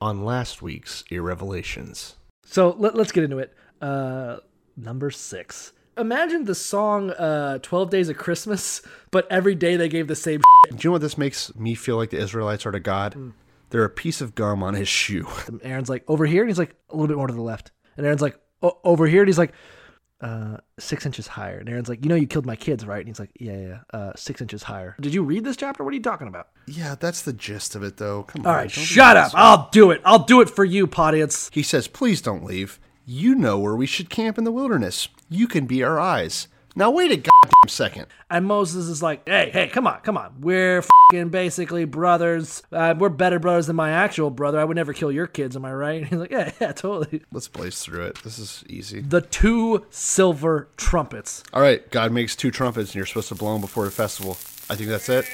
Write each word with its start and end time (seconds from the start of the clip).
on 0.00 0.24
last 0.24 0.62
week's 0.62 1.04
Irrevelations. 1.10 2.16
So 2.44 2.74
let, 2.78 2.94
us 2.96 3.12
get 3.12 3.24
into 3.24 3.38
it. 3.38 3.54
Uh, 3.80 4.38
number 4.76 5.10
six. 5.10 5.72
Imagine 5.96 6.44
the 6.44 6.54
song 6.54 7.10
uh, 7.10 7.58
12 7.58 7.90
Days 7.90 8.08
of 8.08 8.16
Christmas, 8.16 8.82
but 9.10 9.26
every 9.30 9.54
day 9.54 9.76
they 9.76 9.88
gave 9.88 10.06
the 10.06 10.14
same 10.14 10.40
Do 10.70 10.76
you 10.76 10.88
know 10.88 10.92
what 10.92 11.00
this 11.00 11.18
makes 11.18 11.54
me 11.56 11.74
feel 11.74 11.96
like 11.96 12.10
the 12.10 12.18
Israelites 12.18 12.64
are 12.66 12.72
to 12.72 12.80
God? 12.80 13.14
Hmm. 13.14 13.30
They're 13.70 13.84
a 13.84 13.90
piece 13.90 14.20
of 14.20 14.34
gum 14.34 14.62
on 14.62 14.74
his 14.74 14.88
shoe. 14.88 15.26
Aaron's 15.62 15.90
like, 15.90 16.04
over 16.08 16.24
here? 16.24 16.42
And 16.42 16.50
he's 16.50 16.58
like, 16.58 16.74
a 16.88 16.94
little 16.94 17.08
bit 17.08 17.16
more 17.16 17.26
to 17.26 17.34
the 17.34 17.42
left. 17.42 17.70
And 17.96 18.06
Aaron's 18.06 18.22
like, 18.22 18.38
over 18.62 19.06
here? 19.06 19.22
And 19.22 19.28
he's 19.28 19.38
like, 19.38 19.52
uh, 20.20 20.56
six 20.78 21.06
inches 21.06 21.26
higher. 21.26 21.58
And 21.58 21.68
Aaron's 21.68 21.88
like, 21.88 22.04
you 22.04 22.08
know, 22.08 22.14
you 22.14 22.26
killed 22.26 22.46
my 22.46 22.56
kids, 22.56 22.84
right? 22.84 22.98
And 22.98 23.08
he's 23.08 23.20
like, 23.20 23.30
yeah, 23.38 23.56
yeah, 23.56 23.78
uh, 23.92 24.12
six 24.16 24.40
inches 24.40 24.62
higher. 24.62 24.96
Did 25.00 25.14
you 25.14 25.22
read 25.22 25.44
this 25.44 25.56
chapter? 25.56 25.84
What 25.84 25.90
are 25.90 25.96
you 25.96 26.02
talking 26.02 26.28
about? 26.28 26.48
yeah, 26.66 26.96
that's 26.98 27.22
the 27.22 27.32
gist 27.32 27.74
of 27.74 27.82
it, 27.82 27.96
though. 27.96 28.24
Come 28.24 28.42
All 28.44 28.50
on. 28.50 28.54
All 28.54 28.62
right, 28.62 28.70
shut 28.70 29.16
up. 29.16 29.32
I'll 29.34 29.68
do 29.70 29.90
it. 29.90 30.02
I'll 30.04 30.24
do 30.24 30.40
it 30.40 30.50
for 30.50 30.64
you, 30.64 30.88
audience. 30.96 31.50
He 31.52 31.62
says, 31.62 31.88
Please 31.88 32.20
don't 32.20 32.44
leave. 32.44 32.78
You 33.06 33.34
know 33.34 33.58
where 33.58 33.74
we 33.74 33.86
should 33.86 34.10
camp 34.10 34.36
in 34.36 34.44
the 34.44 34.52
wilderness. 34.52 35.08
You 35.30 35.46
can 35.48 35.66
be 35.66 35.82
our 35.82 35.98
eyes. 35.98 36.48
Now, 36.78 36.92
wait 36.92 37.10
a 37.10 37.16
goddamn 37.16 37.68
second. 37.68 38.06
And 38.30 38.46
Moses 38.46 38.86
is 38.86 39.02
like, 39.02 39.28
hey, 39.28 39.50
hey, 39.52 39.66
come 39.66 39.88
on, 39.88 39.98
come 40.02 40.16
on. 40.16 40.32
We're 40.40 40.84
fing 41.10 41.28
basically 41.28 41.84
brothers. 41.86 42.62
Uh, 42.70 42.94
we're 42.96 43.08
better 43.08 43.40
brothers 43.40 43.66
than 43.66 43.74
my 43.74 43.90
actual 43.90 44.30
brother. 44.30 44.60
I 44.60 44.64
would 44.64 44.76
never 44.76 44.92
kill 44.92 45.10
your 45.10 45.26
kids, 45.26 45.56
am 45.56 45.64
I 45.64 45.72
right? 45.72 46.06
he's 46.06 46.16
like, 46.20 46.30
yeah, 46.30 46.52
yeah, 46.60 46.70
totally. 46.70 47.24
Let's 47.32 47.48
blaze 47.48 47.82
through 47.82 48.04
it. 48.04 48.22
This 48.22 48.38
is 48.38 48.62
easy. 48.68 49.00
The 49.00 49.22
two 49.22 49.86
silver 49.90 50.68
trumpets. 50.76 51.42
All 51.52 51.60
right, 51.60 51.90
God 51.90 52.12
makes 52.12 52.36
two 52.36 52.52
trumpets 52.52 52.90
and 52.90 52.94
you're 52.94 53.06
supposed 53.06 53.28
to 53.30 53.34
blow 53.34 53.54
them 53.54 53.60
before 53.60 53.84
the 53.84 53.90
festival. 53.90 54.38
I 54.70 54.76
think 54.76 54.88
that's 54.88 55.08
it. 55.08 55.26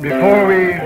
Before 0.00 0.46
we 0.46 0.85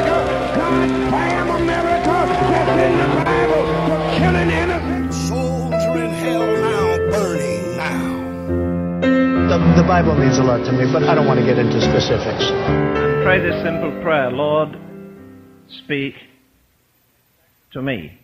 The, 9.51 9.57
the 9.75 9.83
Bible 9.83 10.15
means 10.15 10.37
a 10.37 10.43
lot 10.43 10.63
to 10.63 10.71
me, 10.71 10.89
but 10.93 11.03
I 11.03 11.13
don't 11.13 11.27
want 11.27 11.41
to 11.41 11.45
get 11.45 11.59
into 11.59 11.81
specifics. 11.81 12.45
Pray 13.21 13.41
this 13.41 13.61
simple 13.61 13.91
prayer 14.01 14.31
Lord, 14.31 14.79
speak 15.83 16.15
to 17.73 17.81
me. 17.81 18.20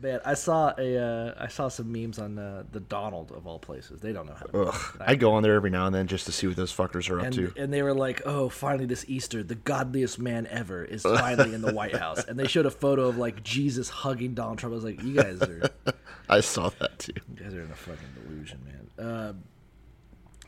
Man, 0.00 0.20
I 0.24 0.34
saw 0.34 0.72
a 0.78 0.96
uh, 0.98 1.34
I 1.38 1.48
saw 1.48 1.68
some 1.68 1.90
memes 1.92 2.18
on 2.18 2.38
uh, 2.38 2.64
the 2.72 2.80
Donald 2.80 3.32
of 3.32 3.46
all 3.46 3.58
places. 3.58 4.00
They 4.00 4.12
don't 4.12 4.26
know 4.26 4.34
how 4.34 4.46
to. 4.46 4.62
Ugh. 4.68 4.96
I 5.00 5.14
go 5.14 5.32
on 5.32 5.42
there 5.42 5.54
every 5.54 5.70
now 5.70 5.86
and 5.86 5.94
then 5.94 6.06
just 6.06 6.26
to 6.26 6.32
see 6.32 6.46
what 6.46 6.56
those 6.56 6.74
fuckers 6.74 7.10
are 7.10 7.20
up 7.20 7.32
to. 7.32 7.52
and 7.56 7.72
they 7.72 7.82
were 7.82 7.94
like, 7.94 8.22
"Oh, 8.24 8.48
finally 8.48 8.86
this 8.86 9.04
Easter, 9.08 9.42
the 9.42 9.54
godliest 9.54 10.18
man 10.18 10.46
ever 10.48 10.84
is 10.84 11.02
finally 11.02 11.54
in 11.54 11.62
the 11.62 11.72
White 11.72 11.96
House." 11.96 12.24
And 12.24 12.38
they 12.38 12.46
showed 12.46 12.66
a 12.66 12.70
photo 12.70 13.08
of 13.08 13.16
like 13.16 13.42
Jesus 13.42 13.88
hugging 13.88 14.34
Donald 14.34 14.58
Trump. 14.58 14.72
I 14.72 14.76
was 14.76 14.84
like, 14.84 15.02
"You 15.02 15.14
guys 15.14 15.42
are, 15.42 15.70
I 16.28 16.40
saw 16.40 16.70
that 16.80 16.98
too. 16.98 17.12
you 17.28 17.42
guys 17.44 17.54
are 17.54 17.62
in 17.62 17.70
a 17.70 17.74
fucking 17.74 18.08
delusion, 18.24 18.60
man." 18.96 19.08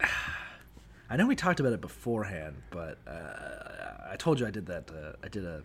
Um, 0.00 0.08
I 1.10 1.16
know 1.16 1.26
we 1.26 1.36
talked 1.36 1.60
about 1.60 1.74
it 1.74 1.80
beforehand, 1.82 2.56
but 2.70 2.98
uh, 3.06 4.10
I 4.10 4.16
told 4.16 4.40
you 4.40 4.46
I 4.46 4.50
did 4.50 4.66
that. 4.66 4.90
Uh, 4.90 5.12
I 5.22 5.28
did 5.28 5.44
a 5.44 5.62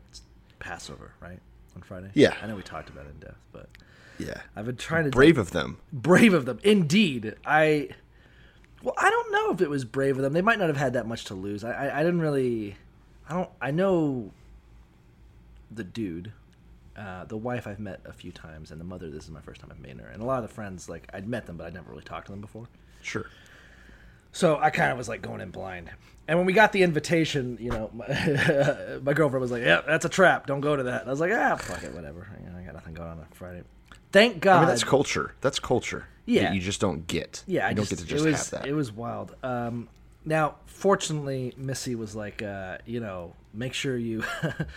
Passover 0.60 1.14
right 1.22 1.40
on 1.78 1.84
Friday. 1.84 2.10
Yeah. 2.16 2.36
I 2.42 2.48
know 2.48 2.56
we 2.56 2.64
talked 2.64 2.90
about 2.90 3.06
it 3.06 3.12
in 3.12 3.20
depth, 3.20 3.38
but 3.54 3.70
Yeah. 4.18 4.42
I've 4.56 4.66
been 4.66 4.78
trying 4.78 5.04
to 5.06 5.12
Brave 5.12 5.38
of 5.38 5.52
them. 5.52 5.78
brave 5.94 6.34
of 6.34 6.46
them 6.46 6.60
indeed 6.64 7.36
i 7.46 7.90
well 8.84 8.96
i 8.98 9.10
don't 9.10 9.32
know 9.32 9.52
if 9.52 9.62
it 9.62 9.70
was 9.70 9.86
brave 9.86 10.16
of 10.18 10.24
them 10.24 10.34
they 10.34 10.42
might 10.42 10.58
not 10.60 10.68
have 10.70 10.78
had 10.78 10.94
that 10.94 11.06
much 11.08 11.26
to 11.26 11.34
lose 11.36 11.64
i 11.64 11.72
i, 11.72 12.00
I 12.00 12.04
didn't 12.04 12.22
really 12.22 12.76
i 13.30 13.34
don't 13.36 13.50
i 13.62 13.70
know 13.72 14.32
the 15.72 15.84
dude 15.84 16.32
uh, 16.96 17.26
the 17.26 17.38
wife 17.38 17.68
I've 17.68 17.80
met 17.80 18.00
a 18.06 18.12
few 18.12 18.32
times, 18.32 18.72
and 18.72 18.82
the 18.82 18.86
mother. 18.86 19.08
This 19.12 19.26
is 19.26 19.30
my 19.30 19.40
first 19.42 19.62
time 19.62 19.70
I've 19.72 19.80
met 19.80 20.00
her, 20.04 20.08
and 20.08 20.20
a 20.20 20.26
lot 20.26 20.42
of 20.44 20.50
the 20.50 20.56
friends 20.56 20.90
like 20.90 21.08
I'd 21.14 21.28
met 21.28 21.46
them, 21.46 21.56
but 21.56 21.68
I'd 21.68 21.74
never 21.76 21.92
really 21.92 22.02
talked 22.02 22.26
to 22.26 22.32
them 22.32 22.42
before. 22.42 22.68
Sure. 23.04 23.28
So 24.38 24.60
I 24.60 24.70
kind 24.70 24.92
of 24.92 25.00
was 25.00 25.10
like 25.10 25.24
going 25.24 25.42
in 25.42 25.50
blind. 25.50 25.90
And 26.28 26.38
when 26.38 26.46
we 26.46 26.54
got 26.54 26.72
the 26.72 26.84
invitation, 26.84 27.58
you 27.60 27.72
know, 27.72 27.90
my, 27.92 28.06
my 29.02 29.14
girlfriend 29.14 29.42
was 29.42 29.50
like, 29.50 29.64
"Yeah, 29.64 29.82
that's 29.86 30.06
a 30.06 30.10
trap. 30.10 30.46
Don't 30.46 30.62
go 30.62 30.76
to 30.76 30.84
that." 30.84 31.02
And 31.02 31.10
I 31.10 31.12
was 31.12 31.20
like, 31.20 31.32
"Ah, 31.34 31.56
fuck 31.56 31.84
it, 31.84 31.92
whatever. 31.94 32.28
You 32.44 32.52
know, 32.52 32.58
I 32.60 32.62
got 32.62 32.76
nothing 32.76 32.94
going 32.94 33.10
on 33.10 33.18
on 33.18 33.26
Friday." 33.32 33.64
Thank 34.12 34.40
God. 34.40 34.58
I 34.58 34.60
mean, 34.60 34.68
that's 34.68 34.84
culture. 34.84 35.34
That's 35.42 35.60
culture. 35.60 36.08
Yeah. 36.26 36.44
That 36.44 36.54
you 36.54 36.62
just 36.62 36.80
don't 36.80 37.08
get. 37.08 37.44
Yeah, 37.48 37.64
You 37.64 37.68
I 37.70 37.74
don't 37.74 37.86
just, 37.86 37.90
get 37.90 38.00
to 38.00 38.06
just 38.06 38.26
was, 38.26 38.52
have 38.52 38.62
that. 38.62 38.70
It 38.70 38.74
was 38.74 38.92
wild. 38.92 39.36
Um, 39.42 39.90
now, 40.24 40.58
fortunately, 40.66 41.54
Missy 41.58 41.96
was 41.96 42.16
like, 42.16 42.44
uh, 42.44 42.78
you 42.86 43.00
know, 43.00 43.34
make 43.54 43.74
sure 43.74 43.98
you 43.98 44.24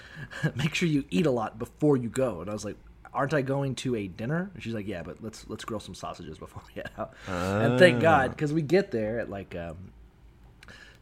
make 0.54 0.74
sure 0.74 0.88
you 0.88 1.04
eat 1.10 1.26
a 1.26 1.30
lot 1.30 1.58
before 1.58 1.98
you 1.98 2.08
go. 2.08 2.40
And 2.40 2.48
I 2.48 2.52
was 2.54 2.64
like, 2.64 2.76
aren't 3.12 3.34
I 3.34 3.42
going 3.42 3.74
to 3.76 3.96
a 3.96 4.06
dinner? 4.06 4.50
And 4.54 4.62
she's 4.62 4.74
like, 4.74 4.86
yeah, 4.86 5.02
but 5.02 5.22
let's 5.22 5.46
let's 5.48 5.64
grill 5.64 5.80
some 5.80 5.94
sausages 5.94 6.38
before 6.38 6.62
we 6.68 6.74
head 6.82 6.90
out. 6.98 7.14
And 7.26 7.78
thank 7.78 7.98
Ah. 7.98 8.00
God, 8.00 8.30
because 8.30 8.52
we 8.52 8.62
get 8.62 8.90
there 8.90 9.18
at 9.20 9.28
like 9.30 9.54
um, 9.56 9.92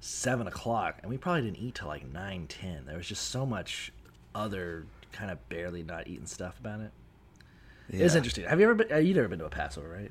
seven 0.01 0.47
o'clock, 0.47 0.99
and 1.03 1.11
we 1.11 1.17
probably 1.19 1.43
didn't 1.43 1.59
eat 1.59 1.75
till 1.75 1.89
like 1.89 2.11
nine 2.13 2.47
ten. 2.47 2.85
There 2.87 2.97
was 2.97 3.07
just 3.07 3.29
so 3.29 3.45
much 3.47 3.93
other 4.35 4.87
kind 5.13 5.31
of 5.31 5.49
barely 5.49 5.83
not 5.83 6.07
eating 6.07 6.27
stuff 6.27 6.59
about 6.61 6.81
it. 6.81 6.91
It's 7.91 8.15
interesting. 8.15 8.45
Have 8.45 8.61
you 8.61 8.67
ever 8.67 8.75
been? 8.75 8.93
Uh, 8.93 8.97
you've 8.99 9.17
never 9.17 9.29
been 9.29 9.39
to 9.39 9.47
a 9.47 9.51
Passover, 9.51 9.89
right? 9.89 10.11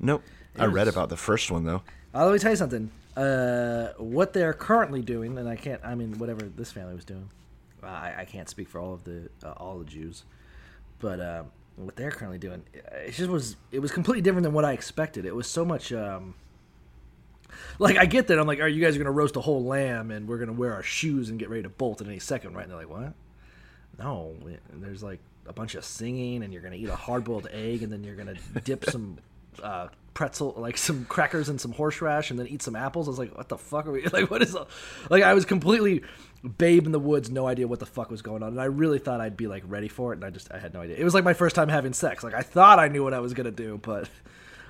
Nope. 0.00 0.22
I 0.58 0.64
read 0.66 0.88
about 0.88 1.08
the 1.08 1.16
first 1.16 1.50
one 1.50 1.64
though. 1.64 1.82
Uh, 2.14 2.24
let 2.24 2.32
me 2.32 2.38
tell 2.38 2.50
you 2.50 2.56
something. 2.56 2.90
Uh, 3.16 3.88
what 3.98 4.32
they're 4.32 4.52
currently 4.52 5.02
doing, 5.02 5.38
and 5.38 5.48
I 5.48 5.56
can't. 5.56 5.80
I 5.84 5.94
mean, 5.94 6.18
whatever 6.18 6.42
this 6.44 6.72
family 6.72 6.94
was 6.94 7.04
doing, 7.04 7.30
uh, 7.82 7.86
I, 7.86 8.14
I 8.18 8.24
can't 8.24 8.48
speak 8.48 8.68
for 8.68 8.78
all 8.80 8.92
of 8.92 9.04
the 9.04 9.28
uh, 9.44 9.52
all 9.52 9.78
the 9.78 9.84
Jews, 9.84 10.24
but 10.98 11.20
uh, 11.20 11.42
what 11.76 11.96
they're 11.96 12.10
currently 12.10 12.38
doing, 12.38 12.62
it 12.72 13.12
just 13.12 13.30
was. 13.30 13.56
It 13.70 13.80
was 13.80 13.92
completely 13.92 14.22
different 14.22 14.44
than 14.44 14.52
what 14.52 14.64
I 14.64 14.72
expected. 14.72 15.24
It 15.24 15.34
was 15.34 15.46
so 15.46 15.64
much. 15.64 15.92
Um, 15.92 16.34
like 17.78 17.96
I 17.96 18.06
get 18.06 18.28
that. 18.28 18.38
I'm 18.38 18.46
like, 18.46 18.60
are 18.60 18.68
you 18.68 18.82
guys 18.82 18.96
are 18.96 18.98
gonna 18.98 19.10
roast 19.10 19.36
a 19.36 19.40
whole 19.40 19.64
lamb 19.64 20.10
and 20.10 20.28
we're 20.28 20.38
gonna 20.38 20.52
wear 20.52 20.74
our 20.74 20.82
shoes 20.82 21.30
and 21.30 21.38
get 21.38 21.48
ready 21.48 21.62
to 21.62 21.68
bolt 21.68 22.00
in 22.00 22.06
any 22.06 22.18
second, 22.18 22.54
right? 22.54 22.62
And 22.62 22.70
they're 22.70 22.78
like, 22.78 22.90
what? 22.90 23.12
No, 23.98 24.34
there's 24.72 25.02
like 25.02 25.20
a 25.46 25.52
bunch 25.52 25.74
of 25.74 25.84
singing, 25.84 26.42
and 26.42 26.52
you're 26.52 26.62
gonna 26.62 26.76
eat 26.76 26.88
a 26.88 26.96
hard 26.96 27.24
boiled 27.24 27.48
egg, 27.50 27.82
and 27.82 27.92
then 27.92 28.04
you're 28.04 28.16
gonna 28.16 28.34
dip 28.64 28.84
some 28.86 29.18
uh, 29.62 29.88
pretzel, 30.14 30.54
like 30.56 30.76
some 30.76 31.04
crackers 31.04 31.48
and 31.48 31.60
some 31.60 31.72
horseradish, 31.72 32.30
and 32.30 32.38
then 32.38 32.46
eat 32.46 32.62
some 32.62 32.76
apples. 32.76 33.08
I 33.08 33.10
was 33.10 33.18
like, 33.18 33.36
what 33.36 33.48
the 33.48 33.58
fuck 33.58 33.86
are 33.86 33.92
we 33.92 34.06
like? 34.12 34.30
What 34.30 34.42
is 34.42 34.56
like? 35.08 35.22
I 35.22 35.34
was 35.34 35.44
completely 35.44 36.02
babe 36.46 36.86
in 36.86 36.92
the 36.92 36.98
woods, 36.98 37.30
no 37.30 37.46
idea 37.46 37.66
what 37.66 37.80
the 37.80 37.86
fuck 37.86 38.10
was 38.10 38.22
going 38.22 38.42
on, 38.42 38.50
and 38.50 38.60
I 38.60 38.66
really 38.66 38.98
thought 38.98 39.20
I'd 39.20 39.36
be 39.36 39.46
like 39.46 39.62
ready 39.66 39.88
for 39.88 40.12
it, 40.12 40.16
and 40.16 40.24
I 40.24 40.30
just 40.30 40.50
I 40.52 40.58
had 40.58 40.74
no 40.74 40.80
idea. 40.80 40.96
It 40.96 41.04
was 41.04 41.14
like 41.14 41.24
my 41.24 41.34
first 41.34 41.54
time 41.56 41.68
having 41.68 41.92
sex. 41.92 42.24
Like 42.24 42.34
I 42.34 42.42
thought 42.42 42.78
I 42.78 42.88
knew 42.88 43.02
what 43.02 43.14
I 43.14 43.20
was 43.20 43.34
gonna 43.34 43.50
do, 43.50 43.78
but. 43.82 44.08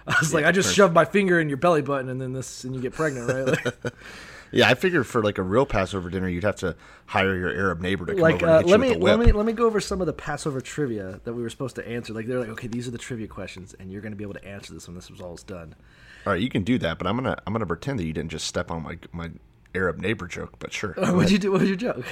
I 0.08 0.14
was 0.20 0.32
like, 0.32 0.44
I 0.44 0.52
just 0.52 0.72
shoved 0.72 0.94
my 0.94 1.04
finger 1.04 1.40
in 1.40 1.48
your 1.48 1.56
belly 1.56 1.82
button, 1.82 2.08
and 2.08 2.20
then 2.20 2.32
this, 2.32 2.62
and 2.62 2.72
you 2.72 2.80
get 2.80 2.92
pregnant, 2.92 3.28
right? 3.28 3.64
Like, 3.64 3.92
Yeah, 4.52 4.68
I 4.68 4.74
figured 4.74 5.06
for 5.06 5.22
like 5.22 5.38
a 5.38 5.42
real 5.42 5.66
Passover 5.66 6.10
dinner, 6.10 6.28
you'd 6.28 6.44
have 6.44 6.56
to 6.56 6.76
hire 7.06 7.36
your 7.36 7.50
Arab 7.50 7.80
neighbor 7.80 8.06
to 8.06 8.12
come 8.12 8.20
like 8.20 8.36
over 8.36 8.46
uh, 8.46 8.58
and 8.58 8.68
hit 8.68 8.70
let 8.70 8.80
you 8.80 8.94
me 8.94 8.96
with 8.96 9.12
a 9.12 9.16
let 9.16 9.26
me 9.26 9.32
let 9.32 9.46
me 9.46 9.52
go 9.52 9.66
over 9.66 9.80
some 9.80 10.00
of 10.00 10.06
the 10.06 10.12
Passover 10.12 10.60
trivia 10.60 11.20
that 11.24 11.34
we 11.34 11.42
were 11.42 11.50
supposed 11.50 11.76
to 11.76 11.88
answer. 11.88 12.12
Like 12.12 12.26
they're 12.26 12.38
like, 12.38 12.48
okay, 12.50 12.68
these 12.68 12.86
are 12.86 12.90
the 12.90 12.98
trivia 12.98 13.26
questions, 13.26 13.74
and 13.78 13.90
you're 13.90 14.00
going 14.00 14.12
to 14.12 14.16
be 14.16 14.24
able 14.24 14.34
to 14.34 14.44
answer 14.44 14.72
this 14.72 14.86
when 14.86 14.94
this 14.94 15.10
was 15.10 15.20
all 15.20 15.36
done. 15.46 15.74
All 16.26 16.32
right, 16.32 16.42
you 16.42 16.48
can 16.48 16.62
do 16.62 16.78
that, 16.78 16.98
but 16.98 17.06
I'm 17.06 17.16
gonna 17.16 17.36
I'm 17.46 17.52
gonna 17.52 17.66
pretend 17.66 17.98
that 17.98 18.04
you 18.04 18.12
didn't 18.12 18.30
just 18.30 18.46
step 18.46 18.70
on 18.70 18.82
my 18.82 18.98
my 19.12 19.30
Arab 19.76 19.98
neighbor 19.98 20.26
joke. 20.26 20.54
But 20.58 20.72
sure, 20.72 20.94
Go 20.94 21.02
What'd 21.02 21.16
ahead. 21.18 21.30
you 21.30 21.38
do? 21.38 21.52
What 21.52 21.60
was 21.60 21.68
your 21.70 21.76
joke? 21.76 22.04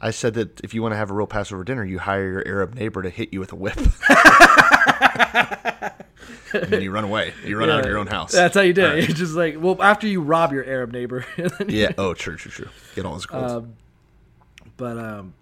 I 0.00 0.10
said 0.10 0.34
that 0.34 0.60
if 0.62 0.74
you 0.74 0.82
want 0.82 0.92
to 0.92 0.96
have 0.96 1.10
a 1.10 1.14
real 1.14 1.28
Passover 1.28 1.62
dinner, 1.62 1.84
you 1.84 2.00
hire 2.00 2.28
your 2.32 2.42
Arab 2.48 2.74
neighbor 2.74 3.02
to 3.02 3.10
hit 3.10 3.32
you 3.32 3.38
with 3.38 3.52
a 3.52 3.56
whip. 3.56 3.76
and 6.52 6.64
then 6.70 6.82
you 6.82 6.90
run 6.90 7.04
away. 7.04 7.32
You 7.44 7.56
run 7.58 7.70
out 7.70 7.80
of 7.80 7.86
your 7.86 7.98
own 7.98 8.06
house. 8.08 8.32
That's 8.32 8.54
how 8.54 8.62
you 8.62 8.72
do 8.72 8.82
All 8.84 8.90
it. 8.90 8.94
right. 8.94 9.08
It's 9.10 9.18
just 9.18 9.34
like, 9.34 9.56
well, 9.58 9.80
after 9.80 10.06
you 10.06 10.20
rob 10.20 10.52
your 10.52 10.64
Arab 10.64 10.92
neighbor. 10.92 11.24
and 11.36 11.50
then 11.50 11.68
you- 11.68 11.78
Yeah. 11.82 11.92
Oh, 11.98 12.14
true, 12.14 12.36
true, 12.36 12.50
true. 12.50 12.68
Get 12.94 13.06
all 13.06 13.14
his 13.14 13.26
clothes. 13.26 13.68
But 14.76 14.98
um, 14.98 15.34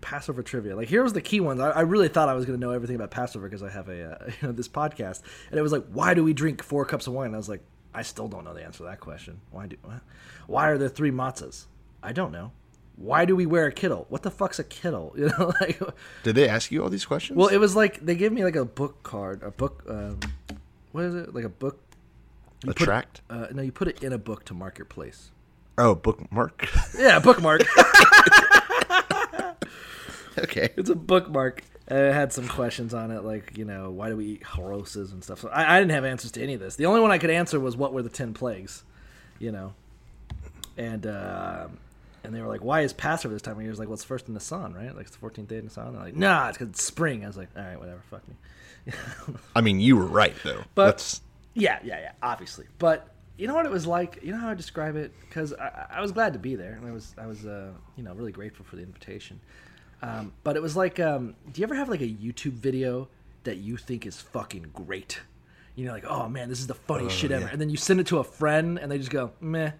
Passover 0.00 0.42
trivia. 0.42 0.74
Like 0.76 0.88
here 0.88 1.02
was 1.02 1.12
the 1.12 1.20
key 1.22 1.40
ones. 1.40 1.60
I, 1.60 1.70
I 1.70 1.80
really 1.82 2.08
thought 2.08 2.28
I 2.28 2.34
was 2.34 2.44
going 2.44 2.58
to 2.58 2.66
know 2.66 2.72
everything 2.72 2.96
about 2.96 3.10
Passover 3.10 3.46
because 3.48 3.62
I 3.62 3.70
have 3.70 3.88
a 3.88 4.12
uh, 4.12 4.30
you 4.40 4.48
know, 4.48 4.52
this 4.52 4.68
podcast, 4.68 5.22
and 5.50 5.58
it 5.58 5.62
was 5.62 5.72
like, 5.72 5.84
why 5.92 6.14
do 6.14 6.24
we 6.24 6.32
drink 6.32 6.62
four 6.62 6.84
cups 6.84 7.06
of 7.06 7.12
wine? 7.12 7.26
And 7.26 7.34
I 7.34 7.38
was 7.38 7.48
like, 7.48 7.62
I 7.94 8.02
still 8.02 8.28
don't 8.28 8.44
know 8.44 8.54
the 8.54 8.64
answer 8.64 8.78
to 8.78 8.84
that 8.84 9.00
question. 9.00 9.40
Why 9.50 9.66
do? 9.66 9.76
What? 9.82 10.00
Why 10.46 10.68
are 10.68 10.78
there 10.78 10.88
three 10.88 11.10
matzahs? 11.10 11.64
I 12.02 12.12
don't 12.12 12.32
know. 12.32 12.52
Why 12.96 13.24
do 13.24 13.36
we 13.36 13.46
wear 13.46 13.66
a 13.66 13.72
kittel? 13.72 14.06
What 14.08 14.22
the 14.22 14.30
fuck's 14.30 14.58
a 14.58 14.64
kittel? 14.64 15.16
You 15.18 15.28
know, 15.38 15.52
like, 15.60 15.80
Did 16.24 16.34
they 16.34 16.48
ask 16.48 16.70
you 16.72 16.82
all 16.82 16.90
these 16.90 17.04
questions? 17.06 17.36
well, 17.36 17.48
it 17.48 17.58
was 17.58 17.74
like 17.76 18.04
they 18.04 18.14
gave 18.16 18.32
me 18.32 18.44
like 18.44 18.56
a 18.56 18.64
book 18.64 19.02
card, 19.02 19.42
a 19.42 19.50
book. 19.50 19.84
Um, 19.88 20.18
what 20.92 21.04
is 21.04 21.14
it? 21.14 21.34
Like 21.34 21.44
a 21.44 21.48
book. 21.48 21.80
a 22.64 22.68
put- 22.68 22.76
tract. 22.76 23.20
Uh, 23.30 23.46
no, 23.52 23.62
you 23.62 23.72
put 23.72 23.88
it 23.88 24.02
in 24.02 24.12
a 24.12 24.18
book 24.18 24.44
to 24.46 24.54
mark 24.54 24.78
your 24.78 24.84
place. 24.86 25.30
Oh, 25.76 25.94
bookmark. 25.94 26.68
Yeah, 26.98 27.20
bookmark. 27.20 27.62
okay. 30.38 30.70
it's 30.76 30.90
a 30.90 30.94
bookmark. 30.96 31.62
Uh, 31.90 31.94
it 31.94 32.12
had 32.12 32.32
some 32.32 32.46
questions 32.48 32.92
on 32.92 33.10
it, 33.10 33.24
like 33.24 33.56
you 33.56 33.64
know, 33.64 33.90
why 33.90 34.08
do 34.10 34.16
we 34.16 34.26
eat 34.26 34.42
charoses 34.42 35.12
and 35.12 35.24
stuff. 35.24 35.40
So 35.40 35.48
I, 35.48 35.76
I 35.76 35.80
didn't 35.80 35.92
have 35.92 36.04
answers 36.04 36.32
to 36.32 36.42
any 36.42 36.54
of 36.54 36.60
this. 36.60 36.76
The 36.76 36.86
only 36.86 37.00
one 37.00 37.10
I 37.10 37.18
could 37.18 37.30
answer 37.30 37.58
was 37.58 37.76
what 37.76 37.92
were 37.94 38.02
the 38.02 38.08
ten 38.10 38.34
plagues, 38.34 38.82
you 39.38 39.52
know, 39.52 39.72
and 40.76 41.06
uh, 41.06 41.68
and 42.24 42.34
they 42.34 42.40
were 42.42 42.48
like, 42.48 42.62
why 42.62 42.82
is 42.82 42.92
Passover 42.92 43.32
this 43.34 43.42
time 43.42 43.54
of 43.56 43.60
year? 43.62 43.70
I 43.70 43.72
was 43.72 43.78
like, 43.78 43.88
well, 43.88 43.94
it's 43.94 44.04
first 44.04 44.28
in 44.28 44.34
the 44.34 44.40
sun, 44.40 44.74
right? 44.74 44.94
Like 44.94 45.02
it's 45.06 45.12
the 45.12 45.18
fourteenth 45.18 45.48
day 45.48 45.58
in 45.58 45.64
the 45.64 45.70
sun. 45.70 45.92
They're 45.94 46.02
like, 46.02 46.16
nah, 46.16 46.48
it's 46.48 46.58
because 46.58 46.70
it's 46.70 46.82
spring. 46.84 47.24
I 47.24 47.26
was 47.26 47.36
like, 47.36 47.48
all 47.56 47.62
right, 47.62 47.78
whatever, 47.78 48.00
fuck 48.10 48.22
me. 48.28 48.34
I 49.56 49.60
mean, 49.60 49.80
you 49.80 49.96
were 49.96 50.06
right 50.06 50.34
though. 50.44 50.62
But- 50.74 50.86
That's 50.86 51.22
Yeah, 51.54 51.78
yeah, 51.82 52.00
yeah, 52.00 52.12
obviously. 52.22 52.66
But 52.78 53.08
you 53.38 53.46
know 53.46 53.54
what 53.54 53.66
it 53.66 53.72
was 53.72 53.86
like? 53.86 54.18
You 54.22 54.32
know 54.32 54.38
how 54.38 54.50
I 54.50 54.54
describe 54.54 54.96
it? 54.96 55.12
Because 55.20 55.52
I, 55.54 55.86
I 55.92 56.00
was 56.00 56.12
glad 56.12 56.32
to 56.34 56.38
be 56.38 56.54
there, 56.56 56.72
and 56.72 56.86
I 56.86 56.90
was, 56.92 57.14
I 57.16 57.26
was, 57.26 57.46
uh, 57.46 57.70
you 57.96 58.02
know, 58.02 58.12
really 58.14 58.32
grateful 58.32 58.64
for 58.64 58.76
the 58.76 58.82
invitation. 58.82 59.40
Um, 60.02 60.32
but 60.44 60.56
it 60.56 60.62
was 60.62 60.76
like, 60.76 61.00
um, 61.00 61.34
do 61.52 61.60
you 61.60 61.66
ever 61.66 61.74
have 61.74 61.88
like 61.88 62.00
a 62.00 62.08
YouTube 62.08 62.52
video 62.52 63.08
that 63.44 63.56
you 63.56 63.76
think 63.76 64.06
is 64.06 64.20
fucking 64.20 64.70
great? 64.72 65.20
You 65.74 65.86
know, 65.86 65.92
like, 65.92 66.04
oh 66.06 66.28
man, 66.28 66.48
this 66.48 66.60
is 66.60 66.66
the 66.66 66.74
funniest 66.74 67.16
shit 67.16 67.30
ever, 67.30 67.46
yeah. 67.46 67.52
and 67.52 67.60
then 67.60 67.70
you 67.70 67.76
send 67.76 68.00
it 68.00 68.06
to 68.08 68.18
a 68.18 68.24
friend, 68.24 68.78
and 68.78 68.90
they 68.90 68.98
just 68.98 69.10
go, 69.10 69.32
meh. 69.40 69.72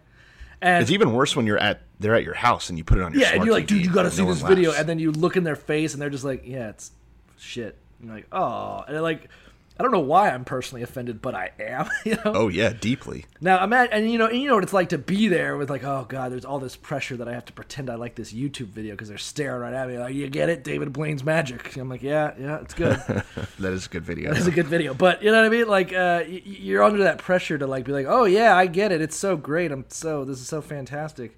And 0.60 0.82
it's 0.82 0.90
even 0.90 1.12
worse 1.12 1.36
when 1.36 1.46
you're 1.46 1.58
at 1.58 1.82
they're 2.00 2.14
at 2.14 2.24
your 2.24 2.34
house 2.34 2.68
and 2.68 2.78
you 2.78 2.84
put 2.84 2.98
it 2.98 3.04
on 3.04 3.12
your 3.12 3.22
yeah, 3.22 3.34
and 3.34 3.44
you're 3.44 3.54
like, 3.54 3.66
dude, 3.66 3.84
you 3.84 3.92
got 3.92 4.02
to 4.02 4.10
see 4.10 4.22
no 4.24 4.32
this 4.32 4.42
video, 4.42 4.70
laughs. 4.70 4.80
and 4.80 4.88
then 4.88 4.98
you 4.98 5.12
look 5.12 5.36
in 5.36 5.44
their 5.44 5.56
face, 5.56 5.92
and 5.92 6.02
they're 6.02 6.10
just 6.10 6.24
like, 6.24 6.42
yeah, 6.44 6.70
it's 6.70 6.90
shit. 7.38 7.76
And 8.00 8.08
you're 8.08 8.16
like, 8.16 8.26
oh, 8.32 8.84
and 8.86 9.00
like, 9.02 9.28
I 9.78 9.84
don't 9.84 9.92
know 9.92 10.00
why 10.00 10.30
I'm 10.30 10.44
personally 10.44 10.82
offended, 10.82 11.22
but 11.22 11.34
I 11.34 11.52
am. 11.58 11.88
You 12.04 12.14
know? 12.14 12.32
oh 12.34 12.48
yeah, 12.48 12.72
deeply. 12.72 13.26
Now 13.40 13.62
imagine, 13.62 13.92
and 13.92 14.10
you 14.10 14.18
know, 14.18 14.26
and 14.26 14.40
you 14.40 14.48
know 14.48 14.54
what 14.54 14.64
it's 14.64 14.72
like 14.72 14.88
to 14.90 14.98
be 14.98 15.28
there 15.28 15.56
with 15.56 15.68
like, 15.68 15.84
oh 15.84 16.06
god, 16.08 16.32
there's 16.32 16.44
all 16.44 16.58
this 16.58 16.74
pressure 16.74 17.16
that 17.18 17.28
I 17.28 17.34
have 17.34 17.44
to 17.46 17.52
pretend 17.52 17.90
I 17.90 17.96
like 17.96 18.14
this 18.14 18.32
YouTube 18.32 18.68
video 18.68 18.94
because 18.94 19.08
they're 19.08 19.18
staring 19.18 19.60
right 19.60 19.74
at 19.74 19.88
me. 19.88 19.98
Like, 19.98 20.14
you 20.14 20.28
get 20.28 20.48
it, 20.48 20.64
David 20.64 20.92
Blaine's 20.92 21.22
magic. 21.22 21.76
I'm 21.76 21.88
like, 21.88 22.02
yeah, 22.02 22.32
yeah, 22.40 22.60
it's 22.60 22.74
good. 22.74 22.98
That 23.58 23.72
is 23.72 23.86
a 23.86 23.88
good 23.88 24.04
video. 24.04 24.32
it's 24.32 24.46
a 24.46 24.52
good 24.52 24.68
video, 24.68 24.94
but 24.94 25.22
you 25.22 25.30
know 25.30 25.36
what 25.38 25.46
I 25.46 25.48
mean? 25.48 25.66
Like, 25.66 25.92
uh, 25.92 26.24
you're 26.26 26.82
under 26.82 27.04
that 27.04 27.18
pressure 27.18 27.58
to 27.58 27.66
like 27.66 27.84
be 27.84 27.92
like, 27.92 28.06
oh 28.08 28.24
yeah, 28.24 28.56
I 28.56 28.66
get 28.66 28.92
it. 28.92 29.00
It's 29.00 29.16
so 29.16 29.36
great. 29.36 29.72
I'm 29.72 29.84
so 29.88 30.24
this 30.24 30.40
is 30.40 30.48
so 30.48 30.62
fantastic. 30.62 31.36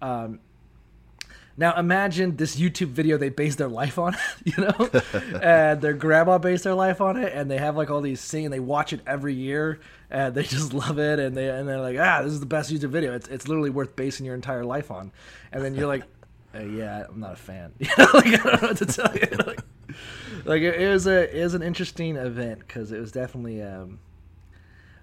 Um, 0.00 0.40
now 1.56 1.78
imagine 1.78 2.36
this 2.36 2.56
YouTube 2.56 2.88
video 2.88 3.16
they 3.16 3.30
base 3.30 3.56
their 3.56 3.68
life 3.68 3.98
on, 3.98 4.16
you 4.44 4.54
know, 4.58 4.90
and 5.40 5.80
their 5.80 5.94
grandma 5.94 6.38
based 6.38 6.64
their 6.64 6.74
life 6.74 7.00
on 7.00 7.16
it, 7.16 7.32
and 7.32 7.50
they 7.50 7.58
have 7.58 7.76
like 7.76 7.90
all 7.90 8.00
these 8.00 8.20
scenes. 8.20 8.50
They 8.50 8.60
watch 8.60 8.92
it 8.92 9.00
every 9.06 9.34
year, 9.34 9.80
and 10.10 10.34
they 10.34 10.42
just 10.56 10.74
love 10.74 10.98
it, 10.98 11.18
and 11.18 11.36
they 11.36 11.48
and 11.48 11.68
they're 11.68 11.80
like, 11.80 11.96
ah, 11.98 12.22
this 12.22 12.32
is 12.32 12.40
the 12.40 12.46
best 12.46 12.72
YouTube 12.72 12.90
video. 12.90 13.14
It's 13.14 13.28
it's 13.28 13.48
literally 13.48 13.70
worth 13.70 13.96
basing 13.96 14.26
your 14.26 14.34
entire 14.34 14.64
life 14.64 14.90
on, 14.90 15.12
and 15.52 15.64
then 15.64 15.74
you're 15.74 15.88
like, 15.88 16.04
uh, 16.54 16.62
yeah, 16.62 17.04
I'm 17.08 17.20
not 17.20 17.32
a 17.32 17.36
fan. 17.36 17.72
Like 17.80 18.26
I 18.26 18.36
don't 18.36 18.62
know 18.62 18.68
what 18.68 18.76
to 18.78 18.86
tell 18.86 19.14
you. 19.14 19.36
Like, 19.46 19.60
like 20.44 20.62
it, 20.62 20.80
it 20.80 20.88
was 20.90 21.06
a 21.06 21.38
it 21.38 21.42
was 21.42 21.54
an 21.54 21.62
interesting 21.62 22.16
event 22.16 22.60
because 22.60 22.92
it 22.92 22.98
was 22.98 23.12
definitely 23.12 23.62
um 23.62 23.98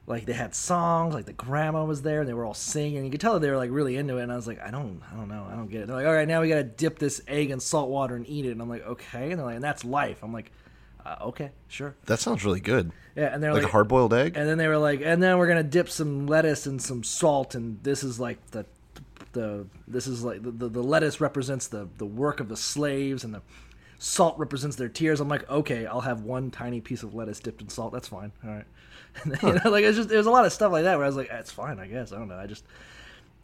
like 0.06 0.26
they 0.26 0.34
had 0.34 0.54
songs 0.54 1.14
like 1.14 1.26
the 1.26 1.34
grandma 1.34 1.84
was 1.86 2.02
there 2.02 2.20
and 2.22 2.28
they 2.30 2.34
were 2.34 2.44
all 2.46 2.54
singing 2.54 3.06
you 3.06 3.10
could 3.12 3.22
tell 3.22 3.34
that 3.34 3.40
they 3.40 3.50
were 3.50 3.56
like 3.58 3.72
really 3.72 3.96
into 3.96 4.18
it 4.18 4.24
and 4.24 4.32
i 4.34 4.36
was 4.36 4.46
like 4.48 4.60
i 4.62 4.70
don't 4.70 5.02
i 5.12 5.16
don't 5.16 5.30
know 5.30 5.48
i 5.50 5.56
don't 5.56 5.70
get 5.70 5.82
it. 5.82 5.88
They're 5.88 5.96
like 5.96 6.06
all 6.06 6.14
right 6.14 6.28
now 6.28 6.42
we 6.42 6.50
gotta 6.50 6.64
dip 6.64 7.00
this 7.00 7.22
egg 7.28 7.52
in 7.52 7.60
salt 7.62 7.90
water 7.90 8.16
and 8.16 8.28
eat 8.28 8.46
it 8.46 8.52
and 8.52 8.62
i'm 8.62 8.68
like 8.70 8.86
okay 8.86 9.30
and 9.32 9.40
they're 9.40 9.46
like 9.46 9.56
and 9.56 9.64
that's 9.64 9.86
life. 9.86 10.22
I'm 10.24 10.34
like 10.34 10.52
uh, 11.06 11.18
okay 11.22 11.52
sure. 11.68 11.96
That 12.06 12.20
sounds 12.20 12.46
really 12.46 12.62
good. 12.62 12.92
yeah 13.16 13.34
and 13.34 13.44
they're 13.44 13.54
Like, 13.54 13.64
like, 13.64 13.70
a 13.70 13.72
hard 13.74 13.88
boiled 13.90 14.14
egg. 14.14 14.34
and 14.38 14.48
then 14.48 14.58
they 14.58 14.68
were 14.70 14.78
like 14.78 15.02
and 15.04 15.22
then 15.24 15.38
we're 15.38 15.48
gonna 15.48 15.64
dip 15.64 15.90
some 15.90 16.28
lettuce 16.28 16.66
and 16.66 16.82
some 16.82 17.04
salt 17.04 17.56
and 17.56 17.82
this 17.84 18.04
is 18.04 18.20
like 18.20 18.46
the 18.52 18.66
the 19.34 19.66
this 19.88 20.06
is 20.08 20.24
like 20.24 20.44
the, 20.44 20.52
the, 20.52 20.70
the 20.70 20.84
lettuce 20.84 21.20
represents 21.22 21.68
the 21.68 21.88
the 21.98 22.06
work 22.06 22.40
of 22.40 22.48
the 22.50 22.58
slaves 22.58 23.24
and 23.24 23.34
the 23.34 23.42
salt 24.00 24.38
represents 24.38 24.76
their 24.76 24.90
tears. 24.90 25.20
I'm 25.22 25.30
like 25.30 25.50
okay 25.50 25.86
i'll 25.86 26.02
have 26.02 26.22
one 26.24 26.52
tiny 26.52 26.82
piece 26.82 27.04
of 27.04 27.14
lettuce 27.16 27.40
dipped 27.40 27.62
in 27.62 27.70
salt 27.70 27.94
that's 27.94 28.08
fine 28.10 28.32
all 28.44 28.52
right 28.52 28.66
you 29.44 29.54
know 29.54 29.70
like 29.70 29.84
it's 29.84 29.98
just 29.98 30.10
there's 30.10 30.26
a 30.26 30.32
lot 30.32 30.46
of 30.46 30.52
stuff 30.54 30.72
like 30.72 30.84
that 30.84 30.96
where 30.96 31.04
i 31.06 31.08
was 31.08 31.16
like 31.16 31.30
that's 31.30 31.52
fine 31.52 31.80
i 31.80 31.88
guess 31.88 32.12
i 32.12 32.18
don't 32.18 32.28
know 32.28 32.38
i 32.38 32.48
just 32.48 32.64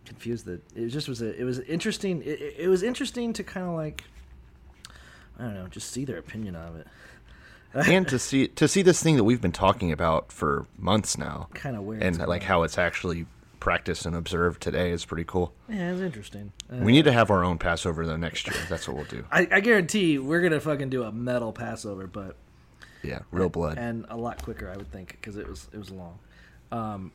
confused 0.06 0.45
that 0.45 0.62
it 0.75 0.88
just 0.88 1.07
was 1.07 1.21
a 1.21 1.39
it 1.39 1.44
was 1.44 1.60
interesting 1.60 2.21
it, 2.24 2.39
it- 2.57 2.68
was 2.68 2.81
interesting 2.83 3.31
to 3.33 3.44
kind 3.44 3.68
of 3.68 3.74
like 3.75 4.04
i 5.38 5.44
don't 5.44 5.54
know 5.54 5.68
just 5.68 5.92
see 5.92 6.06
their 6.06 6.18
opinion 6.18 6.56
of 6.56 6.75
it 6.75 6.88
and 7.88 8.07
to 8.07 8.18
see 8.18 8.48
to 8.48 8.68
see 8.68 8.81
this 8.81 9.01
thing 9.04 9.16
that 9.16 9.24
we've 9.24 9.42
been 9.42 9.51
talking 9.51 9.92
about 9.92 10.31
for 10.31 10.66
months 10.75 11.19
now, 11.19 11.48
Kinda 11.54 11.80
weird 11.81 12.01
and 12.01 12.18
like 12.27 12.42
how 12.42 12.63
it's 12.63 12.80
actually 12.80 13.27
practiced 13.60 14.07
and 14.07 14.15
observed 14.15 14.60
today 14.60 14.89
is 14.89 15.06
pretty 15.06 15.24
cool. 15.25 15.54
yeah 15.69 15.92
it's 15.92 16.01
interesting 16.01 16.51
uh, 16.74 16.77
We 16.77 16.92
need 16.94 17.06
to 17.06 17.12
have 17.12 17.30
our 17.30 17.44
own 17.44 17.60
Passover 17.60 18.07
though 18.07 18.15
next 18.18 18.48
year. 18.48 18.56
That's 18.69 18.88
what 18.88 18.95
we'll 18.98 19.06
do. 19.06 19.24
I, 19.31 19.48
I 19.51 19.60
guarantee 19.60 20.18
we're 20.18 20.42
gonna 20.42 20.60
fucking 20.60 20.89
do 20.89 21.04
a 21.04 21.12
metal 21.12 21.51
Passover, 21.54 22.07
but 22.07 22.38
Yeah, 23.01 23.19
real 23.31 23.50
blood. 23.50 23.78
and 23.78 24.06
a 24.10 24.18
lot 24.18 24.42
quicker, 24.44 24.69
I 24.69 24.75
would 24.78 24.92
think, 24.92 25.12
because 25.12 25.38
it 25.38 25.48
was 25.48 25.68
it 25.74 25.78
was 25.78 25.90
long. 25.92 26.19
Um, 26.72 27.12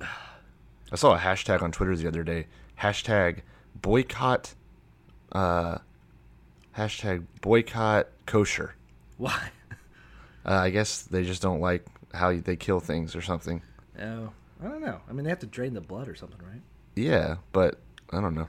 I 0.00 0.96
saw 0.96 1.14
a 1.14 1.18
hashtag 1.18 1.62
on 1.62 1.72
Twitter 1.72 1.94
the 1.96 2.08
other 2.08 2.22
day. 2.24 2.46
Hashtag 2.80 3.40
boycott. 3.80 4.54
Uh, 5.32 5.78
hashtag 6.76 7.24
boycott 7.40 8.08
kosher. 8.26 8.74
Why? 9.18 9.50
Uh, 10.44 10.54
I 10.54 10.70
guess 10.70 11.02
they 11.02 11.22
just 11.24 11.42
don't 11.42 11.60
like 11.60 11.84
how 12.14 12.34
they 12.34 12.56
kill 12.56 12.80
things 12.80 13.14
or 13.14 13.20
something. 13.20 13.60
Oh, 14.00 14.30
I 14.64 14.68
don't 14.68 14.80
know. 14.80 15.00
I 15.08 15.12
mean, 15.12 15.24
they 15.24 15.30
have 15.30 15.38
to 15.40 15.46
drain 15.46 15.74
the 15.74 15.80
blood 15.82 16.08
or 16.08 16.14
something, 16.14 16.38
right? 16.42 16.62
Yeah, 16.96 17.36
but 17.52 17.78
I 18.10 18.20
don't 18.20 18.34
know. 18.34 18.48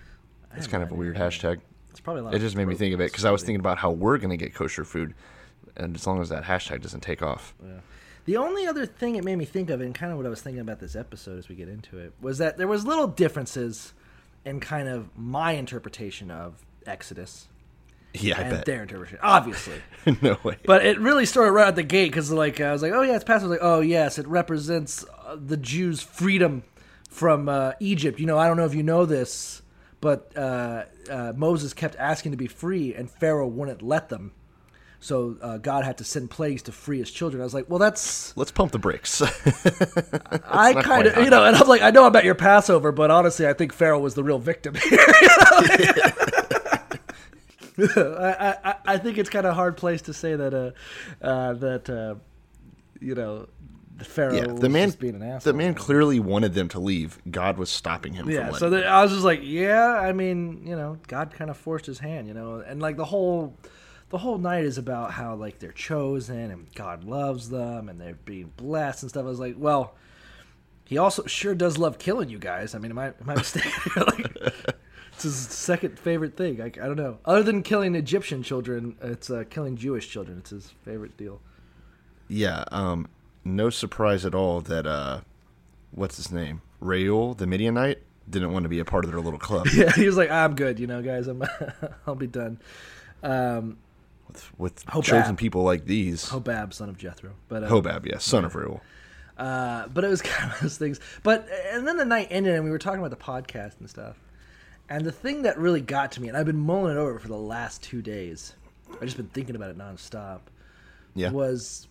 It's 0.56 0.68
kind 0.68 0.84
of 0.84 0.92
a 0.92 0.96
weird 0.96 1.18
hashtag. 1.18 1.60
It's 1.90 2.00
probably 2.00 2.22
a 2.22 2.24
lot. 2.24 2.34
It 2.34 2.40
just 2.40 2.56
made 2.56 2.66
me 2.68 2.76
think 2.76 2.94
of 2.94 3.02
it 3.02 3.12
because 3.12 3.26
I 3.26 3.32
was 3.32 3.42
thinking 3.42 3.60
about 3.60 3.78
how 3.78 3.92
we're 3.92 4.18
gonna 4.18 4.38
get 4.38 4.54
kosher 4.56 4.86
food, 4.86 5.14
and 5.76 5.96
as 5.96 6.06
long 6.08 6.22
as 6.22 6.30
that 6.30 6.44
hashtag 6.44 6.82
doesn't 6.82 7.02
take 7.02 7.22
off, 7.22 7.54
The 8.26 8.38
only 8.38 8.68
other 8.68 8.86
thing 8.86 9.16
it 9.16 9.24
made 9.24 9.38
me 9.38 9.46
think 9.46 9.70
of, 9.70 9.82
and 9.82 9.96
kind 9.96 10.12
of 10.12 10.18
what 10.18 10.28
I 10.28 10.30
was 10.30 10.42
thinking 10.42 10.62
about 10.62 10.80
this 10.80 10.96
episode 10.96 11.40
as 11.40 11.50
we 11.50 11.56
get 11.56 11.68
into 11.68 11.98
it, 11.98 12.14
was 12.22 12.38
that 12.38 12.58
there 12.58 12.68
was 12.68 12.86
little 12.86 13.08
differences 13.08 13.94
in 14.46 14.60
kind 14.60 14.88
of 14.88 15.10
my 15.18 15.54
interpretation 15.54 16.30
of 16.30 16.64
Exodus 16.86 17.48
yeah, 18.14 18.38
I 18.38 18.42
and 18.42 18.52
bet. 18.52 18.66
their 18.66 18.82
interpretation. 18.82 19.20
Obviously, 19.22 19.82
no 20.22 20.38
way. 20.44 20.58
But 20.66 20.86
it 20.86 21.00
really 21.00 21.26
started 21.26 21.52
right 21.52 21.68
at 21.68 21.76
the 21.76 21.84
gate 21.84 22.10
because, 22.10 22.32
like, 22.32 22.60
I 22.60 22.72
was 22.72 22.82
like, 22.82 22.92
"Oh 22.92 23.02
yeah, 23.02 23.16
it's 23.16 23.24
Passover." 23.24 23.54
Like, 23.54 23.60
"Oh 23.62 23.80
yes, 23.80 24.18
it 24.18 24.28
represents 24.28 25.06
uh, 25.26 25.38
the 25.40 25.58
Jews' 25.58 26.02
freedom 26.02 26.64
from 27.10 27.48
uh, 27.48 27.74
Egypt." 27.80 28.20
You 28.20 28.26
know, 28.26 28.38
I 28.38 28.48
don't 28.48 28.58
know 28.58 28.66
if 28.66 28.76
you 28.76 28.84
know 28.84 29.06
this, 29.06 29.62
but 30.02 30.36
uh, 30.36 30.84
uh, 31.10 31.34
Moses 31.36 31.74
kept 31.74 31.96
asking 31.96 32.32
to 32.32 32.38
be 32.38 32.48
free, 32.48 32.94
and 32.94 33.10
Pharaoh 33.10 33.48
wouldn't 33.48 33.82
let 33.82 34.10
them. 34.10 34.34
So 35.04 35.36
uh, 35.42 35.58
God 35.58 35.84
had 35.84 35.98
to 35.98 36.04
send 36.04 36.30
plagues 36.30 36.62
to 36.64 36.72
free 36.72 37.00
His 37.00 37.10
children. 37.10 37.42
I 37.42 37.44
was 37.44 37.56
like, 37.56 37.68
"Well, 37.68 37.80
that's 37.80 38.38
Let's 38.38 38.52
pump 38.52 38.72
the 38.72 38.78
brakes. 38.78 39.20
I 40.46 40.80
kind 40.80 41.08
of 41.08 41.18
you 41.18 41.32
know." 41.32 41.44
And 41.44 41.56
I'm 41.56 41.68
like, 41.68 41.82
"I 41.82 41.90
know 41.90 42.06
I'm 42.06 42.16
at 42.16 42.24
your 42.24 42.36
Passover, 42.36 42.92
but 42.92 43.10
honestly, 43.10 43.48
I 43.48 43.54
think 43.54 43.74
Pharaoh 43.74 44.00
was 44.00 44.14
the 44.14 44.24
real 44.24 44.38
victim 44.38 44.76
here." 44.90 45.00
I, 47.98 48.58
I, 48.64 48.76
I 48.86 48.98
think 49.00 49.18
it's 49.18 49.30
kind 49.30 49.48
of 49.48 49.54
a 49.54 49.56
hard 49.56 49.76
place 49.76 50.04
to 50.04 50.14
say 50.14 50.36
that 50.36 50.54
uh, 50.54 51.26
uh, 51.26 51.54
that 51.54 51.90
uh, 51.90 52.14
you 53.00 53.16
know 53.16 53.48
the 53.98 54.06
Pharaoh 54.06 54.36
yeah, 54.36 54.52
was 54.52 54.60
the 54.60 54.70
man, 54.70 54.90
just 54.90 55.00
being 55.00 55.16
an 55.16 55.24
asshole. 55.24 55.52
the 55.52 55.58
man 55.58 55.74
clearly 55.74 56.20
wanted 56.20 56.54
them 56.54 56.68
to 56.70 56.80
leave. 56.80 57.18
God 57.32 57.58
was 57.58 57.72
stopping 57.72 58.14
him. 58.14 58.30
yeah. 58.30 58.50
from 58.50 58.60
So 58.60 58.70
that, 58.70 58.86
I 58.86 59.02
was 59.02 59.12
just 59.12 59.24
like, 59.24 59.40
yeah. 59.42 59.94
I 59.94 60.12
mean, 60.12 60.68
you 60.68 60.76
know, 60.76 61.00
God 61.08 61.34
kind 61.34 61.50
of 61.50 61.58
forced 61.58 61.88
His 61.88 61.98
hand, 61.98 62.28
you 62.28 62.36
know, 62.36 62.60
and 62.60 62.80
like 62.80 62.98
the 62.98 63.06
whole 63.06 63.56
the 64.12 64.20
whole 64.20 64.38
night 64.38 64.66
is 64.66 64.78
about 64.78 65.12
how 65.12 65.36
like 65.36 65.60
they're 65.60 65.72
chosen 65.72 66.52
and 66.52 66.74
God 66.76 67.04
loves 67.04 67.50
them 67.50 67.90
and 67.90 68.00
they're 68.00 68.14
being 68.26 68.52
blessed 68.56 69.04
and 69.04 69.10
stuff. 69.10 69.26
I 69.26 69.30
was 69.30 69.40
like, 69.40 69.56
well. 69.58 69.96
He 70.84 70.98
also 70.98 71.26
sure 71.26 71.56
does 71.56 71.78
love 71.78 72.00
killing 72.00 72.28
you 72.28 72.38
guys. 72.38 72.76
I 72.76 72.78
mean, 72.78 72.92
am 72.92 73.00
I 73.00 73.06
am 73.06 73.30
I 73.30 73.36
mistaken? 73.36 73.72
like, 73.96 74.66
it's 75.14 75.24
his 75.24 75.36
second 75.36 76.00
favorite 76.00 76.36
thing. 76.36 76.62
I, 76.62 76.66
I 76.66 76.70
don't 76.70 76.98
know. 76.98 77.20
Other 77.24 77.44
than 77.44 77.64
killing 77.64 77.96
Egyptian 77.96 78.44
children, 78.44 78.98
it's 79.02 79.30
uh, 79.30 79.44
killing 79.50 79.78
Jewish 79.78 80.10
children. 80.10 80.40
It's 80.40 80.50
his 80.50 80.74
favorite 80.84 81.16
deal. 81.16 81.40
Yeah, 82.28 82.66
um, 82.72 83.08
no 83.46 83.70
surprise 83.70 84.26
at 84.26 84.34
all 84.34 84.62
that 84.62 84.88
uh, 84.88 85.22
what's 85.92 86.18
his 86.18 86.32
name, 86.32 86.62
Reuel 86.80 87.36
the 87.36 87.46
Midianite, 87.46 88.00
didn't 88.30 88.52
want 88.52 88.64
to 88.64 88.70
be 88.70 88.80
a 88.80 88.86
part 88.86 89.06
of 89.06 89.12
their 89.12 89.22
little 89.22 89.40
club 89.40 89.68
Yeah, 89.74 89.92
he 89.92 90.06
was 90.06 90.18
like, 90.18 90.32
"I'm 90.32 90.56
good, 90.56 90.80
you 90.80 90.88
know, 90.88 91.02
guys. 91.02 91.28
I'm, 91.28 91.44
I'll 92.08 92.16
be 92.16 92.28
done." 92.28 92.60
Um, 93.22 93.78
with, 94.32 94.54
with 94.58 94.86
Hobab. 94.86 95.04
chosen 95.04 95.36
people 95.36 95.64
like 95.64 95.86
these. 95.86 96.30
Hobab, 96.30 96.74
son 96.74 96.90
of 96.90 96.98
Jethro, 96.98 97.32
but 97.48 97.64
uh, 97.64 97.70
Hobab, 97.70 98.06
yes, 98.06 98.24
son 98.24 98.46
of 98.46 98.56
Reuel. 98.56 98.82
Uh, 99.38 99.88
but 99.88 100.04
it 100.04 100.08
was 100.08 100.22
kind 100.22 100.52
of 100.52 100.60
those 100.62 100.78
things. 100.78 101.00
But 101.24 101.48
and 101.72 101.88
then 101.88 101.98
the 101.98 102.06
night 102.06 102.28
ended, 102.30 102.56
and 102.56 102.64
we 102.64 102.70
were 102.70 102.80
talking 102.80 103.00
about 103.00 103.12
the 103.12 103.24
podcast 103.24 103.80
and 103.80 103.90
stuff. 103.90 104.18
And 104.90 105.06
the 105.06 105.12
thing 105.12 105.44
that 105.44 105.58
really 105.58 105.82
got 105.82 106.12
to 106.14 106.22
me, 106.22 106.28
and 106.28 106.38
I've 106.38 106.46
been 106.46 106.60
mulling 106.60 106.96
it 106.96 107.00
over 107.00 107.18
for 107.18 107.28
the 107.30 107.38
last 107.38 107.82
two 107.82 108.02
days. 108.02 108.56
I've 108.94 109.02
just 109.02 109.18
been 109.18 109.28
thinking 109.28 109.56
about 109.56 109.70
it 109.70 109.78
nonstop. 109.78 110.42
Yeah. 111.16 111.32
Was 111.32 111.88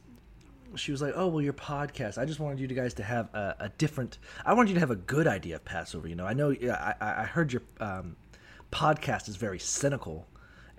she 0.76 0.92
was 0.92 1.02
like, 1.02 1.14
"Oh 1.16 1.28
well, 1.28 1.42
your 1.42 1.52
podcast. 1.52 2.18
I 2.18 2.24
just 2.24 2.40
wanted 2.40 2.60
you 2.60 2.68
guys 2.68 2.94
to 2.94 3.02
have 3.02 3.34
a, 3.34 3.56
a 3.60 3.68
different. 3.70 4.18
I 4.44 4.52
wanted 4.54 4.70
you 4.70 4.74
to 4.74 4.80
have 4.80 4.90
a 4.90 4.96
good 4.96 5.26
idea 5.26 5.56
of 5.56 5.64
Passover. 5.64 6.08
You 6.08 6.14
know, 6.14 6.26
I 6.26 6.34
know. 6.34 6.52
I, 6.52 6.94
I 7.00 7.22
I 7.22 7.24
heard 7.24 7.52
your 7.52 7.62
um, 7.80 8.16
podcast 8.70 9.28
is 9.28 9.36
very 9.36 9.58
cynical 9.58 10.26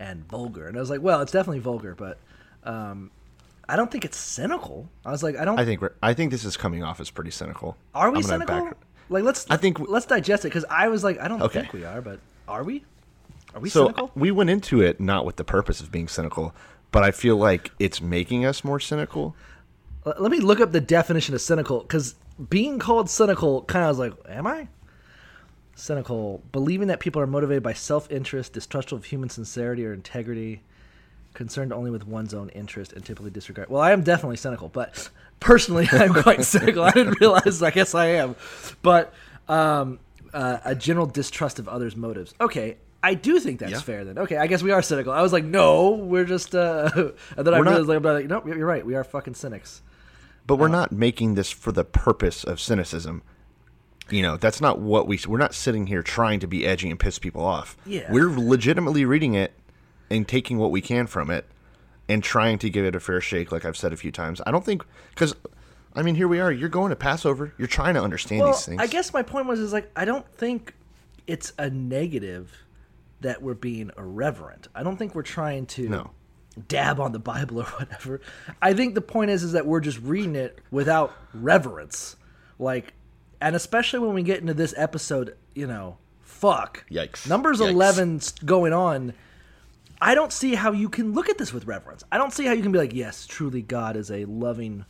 and 0.02 0.28
vulgar, 0.28 0.68
and 0.68 0.76
I 0.76 0.80
was 0.80 0.90
like, 0.90 1.02
well, 1.02 1.22
it's 1.22 1.32
definitely 1.32 1.60
vulgar, 1.60 1.94
but 1.96 2.18
um, 2.64 3.12
I 3.70 3.76
don't 3.76 3.92
think 3.92 4.04
it's 4.04 4.18
cynical. 4.18 4.90
I 5.06 5.12
was 5.12 5.22
like, 5.22 5.38
I 5.38 5.46
don't. 5.46 5.60
I 5.60 5.66
think 5.66 5.80
we're, 5.82 5.94
I 6.02 6.14
think 6.14 6.32
this 6.32 6.44
is 6.44 6.58
coming 6.58 6.84
off 6.84 7.00
as 7.00 7.10
pretty 7.12 7.32
cynical. 7.32 7.78
are 7.94 8.10
we 8.10 8.18
I'm 8.18 8.24
cynical? 8.24 8.66
back- 8.66 8.78
Like, 9.10 9.24
let's. 9.24 9.46
I 9.50 9.58
think 9.58 9.78
w- 9.78 9.92
let's 9.94 10.06
digest 10.08 10.44
it 10.46 10.50
because 10.50 10.66
I 10.70 10.88
was 10.88 11.04
like, 11.04 11.20
I 11.20 11.28
don't 11.28 11.42
Okay. 11.44 11.62
think 11.62 11.74
we 11.74 11.86
are, 11.86 12.02
but 12.02 12.20
are 12.48 12.64
we? 12.64 12.84
Are 13.54 13.62
we 13.62 13.70
so 13.70 13.86
cynical? 13.86 14.12
we 14.16 14.32
went 14.32 14.50
into 14.50 14.82
it 14.82 15.00
not 15.00 15.26
with 15.26 15.36
the 15.36 15.44
purpose 15.44 15.82
of 15.82 15.92
being 15.92 16.08
cynical, 16.08 16.54
but 16.92 17.04
I 17.04 17.12
feel 17.12 17.38
like 17.38 17.72
it's 17.80 18.02
making 18.02 18.44
us 18.46 18.64
more 18.64 18.80
cynical. 18.80 19.36
Let 20.06 20.32
me 20.32 20.40
look 20.40 20.60
up 20.60 20.72
the 20.72 20.82
definition 20.82 21.36
of 21.36 21.42
cynical 21.42 21.82
because 21.82 22.16
being 22.50 22.80
called 22.80 23.08
cynical 23.10 23.62
kind 23.66 23.84
of 23.86 23.90
was 23.90 24.00
like, 24.00 24.14
am 24.28 24.48
I? 24.48 24.68
Cynical, 25.76 26.44
believing 26.52 26.88
that 26.90 27.00
people 27.00 27.22
are 27.22 27.28
motivated 27.28 27.64
by 27.64 27.74
self 27.74 28.10
interest, 28.12 28.54
distrustful 28.54 28.98
of 28.98 29.06
human 29.06 29.30
sincerity 29.30 29.86
or 29.86 29.94
integrity, 29.94 30.62
concerned 31.34 31.72
only 31.74 31.90
with 31.90 32.06
one's 32.06 32.34
own 32.34 32.50
interest, 32.50 32.94
and 32.94 33.04
typically 33.06 33.32
disregard. 33.32 33.70
Well, 33.70 33.82
I 33.82 33.92
am 33.92 34.04
definitely 34.04 34.38
cynical, 34.38 34.68
but 34.70 35.10
personally, 35.40 35.88
I'm 35.92 36.14
quite 36.14 36.44
cynical. 36.44 36.84
I 36.84 36.92
didn't 36.92 37.20
realize, 37.20 37.64
I 37.64 37.72
guess 37.72 37.96
I 37.96 38.08
am. 38.08 38.36
But 38.82 39.14
um, 39.48 40.00
uh, 40.34 40.58
a 40.66 40.76
general 40.76 41.06
distrust 41.08 41.58
of 41.58 41.68
others' 41.68 41.96
motives. 41.96 42.34
Okay. 42.40 42.78
I 43.04 43.16
do 43.16 43.40
think 43.40 43.60
that's 43.62 43.72
Yeah. 43.72 43.80
fair 43.80 44.06
then. 44.06 44.20
Okay, 44.20 44.38
I 44.38 44.46
guess 44.46 44.62
we 44.62 44.70
are 44.70 44.84
cynical. 44.84 45.12
I 45.12 45.24
was 45.24 45.34
like, 45.34 45.44
no, 45.44 45.90
we're 45.90 46.24
just, 46.26 46.54
uh, 46.54 46.88
and 46.96 47.48
then 47.48 47.52
I 47.56 47.58
We're 47.58 47.64
not- 47.64 47.72
realized, 47.72 47.88
like, 47.90 47.98
I'm 47.98 48.04
like, 48.04 48.28
no, 48.46 48.54
you're 48.56 48.64
right. 48.68 48.86
We 48.86 48.94
are 48.94 49.04
fucking 49.04 49.34
cynics. 49.34 49.82
But 50.46 50.54
Uh, 50.54 50.58
we're 50.58 50.68
not 50.68 50.92
making 50.92 51.34
this 51.34 51.50
for 51.50 51.72
the 51.72 51.84
purpose 51.84 52.44
of 52.44 52.60
cynicism. 52.60 53.24
You 54.12 54.22
know, 54.22 54.38
that's 54.38 54.62
not 54.62 54.80
what 54.80 55.08
we. 55.08 55.20
We're 55.28 55.38
not 55.38 55.54
sitting 55.54 55.88
here 55.88 56.04
trying 56.04 56.40
to 56.42 56.48
be 56.48 56.66
edgy 56.66 56.90
and 56.90 57.00
piss 57.00 57.18
people 57.20 57.44
off. 57.46 57.78
Yeah. 57.86 58.12
we're 58.12 58.30
legitimately 58.30 59.06
reading 59.06 59.34
it 59.36 59.54
and 60.10 60.28
taking 60.28 60.58
what 60.58 60.72
we 60.72 60.82
can 60.82 61.08
from 61.08 61.30
it 61.30 61.46
and 62.10 62.24
trying 62.24 62.58
to 62.60 62.70
give 62.70 62.84
it 62.86 62.96
a 62.96 63.00
fair 63.00 63.22
shake. 63.22 63.52
Like 63.52 63.64
I've 63.66 63.78
said 63.78 63.94
a 63.94 63.98
few 63.98 64.12
times, 64.12 64.42
I 64.46 64.52
don't 64.52 64.66
think 64.66 64.84
because, 65.12 65.34
I 65.96 66.02
mean, 66.02 66.16
here 66.16 66.28
we 66.28 66.40
are. 66.40 66.52
You're 66.52 66.70
going 66.70 66.90
to 66.90 66.96
Passover. 66.96 67.54
You're 67.58 67.68
trying 67.70 67.94
to 67.96 68.02
understand 68.02 68.42
well, 68.42 68.52
these 68.52 68.66
things. 68.66 68.82
I 68.82 68.88
guess 68.88 69.14
my 69.14 69.24
point 69.24 69.48
was 69.48 69.60
is 69.60 69.72
like 69.74 69.90
I 69.96 70.06
don't 70.06 70.28
think 70.36 70.74
it's 71.28 71.54
a 71.58 71.70
negative 71.70 72.52
that 73.22 73.42
we're 73.42 73.54
being 73.54 73.92
irreverent. 73.98 74.68
I 74.76 74.84
don't 74.84 74.98
think 74.98 75.14
we're 75.16 75.22
trying 75.22 75.68
to 75.68 75.88
No. 75.88 76.12
dab 76.68 77.00
on 77.00 77.12
the 77.12 77.20
Bible 77.20 77.60
or 77.62 77.64
whatever. 77.80 78.20
I 78.62 78.74
think 78.74 78.96
the 78.96 79.02
point 79.02 79.32
is 79.32 79.44
is 79.44 79.54
that 79.54 79.66
we're 79.66 79.80
just 79.80 80.00
reading 80.02 80.36
it 80.36 80.60
without 80.72 81.14
reverence. 81.34 82.18
Like 82.60 82.94
and 83.42 83.56
especially 83.56 84.00
when 84.00 84.14
we 84.14 84.24
get 84.24 84.40
into 84.40 84.54
this 84.54 84.74
episode, 84.78 85.36
you 85.54 85.68
know, 85.68 85.98
fuck. 86.22 86.86
Yikes. 86.90 87.28
Numbers 87.28 87.60
Yikes. 87.60 87.74
11's 87.74 88.32
going 88.46 88.72
on. 88.72 89.14
I 90.00 90.16
don't 90.16 90.32
see 90.32 90.56
how 90.56 90.72
you 90.72 90.90
can 90.90 91.14
look 91.14 91.30
at 91.30 91.38
this 91.38 91.54
with 91.54 91.66
reverence. 91.66 92.04
I 92.12 92.18
don't 92.18 92.34
see 92.34 92.46
how 92.46 92.54
you 92.54 92.62
can 92.64 92.72
be 92.72 92.80
like, 92.80 92.94
yes, 92.94 93.28
truly 93.28 93.62
God 93.62 93.96
is 93.96 94.10
a 94.10 94.26
loving, 94.26 94.86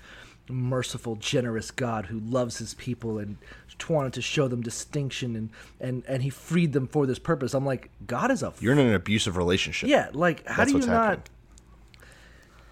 merciful, 0.50 1.16
generous 1.16 1.72
God 1.72 2.06
who 2.06 2.20
loves 2.20 2.58
his 2.58 2.74
people 2.76 3.18
and 3.18 3.38
wanted 3.90 4.14
to 4.14 4.22
show 4.22 4.48
them 4.48 4.62
distinction 4.62 5.36
and, 5.36 5.50
and, 5.80 6.04
and 6.08 6.22
he 6.22 6.30
freed 6.30 6.72
them 6.72 6.88
for 6.88 7.08
this 7.08 7.18
purpose. 7.18 7.56
I'm 7.56 7.66
like, 7.66 7.90
God 8.06 8.30
is 8.30 8.44
a 8.44 8.54
You're 8.60 8.74
in 8.74 8.80
an 8.80 8.94
abusive 8.94 9.38
relationship. 9.38 9.90
yeah, 9.90 10.10
like 10.14 10.46
how 10.48 10.58
That's 10.58 10.68
do 10.68 10.74
you 10.74 10.78
what's 10.78 10.88
not 10.88 11.10
happening. 11.10 11.24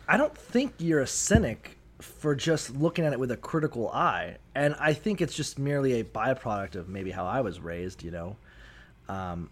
I 0.08 0.18
don't 0.18 0.38
think 0.38 0.74
you're 0.78 1.02
a 1.02 1.08
cynic 1.08 1.79
for 2.00 2.34
just 2.34 2.76
looking 2.76 3.06
at 3.06 3.14
it 3.14 3.20
with 3.20 3.32
a 3.32 3.38
critical 3.38 3.90
eye. 3.90 4.38
And 4.56 4.76
I 4.80 4.94
think 4.94 5.22
it's 5.22 5.36
just 5.36 5.60
merely 5.60 6.00
a 6.00 6.04
byproduct 6.04 6.76
of 6.76 6.90
maybe 6.90 7.12
how 7.12 7.26
I 7.26 7.42
was 7.42 7.60
raised, 7.60 8.04
you 8.04 8.12
know, 8.12 8.36
um, 9.08 9.50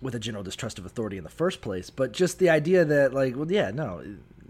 with 0.00 0.14
a 0.14 0.20
general 0.20 0.44
distrust 0.44 0.78
of 0.78 0.86
authority 0.86 1.18
in 1.18 1.24
the 1.24 1.30
first 1.30 1.60
place. 1.60 1.90
But 1.90 2.12
just 2.12 2.38
the 2.38 2.50
idea 2.50 2.84
that, 2.84 3.12
like, 3.12 3.36
well, 3.36 3.50
yeah, 3.50 3.70
no, 3.70 4.02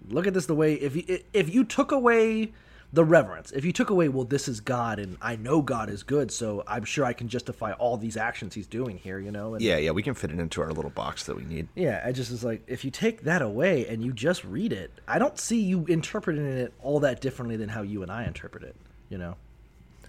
look 0.09 0.27
at 0.27 0.35
this 0.35 0.47
the 0.47 0.55
way 0.55 0.75
if 0.75 0.97
you 0.97 1.21
if 1.33 1.53
you 1.53 1.65
took 1.65 1.93
away 1.93 2.53
the 2.93 3.05
reverence, 3.05 3.51
if 3.53 3.65
you 3.67 3.73
took 3.73 3.91
away, 3.91 4.09
well, 4.09 4.25
this 4.25 4.49
is 4.49 4.61
God, 4.61 4.99
and 4.99 5.19
I 5.21 5.37
know 5.37 5.61
God 5.61 5.91
is 5.91 6.03
good, 6.03 6.31
so 6.31 6.65
I'm 6.67 6.85
sure 6.85 7.05
I 7.05 7.13
can 7.13 7.29
justify 7.29 7.73
all 7.73 7.97
these 7.99 8.17
actions 8.17 8.55
He's 8.55 8.67
doing 8.67 8.97
here, 8.97 9.19
you 9.19 9.31
know. 9.31 9.55
And, 9.55 9.63
Yeah, 9.63 9.77
yeah, 9.77 9.91
we 9.91 10.03
can 10.03 10.15
fit 10.15 10.31
it 10.31 10.39
into 10.39 10.63
our 10.63 10.73
little 10.73 10.91
box 10.91 11.25
that 11.25 11.37
we 11.37 11.45
need. 11.45 11.69
yeah, 11.75 12.03
I 12.05 12.13
just 12.13 12.31
was 12.31 12.43
like, 12.45 12.63
if 12.67 12.85
you 12.87 12.91
take 12.91 13.23
that 13.25 13.43
away 13.43 13.87
and 13.89 14.03
you 14.03 14.13
just 14.13 14.43
read 14.45 14.73
it, 14.73 14.91
I 15.07 15.19
don't 15.19 15.39
see 15.39 15.61
you 15.61 15.85
interpreting 15.87 16.47
it 16.47 16.73
all 16.81 17.01
that 17.01 17.21
differently 17.21 17.57
than 17.57 17.69
how 17.69 17.83
you 17.83 18.03
and 18.03 18.11
I 18.11 18.25
interpret 18.25 18.63
it. 18.63 18.75
You 19.11 19.19
know, 19.19 19.37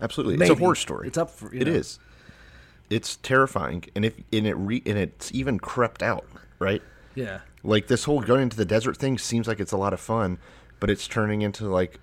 Absolutely, 0.02 0.36
it's 0.36 0.50
a 0.50 0.56
horror 0.56 0.76
story. 0.76 1.08
It's 1.08 1.18
up 1.18 1.30
for- 1.32 1.54
you 1.54 1.62
It 1.62 1.68
know. 1.68 1.74
is. 1.74 2.00
It's 2.90 3.18
terrifying, 3.18 3.84
and 3.96 4.04
if 4.06 4.16
and 4.34 4.48
it 4.48 4.56
re, 4.56 4.82
and 4.86 4.98
it's 4.98 5.32
even 5.34 5.60
crept 5.60 6.02
out, 6.02 6.26
right? 6.60 6.82
yeah, 7.14 7.42
Like 7.64 7.88
this 7.88 8.06
whole 8.06 8.22
going 8.22 8.44
into 8.44 8.56
the 8.58 8.66
desert 8.66 8.96
thing 8.98 9.18
seems 9.18 9.48
like 9.48 9.60
it's 9.60 9.72
a 9.74 9.78
lot 9.78 9.94
of 9.94 10.00
fun, 10.00 10.38
but 10.80 10.90
it's 10.90 11.08
turning 11.08 11.42
into 11.42 11.68
like 11.68 12.00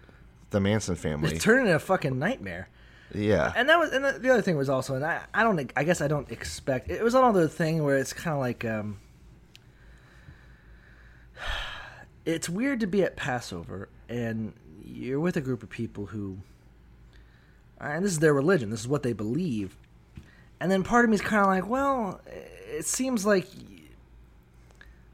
the 0.56 0.60
Manson 0.60 0.96
family. 0.96 1.32
it's 1.32 1.44
turning 1.44 1.66
into 1.66 1.76
a 1.76 1.78
fucking 1.78 2.18
nightmare. 2.18 2.68
yeah, 3.14 3.52
And 3.54 3.68
that 3.68 3.78
was, 3.78 3.92
and 3.92 4.04
the, 4.04 4.12
the 4.12 4.30
other 4.30 4.42
thing 4.42 4.56
was 4.56 4.68
also, 4.68 4.94
and 4.94 5.04
I, 5.04 5.20
I 5.34 5.42
don't, 5.42 5.70
I 5.76 5.84
guess 5.84 6.00
I 6.00 6.08
don't 6.08 6.30
expect. 6.32 6.90
It 6.90 7.02
was 7.02 7.14
another 7.14 7.46
thing 7.46 7.84
where 7.84 7.98
it's 7.98 8.12
kind 8.12 8.34
of 8.34 8.40
like, 8.40 8.64
um, 8.64 8.98
it's 12.24 12.48
weird 12.48 12.80
to 12.80 12.86
be 12.86 13.02
at 13.02 13.16
Passover 13.16 13.90
and 14.08 14.54
you're 14.82 15.20
with 15.20 15.36
a 15.36 15.42
group 15.42 15.62
of 15.62 15.68
people 15.68 16.06
who, 16.06 16.38
and 17.78 18.02
this 18.02 18.12
is 18.12 18.18
their 18.20 18.34
religion, 18.34 18.70
this 18.70 18.80
is 18.80 18.88
what 18.88 19.02
they 19.02 19.12
believe, 19.12 19.76
and 20.58 20.70
then 20.70 20.82
part 20.82 21.04
of 21.04 21.10
me 21.10 21.16
is 21.16 21.20
kind 21.20 21.42
of 21.42 21.48
like, 21.48 21.68
well, 21.68 22.20
it 22.26 22.86
seems 22.86 23.26
like 23.26 23.46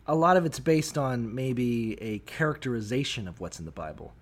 a 0.07 0.15
lot 0.15 0.37
of 0.37 0.47
it's 0.47 0.61
based 0.61 0.97
on 0.97 1.35
maybe 1.35 2.01
a 2.01 2.21
characterization 2.21 3.27
of 3.27 3.41
what's 3.41 3.59
in 3.59 3.65
the 3.65 3.73
Bible 3.73 4.13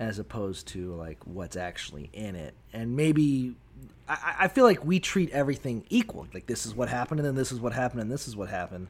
as 0.00 0.18
opposed 0.18 0.66
to 0.66 0.94
like 0.94 1.18
what's 1.26 1.56
actually 1.56 2.08
in 2.14 2.34
it. 2.34 2.54
And 2.72 2.96
maybe 2.96 3.54
I, 4.08 4.34
I 4.40 4.48
feel 4.48 4.64
like 4.64 4.84
we 4.84 4.98
treat 4.98 5.30
everything 5.30 5.84
equal. 5.90 6.26
Like 6.32 6.46
this 6.46 6.66
is 6.66 6.74
what 6.74 6.88
happened, 6.88 7.20
and 7.20 7.26
then 7.26 7.36
this 7.36 7.52
is 7.52 7.60
what 7.60 7.74
happened, 7.74 8.00
and 8.00 8.10
this 8.10 8.26
is 8.26 8.34
what 8.34 8.48
happened. 8.48 8.88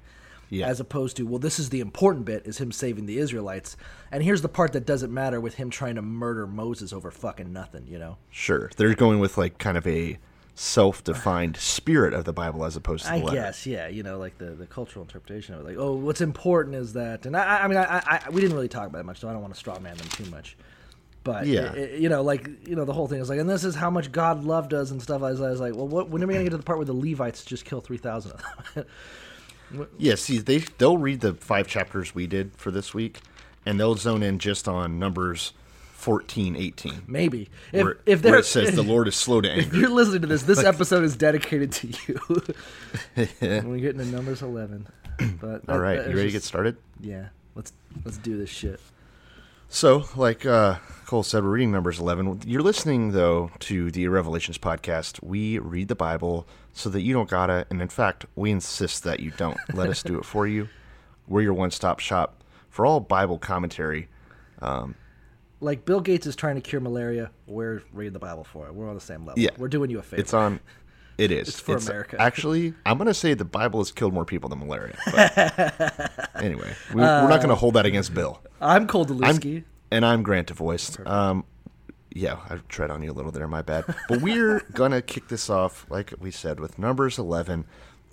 Yeah. 0.53 0.67
As 0.67 0.81
opposed 0.81 1.17
to, 1.19 1.27
well, 1.27 1.39
this 1.39 1.61
is 1.61 1.71
the 1.71 1.79
important 1.79 2.25
bit 2.25 2.45
is 2.45 2.59
him 2.59 2.73
saving 2.73 3.07
the 3.07 3.19
Israelites, 3.19 3.77
and 4.11 4.23
here's 4.23 4.43
the 4.43 4.49
part 4.49 4.73
that 4.73 4.85
doesn't 4.85 5.13
matter 5.13 5.41
with 5.41 5.55
him 5.55 5.71
trying 5.71 5.95
to 5.95 6.03
murder 6.03 6.45
Moses 6.45 6.93
over 6.93 7.11
fucking 7.13 7.53
nothing. 7.53 7.87
You 7.87 7.99
know? 7.99 8.17
sure. 8.31 8.71
They're 8.77 8.95
going 8.95 9.21
with 9.21 9.37
like 9.37 9.59
kind 9.59 9.77
of 9.77 9.87
a 9.87 10.19
self-defined 10.57 11.57
spirit 11.59 12.15
of 12.15 12.25
the 12.25 12.33
Bible 12.33 12.65
as 12.65 12.75
opposed 12.75 13.05
to 13.05 13.11
the 13.11 13.17
I 13.17 13.21
letter. 13.21 13.37
guess, 13.37 13.65
yeah. 13.65 13.87
You 13.87 14.03
know, 14.03 14.19
like 14.19 14.39
the, 14.39 14.51
the 14.51 14.67
cultural 14.67 15.05
interpretation 15.05 15.55
of 15.55 15.61
it. 15.61 15.65
Like, 15.65 15.77
oh, 15.79 15.95
what's 15.95 16.21
important 16.21 16.75
is 16.75 16.95
that, 16.95 17.27
and 17.27 17.37
I, 17.37 17.63
I 17.63 17.69
mean, 17.69 17.79
I, 17.79 18.03
I, 18.05 18.31
we 18.31 18.41
didn't 18.41 18.57
really 18.57 18.69
talk 18.69 18.89
about 18.89 18.99
it 18.99 19.05
much, 19.05 19.21
so 19.21 19.29
I 19.29 19.33
don't 19.33 19.43
want 19.43 19.55
to 19.55 19.59
straw 19.59 19.79
man 19.79 19.97
them 19.97 20.09
too 20.09 20.27
much. 20.27 20.57
But 21.23 21.47
Yeah. 21.47 21.73
i- 21.75 21.79
i- 21.79 21.97
you 21.97 22.09
know, 22.09 22.23
like 22.23 22.49
you 22.67 22.75
know, 22.77 22.85
the 22.85 22.93
whole 22.95 23.07
thing 23.07 23.21
is 23.21 23.29
like, 23.29 23.39
and 23.39 23.49
this 23.49 23.63
is 23.65 23.75
how 23.75 23.91
much 23.91 24.11
God 24.11 24.45
loved 24.45 24.73
us 24.73 24.91
and 24.91 25.03
stuff. 25.03 25.23
I 25.23 25.31
was, 25.33 25.41
I 25.41 25.51
was 25.51 25.61
like, 25.61 25.75
well, 25.75 25.87
what, 25.89 26.09
when 26.09 26.23
are 26.23 26.27
we 26.27 26.33
gonna 26.35 26.45
get 26.45 26.51
to 26.51 26.57
the 26.57 26.63
part 26.63 26.79
where 26.79 26.87
the 26.87 26.95
Levites 26.95 27.45
just 27.45 27.65
kill 27.65 27.81
three 27.81 27.99
thousand 27.99 28.33
of 28.33 28.43
them? 28.75 28.85
Yeah, 29.99 30.17
see, 30.17 30.39
they 30.39 30.59
they'll 30.79 30.99
read 30.99 31.21
the 31.21 31.35
five 31.35 31.69
chapters 31.69 32.13
we 32.13 32.27
did 32.27 32.51
for 32.57 32.73
this 32.73 32.93
week, 32.93 33.21
and 33.65 33.79
they'll 33.79 33.95
zone 33.95 34.21
in 34.21 34.41
just 34.41 34.67
on 34.67 34.99
numbers 34.99 35.53
14, 35.93 36.57
18, 36.57 37.03
Maybe 37.07 37.51
if 37.73 37.85
where, 37.85 37.99
if 38.05 38.25
where 38.25 38.33
there 38.33 38.41
it 38.41 38.47
says 38.47 38.75
the 38.75 38.83
Lord 38.83 39.07
is 39.07 39.15
slow 39.15 39.41
to 39.43 39.49
If 39.59 39.67
anger. 39.67 39.77
you're 39.77 39.91
listening 39.91 40.23
to 40.23 40.27
this, 40.27 40.43
this 40.43 40.59
episode 40.65 41.05
is 41.05 41.15
dedicated 41.15 41.71
to 41.73 41.89
you. 41.89 42.43
when 43.39 43.71
we 43.71 43.81
get 43.81 43.97
to 43.97 44.05
numbers 44.07 44.43
eleven, 44.43 44.89
but 45.41 45.63
All 45.69 45.77
that- 45.77 45.79
right, 45.79 45.97
that 45.99 46.09
you 46.11 46.17
ready 46.17 46.29
to 46.31 46.33
get 46.33 46.43
started? 46.43 46.77
Yeah, 47.01 47.27
let's 47.55 47.73
let's 48.05 48.19
do 48.19 48.37
this 48.37 48.51
shit. 48.51 48.81
So, 49.69 50.07
like 50.17 50.45
uh, 50.47 50.77
Cole 51.11 51.25
said, 51.25 51.43
we're 51.43 51.51
reading 51.51 51.73
Numbers 51.73 51.99
11. 51.99 52.43
You're 52.47 52.63
listening, 52.63 53.11
though, 53.11 53.51
to 53.59 53.91
the 53.91 54.07
Revelations 54.07 54.59
podcast. 54.59 55.21
We 55.25 55.59
read 55.59 55.89
the 55.89 55.97
Bible 55.97 56.47
so 56.73 56.89
that 56.89 57.01
you 57.01 57.13
don't 57.13 57.29
gotta, 57.29 57.67
and 57.69 57.83
in 57.83 57.89
fact, 57.89 58.27
we 58.37 58.53
insist 58.53 59.03
that 59.03 59.19
you 59.19 59.33
don't. 59.33 59.59
Let 59.75 59.91
us 59.91 60.05
do 60.05 60.19
it 60.19 60.25
for 60.25 60.47
you. 60.47 60.69
We're 61.27 61.41
your 61.43 61.55
one 61.55 61.73
stop 61.73 61.99
shop 61.99 62.45
for 62.69 62.87
all 62.87 63.01
Bible 63.01 63.39
commentary. 63.41 64.09
Um, 64.63 64.95
like 65.59 65.85
Bill 65.85 66.01
Gates 66.01 66.29
is 66.29 66.37
trying 66.37 66.55
to 66.55 66.61
cure 66.61 66.81
malaria, 66.81 67.33
we're 67.49 67.83
reading 67.93 68.13
the 68.13 68.21
Bible 68.21 68.45
for 68.45 68.69
it. 68.69 68.75
We're 68.77 68.89
on 68.89 68.95
the 68.95 69.01
same 69.01 69.27
level. 69.27 69.43
Yeah. 69.43 69.51
we're 69.59 69.67
doing 69.67 69.91
you 69.91 69.99
a 69.99 70.03
favor. 70.03 70.21
It's 70.21 70.33
on. 70.33 70.61
It 71.19 71.33
is. 71.33 71.49
It's 71.49 71.59
for 71.59 71.77
America. 71.77 72.21
Actually, 72.21 72.73
I'm 72.87 72.99
going 72.99 73.09
to 73.09 73.15
say 73.15 73.35
the 73.35 73.45
Bible 73.45 73.81
has 73.81 73.91
killed 73.91 74.15
more 74.15 74.25
people 74.25 74.49
than 74.49 74.61
malaria. 74.61 74.97
Anyway, 76.37 76.73
we, 76.95 77.01
we're 77.03 77.29
not 77.29 77.39
going 77.39 77.49
to 77.49 77.57
hold 77.57 77.75
that 77.75 77.85
against 77.85 78.15
Bill. 78.15 78.41
I'm 78.63 78.87
Cole 78.87 79.05
Delusky. 79.05 79.65
And 79.91 80.05
I'm 80.05 80.23
Grant 80.23 80.49
DeVoist. 80.49 81.07
Um, 81.07 81.45
Yeah, 82.13 82.39
I 82.49 82.57
tread 82.69 82.91
on 82.91 83.03
you 83.03 83.13
a 83.13 83.15
little 83.15 83.31
there, 83.33 83.47
my 83.47 83.63
bad. 83.63 83.85
But 84.09 84.21
we're 84.21 84.61
gonna 84.73 85.01
kick 85.03 85.29
this 85.29 85.49
off, 85.49 85.87
like 85.91 86.13
we 86.19 86.31
said, 86.31 86.59
with 86.61 86.79
numbers 86.79 87.19
eleven, 87.19 87.65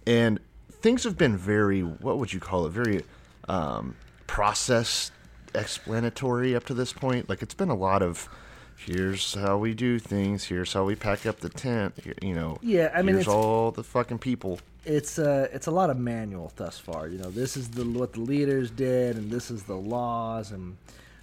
and 0.05 0.39
things 0.71 1.03
have 1.03 1.17
been 1.17 1.35
very, 1.35 1.81
what 1.81 2.19
would 2.19 2.31
you 2.33 2.39
call 2.39 2.65
it, 2.67 2.69
very 2.69 3.03
um, 3.49 3.95
process 4.27 5.11
explanatory 5.55 6.55
up 6.55 6.65
to 6.65 6.73
this 6.73 6.93
point. 6.93 7.27
Like 7.29 7.41
it's 7.41 7.55
been 7.55 7.69
a 7.69 7.75
lot 7.75 8.01
of, 8.03 8.29
here's 8.75 9.33
how 9.33 9.57
we 9.57 9.73
do 9.73 9.97
things, 9.99 10.43
here's 10.45 10.73
how 10.73 10.83
we 10.85 10.95
pack 10.95 11.25
up 11.25 11.39
the 11.39 11.49
tent, 11.49 11.95
you 12.21 12.35
know. 12.35 12.57
Yeah, 12.61 12.91
I 12.93 13.01
mean, 13.01 13.15
here's 13.15 13.21
it's- 13.27 13.35
all 13.35 13.71
the 13.71 13.83
fucking 13.83 14.19
people. 14.19 14.59
it's 14.85 15.17
uh 15.19 15.47
it's 15.51 15.67
a 15.67 15.71
lot 15.71 15.89
of 15.89 15.97
manual 15.97 16.51
thus 16.55 16.77
far. 16.77 17.07
You 17.07 17.17
know, 17.17 17.31
this 17.31 17.57
is 17.57 17.69
the 17.69 17.83
what 17.83 18.13
the 18.13 18.21
leaders 18.21 18.69
did, 18.69 19.17
and 19.17 19.31
this 19.31 19.49
is 19.49 19.63
the 19.63 19.75
laws, 19.75 20.51
and 20.51 20.77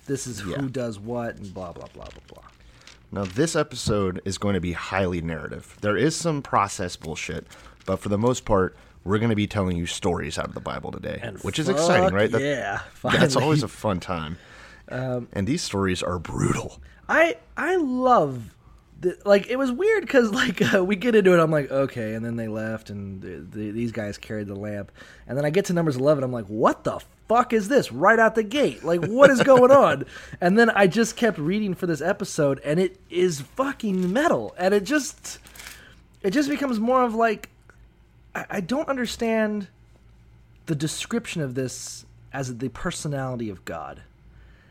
this 0.06 0.26
is 0.26 0.42
Yeah. 0.44 0.56
who 0.56 0.68
does 0.68 0.98
what, 0.98 1.36
and 1.36 1.52
blah 1.54 1.72
blah 1.72 1.86
blah 1.94 2.04
blah 2.06 2.22
blah. 2.28 2.42
Now, 3.12 3.24
this 3.24 3.54
episode 3.54 4.20
is 4.24 4.38
going 4.38 4.54
to 4.54 4.60
be 4.60 4.72
highly 4.72 5.20
narrative. 5.20 5.76
There 5.82 5.96
is 5.96 6.16
some 6.16 6.42
process 6.42 6.96
bullshit, 6.96 7.46
but 7.86 8.00
for 8.00 8.08
the 8.08 8.18
most 8.18 8.44
part, 8.44 8.76
we're 9.04 9.18
going 9.18 9.30
to 9.30 9.36
be 9.36 9.46
telling 9.46 9.76
you 9.76 9.86
stories 9.86 10.38
out 10.38 10.46
of 10.46 10.54
the 10.54 10.60
Bible 10.60 10.90
today, 10.90 11.20
And 11.22 11.38
which 11.40 11.58
is 11.58 11.68
exciting, 11.68 12.12
right? 12.14 12.30
That- 12.30 12.40
yeah, 12.40 12.80
that's 13.02 13.36
always 13.36 13.62
a 13.62 13.68
fun 13.68 14.00
time. 14.00 14.38
Um, 14.88 15.28
and 15.32 15.46
these 15.46 15.62
stories 15.62 16.02
are 16.02 16.18
brutal. 16.18 16.80
I 17.08 17.36
I 17.56 17.76
love 17.76 18.53
the, 19.04 19.18
like 19.24 19.48
it 19.48 19.56
was 19.56 19.70
weird 19.70 20.02
because 20.02 20.32
like 20.32 20.74
uh, 20.74 20.84
we 20.84 20.96
get 20.96 21.14
into 21.14 21.32
it 21.32 21.40
I'm 21.40 21.50
like 21.50 21.70
okay 21.70 22.14
and 22.14 22.24
then 22.24 22.36
they 22.36 22.48
left 22.48 22.90
and 22.90 23.20
the, 23.22 23.58
the, 23.58 23.70
these 23.70 23.92
guys 23.92 24.18
carried 24.18 24.48
the 24.48 24.56
lamp. 24.56 24.90
And 25.26 25.38
then 25.38 25.44
I 25.44 25.50
get 25.50 25.66
to 25.66 25.72
numbers 25.72 25.96
11 25.96 26.24
I'm 26.24 26.32
like 26.32 26.46
what 26.46 26.84
the 26.84 27.00
fuck 27.28 27.52
is 27.52 27.68
this 27.68 27.92
right 27.92 28.18
out 28.18 28.34
the 28.34 28.42
gate? 28.42 28.84
Like 28.84 29.04
what 29.04 29.30
is 29.30 29.42
going 29.42 29.70
on? 29.70 30.04
And 30.40 30.58
then 30.58 30.70
I 30.70 30.86
just 30.86 31.16
kept 31.16 31.38
reading 31.38 31.74
for 31.74 31.86
this 31.86 32.00
episode 32.00 32.60
and 32.64 32.80
it 32.80 33.00
is 33.10 33.40
fucking 33.40 34.12
metal. 34.12 34.54
And 34.58 34.74
it 34.74 34.84
just 34.84 35.38
it 36.22 36.30
just 36.30 36.48
becomes 36.48 36.80
more 36.80 37.02
of 37.02 37.14
like 37.14 37.50
I, 38.34 38.46
I 38.50 38.60
don't 38.60 38.88
understand 38.88 39.68
the 40.66 40.74
description 40.74 41.42
of 41.42 41.54
this 41.54 42.04
as 42.32 42.56
the 42.58 42.68
personality 42.70 43.48
of 43.48 43.64
God. 43.64 44.02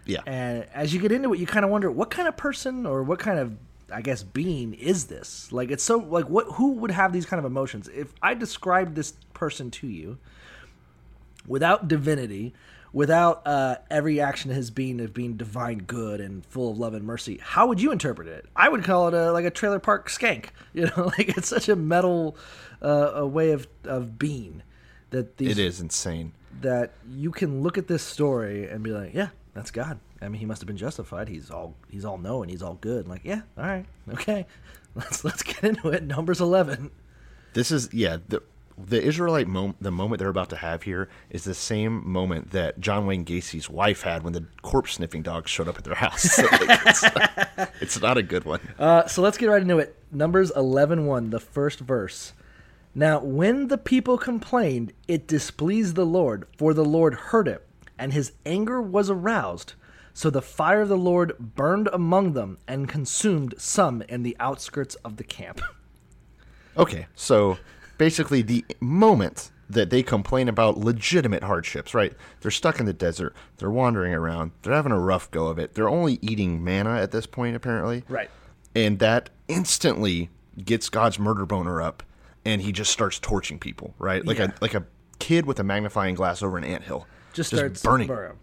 Yeah. 0.05 0.19
and 0.25 0.65
as 0.73 0.93
you 0.93 0.99
get 0.99 1.13
into 1.13 1.33
it, 1.33 1.39
you 1.39 1.47
kind 1.47 1.63
of 1.63 1.71
wonder 1.71 1.89
what 1.89 2.09
kind 2.09 2.27
of 2.27 2.35
person 2.35 2.85
or 2.85 3.03
what 3.03 3.19
kind 3.19 3.39
of, 3.39 3.55
I 3.93 4.01
guess, 4.01 4.23
being 4.23 4.73
is 4.73 5.05
this? 5.05 5.51
Like, 5.51 5.71
it's 5.71 5.83
so 5.83 5.97
like 5.97 6.25
what? 6.25 6.45
Who 6.53 6.73
would 6.73 6.91
have 6.91 7.13
these 7.13 7.25
kind 7.25 7.39
of 7.39 7.45
emotions? 7.45 7.89
If 7.93 8.13
I 8.21 8.33
described 8.33 8.95
this 8.95 9.13
person 9.33 9.71
to 9.71 9.87
you 9.87 10.17
without 11.47 11.87
divinity, 11.87 12.53
without 12.91 13.41
uh, 13.45 13.77
every 13.89 14.19
action 14.19 14.51
of 14.51 14.57
his 14.57 14.71
being 14.71 14.99
of 15.01 15.13
being 15.13 15.35
divine 15.35 15.79
good 15.79 16.21
and 16.21 16.45
full 16.45 16.71
of 16.71 16.77
love 16.79 16.93
and 16.93 17.05
mercy, 17.05 17.39
how 17.41 17.67
would 17.67 17.81
you 17.81 17.91
interpret 17.91 18.27
it? 18.27 18.45
I 18.55 18.69
would 18.69 18.83
call 18.83 19.07
it 19.07 19.13
a 19.13 19.31
like 19.31 19.45
a 19.45 19.51
trailer 19.51 19.79
park 19.79 20.09
skank. 20.09 20.47
You 20.73 20.89
know, 20.97 21.11
like 21.17 21.37
it's 21.37 21.49
such 21.49 21.69
a 21.69 21.75
metal 21.75 22.35
uh, 22.81 23.11
a 23.13 23.27
way 23.27 23.51
of 23.51 23.67
of 23.83 24.17
being 24.17 24.63
that 25.11 25.37
these 25.37 25.51
it 25.51 25.59
is 25.59 25.79
insane. 25.79 26.31
that 26.61 26.93
you 27.07 27.29
can 27.31 27.61
look 27.61 27.77
at 27.77 27.87
this 27.87 28.01
story 28.01 28.67
and 28.67 28.81
be 28.83 28.89
like, 28.89 29.13
yeah, 29.13 29.29
that's 29.53 29.69
God. 29.69 29.99
I 30.23 30.29
mean, 30.29 30.39
he 30.39 30.45
must 30.45 30.61
have 30.61 30.67
been 30.67 30.77
justified. 30.77 31.27
He's 31.27 31.51
all 31.51 31.75
he's 31.89 32.05
all 32.05 32.17
knowing. 32.17 32.49
He's 32.49 32.61
all 32.61 32.75
good. 32.75 33.07
Like, 33.07 33.21
yeah, 33.23 33.41
all 33.57 33.65
right, 33.65 33.85
okay, 34.13 34.45
let's 34.95 35.23
let's 35.23 35.43
get 35.43 35.63
into 35.63 35.89
it. 35.89 36.03
Numbers 36.03 36.41
eleven. 36.41 36.91
This 37.53 37.71
is 37.71 37.93
yeah 37.93 38.17
the 38.27 38.41
the 38.77 39.01
Israelite 39.01 39.47
moment. 39.47 39.77
The 39.81 39.91
moment 39.91 40.19
they're 40.19 40.29
about 40.29 40.49
to 40.49 40.55
have 40.55 40.83
here 40.83 41.09
is 41.29 41.43
the 41.43 41.53
same 41.53 42.09
moment 42.09 42.51
that 42.51 42.79
John 42.79 43.05
Wayne 43.05 43.23
Gacy's 43.23 43.69
wife 43.69 44.01
had 44.01 44.23
when 44.23 44.33
the 44.33 44.45
corpse 44.61 44.93
sniffing 44.93 45.21
dogs 45.21 45.51
showed 45.51 45.67
up 45.67 45.77
at 45.77 45.83
their 45.83 45.95
house. 45.95 46.39
Like, 46.53 46.79
it's, 46.85 47.03
it's 47.81 48.01
not 48.01 48.17
a 48.17 48.23
good 48.23 48.45
one. 48.45 48.59
Uh, 48.79 49.07
so 49.07 49.21
let's 49.21 49.37
get 49.37 49.47
right 49.47 49.61
into 49.61 49.79
it. 49.79 49.95
Numbers 50.11 50.51
11 50.55 51.05
1, 51.05 51.29
the 51.29 51.39
first 51.39 51.79
verse. 51.79 52.33
Now, 52.95 53.19
when 53.19 53.67
the 53.67 53.77
people 53.77 54.17
complained, 54.17 54.93
it 55.07 55.27
displeased 55.27 55.95
the 55.95 56.05
Lord, 56.05 56.45
for 56.57 56.73
the 56.73 56.85
Lord 56.85 57.15
heard 57.15 57.47
it, 57.47 57.65
and 57.97 58.13
his 58.13 58.33
anger 58.45 58.81
was 58.81 59.09
aroused. 59.09 59.73
So 60.13 60.29
the 60.29 60.41
fire 60.41 60.81
of 60.81 60.89
the 60.89 60.97
Lord 60.97 61.33
burned 61.39 61.89
among 61.91 62.33
them 62.33 62.59
and 62.67 62.87
consumed 62.87 63.55
some 63.57 64.01
in 64.03 64.23
the 64.23 64.37
outskirts 64.39 64.95
of 64.95 65.17
the 65.17 65.23
camp. 65.23 65.59
Okay, 66.77 67.07
so 67.15 67.57
basically, 67.97 68.41
the 68.41 68.65
moment 68.79 69.51
that 69.69 69.89
they 69.89 70.03
complain 70.03 70.47
about 70.49 70.77
legitimate 70.77 71.43
hardships, 71.43 71.93
right? 71.93 72.13
They're 72.41 72.51
stuck 72.51 72.79
in 72.79 72.85
the 72.85 72.93
desert, 72.93 73.35
they're 73.57 73.71
wandering 73.71 74.13
around, 74.13 74.51
they're 74.61 74.73
having 74.73 74.91
a 74.91 74.99
rough 74.99 75.31
go 75.31 75.47
of 75.47 75.57
it. 75.57 75.73
They're 75.73 75.89
only 75.89 76.19
eating 76.21 76.63
manna 76.63 76.97
at 76.97 77.11
this 77.11 77.25
point, 77.25 77.55
apparently. 77.55 78.03
Right. 78.07 78.29
And 78.75 78.99
that 78.99 79.29
instantly 79.47 80.29
gets 80.63 80.89
God's 80.89 81.17
murder 81.17 81.45
boner 81.45 81.81
up, 81.81 82.03
and 82.45 82.61
he 82.61 82.71
just 82.71 82.91
starts 82.91 83.19
torching 83.19 83.57
people, 83.57 83.93
right? 83.97 84.23
Like 84.25 84.37
Yeah. 84.37 84.45
a 84.47 84.53
like 84.61 84.73
a 84.73 84.85
kid 85.19 85.45
with 85.45 85.59
a 85.59 85.63
magnifying 85.63 86.15
glass 86.15 86.43
over 86.43 86.57
an 86.57 86.63
anthill, 86.63 87.07
just 87.33 87.55
starts 87.55 87.81
burning. 87.81 88.07
burning. 88.07 88.37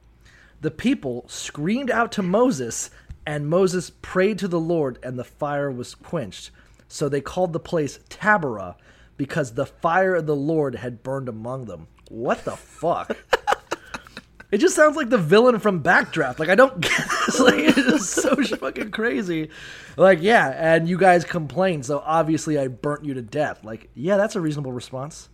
The 0.61 0.70
people 0.70 1.25
screamed 1.27 1.90
out 1.90 2.12
to 2.12 2.23
Moses, 2.23 2.90
and 3.27 3.49
Moses 3.49 3.90
prayed 4.03 4.38
to 4.40 4.49
the 4.49 4.61
Lord, 4.61 4.99
and 5.03 5.18
the 5.18 5.25
fire 5.25 5.70
was 5.70 5.94
quenched. 5.94 6.51
So 6.88 7.09
they 7.09 7.20
called 7.20 7.53
the 7.53 7.61
place 7.61 7.99
Taberah, 8.09 8.75
because 9.16 9.55
the 9.55 9.66
fire 9.66 10.14
of 10.14 10.27
the 10.27 10.37
Lord 10.37 10.75
had 10.77 11.03
burned 11.03 11.29
among 11.29 11.66
them. 11.66 11.88
What 12.09 12.44
the 12.44 12.57
fuck? 12.57 13.16
it 14.51 14.59
just 14.59 14.75
sounds 14.75 14.96
like 14.96 15.11
the 15.11 15.18
villain 15.18 15.59
from 15.61 15.83
Backdraft. 15.83 16.38
Like 16.38 16.49
I 16.49 16.55
don't 16.55 16.81
get 16.81 16.99
this. 17.27 17.38
Like 17.38 17.55
it's 17.55 17.77
just 17.77 18.11
so 18.11 18.37
fucking 18.57 18.90
crazy. 18.90 19.51
Like 19.96 20.20
yeah, 20.20 20.49
and 20.57 20.88
you 20.88 20.99
guys 20.99 21.25
complained, 21.25 21.87
so 21.87 22.03
obviously 22.05 22.59
I 22.59 22.68
burnt 22.68 23.05
you 23.05 23.14
to 23.14 23.23
death. 23.23 23.64
Like 23.64 23.90
yeah, 23.94 24.16
that's 24.16 24.37
a 24.37 24.40
reasonable 24.40 24.73
response. 24.73 25.29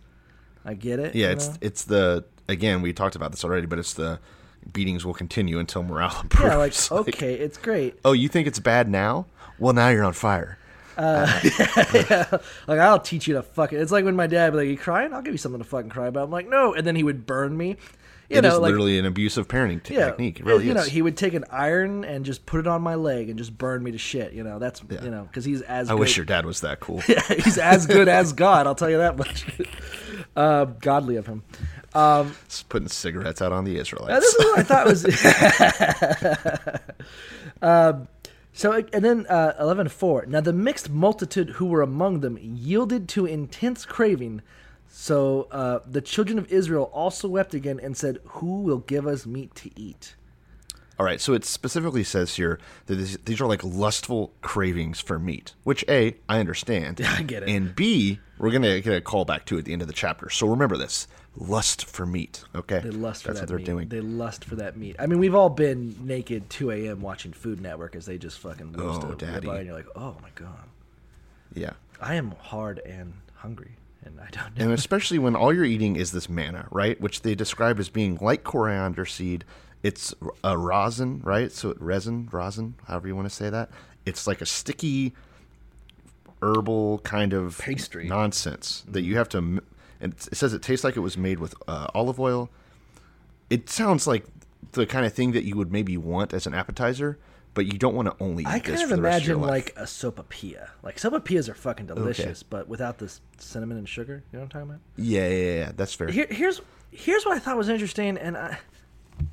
I 0.63 0.73
get 0.73 0.99
it. 0.99 1.15
Yeah, 1.15 1.31
it's 1.31 1.47
know? 1.47 1.55
it's 1.61 1.83
the 1.85 2.25
again 2.47 2.81
we 2.81 2.93
talked 2.93 3.15
about 3.15 3.31
this 3.31 3.43
already, 3.43 3.67
but 3.67 3.79
it's 3.79 3.93
the 3.93 4.19
beatings 4.73 5.05
will 5.05 5.13
continue 5.13 5.59
until 5.59 5.83
morale 5.83 6.19
improves. 6.23 6.89
yeah, 6.91 6.97
like 6.97 7.07
okay, 7.09 7.33
it's 7.33 7.57
great. 7.57 7.95
oh, 8.05 8.13
you 8.13 8.27
think 8.27 8.47
it's 8.47 8.59
bad 8.59 8.89
now? 8.89 9.25
Well, 9.59 9.73
now 9.73 9.89
you're 9.89 10.03
on 10.03 10.13
fire. 10.13 10.57
Yeah, 10.97 12.25
Like 12.67 12.79
I'll 12.79 12.99
teach 12.99 13.27
you 13.27 13.35
to 13.35 13.43
fuck 13.43 13.71
it. 13.73 13.77
It's 13.77 13.91
like 13.91 14.05
when 14.05 14.15
my 14.15 14.27
dad 14.27 14.53
would 14.53 14.59
be 14.59 14.65
like, 14.67 14.71
"You 14.71 14.77
crying? 14.83 15.13
I'll 15.13 15.21
give 15.21 15.33
you 15.33 15.37
something 15.37 15.59
to 15.61 15.67
fucking 15.67 15.89
cry 15.91 16.07
about." 16.07 16.23
I'm 16.25 16.31
like, 16.31 16.49
"No," 16.49 16.73
and 16.73 16.85
then 16.87 16.95
he 16.95 17.03
would 17.03 17.25
burn 17.27 17.55
me. 17.55 17.77
You 18.29 18.39
It 18.39 18.45
is 18.45 18.53
know, 18.53 18.59
like 18.59 18.69
literally 18.71 18.99
an 18.99 19.05
abusive 19.05 19.47
parenting 19.47 19.87
yeah, 19.89 20.07
technique. 20.07 20.39
It 20.41 20.45
really 20.45 20.65
you 20.65 20.71
is. 20.71 20.75
know, 20.75 20.83
he 20.83 21.01
would 21.01 21.15
take 21.15 21.33
an 21.33 21.45
iron 21.49 22.03
and 22.03 22.25
just 22.25 22.45
put 22.45 22.59
it 22.59 22.67
on 22.67 22.81
my 22.81 22.95
leg 22.95 23.29
and 23.29 23.37
just 23.37 23.57
burn 23.57 23.81
me 23.83 23.91
to 23.91 23.97
shit. 23.97 24.33
You 24.33 24.43
know, 24.43 24.59
that's 24.59 24.81
Yeah. 24.89 25.03
you 25.03 25.11
know 25.11 25.23
because 25.23 25.45
he's 25.45 25.61
as 25.61 25.89
I 25.89 25.93
good, 25.93 25.99
wish 25.99 26.17
your 26.17 26.25
dad 26.25 26.45
was 26.45 26.59
that 26.61 26.79
cool. 26.81 27.01
yeah, 27.07 27.21
he's 27.21 27.57
as 27.57 27.85
good 27.85 28.07
as 28.09 28.33
God. 28.33 28.65
I'll 28.67 28.75
tell 28.75 28.89
you 28.89 28.97
that 28.97 29.17
much. 29.17 29.45
uh, 30.35 30.65
godly 30.65 31.15
of 31.15 31.25
him. 31.27 31.43
Just 32.47 32.69
putting 32.69 32.87
cigarettes 32.87 33.41
out 33.41 33.51
on 33.51 33.63
the 33.63 33.77
Israelites. 33.77 34.09
Now, 34.09 34.19
this 34.19 34.33
is 34.33 34.45
what 34.45 34.59
I 34.59 34.63
thought 34.63 34.85
was. 34.85 35.05
um, 37.61 38.07
so 38.53 38.73
and 38.73 39.05
then 39.05 39.27
uh, 39.27 39.53
eleven 39.59 39.87
four. 39.87 40.25
Now 40.27 40.41
the 40.41 40.53
mixed 40.53 40.89
multitude 40.89 41.51
who 41.51 41.67
were 41.67 41.81
among 41.81 42.21
them 42.21 42.37
yielded 42.41 43.07
to 43.09 43.25
intense 43.25 43.85
craving. 43.85 44.41
So 44.89 45.47
uh, 45.51 45.79
the 45.85 46.01
children 46.01 46.39
of 46.39 46.51
Israel 46.51 46.89
also 46.93 47.27
wept 47.27 47.53
again 47.53 47.79
and 47.79 47.95
said, 47.95 48.19
"Who 48.25 48.61
will 48.61 48.79
give 48.79 49.05
us 49.05 49.25
meat 49.25 49.53
to 49.55 49.69
eat?" 49.79 50.15
All 50.99 51.05
right, 51.05 51.21
so 51.21 51.33
it 51.33 51.45
specifically 51.45 52.03
says 52.03 52.35
here 52.35 52.59
that 52.87 52.95
these, 52.95 53.17
these 53.17 53.39
are 53.39 53.45
like 53.45 53.63
lustful 53.63 54.33
cravings 54.41 54.99
for 54.99 55.19
meat, 55.19 55.53
which 55.63 55.85
A, 55.87 56.15
I 56.27 56.39
understand. 56.39 56.99
I 57.07 57.21
get 57.21 57.43
it. 57.43 57.49
And 57.49 57.75
B, 57.75 58.19
we're 58.39 58.49
going 58.49 58.63
to 58.63 58.81
get 58.81 58.95
a 58.95 59.01
call 59.01 59.23
back 59.23 59.45
to 59.45 59.59
at 59.59 59.65
the 59.65 59.73
end 59.73 59.83
of 59.83 59.87
the 59.87 59.93
chapter. 59.93 60.31
So 60.31 60.47
remember 60.47 60.75
this 60.75 61.07
lust 61.37 61.85
for 61.85 62.05
meat, 62.05 62.43
okay? 62.55 62.79
They 62.79 62.89
lust 62.89 63.23
for 63.23 63.29
That's 63.29 63.39
that 63.39 63.43
what 63.43 63.49
they're 63.49 63.57
meat. 63.59 63.65
doing. 63.65 63.87
They 63.89 64.01
lust 64.01 64.43
for 64.45 64.55
that 64.55 64.75
meat. 64.77 64.95
I 64.99 65.05
mean, 65.05 65.19
we've 65.19 65.35
all 65.35 65.49
been 65.49 65.95
naked 66.05 66.49
2 66.49 66.71
a.m. 66.71 67.01
watching 67.01 67.31
Food 67.33 67.61
Network 67.61 67.95
as 67.95 68.05
they 68.05 68.17
just 68.17 68.39
fucking 68.39 68.73
roast 68.73 69.01
Oh, 69.03 69.11
a 69.11 69.15
daddy. 69.15 69.47
ribeye, 69.47 69.57
and 69.57 69.65
you're 69.67 69.75
like, 69.75 69.87
"Oh 69.95 70.15
my 70.21 70.29
god, 70.35 70.63
yeah. 71.53 71.73
I 72.01 72.15
am 72.15 72.31
hard 72.39 72.79
and 72.79 73.13
hungry, 73.35 73.77
and 74.03 74.19
I 74.19 74.29
don't 74.31 74.57
know." 74.57 74.65
And 74.65 74.73
especially 74.73 75.19
when 75.19 75.35
all 75.35 75.53
you're 75.53 75.65
eating 75.65 75.95
is 75.95 76.11
this 76.11 76.27
manna, 76.27 76.67
right? 76.71 76.99
Which 76.99 77.21
they 77.21 77.35
describe 77.35 77.79
as 77.79 77.89
being 77.89 78.17
like 78.21 78.43
coriander 78.43 79.05
seed. 79.05 79.45
It's 79.83 80.13
a 80.43 80.57
rosin, 80.57 81.21
right? 81.23 81.51
So 81.51 81.75
resin, 81.79 82.29
rosin, 82.31 82.73
however 82.87 83.07
you 83.07 83.15
want 83.15 83.29
to 83.29 83.33
say 83.35 83.49
that. 83.51 83.69
It's 84.05 84.25
like 84.25 84.41
a 84.41 84.45
sticky 84.45 85.13
herbal 86.41 86.99
kind 86.99 87.33
of 87.33 87.57
Pastry. 87.59 88.07
nonsense 88.07 88.83
that 88.87 88.99
mm-hmm. 89.01 89.09
you 89.09 89.17
have 89.17 89.29
to. 89.29 89.61
And 89.99 90.13
it 90.13 90.35
says 90.35 90.53
it 90.53 90.61
tastes 90.61 90.83
like 90.83 90.95
it 90.95 91.01
was 91.01 91.17
made 91.17 91.39
with 91.39 91.55
uh, 91.67 91.87
olive 91.93 92.19
oil. 92.19 92.49
It 93.49 93.69
sounds 93.69 94.07
like 94.07 94.25
the 94.73 94.85
kind 94.85 95.05
of 95.05 95.13
thing 95.13 95.31
that 95.31 95.43
you 95.43 95.55
would 95.55 95.71
maybe 95.71 95.97
want 95.97 96.33
as 96.33 96.45
an 96.45 96.53
appetizer, 96.53 97.17
but 97.53 97.65
you 97.65 97.73
don't 97.79 97.95
want 97.95 98.07
to 98.07 98.23
only 98.23 98.43
eat 98.43 98.47
I 98.47 98.59
this 98.59 98.79
kind 98.79 98.83
of 98.83 98.89
the 98.89 98.93
of 98.95 98.99
imagine 98.99 99.41
like 99.41 99.73
a 99.77 99.83
sopapilla. 99.83 100.69
Like 100.83 100.97
sopapillas 100.97 101.49
are 101.49 101.55
fucking 101.55 101.87
delicious, 101.87 102.43
but 102.43 102.67
without 102.67 102.97
this 102.99 103.21
cinnamon 103.37 103.77
and 103.77 103.89
sugar. 103.89 104.23
You 104.31 104.39
know 104.39 104.39
what 104.39 104.55
I'm 104.55 104.67
talking 104.67 104.69
about? 104.69 104.81
yeah, 104.97 105.27
yeah, 105.27 105.53
yeah, 105.53 105.71
that's 105.75 105.93
fair. 105.93 106.09
Here, 106.09 106.27
here's 106.29 106.61
here's 106.91 107.25
what 107.25 107.35
I 107.35 107.39
thought 107.39 107.57
was 107.57 107.69
interesting, 107.69 108.17
and 108.17 108.37
I 108.37 108.59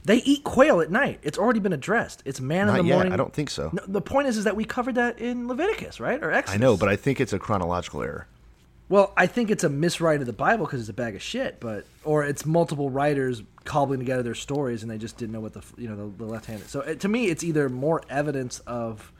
They 0.04 0.16
eat 0.18 0.44
quail 0.44 0.80
at 0.80 0.90
night. 0.90 1.20
It's 1.22 1.38
already 1.38 1.60
been 1.60 1.72
addressed. 1.74 2.22
It's 2.24 2.40
man 2.40 2.68
in 2.68 2.74
the 2.74 2.84
yet. 2.84 2.94
morning. 2.94 3.12
I 3.12 3.16
don't 3.16 3.32
think 3.32 3.50
so. 3.50 3.70
No, 3.72 3.82
the 3.86 4.00
point 4.00 4.28
is, 4.28 4.38
is 4.38 4.44
that 4.44 4.56
we 4.56 4.64
covered 4.64 4.94
that 4.94 5.18
in 5.18 5.46
Leviticus, 5.48 6.00
right? 6.00 6.22
Or 6.22 6.30
Exodus. 6.30 6.54
I 6.54 6.58
know, 6.58 6.76
but 6.76 6.88
I 6.88 6.96
think 6.96 7.20
it's 7.20 7.32
a 7.32 7.38
chronological 7.38 8.02
error. 8.02 8.26
Well, 8.88 9.12
I 9.16 9.26
think 9.26 9.50
it's 9.50 9.64
a 9.64 9.68
miswrite 9.68 10.20
of 10.20 10.26
the 10.26 10.32
Bible 10.32 10.66
because 10.66 10.80
it's 10.80 10.90
a 10.90 10.94
bag 10.94 11.14
of 11.14 11.22
shit, 11.22 11.58
but 11.58 11.86
or 12.04 12.24
it's 12.24 12.44
multiple 12.44 12.90
writers 12.90 13.42
cobbling 13.64 13.98
together 13.98 14.22
their 14.22 14.34
stories 14.34 14.82
and 14.82 14.90
they 14.90 14.98
just 14.98 15.16
didn't 15.16 15.32
know 15.32 15.40
what 15.40 15.54
the 15.54 15.62
you 15.78 15.88
know 15.88 15.96
the, 15.96 16.24
the 16.24 16.26
left 16.26 16.46
hand. 16.46 16.62
So 16.66 16.80
it, 16.80 17.00
to 17.00 17.08
me, 17.08 17.28
it's 17.28 17.42
either 17.42 17.68
more 17.68 18.02
evidence 18.10 18.58
of 18.60 19.10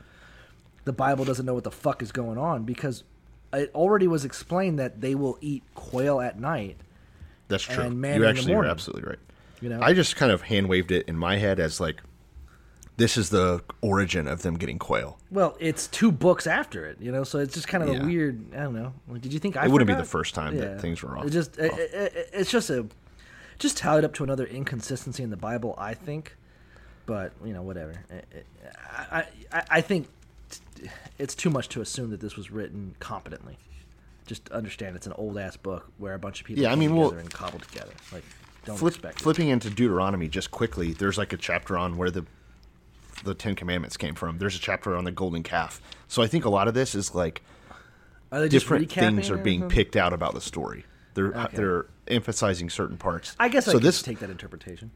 the 0.85 0.93
Bible 0.93 1.25
doesn't 1.25 1.47
know 1.47 1.55
what 1.55 1.65
the 1.65 1.71
fuck 1.71 2.03
is 2.03 2.13
going 2.13 2.37
on 2.39 2.65
because 2.65 3.05
it 3.53 3.71
already 3.75 4.07
was 4.07 4.25
explained 4.25 4.79
that 4.79 5.01
they 5.01 5.15
will 5.15 5.39
eat 5.41 5.63
quail 5.75 6.21
at 6.21 6.39
night. 6.39 6.77
That's 7.49 7.63
true. 7.63 7.85
And 7.85 8.01
man 8.01 8.21
you 8.21 8.27
actually 8.27 8.55
are 8.55 8.65
absolutely 8.65 9.09
right. 9.09 9.19
You 9.61 9.71
know, 9.71 9.81
I 9.81 9.95
just 9.95 10.17
kind 10.17 10.31
of 10.31 10.43
hand 10.43 10.69
waved 10.69 10.91
it 10.91 11.09
in 11.09 11.17
my 11.17 11.37
head 11.37 11.59
as 11.59 11.81
like, 11.81 12.03
this 12.97 13.17
is 13.17 13.31
the 13.31 13.63
origin 13.81 14.29
of 14.29 14.43
them 14.43 14.55
getting 14.57 14.79
quail. 14.79 15.19
well, 15.31 15.57
it's 15.61 15.87
two 15.89 16.13
books 16.13 16.47
after 16.47 16.85
it, 16.87 16.99
you 17.01 17.11
know, 17.11 17.25
so 17.25 17.39
it's 17.39 17.55
just 17.55 17.67
kind 17.69 17.83
of 17.83 17.89
Yeah. 17.91 18.03
a 18.03 18.05
weird. 18.07 18.55
I 18.55 18.59
don't 18.63 18.75
know. 18.75 18.93
Like, 19.09 19.21
did 19.23 19.33
you 19.33 19.39
think 19.41 19.57
I? 19.57 19.65
It 19.65 19.71
wouldn't 19.71 19.89
be 19.89 19.95
the 19.95 20.05
first 20.05 20.35
time 20.35 20.57
that 20.59 20.81
things 20.81 21.03
were 21.03 21.19
off- 21.19 21.25
It 21.27 21.31
just 21.31 21.59
off. 21.59 21.65
it- 21.79 21.93
it- 21.95 22.31
it's 22.33 22.51
just 22.51 22.71
a 22.71 22.87
just 23.59 23.77
tallied 23.77 24.05
up 24.05 24.15
to 24.15 24.25
another 24.25 24.45
inconsistency 24.47 25.23
in 25.23 25.31
the 25.31 25.37
Bible, 25.37 25.75
I 25.79 25.95
think. 25.95 26.37
But 27.07 27.33
you 27.45 27.53
know, 27.53 27.63
whatever. 27.63 27.95
I 28.91 29.27
I, 29.53 29.63
I 29.71 29.81
think 29.81 30.09
it's 31.19 31.35
too 31.35 31.51
much 31.51 31.69
to 31.71 31.81
assume 31.81 32.11
that 32.11 32.21
this 32.21 32.37
was 32.37 32.51
written 32.51 32.95
competently. 33.01 33.59
Just 34.27 34.49
understand 34.51 34.97
it's 34.97 35.07
an 35.07 35.13
old 35.15 35.37
ass 35.37 35.57
book 35.57 35.91
where 35.99 36.15
a 36.15 36.19
bunch 36.19 36.41
of 36.41 36.47
people 36.47 36.63
Yeah, 36.63 36.73
I 36.73 36.77
mean, 36.77 36.97
well- 36.97 37.11
and 37.11 37.31
cobbled 37.31 37.63
together. 37.63 37.93
Like, 38.13 38.25
don't 38.65 38.79
Flip, 38.79 38.95
expect 38.95 39.21
it. 39.21 39.23
flipping 39.23 39.49
into 39.49 39.69
Deuteronomy 39.69 40.29
just 40.29 40.51
quickly, 40.51 40.93
there's 40.93 41.19
like 41.19 41.33
a 41.35 41.37
chapter 41.37 41.77
on 41.77 41.97
where 41.99 42.11
the 42.11 42.25
the 43.23 43.35
Ten 43.35 43.55
Commandments 43.55 43.97
came 43.97 44.15
from. 44.15 44.39
There's 44.39 44.57
a 44.57 44.61
chapter 44.61 44.97
on 44.97 45.05
the 45.05 45.13
golden 45.13 45.43
calf. 45.43 45.81
So 46.09 46.23
I 46.23 46.27
think 46.27 46.45
a 46.45 46.51
lot 46.51 46.69
of 46.69 46.75
this 46.75 46.95
is 46.95 47.15
like 47.15 47.43
different 48.49 48.91
things 48.91 49.31
are 49.31 49.37
being 49.39 49.69
picked 49.69 49.97
out 49.97 50.13
about 50.13 50.35
the 50.35 50.41
story. 50.41 50.85
They're 51.15 51.37
uh, 51.37 51.45
Okay. 51.47 51.57
they're 51.57 51.87
emphasizing 52.09 52.69
certain 52.71 52.97
parts. 52.97 53.37
I 53.39 53.49
guess 53.49 53.67
so. 53.67 53.73
could 53.73 53.83
This 53.83 54.03
take 54.03 54.19
that 54.19 54.31
interpretation. 54.31 54.91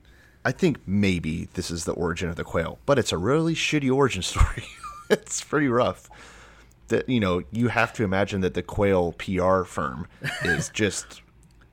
I 0.44 0.52
think 0.52 0.78
maybe 0.86 1.48
this 1.54 1.70
is 1.70 1.84
the 1.84 1.92
origin 1.92 2.28
of 2.28 2.36
the 2.36 2.44
quail, 2.44 2.78
but 2.86 2.98
it's 2.98 3.12
a 3.12 3.18
really 3.18 3.54
shitty 3.54 3.92
origin 3.94 4.22
story. 4.32 4.64
it's 5.10 5.42
pretty 5.42 5.68
rough. 5.68 6.08
That 6.88 7.08
you 7.08 7.20
know, 7.20 7.42
you 7.52 7.68
have 7.68 7.92
to 7.94 8.04
imagine 8.04 8.40
that 8.40 8.54
the 8.54 8.62
quail 8.62 9.12
PR 9.12 9.62
firm 9.64 10.06
is 10.44 10.70
just 10.70 11.20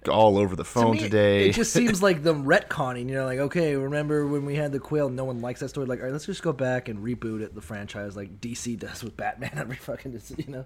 all 0.07 0.37
over 0.37 0.55
the 0.55 0.63
To 0.63 0.69
phone 0.69 0.91
me, 0.91 0.99
today. 0.99 1.49
It 1.49 1.53
just 1.53 1.73
seems 1.73 2.01
like 2.03 2.23
them 2.23 2.45
retconning. 2.45 3.09
You 3.09 3.15
know, 3.15 3.25
like 3.25 3.39
okay, 3.39 3.75
remember 3.75 4.25
when 4.27 4.45
we 4.45 4.55
had 4.55 4.71
the 4.71 4.79
quail? 4.79 5.09
No 5.09 5.23
one 5.25 5.41
likes 5.41 5.59
that 5.59 5.69
story. 5.69 5.87
Like, 5.87 5.99
all 5.99 6.05
right, 6.05 6.11
let's 6.11 6.25
just 6.25 6.43
go 6.43 6.53
back 6.53 6.87
and 6.89 6.99
reboot 6.99 7.41
it, 7.41 7.53
the 7.55 7.61
franchise, 7.61 8.15
like 8.15 8.41
DC 8.41 8.77
does 8.79 9.03
with 9.03 9.15
Batman 9.17 9.51
every 9.55 9.75
fucking. 9.75 10.19
You 10.37 10.45
know, 10.47 10.65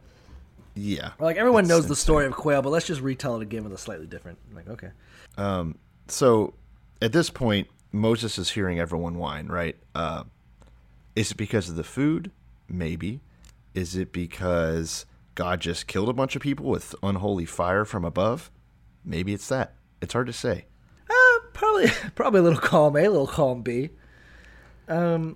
yeah, 0.75 1.11
or 1.19 1.25
like 1.25 1.37
everyone 1.37 1.67
knows 1.67 1.87
the 1.87 1.95
story 1.95 2.25
of 2.25 2.33
quail, 2.33 2.61
but 2.61 2.69
let's 2.69 2.87
just 2.87 3.01
retell 3.01 3.35
it 3.37 3.41
again 3.41 3.63
with 3.63 3.73
a 3.73 3.77
slightly 3.77 4.07
different. 4.07 4.37
Like, 4.53 4.67
okay, 4.69 4.89
Um. 5.37 5.77
So 6.07 6.53
at 7.01 7.11
this 7.11 7.29
point, 7.29 7.67
Moses 7.91 8.37
is 8.37 8.49
hearing 8.51 8.79
everyone 8.79 9.17
whine, 9.17 9.47
right? 9.47 9.75
Uh, 9.93 10.23
is 11.15 11.31
it 11.31 11.37
because 11.37 11.69
of 11.69 11.75
the 11.75 11.83
food? 11.83 12.31
Maybe. 12.67 13.19
Is 13.73 13.95
it 13.95 14.11
because 14.11 15.05
God 15.35 15.61
just 15.61 15.87
killed 15.87 16.09
a 16.09 16.13
bunch 16.13 16.35
of 16.35 16.41
people 16.41 16.65
with 16.65 16.95
unholy 17.03 17.45
fire 17.45 17.85
from 17.85 18.03
above? 18.03 18.49
Maybe 19.09 19.33
it's 19.33 19.47
that. 19.49 19.73
It's 20.01 20.13
hard 20.13 20.27
to 20.27 20.33
say. 20.33 20.65
uh, 21.09 21.39
probably 21.51 21.87
probably 22.15 22.39
a 22.39 22.43
little 22.43 22.59
column 22.59 22.95
A, 22.95 22.99
a 23.05 23.09
little 23.09 23.27
column 23.27 23.63
B. 23.63 23.89
Um, 24.87 25.35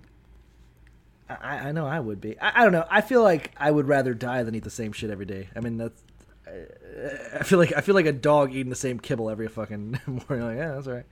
I, 1.28 1.70
I 1.70 1.72
know 1.72 1.86
I 1.88 2.00
would 2.00 2.22
be. 2.22 2.40
I, 2.40 2.62
I 2.62 2.64
don't 2.64 2.72
know. 2.72 2.86
I 2.90 3.02
feel 3.02 3.24
like 3.24 3.52
I 3.58 3.72
would 3.72 3.88
rather 3.88 4.14
die 4.14 4.44
than 4.44 4.54
eat 4.56 4.64
the 4.64 4.70
same 4.70 4.92
shit 4.94 5.10
every 5.10 5.26
day. 5.26 5.50
I 5.56 5.60
mean, 5.60 5.78
that's. 5.78 6.04
I, 6.48 7.40
I 7.40 7.44
feel 7.44 7.58
like 7.58 7.74
I 7.76 7.82
feel 7.82 7.96
like 7.96 8.06
a 8.06 8.12
dog 8.12 8.52
eating 8.52 8.70
the 8.70 8.76
same 8.76 9.00
kibble 9.00 9.30
every 9.30 9.48
fucking 9.48 10.00
morning. 10.06 10.48
Like, 10.48 10.58
yeah, 10.58 10.74
that's 10.76 10.88
all 10.88 10.94
right. 10.94 11.06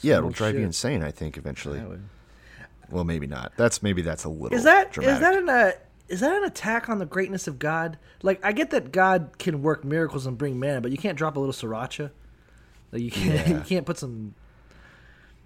Yeah, 0.00 0.18
it'll 0.18 0.30
drive 0.30 0.56
you 0.56 0.64
insane. 0.64 1.04
I 1.04 1.12
think 1.12 1.36
eventually. 1.36 1.80
Well, 2.90 3.04
maybe 3.04 3.28
not. 3.28 3.52
That's 3.56 3.82
maybe 3.82 4.02
that's 4.02 4.24
a 4.24 4.28
little. 4.28 4.56
Is 4.58 4.64
that 4.64 4.98
is 4.98 5.20
that 5.20 5.36
an 5.36 5.48
uh, 5.48 5.72
is 6.08 6.20
that 6.20 6.36
an 6.36 6.44
attack 6.44 6.88
on 6.88 6.98
the 6.98 7.06
greatness 7.06 7.46
of 7.46 7.58
God? 7.58 7.98
Like 8.22 8.44
I 8.44 8.52
get 8.52 8.70
that 8.70 8.92
God 8.92 9.38
can 9.38 9.62
work 9.62 9.84
miracles 9.84 10.26
and 10.26 10.36
bring 10.38 10.58
manna, 10.60 10.80
but 10.80 10.90
you 10.90 10.98
can't 10.98 11.16
drop 11.18 11.36
a 11.36 11.40
little 11.40 11.52
sriracha. 11.54 12.10
Like 12.92 13.02
you 13.02 13.10
can't 13.10 13.34
Yeah. 13.48 13.56
you 13.58 13.60
can't 13.64 13.86
put 13.86 13.98
some. 13.98 14.34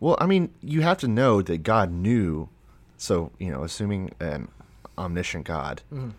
Well, 0.01 0.17
I 0.21 0.27
mean, 0.27 0.51
you 0.63 0.83
have 0.83 0.99
to 0.99 1.09
know 1.09 1.43
that 1.43 1.63
God 1.63 1.91
knew. 1.93 2.49
So, 2.97 3.31
you 3.39 3.51
know, 3.51 3.63
assuming 3.65 4.13
an 4.21 4.49
omniscient 4.97 5.45
God, 5.45 5.83
Mm-hmm. 5.93 6.11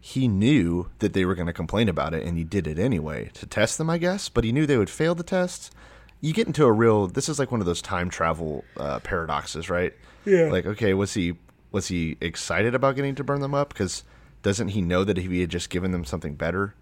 he 0.00 0.28
knew 0.28 0.88
that 1.00 1.12
they 1.12 1.24
were 1.24 1.34
going 1.34 1.46
to 1.46 1.52
complain 1.52 1.88
about 1.88 2.14
it, 2.14 2.22
and 2.26 2.36
he 2.38 2.44
did 2.44 2.66
it 2.66 2.78
anyway 2.78 3.30
to 3.34 3.46
test 3.46 3.78
them, 3.78 3.88
I 3.90 3.98
guess. 3.98 4.28
But 4.28 4.44
he 4.44 4.52
knew 4.52 4.66
they 4.66 4.78
would 4.78 4.90
fail 4.90 5.14
the 5.14 5.22
test. 5.22 5.72
You 6.20 6.32
get 6.32 6.46
into 6.46 6.64
a 6.64 6.72
real. 6.72 7.06
This 7.06 7.28
is 7.28 7.38
like 7.38 7.50
one 7.50 7.60
of 7.60 7.66
those 7.66 7.82
time 7.82 8.08
travel 8.08 8.64
uh, 8.78 9.00
paradoxes, 9.00 9.68
right? 9.68 9.92
Yeah. 10.24 10.44
Like, 10.50 10.64
okay, 10.66 10.94
was 10.94 11.12
he 11.12 11.34
was 11.74 11.88
he 11.88 12.16
excited 12.20 12.72
about 12.74 12.94
getting 12.94 13.16
to 13.16 13.24
burn 13.24 13.40
them 13.40 13.52
up? 13.52 13.70
Because 13.70 14.04
doesn't 14.42 14.68
he 14.68 14.80
know 14.80 15.02
that 15.02 15.18
if 15.18 15.28
he 15.28 15.40
had 15.40 15.50
just 15.50 15.70
given 15.70 15.90
them 15.90 16.04
something 16.04 16.34
better? 16.36 16.72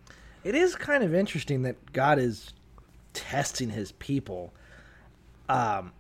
It 0.45 0.55
is 0.55 0.75
kind 0.77 1.03
of 1.03 1.15
interesting 1.15 1.63
that 1.63 1.93
God 1.95 2.19
is 2.19 2.53
testing 3.15 3.71
His 3.71 3.93
people. 3.93 4.53
Um, 5.49 5.93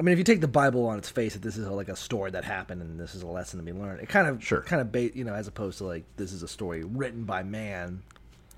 I 0.00 0.02
mean, 0.02 0.12
if 0.14 0.18
you 0.18 0.24
take 0.24 0.40
the 0.40 0.48
Bible 0.48 0.86
on 0.86 0.98
its 0.98 1.08
face, 1.08 1.34
that 1.34 1.42
this 1.42 1.56
is 1.56 1.66
like 1.68 1.88
a 1.88 1.94
story 1.94 2.32
that 2.32 2.44
happened 2.44 2.82
and 2.82 2.98
this 2.98 3.14
is 3.14 3.22
a 3.22 3.26
lesson 3.26 3.60
to 3.60 3.64
be 3.64 3.72
learned. 3.72 4.00
It 4.00 4.08
kind 4.08 4.26
of 4.26 4.42
Sure. 4.42 4.62
kind 4.62 4.80
of 4.80 4.90
ba- 4.90 5.16
you 5.16 5.22
know, 5.22 5.34
as 5.34 5.46
opposed 5.46 5.78
to 5.78 5.84
like 5.84 6.04
this 6.16 6.32
is 6.32 6.42
a 6.42 6.48
story 6.48 6.82
written 6.82 7.22
by 7.22 7.44
man 7.44 8.02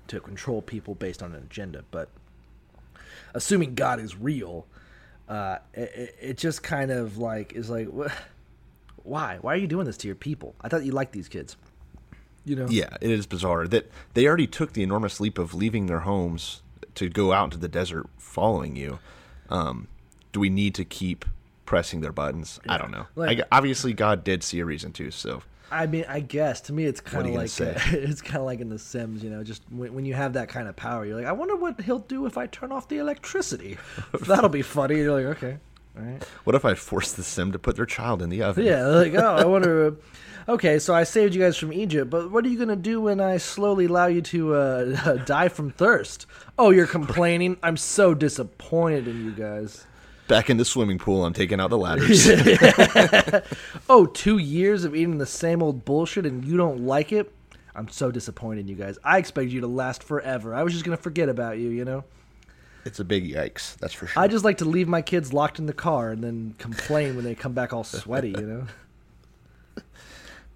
to 0.07 0.19
control 0.19 0.63
people 0.63 0.95
based 0.95 1.21
on 1.21 1.35
an 1.35 1.43
agenda. 1.43 1.83
But 1.91 2.09
assuming 3.35 3.75
God 3.75 3.99
is 3.99 4.15
real, 4.17 4.65
uh, 5.29 5.57
it, 5.73 5.91
it, 5.95 6.15
it 6.21 6.37
just 6.37 6.63
kind 6.63 6.89
of 6.89 7.17
like 7.19 7.53
is 7.53 7.69
like, 7.69 7.89
why? 9.05 9.37
Why 9.41 9.53
are 9.53 9.57
you 9.57 9.67
doing 9.67 9.85
this 9.85 9.97
to 9.97 10.07
your 10.07 10.15
people? 10.15 10.55
I 10.61 10.69
thought 10.69 10.83
you 10.83 10.91
liked 10.91 11.13
these 11.13 11.27
kids. 11.27 11.55
You 12.43 12.55
know? 12.55 12.67
Yeah, 12.69 12.95
it 13.01 13.09
is 13.09 13.25
bizarre 13.25 13.67
that 13.67 13.89
they 14.13 14.27
already 14.27 14.47
took 14.47 14.73
the 14.73 14.83
enormous 14.83 15.19
leap 15.19 15.37
of 15.37 15.53
leaving 15.53 15.87
their 15.87 16.01
homes 16.01 16.61
to 16.95 17.09
go 17.09 17.33
out 17.33 17.45
into 17.45 17.57
the 17.57 17.67
desert 17.67 18.07
following 18.17 18.75
you. 18.75 18.99
Um, 19.49 19.87
do 20.31 20.39
we 20.39 20.49
need 20.49 20.75
to 20.75 20.85
keep 20.85 21.25
pressing 21.65 22.01
their 22.01 22.11
buttons? 22.11 22.59
I 22.69 22.77
don't 22.77 22.91
know. 22.91 23.07
Like- 23.15 23.39
I, 23.39 23.43
obviously, 23.51 23.93
God 23.93 24.23
did 24.23 24.43
see 24.43 24.59
a 24.59 24.65
reason 24.65 24.91
to. 24.93 25.09
So 25.11 25.41
I 25.71 25.87
mean, 25.87 26.05
I 26.07 26.19
guess 26.19 26.61
to 26.61 26.73
me, 26.73 26.85
it's 26.85 27.01
kind 27.01 27.27
of 27.27 27.33
like 27.33 27.55
gonna 27.57 27.75
it's 27.97 28.21
kind 28.21 28.37
of 28.37 28.43
like 28.43 28.59
in 28.59 28.69
The 28.69 28.79
Sims, 28.79 29.23
you 29.23 29.29
know. 29.29 29.43
Just 29.43 29.63
when, 29.69 29.93
when 29.93 30.05
you 30.05 30.13
have 30.13 30.33
that 30.33 30.47
kind 30.47 30.67
of 30.67 30.75
power, 30.75 31.05
you're 31.05 31.17
like, 31.17 31.25
I 31.25 31.31
wonder 31.31 31.55
what 31.55 31.81
he'll 31.81 31.99
do 31.99 32.25
if 32.25 32.37
I 32.37 32.47
turn 32.47 32.71
off 32.71 32.87
the 32.87 32.97
electricity. 32.97 33.77
That'll 34.21 34.49
be 34.49 34.61
funny. 34.61 34.97
You're 34.97 35.21
like, 35.21 35.37
okay, 35.37 35.51
all 35.53 35.57
right. 35.95 36.23
what 36.43 36.55
if 36.55 36.65
I 36.65 36.73
force 36.73 37.13
the 37.13 37.23
sim 37.23 37.51
to 37.51 37.59
put 37.59 37.75
their 37.75 37.85
child 37.85 38.21
in 38.21 38.29
the 38.29 38.41
oven? 38.43 38.65
Yeah, 38.65 38.85
like, 38.87 39.13
oh, 39.15 39.35
I 39.35 39.45
wonder. 39.45 39.87
uh, 39.87 39.91
Okay, 40.47 40.77
so 40.77 40.93
I 40.93 41.05
saved 41.05 41.33
you 41.33 41.41
guys 41.41 41.57
from 41.57 41.73
Egypt, 41.73 42.11
but 42.11 42.29
what 42.29 42.45
are 42.45 42.49
you 42.49 42.59
gonna 42.59 42.75
do 42.75 43.01
when 43.01 43.19
I 43.19 43.37
slowly 43.37 43.85
allow 43.85 44.05
you 44.05 44.21
to 44.21 44.53
uh, 44.53 45.13
die 45.25 45.47
from 45.47 45.71
thirst? 45.71 46.27
Oh, 46.59 46.69
you're 46.69 46.85
complaining. 46.85 47.57
I'm 47.63 47.77
so 47.77 48.13
disappointed 48.13 49.07
in 49.07 49.25
you 49.25 49.31
guys. 49.31 49.85
Back 50.27 50.51
in 50.51 50.57
the 50.57 50.65
swimming 50.65 50.99
pool, 50.99 51.25
I'm 51.25 51.33
taking 51.33 51.59
out 51.59 51.71
the 51.71 51.77
ladders. 51.79 52.27
Oh, 53.89 54.05
two 54.05 54.37
years 54.37 54.83
of 54.83 54.95
eating 54.95 55.17
the 55.17 55.25
same 55.25 55.61
old 55.63 55.83
bullshit 55.85 56.25
and 56.25 56.43
you 56.45 56.57
don't 56.57 56.81
like 56.81 57.11
it? 57.11 57.31
I'm 57.75 57.87
so 57.89 58.11
disappointed 58.11 58.61
in 58.61 58.67
you 58.67 58.75
guys. 58.75 58.97
I 59.03 59.17
expected 59.17 59.51
you 59.51 59.61
to 59.61 59.67
last 59.67 60.03
forever. 60.03 60.53
I 60.53 60.63
was 60.63 60.73
just 60.73 60.85
gonna 60.85 60.97
forget 60.97 61.27
about 61.29 61.57
you, 61.57 61.69
you 61.69 61.85
know. 61.85 62.03
It's 62.85 62.99
a 62.99 63.03
big 63.03 63.29
yikes, 63.29 63.75
that's 63.77 63.93
for 63.93 64.07
sure. 64.07 64.21
I 64.21 64.27
just 64.27 64.45
like 64.45 64.59
to 64.59 64.65
leave 64.65 64.87
my 64.87 65.01
kids 65.01 65.33
locked 65.33 65.59
in 65.59 65.65
the 65.65 65.73
car 65.73 66.11
and 66.11 66.23
then 66.23 66.55
complain 66.59 67.15
when 67.15 67.25
they 67.25 67.35
come 67.35 67.53
back 67.53 67.73
all 67.73 67.83
sweaty, 67.83 68.29
you 68.29 68.45
know. 68.45 68.67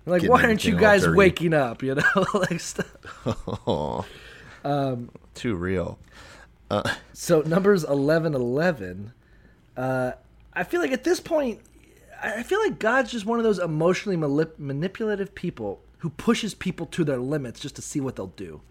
Like, 0.06 0.22
Getting 0.22 0.32
why 0.32 0.44
aren't 0.44 0.66
you 0.66 0.76
guys 0.76 1.08
waking 1.08 1.54
up? 1.54 1.84
You 1.84 1.96
know, 1.96 2.26
like 2.34 2.60
stuff. 2.60 2.88
Aw. 3.68 4.04
Um, 4.64 5.10
Too 5.36 5.56
real. 5.56 6.00
So 7.14 7.42
numbers 7.42 7.84
eleven 7.84 8.34
eleven. 8.34 9.14
Uh, 9.76 10.14
I 10.54 10.64
feel 10.64 10.82
like 10.82 10.92
at 10.92 11.04
this 11.04 11.20
point, 11.20 11.62
I 12.22 12.36
I 12.36 12.44
feel 12.44 12.60
like 12.60 12.80
God's 12.80 13.12
just 13.12 13.26
one 13.26 13.40
of 13.40 13.44
those 13.44 13.60
emotionally 13.60 14.18
malip- 14.18 14.58
manipulative 14.58 15.34
people 15.36 15.82
who 16.00 16.10
pushes 16.10 16.54
people 16.54 16.86
to 16.88 17.04
their 17.04 17.18
limits 17.20 17.60
just 17.60 17.76
to 17.76 17.82
see 17.82 18.00
what 18.00 18.16
they'll 18.16 18.28
do. 18.28 18.62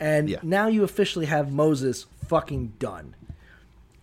And 0.00 0.28
Yeah. 0.28 0.38
now 0.42 0.66
you 0.68 0.84
officially 0.84 1.26
have 1.26 1.52
Moses 1.52 2.06
fucking 2.26 2.74
done. 2.78 3.14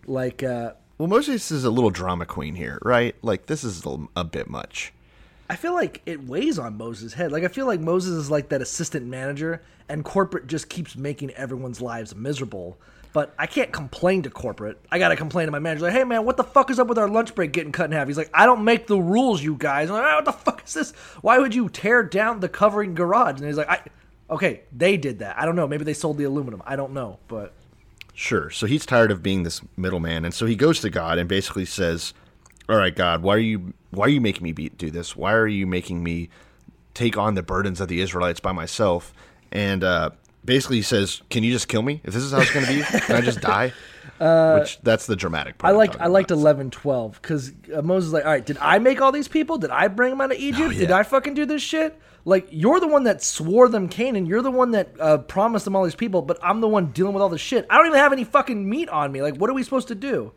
Like, 0.06 0.42
uh, 0.42 0.72
Well, 0.98 1.08
Moses 1.08 1.50
is 1.50 1.64
a 1.64 1.70
little 1.70 1.90
drama 1.90 2.26
queen 2.26 2.54
here, 2.54 2.78
right? 2.82 3.14
Like 3.22 3.46
this 3.46 3.64
is 3.64 3.84
a, 3.86 3.98
a 4.16 4.24
bit 4.24 4.48
much. 4.48 4.92
I 5.50 5.56
feel 5.56 5.74
like 5.74 6.00
it 6.06 6.26
weighs 6.26 6.58
on 6.58 6.76
Moses' 6.78 7.12
head. 7.14 7.30
Like 7.32 7.44
I 7.44 7.48
feel 7.48 7.66
like 7.66 7.80
Moses 7.80 8.12
is 8.14 8.30
like 8.30 8.48
that 8.50 8.62
assistant 8.62 9.06
manager, 9.06 9.60
and 9.88 10.04
corporate 10.04 10.46
just 10.46 10.68
keeps 10.68 10.96
making 10.96 11.30
everyone's 11.32 11.80
lives 11.80 12.14
miserable 12.14 12.78
But 13.12 13.34
I 13.38 13.46
can't 13.46 13.70
complain 13.72 14.22
to 14.22 14.30
corporate. 14.30 14.78
I 14.90 14.98
gotta 14.98 15.16
complain 15.16 15.44
to 15.46 15.52
my 15.52 15.58
manager. 15.58 15.84
Like, 15.84 15.92
hey 15.92 16.04
man, 16.04 16.24
what 16.24 16.38
the 16.38 16.44
fuck 16.44 16.70
is 16.70 16.78
up 16.78 16.86
with 16.86 16.96
our 16.98 17.08
lunch 17.08 17.34
break 17.34 17.52
getting 17.52 17.70
cut 17.72 17.86
in 17.86 17.92
half? 17.92 18.06
He's 18.08 18.16
like, 18.16 18.30
I 18.32 18.46
don't 18.46 18.64
make 18.64 18.86
the 18.86 18.96
rules, 18.98 19.42
you 19.42 19.54
guys. 19.56 19.90
I'm 19.90 19.96
like, 19.96 20.04
"Ah, 20.06 20.14
what 20.16 20.24
the 20.24 20.32
fuck 20.32 20.62
is 20.66 20.72
this? 20.72 20.92
Why 21.20 21.38
would 21.38 21.54
you 21.54 21.68
tear 21.68 22.02
down 22.02 22.40
the 22.40 22.48
covering 22.48 22.94
garage? 22.94 23.36
And 23.38 23.46
he's 23.46 23.58
like, 23.58 23.68
I, 23.68 23.80
okay, 24.32 24.62
they 24.72 24.96
did 24.96 25.20
that. 25.20 25.38
I 25.38 25.44
don't 25.44 25.56
know. 25.56 25.66
Maybe 25.68 25.84
they 25.84 25.94
sold 25.94 26.18
the 26.18 26.24
aluminum. 26.24 26.62
I 26.66 26.76
don't 26.76 26.92
know. 26.92 27.18
But 27.28 27.54
Sure. 28.14 28.50
So 28.50 28.66
he's 28.66 28.84
tired 28.84 29.10
of 29.10 29.22
being 29.22 29.42
this 29.42 29.62
middleman, 29.76 30.24
and 30.24 30.34
so 30.34 30.46
he 30.46 30.54
goes 30.54 30.80
to 30.80 30.90
God 30.90 31.18
and 31.18 31.28
basically 31.28 31.64
says, 31.64 32.12
"All 32.68 32.76
right, 32.76 32.94
God, 32.94 33.22
why 33.22 33.34
are 33.34 33.38
you 33.38 33.72
why 33.90 34.06
are 34.06 34.10
you 34.10 34.20
making 34.20 34.42
me 34.42 34.52
be, 34.52 34.68
do 34.68 34.90
this? 34.90 35.16
Why 35.16 35.32
are 35.32 35.46
you 35.46 35.66
making 35.66 36.02
me 36.02 36.28
take 36.94 37.16
on 37.16 37.34
the 37.34 37.42
burdens 37.42 37.80
of 37.80 37.88
the 37.88 38.00
Israelites 38.00 38.40
by 38.40 38.52
myself?" 38.52 39.14
And 39.50 39.82
uh, 39.82 40.10
basically, 40.44 40.76
he 40.76 40.82
says, 40.82 41.22
"Can 41.30 41.42
you 41.42 41.52
just 41.52 41.68
kill 41.68 41.82
me? 41.82 42.02
If 42.04 42.12
this 42.12 42.22
is 42.22 42.32
how 42.32 42.40
it's 42.40 42.52
going 42.52 42.66
to 42.66 42.72
be, 42.72 42.82
can 42.82 43.16
I 43.16 43.20
just 43.22 43.40
die?" 43.54 43.72
Which 44.18 44.78
that's 44.82 45.06
the 45.06 45.16
dramatic 45.16 45.58
part. 45.58 45.72
I 45.72 45.76
liked 45.76 45.96
I 45.98 46.06
liked 46.06 46.30
about. 46.30 46.40
eleven 46.40 46.70
twelve 46.70 47.18
because 47.20 47.52
uh, 47.74 47.80
Moses 47.80 48.08
is 48.08 48.12
like, 48.12 48.24
all 48.24 48.30
right, 48.30 48.44
did 48.44 48.58
I 48.60 48.78
make 48.78 49.00
all 49.00 49.10
these 49.10 49.26
people? 49.26 49.56
Did 49.56 49.70
I 49.70 49.88
bring 49.88 50.10
them 50.10 50.20
out 50.20 50.32
of 50.32 50.38
Egypt? 50.38 50.74
Did 50.74 50.90
yeah. 50.90 50.98
I 50.98 51.02
fucking 51.02 51.34
do 51.34 51.46
this 51.46 51.62
shit? 51.62 51.98
Like 52.24 52.46
you're 52.50 52.78
the 52.78 52.86
one 52.86 53.04
that 53.04 53.22
swore 53.22 53.68
them 53.68 53.88
Canaan. 53.88 54.26
You're 54.26 54.42
the 54.42 54.50
one 54.50 54.70
that 54.72 54.94
uh, 55.00 55.18
promised 55.18 55.64
them 55.64 55.74
all 55.74 55.84
these 55.84 55.94
people, 55.94 56.22
but 56.22 56.38
I'm 56.42 56.60
the 56.60 56.68
one 56.68 56.92
dealing 56.92 57.14
with 57.14 57.22
all 57.22 57.28
the 57.28 57.38
shit. 57.38 57.66
I 57.68 57.76
don't 57.76 57.86
even 57.86 57.98
have 57.98 58.12
any 58.12 58.24
fucking 58.24 58.68
meat 58.68 58.88
on 58.88 59.10
me. 59.10 59.22
Like, 59.22 59.36
what 59.36 59.50
are 59.50 59.54
we 59.54 59.62
supposed 59.62 59.88
to 59.88 59.94
do? 59.94 60.32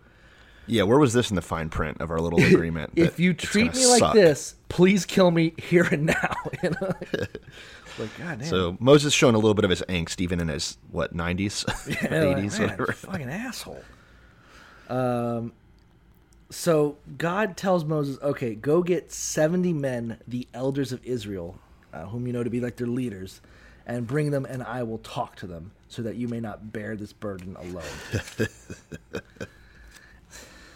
Yeah, 0.67 0.83
where 0.83 0.97
was 0.97 1.13
this 1.13 1.29
in 1.29 1.35
the 1.35 1.41
fine 1.41 1.69
print 1.69 2.01
of 2.01 2.09
our 2.09 2.19
little 2.19 2.39
agreement? 2.43 2.93
if 2.95 3.19
you 3.19 3.33
treat 3.33 3.75
me 3.75 3.85
like 3.85 3.99
suck? 3.99 4.13
this, 4.13 4.55
please 4.69 5.05
kill 5.05 5.29
me 5.31 5.53
here 5.57 5.83
and 5.83 6.07
now. 6.07 6.35
you 6.63 6.71
know? 6.71 6.91
like, 7.99 8.17
god 8.17 8.39
damn. 8.39 8.43
So 8.45 8.77
Moses 8.79 9.13
showing 9.13 9.35
a 9.35 9.37
little 9.37 9.53
bit 9.53 9.65
of 9.65 9.69
his 9.69 9.83
angst, 9.87 10.21
even 10.21 10.39
in 10.39 10.47
his 10.47 10.77
what 10.91 11.13
nineties, 11.13 11.65
eighties, 12.09 12.59
whatever. 12.59 12.87
Fucking 12.87 13.29
asshole. 13.29 13.83
Um, 14.89 15.53
so 16.49 16.97
God 17.17 17.57
tells 17.57 17.85
Moses, 17.85 18.17
"Okay, 18.21 18.55
go 18.55 18.81
get 18.81 19.11
seventy 19.11 19.73
men, 19.73 20.19
the 20.27 20.47
elders 20.53 20.91
of 20.91 21.03
Israel, 21.03 21.59
uh, 21.95 22.05
whom 22.05 22.27
you 22.27 22.33
know 22.33 22.43
to 22.43 22.49
be 22.49 22.59
like 22.59 22.75
their 22.75 22.87
leaders, 22.87 23.41
and 23.87 24.05
bring 24.05 24.31
them, 24.31 24.45
and 24.45 24.61
I 24.63 24.83
will 24.83 24.97
talk 24.99 25.35
to 25.37 25.47
them, 25.47 25.71
so 25.87 26.01
that 26.03 26.15
you 26.15 26.27
may 26.27 26.39
not 26.39 26.71
bear 26.73 26.95
this 26.95 27.13
burden 27.13 27.55
alone." 27.59 27.83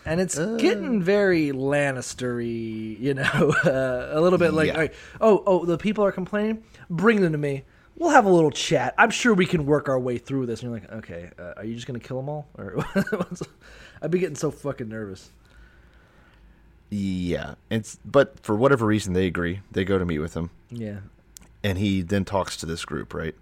and 0.05 0.21
it's 0.21 0.37
Uh. 0.37 0.55
getting 0.57 1.01
very 1.01 1.49
Lannistery, 1.51 2.99
you 2.99 3.13
know, 3.13 3.23
uh, 3.65 4.09
a 4.17 4.21
little 4.21 4.39
bit 4.39 4.53
like, 4.53 4.67
Yeah. 4.67 4.77
right, 4.77 4.93
oh, 5.21 5.43
oh, 5.45 5.65
the 5.65 5.77
people 5.77 6.03
are 6.05 6.11
complaining. 6.11 6.63
Bring 6.89 7.21
them 7.21 7.31
to 7.33 7.37
me. 7.37 7.63
We'll 7.97 8.11
have 8.11 8.25
a 8.25 8.29
little 8.31 8.51
chat. 8.51 8.95
I'm 8.97 9.09
sure 9.09 9.33
we 9.33 9.45
can 9.45 9.65
work 9.65 9.89
our 9.89 9.99
way 9.99 10.17
through 10.17 10.45
this. 10.45 10.63
And 10.63 10.71
you're 10.71 10.79
like, 10.79 10.89
okay, 11.03 11.31
uh, 11.37 11.53
are 11.57 11.65
you 11.65 11.75
just 11.75 11.85
gonna 11.85 11.99
kill 11.99 12.15
them 12.17 12.29
all? 12.29 12.47
Or 12.57 12.77
I'd 14.01 14.09
be 14.09 14.19
getting 14.19 14.37
so 14.37 14.51
fucking 14.51 14.87
nervous. 14.87 15.29
Yeah, 16.89 17.55
it's 17.69 17.99
but 18.03 18.39
for 18.39 18.55
whatever 18.55 18.85
reason 18.85 19.13
they 19.13 19.27
agree. 19.27 19.59
They 19.71 19.85
go 19.85 19.97
to 19.99 20.05
meet 20.05 20.19
with 20.19 20.33
him, 20.33 20.49
Yeah, 20.71 20.99
and 21.63 21.77
he 21.77 22.01
then 22.01 22.25
talks 22.25 22.57
to 22.57 22.65
this 22.65 22.83
group. 22.85 23.13
Right, 23.13 23.35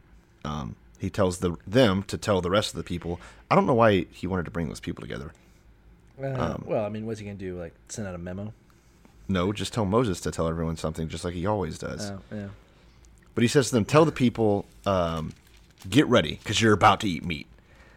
um, 0.44 0.76
he 1.00 1.10
tells 1.10 1.38
the 1.40 1.56
them 1.66 2.04
to 2.04 2.18
tell 2.18 2.42
the 2.42 2.50
rest 2.50 2.72
of 2.74 2.78
the 2.78 2.84
people. 2.84 3.20
I 3.50 3.56
don't 3.56 3.66
know 3.66 3.74
why 3.74 4.06
he 4.12 4.28
wanted 4.28 4.46
to 4.46 4.52
bring 4.52 4.68
those 4.68 4.82
people 4.82 5.02
together. 5.02 5.32
Uh, 6.22 6.26
Um, 6.28 6.64
well, 6.68 6.84
I 6.86 6.90
mean, 6.90 7.06
what's 7.06 7.20
he 7.20 7.26
gonna 7.26 7.38
do? 7.38 7.58
Like 7.58 7.74
send 7.88 8.08
out 8.08 8.16
a 8.16 8.18
memo? 8.18 8.54
No, 9.30 9.54
just 9.54 9.72
tell 9.74 9.86
Moses 9.86 10.20
to 10.22 10.32
tell 10.32 10.48
everyone 10.48 10.76
something, 10.78 11.08
just 11.08 11.24
like 11.24 11.34
he 11.34 11.46
always 11.46 11.78
does. 11.78 12.12
Oh, 12.12 12.20
yeah. 12.34 12.48
But 13.36 13.44
he 13.44 13.48
says 13.48 13.68
to 13.70 13.76
them, 13.76 13.86
"Tell 13.86 14.04
the 14.04 14.12
people, 14.12 14.66
um, 14.86 15.34
get 15.90 16.08
ready, 16.08 16.36
because 16.44 16.62
you're 16.62 16.74
about 16.74 17.00
to 17.02 17.10
eat 17.10 17.24
meat. 17.24 17.46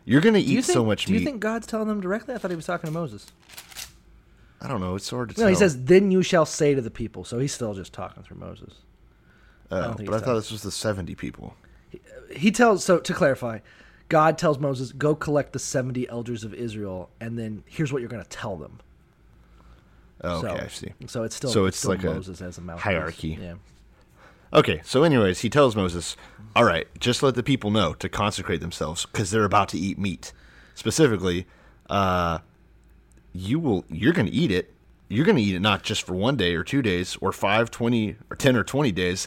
You're 0.05 0.21
going 0.21 0.35
to 0.35 0.41
Do 0.43 0.47
you 0.51 0.59
eat 0.59 0.65
think? 0.65 0.75
so 0.75 0.85
much 0.85 1.05
do 1.07 1.13
meat. 1.13 1.19
Do 1.19 1.23
you 1.23 1.27
think 1.31 1.41
God's 1.41 1.67
telling 1.67 1.87
them 1.89 2.01
directly? 2.01 2.35
I 2.35 2.39
thought 2.39 2.51
he 2.51 2.57
was 2.57 2.67
talking 2.67 2.89
to 2.89 2.93
Moses. 2.93 3.27
I 4.61 4.68
don't 4.68 4.81
know. 4.81 4.94
It's 4.94 5.09
hard 5.09 5.31
to 5.31 5.40
No, 5.40 5.46
he 5.46 5.55
tell. 5.55 5.61
says, 5.61 5.85
"Then 5.85 6.11
you 6.11 6.23
shall 6.23 6.44
say 6.46 6.75
to 6.75 6.81
the 6.83 6.90
people." 6.90 7.25
So 7.25 7.38
he's 7.38 7.53
still 7.55 7.73
just 7.75 7.92
talking 7.92 8.23
through 8.23 8.37
Moses. 8.38 8.75
Oh, 9.70 9.81
don't 9.83 9.96
think 9.96 10.09
but 10.09 10.14
I 10.14 10.18
he's 10.18 10.25
thought 10.27 10.35
this 10.35 10.51
was 10.53 10.62
the 10.62 10.70
seventy 10.73 11.14
people. 11.14 11.55
he 12.35 12.51
tells 12.51 12.85
so 12.85 12.99
to 12.99 13.12
clarify 13.14 13.59
god 14.09 14.37
tells 14.38 14.59
moses 14.59 14.90
go 14.92 15.14
collect 15.14 15.53
the 15.53 15.59
70 15.61 16.09
elders 16.09 16.42
of 16.44 16.53
israel 16.55 17.09
and 17.20 17.38
then 17.38 17.62
here's 17.66 17.92
what 17.92 18.01
you're 18.03 18.09
going 18.09 18.23
to 18.23 18.29
tell 18.29 18.57
them 18.57 18.81
Oh, 20.23 20.40
so, 20.42 20.49
okay, 20.49 20.64
I 20.64 20.68
see. 20.68 20.92
so 21.07 21.23
it's 21.23 21.35
still 21.37 21.51
So 21.51 21.66
it's 21.66 21.79
still 21.79 21.90
like 21.92 22.03
a 22.03 22.07
moses 22.14 22.42
as 22.42 22.59
a 22.59 22.61
mouthpiece. 22.61 22.83
hierarchy. 22.85 23.38
yeah 23.40 23.55
Okay, 24.53 24.81
so 24.85 25.05
anyways, 25.05 25.38
he 25.42 25.49
tells 25.49 25.77
Moses, 25.77 26.16
"All 26.57 26.64
right, 26.64 26.88
just 26.99 27.23
let 27.23 27.37
the 27.37 27.42
people 27.44 27.70
know 27.70 27.94
to 27.94 28.09
consecrate 28.09 28.61
themselves 28.61 29.07
because 29.07 29.31
they're 29.31 29.44
about 29.44 29.68
to 29.68 29.79
eat 29.79 29.96
meat. 29.96 30.33
Specifically, 30.75 31.46
uh, 31.88 32.38
you 33.33 33.59
will 33.59 33.85
you're 33.88 34.12
going 34.12 34.27
to 34.27 34.33
eat 34.33 34.51
it. 34.51 34.73
You're 35.09 35.25
going 35.25 35.37
to 35.37 35.43
eat 35.43 35.55
it 35.57 35.61
not 35.61 35.83
just 35.83 36.03
for 36.03 36.14
one 36.14 36.37
day 36.37 36.55
or 36.55 36.62
two 36.62 36.83
days 36.83 37.16
or 37.21 37.33
five, 37.33 37.71
twenty, 37.71 38.16
or 38.31 38.37
ten 38.37 38.55
or 38.57 38.62
twenty 38.62 38.93
days, 38.93 39.27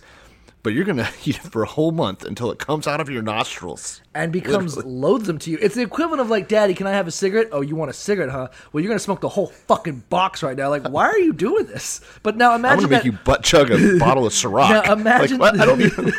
but 0.61 0.71
you're 0.71 0.85
going 0.85 0.97
to 1.05 1.09
eat 1.25 1.35
it 1.37 1.41
for 1.41 1.63
a 1.63 1.67
whole 1.67 1.91
month 1.91 2.23
until 2.23 2.51
it 2.51 2.57
comes 2.59 2.87
out 2.87 3.01
of 3.01 3.09
your 3.09 3.21
nostrils. 3.21 4.01
and 4.15 4.31
becomes 4.31 4.77
Literally. 4.77 4.95
loathsome 4.97 5.37
to 5.39 5.51
you 5.51 5.57
it's 5.61 5.75
the 5.75 5.81
equivalent 5.81 6.21
of 6.21 6.29
like 6.29 6.47
daddy 6.47 6.73
can 6.75 6.85
i 6.87 6.91
have 6.91 7.07
a 7.07 7.11
cigarette 7.11 7.47
oh 7.51 7.61
you 7.61 7.75
want 7.75 7.89
a 7.89 7.93
cigarette 7.93 8.29
huh 8.29 8.47
well 8.71 8.81
you're 8.81 8.87
going 8.89 8.97
to 8.99 9.03
smoke 9.03 9.21
the 9.21 9.27
whole 9.29 9.47
fucking 9.47 10.03
box 10.09 10.43
right 10.43 10.55
now 10.55 10.69
like 10.69 10.87
why 10.87 11.05
are 11.07 11.17
you 11.17 11.33
doing 11.33 11.65
this 11.65 11.99
but 12.21 12.37
now 12.37 12.53
imagine 12.55 12.85
I'm 12.85 12.89
going 12.89 13.01
to 13.01 13.07
make 13.09 13.13
you 13.13 13.19
butt 13.25 13.43
chug 13.43 13.71
a 13.71 13.97
bottle 13.97 14.25
of 14.27 14.31
Ciroc. 14.33 14.69
Now 14.85 14.93
imagine- 14.93 15.39
like, 15.39 15.53
what? 15.53 15.61
I 15.61 15.65
don't 15.65 15.81
even. 15.81 16.13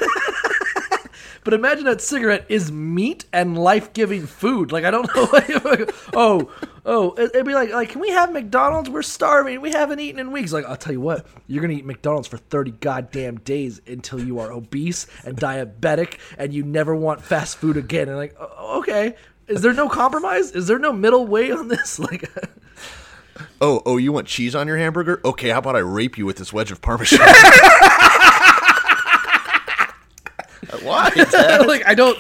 But 1.45 1.53
imagine 1.55 1.85
that 1.85 2.01
cigarette 2.01 2.47
is 2.49 2.73
meat 2.73 3.27
and 3.33 3.57
life 3.59 3.93
giving 3.93 4.27
food. 4.27 4.73
Like 4.73 4.85
I 4.85 4.91
don't 4.91 5.07
know. 5.15 5.29
oh, 6.15 6.51
oh, 6.87 7.13
it- 7.15 7.31
it'd 7.35 7.45
be 7.47 7.53
like, 7.55 7.71
like, 7.71 7.91
can 7.91 8.01
we 8.01 8.09
have 8.11 8.33
McDonald's? 8.33 8.89
We're 8.89 9.03
starving. 9.03 9.61
We 9.61 9.71
haven't 9.71 10.01
eaten 10.01 10.19
in 10.19 10.33
weeks. 10.33 10.53
Like 10.55 10.65
I'll 10.65 10.77
tell 10.77 10.93
you 10.95 11.01
what, 11.03 11.27
you're 11.47 11.61
gonna 11.61 11.75
eat 11.75 11.85
McDonald's 11.85 12.29
for 12.29 12.39
thirty 12.39 12.71
goddamn 12.71 13.41
days 13.41 13.81
until 13.87 14.23
you 14.25 14.39
are 14.41 14.51
obese 14.51 15.07
and 15.25 15.37
diabetic 15.37 16.19
and 16.39 16.53
you 16.55 16.63
never 16.63 16.95
want 16.97 17.21
fast 17.23 17.59
food 17.59 17.77
again. 17.77 18.09
And 18.09 18.17
like, 18.17 18.35
okay, 18.41 19.15
is 19.47 19.61
there 19.61 19.75
no 19.75 19.89
compromise? 19.91 20.51
Is 20.53 20.67
there 20.67 20.79
no 20.79 20.93
middle 20.93 21.27
way 21.27 21.51
on 21.51 21.69
this? 21.69 21.99
Like. 22.05 22.29
Oh, 23.61 23.83
oh, 23.85 23.97
you 23.97 24.13
want 24.13 24.29
cheese 24.29 24.55
on 24.55 24.69
your 24.69 24.77
hamburger? 24.77 25.21
Okay, 25.25 25.49
how 25.49 25.59
about 25.59 25.75
I 25.75 25.81
rape 25.81 26.17
you 26.17 26.25
with 26.27 26.37
this 26.37 26.53
wedge 26.53 26.71
of 26.71 26.81
Parmesan? 26.81 27.19
Why? 30.83 31.11
like 31.67 31.87
I 31.87 31.95
don't, 31.95 32.19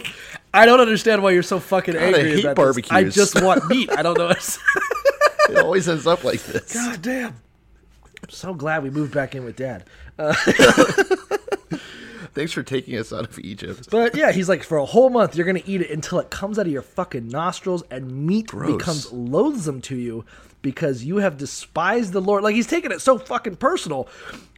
I 0.53 0.67
don't 0.67 0.81
understand 0.81 1.23
why 1.23 1.31
you're 1.33 1.43
so 1.43 1.61
fucking 1.61 1.97
I 1.97 2.01
angry 2.01 2.37
hate 2.37 2.45
about 2.45 2.75
this. 2.75 2.90
I 2.90 3.05
just 3.05 3.43
want 3.43 3.67
meat. 3.69 3.90
I 3.90 4.03
don't 4.03 4.17
know. 4.19 4.29
it 4.31 5.59
always 5.59 5.88
ends 5.88 6.07
up 6.07 6.25
like 6.25 6.43
this. 6.43 6.73
God 6.75 7.03
damn. 7.03 7.35
I'm 8.23 8.31
so 8.31 8.55
glad 8.55 8.83
we 8.83 8.90
moved 8.90 9.12
back 9.12 9.35
in 9.35 9.45
with 9.45 9.57
dad. 9.57 9.85
Uh, 10.19 10.33
Thanks 12.35 12.53
for 12.53 12.64
taking 12.64 12.99
us 12.99 13.12
out 13.12 13.25
of 13.29 13.38
Egypt. 13.38 13.88
But 13.90 14.17
yeah, 14.17 14.33
he's 14.33 14.49
like, 14.49 14.64
for 14.64 14.79
a 14.79 14.85
whole 14.85 15.09
month, 15.09 15.37
you're 15.37 15.47
gonna 15.47 15.62
eat 15.67 15.81
it 15.83 15.90
until 15.90 16.19
it 16.19 16.31
comes 16.31 16.59
out 16.59 16.67
of 16.67 16.73
your 16.73 16.83
fucking 16.83 17.29
nostrils, 17.29 17.85
and 17.90 18.27
meat 18.27 18.49
Gross. 18.49 18.77
becomes 18.77 19.12
loathsome 19.12 19.81
to 19.83 19.97
you 19.97 20.25
because 20.64 21.05
you 21.05 21.18
have 21.18 21.37
despised 21.37 22.12
the 22.12 22.20
Lord. 22.20 22.42
Like 22.42 22.57
he's 22.57 22.66
taking 22.66 22.90
it 22.90 23.00
so 23.00 23.18
fucking 23.18 23.57
personal. 23.57 24.09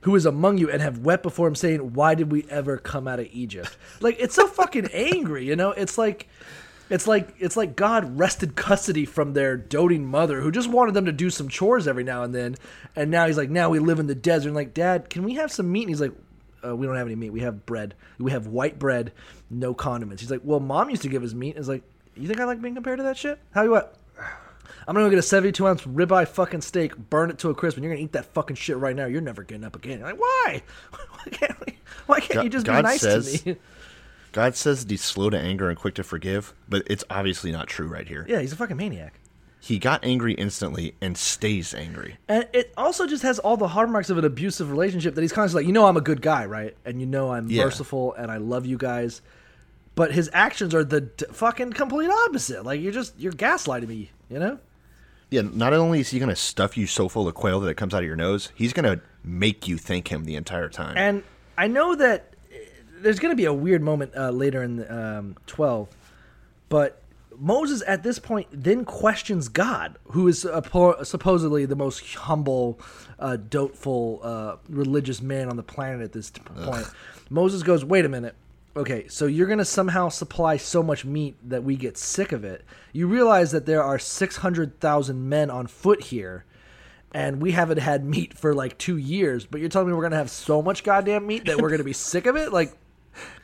Who 0.03 0.15
is 0.15 0.25
among 0.25 0.57
you 0.57 0.71
and 0.71 0.81
have 0.81 1.01
wept 1.01 1.25
before 1.25 1.49
him, 1.49 1.57
saying, 1.57 1.93
"Why 1.93 2.15
did 2.15 2.33
we 2.33 2.47
ever 2.49 2.79
come 2.79 3.07
out 3.07 3.21
of 3.21 3.29
Egypt?" 3.33 3.77
Like 4.01 4.17
it's 4.19 4.35
so 4.35 4.47
fucking 4.47 4.89
angry, 4.95 5.45
you 5.45 5.57
know? 5.57 5.73
It's 5.73 5.99
like. 5.99 6.29
It's 6.89 7.09
like 7.09 7.35
it's 7.41 7.57
like 7.57 7.75
God 7.75 8.17
wrested 8.17 8.55
custody 8.55 9.07
from 9.07 9.33
their 9.33 9.57
doting 9.57 10.07
mother 10.07 10.41
who 10.41 10.53
just 10.53 10.71
wanted 10.71 10.95
them 10.95 11.07
to 11.07 11.13
do 11.13 11.31
some 11.31 11.49
chores 11.49 11.89
every 11.89 12.05
now 12.05 12.23
and 12.23 12.33
then, 12.33 12.55
and 12.95 13.11
now 13.11 13.27
he's 13.27 13.37
like, 13.37 13.51
now 13.51 13.71
we 13.71 13.81
live 13.81 13.99
in 13.99 14.07
the 14.07 14.15
desert. 14.15 14.51
And 14.51 14.55
like, 14.55 14.73
Dad, 14.73 15.11
can 15.11 15.25
we 15.25 15.35
have 15.35 15.51
some 15.51 15.73
meat? 15.73 15.81
And 15.81 15.89
he's 15.89 16.01
like, 16.01 16.13
uh, 16.65 16.77
we 16.77 16.87
don't 16.87 16.95
have 16.95 17.09
any 17.09 17.17
meat. 17.17 17.31
We 17.31 17.41
have 17.41 17.67
bread. 17.67 17.97
We 18.19 18.31
have 18.31 18.47
white 18.47 18.79
bread, 18.79 19.13
no 19.51 19.75
condiments. 19.75 20.23
He's 20.23 20.31
like, 20.31 20.43
well, 20.45 20.61
Mom 20.61 20.89
used 20.89 21.03
to 21.03 21.09
give 21.09 21.25
us 21.25 21.35
meat. 21.35 21.57
It's 21.57 21.67
like, 21.67 21.83
you 22.15 22.29
think 22.29 22.39
I 22.39 22.45
like 22.45 22.63
being 22.63 22.77
compared 22.77 22.99
to 22.99 23.03
that 23.03 23.17
shit? 23.17 23.41
How 23.51 23.63
you 23.63 23.73
what? 23.73 23.97
I'm 24.89 24.95
gonna 24.95 25.07
go 25.07 25.11
get 25.11 25.19
a 25.19 25.23
72 25.23 25.67
ounce 25.67 25.83
ribeye 25.83 26.29
fucking 26.29 26.61
steak, 26.61 26.97
burn 26.97 27.31
it 27.31 27.39
to 27.39 27.51
a 27.51 27.55
crisp, 27.55 27.77
and 27.77 27.85
you're 27.85 27.93
gonna 27.93 28.05
eat 28.05 28.13
that 28.13 28.27
fucking 28.35 28.57
shit 28.57 28.77
right 28.77 28.95
now. 28.95 29.07
You're 29.07 29.21
never 29.21 29.43
getting 29.43 29.65
up 29.65 29.75
again. 29.77 29.99
You're 29.99 30.09
like, 30.11 30.21
why? 30.21 30.63
Why 30.93 31.31
can't 31.33 31.67
we? 31.67 31.79
Why 32.07 32.21
can't 32.21 32.35
God- 32.35 32.45
you 32.45 32.51
just 32.51 32.67
God 32.67 32.77
be 32.77 32.83
nice 32.83 33.01
says- 33.01 33.43
to 33.43 33.49
me? 33.51 33.57
God 34.33 34.55
says 34.55 34.83
that 34.85 34.91
he's 34.91 35.03
slow 35.03 35.31
to 35.31 35.39
anger 35.39 35.71
and 35.71 35.79
quick 35.79 35.95
to 35.95 36.05
forgive, 36.05 36.53
but 36.69 36.83
it's 36.87 37.03
obviously 37.09 37.51
not 37.53 37.69
true 37.69 37.87
right 37.87 38.07
here. 38.07 38.27
yeah, 38.29 38.41
he's 38.41 38.53
a 38.53 38.57
fucking 38.57 38.77
maniac. 38.77 39.19
He 39.61 39.79
got 39.79 40.05
angry 40.05 40.35
instantly 40.35 40.95
and 41.01 41.17
stays 41.17 41.75
angry. 41.75 42.19
And 42.29 42.47
it 42.53 42.73
also 42.77 43.07
just 43.07 43.23
has 43.23 43.39
all 43.41 43.57
the 43.57 43.67
hallmarks 43.69 44.11
of 44.11 44.19
an 44.19 44.25
abusive 44.27 44.71
relationship 44.71 45.15
that 45.15 45.23
he's 45.23 45.33
constantly 45.33 45.63
like, 45.65 45.67
you 45.69 45.73
know, 45.73 45.87
I'm 45.87 45.97
a 45.97 46.03
good 46.03 46.21
guy, 46.23 46.45
right? 46.45 46.77
And 46.85 47.01
you 47.01 47.07
know, 47.07 47.33
I'm 47.33 47.49
Yeah. 47.51 47.65
merciful 47.65 48.13
and 48.15 48.31
I 48.31 48.37
love 48.37 48.67
you 48.67 48.77
guys. 48.77 49.23
But 49.97 50.13
his 50.13 50.29
actions 50.35 50.75
are 50.75 50.85
the 50.85 51.01
d- 51.01 51.25
fucking 51.33 51.73
complete 51.73 52.11
opposite. 52.11 52.63
Like 52.65 52.81
you're 52.83 52.93
just 52.93 53.19
you're 53.19 53.33
gaslighting 53.33 53.89
me, 53.89 54.11
you 54.29 54.39
know? 54.39 54.59
Yeah, 55.31 55.43
not 55.43 55.73
only 55.73 56.01
is 56.01 56.11
he 56.11 56.19
going 56.19 56.29
to 56.29 56.37
stuff 56.37 56.77
you 56.77 56.87
so 56.87 57.09
full 57.09 57.27
of 57.27 57.35
quail 57.35 57.61
that 57.61 57.69
it 57.69 57.77
comes 57.77 57.93
out 57.95 58.03
of 58.03 58.07
your 58.07 58.17
nose, 58.17 58.53
he's 58.55 58.73
going 58.73 58.85
to 58.85 59.03
make 59.25 59.67
you 59.67 59.77
thank 59.77 60.09
him 60.09 60.25
the 60.25 60.37
entire 60.37 60.69
time. 60.69 60.97
And 60.97 61.23
I 61.59 61.67
know 61.67 61.97
that 61.97 62.35
uh, 62.53 62.57
there's 63.01 63.19
going 63.19 63.33
to 63.33 63.37
be 63.37 63.45
a 63.45 63.53
weird 63.53 63.83
moment 63.83 64.13
uh, 64.17 64.31
later 64.31 64.63
in 64.63 64.77
the, 64.77 64.95
um, 65.19 65.37
12, 65.47 65.89
but 66.69 67.03
Moses 67.39 67.83
at 67.87 68.03
this 68.03 68.19
point 68.19 68.47
then 68.51 68.85
questions 68.85 69.49
God, 69.49 69.99
who 70.05 70.27
is 70.29 70.45
appo- 70.45 71.05
supposedly 71.05 71.67
the 71.67 71.77
most 71.77 72.15
humble, 72.15 72.81
uh, 73.19 73.37
doteful, 73.37 74.21
uh, 74.23 74.57
religious 74.69 75.21
man 75.21 75.49
on 75.49 75.57
the 75.57 75.63
planet 75.63 76.01
at 76.03 76.13
this 76.13 76.31
t- 76.31 76.41
point. 76.41 76.87
Moses 77.29 77.63
goes, 77.63 77.85
"Wait 77.85 78.05
a 78.05 78.09
minute." 78.09 78.35
Okay, 78.77 79.09
so 79.09 79.25
you're 79.27 79.47
gonna 79.47 79.65
somehow 79.65 80.11
supply 80.11 80.59
so 80.59 80.83
much 80.83 81.05
meat 81.05 81.37
that 81.49 81.65
we 81.65 81.77
get 81.77 81.97
sick 81.97 82.33
of 82.33 82.45
it. 82.45 82.63
You 82.93 83.07
realize 83.07 83.51
that 83.53 83.65
there 83.65 83.83
are 83.83 83.99
six 83.99 84.37
hundred 84.37 84.81
thousand 84.81 85.29
men 85.29 85.49
on 85.51 85.67
foot 85.67 86.03
here, 86.05 86.45
and 87.15 87.41
we 87.41 87.53
haven't 87.53 87.79
had 87.79 88.05
meat 88.05 88.37
for 88.37 88.55
like 88.55 88.77
two 88.77 88.99
years. 88.99 89.47
But 89.47 89.61
you're 89.61 89.71
telling 89.71 89.89
me 89.89 89.95
we're 89.95 90.03
gonna 90.03 90.17
have 90.17 90.31
so 90.31 90.61
much 90.61 90.85
goddamn 90.85 91.27
meat 91.27 91.47
that 91.47 91.59
we're 91.61 91.71
gonna 91.71 91.85
be 91.85 91.95
sick 91.95 92.27
of 92.27 92.37
it? 92.37 92.53
Like, 92.53 92.77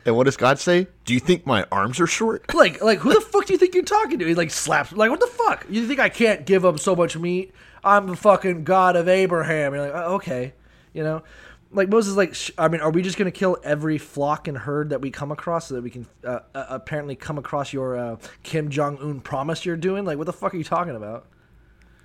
And 0.05 0.15
what 0.15 0.25
does 0.25 0.37
God 0.37 0.59
say? 0.59 0.87
Do 1.07 1.15
you 1.15 1.21
think 1.21 1.47
my 1.47 1.65
arms 1.73 1.99
are 1.99 2.07
short? 2.07 2.53
like, 2.55 2.83
like, 2.83 2.99
who 2.99 3.15
the 3.15 3.21
fuck 3.23 3.47
do 3.47 3.55
you 3.55 3.59
think 3.59 3.75
you're 3.75 3.85
talking 3.85 4.19
to? 4.19 4.27
He 4.27 4.35
like 4.35 4.51
slaps, 4.51 4.93
like, 4.93 5.11
what 5.11 5.21
the 5.21 5.27
fuck? 5.29 5.65
You 5.71 5.87
think 5.87 5.99
I 5.99 6.11
can't 6.11 6.45
give 6.45 6.67
up 6.67 6.79
so 6.79 6.95
much 6.95 7.17
meat? 7.17 7.55
I'm 7.83 8.07
the 8.07 8.17
fucking 8.17 8.65
God 8.65 8.97
of 8.97 9.09
Abraham. 9.09 9.73
You're 9.73 9.87
like, 9.87 9.95
oh, 9.95 10.15
okay, 10.17 10.53
you 10.93 11.03
know, 11.03 11.23
like 11.73 11.89
Moses, 11.89 12.11
is 12.13 12.17
like, 12.17 12.35
sh- 12.35 12.51
I 12.59 12.69
mean, 12.69 12.81
are 12.81 12.91
we 12.91 13.03
just 13.03 13.17
gonna 13.19 13.31
kill 13.31 13.57
every 13.65 13.99
flock 13.99 14.49
and 14.49 14.57
herd 14.57 14.91
that 14.91 15.01
we 15.01 15.11
come 15.11 15.33
across 15.33 15.69
so 15.69 15.75
that 15.75 15.83
we 15.83 15.91
can 15.91 16.07
uh, 16.25 16.41
uh, 16.55 16.67
apparently 16.69 17.17
come 17.17 17.39
across 17.39 17.73
your 17.73 17.97
uh, 17.97 18.17
Kim 18.43 18.71
Jong 18.71 18.99
Un 18.99 19.21
promise 19.21 19.65
you're 19.65 19.77
doing? 19.77 20.05
Like, 20.05 20.19
what 20.19 20.27
the 20.27 20.33
fuck 20.33 20.55
are 20.55 20.59
you 20.59 20.65
talking 20.65 20.97
about? 20.97 21.27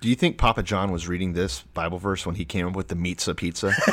Do 0.00 0.08
you 0.08 0.14
think 0.14 0.38
Papa 0.38 0.62
John 0.62 0.92
was 0.92 1.08
reading 1.08 1.32
this 1.32 1.62
Bible 1.74 1.98
verse 1.98 2.24
when 2.24 2.36
he 2.36 2.44
came 2.44 2.68
up 2.68 2.76
with 2.76 2.86
the 2.86 2.94
pizza 2.94 3.34
pizza? 3.34 3.74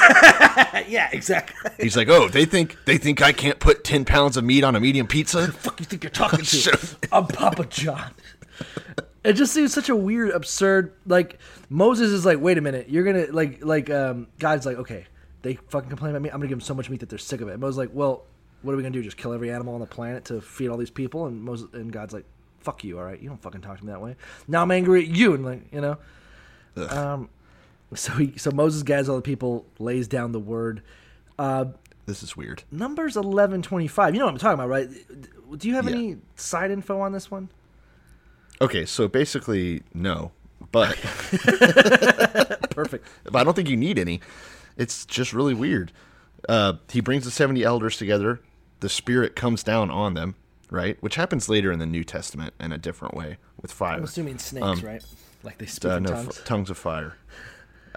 yeah, 0.87 1.09
exactly. 1.11 1.71
He's 1.79 1.97
like, 1.97 2.09
"Oh, 2.09 2.27
they 2.27 2.45
think 2.45 2.77
they 2.85 2.99
think 2.99 3.23
I 3.23 3.31
can't 3.31 3.59
put 3.59 3.83
ten 3.83 4.05
pounds 4.05 4.37
of 4.37 4.43
meat 4.43 4.63
on 4.63 4.75
a 4.75 4.79
medium 4.79 5.07
pizza." 5.07 5.51
fuck 5.51 5.79
you 5.79 5.85
think 5.85 6.03
you're 6.03 6.11
talking 6.11 6.45
to? 6.45 6.77
I'm 7.11 7.25
Papa 7.25 7.65
John. 7.65 8.11
It 9.23 9.33
just 9.33 9.51
seems 9.51 9.73
such 9.73 9.89
a 9.89 9.95
weird, 9.95 10.29
absurd. 10.29 10.93
Like 11.07 11.39
Moses 11.69 12.11
is 12.11 12.23
like, 12.23 12.39
wait 12.39 12.59
a 12.59 12.61
minute, 12.61 12.87
you're 12.87 13.03
gonna 13.03 13.25
like, 13.31 13.65
like, 13.65 13.89
um, 13.89 14.27
God's 14.37 14.67
like, 14.67 14.77
okay, 14.77 15.07
they 15.45 15.55
fucking 15.69 15.89
complain 15.89 16.09
about 16.11 16.21
me. 16.23 16.29
I'm 16.29 16.37
gonna 16.39 16.47
give 16.47 16.57
them 16.57 16.65
so 16.65 16.73
much 16.73 16.89
meat 16.89 16.99
that 17.01 17.09
they're 17.09 17.19
sick 17.19 17.39
of 17.41 17.47
it. 17.47 17.51
And 17.51 17.61
Moses 17.61 17.77
like, 17.77 17.89
well, 17.93 18.23
what 18.63 18.73
are 18.73 18.75
we 18.77 18.81
gonna 18.83 18.91
do? 18.93 19.03
Just 19.03 19.15
kill 19.17 19.31
every 19.31 19.51
animal 19.51 19.75
on 19.75 19.79
the 19.79 19.85
planet 19.85 20.25
to 20.25 20.41
feed 20.41 20.69
all 20.69 20.77
these 20.77 20.89
people? 20.89 21.27
And 21.27 21.41
Moses 21.43 21.67
and 21.73 21.91
God's 21.91 22.13
like, 22.13 22.25
fuck 22.59 22.83
you, 22.83 22.97
all 22.97 23.05
right? 23.05 23.21
You 23.21 23.29
don't 23.29 23.41
fucking 23.41 23.61
talk 23.61 23.77
to 23.77 23.85
me 23.85 23.91
that 23.91 24.01
way. 24.01 24.15
Now 24.47 24.63
I'm 24.63 24.71
angry 24.71 25.03
at 25.03 25.07
you, 25.15 25.33
and 25.35 25.45
like, 25.45 25.61
you 25.71 25.81
know. 25.81 25.97
Um, 26.89 27.29
so 27.93 28.11
he, 28.13 28.33
so 28.37 28.49
Moses 28.51 28.81
gathers 28.83 29.07
all 29.07 29.15
the 29.17 29.21
people, 29.21 29.65
lays 29.79 30.07
down 30.07 30.31
the 30.31 30.39
word. 30.39 30.81
Uh, 31.37 31.65
This 32.07 32.23
is 32.23 32.35
weird. 32.35 32.63
numbers 32.71 33.15
eleven 33.15 33.61
twenty 33.61 33.87
five. 33.87 34.13
You 34.15 34.19
know 34.19 34.25
what 34.25 34.31
I'm 34.33 34.39
talking 34.39 34.55
about, 34.55 34.69
right? 34.69 34.89
Do 35.59 35.67
you 35.69 35.75
have 35.75 35.85
Yeah. 35.87 35.95
any 35.95 36.17
side 36.35 36.71
info 36.71 36.99
on 36.99 37.11
this 37.13 37.29
one? 37.29 37.49
Okay, 38.61 38.85
so 38.85 39.07
basically, 39.07 39.83
no, 39.93 40.31
but 40.71 40.95
Perfect. 42.71 43.07
but 43.25 43.35
I 43.35 43.43
don't 43.43 43.53
think 43.55 43.69
you 43.69 43.77
need 43.77 43.99
any. 43.99 44.21
It's 44.77 45.05
just 45.05 45.33
really 45.33 45.53
weird. 45.53 45.91
Uh, 46.47 46.73
he 46.89 47.01
brings 47.01 47.25
the 47.25 47.31
seventy 47.31 47.63
elders 47.63 47.97
together. 47.97 48.39
The 48.81 48.89
Spirit 48.89 49.35
comes 49.35 49.63
down 49.63 49.89
on 49.89 50.13
them, 50.13 50.35
right? 50.69 51.01
Which 51.01 51.15
happens 51.15 51.49
later 51.49 51.71
in 51.71 51.79
the 51.79 51.85
New 51.85 52.03
Testament 52.03 52.53
in 52.59 52.71
a 52.71 52.77
different 52.77 53.15
way 53.15 53.37
with 53.61 53.71
fire. 53.71 53.97
I'm 53.97 54.03
assuming 54.03 54.37
snakes, 54.37 54.65
Um, 54.65 54.79
right? 54.81 55.03
Like 55.43 55.57
they 55.57 55.65
speak 55.65 55.91
uh, 55.91 55.99
no, 55.99 56.11
tongues. 56.11 56.39
f- 56.39 56.45
tongues 56.45 56.69
of 56.69 56.77
fire. 56.77 57.15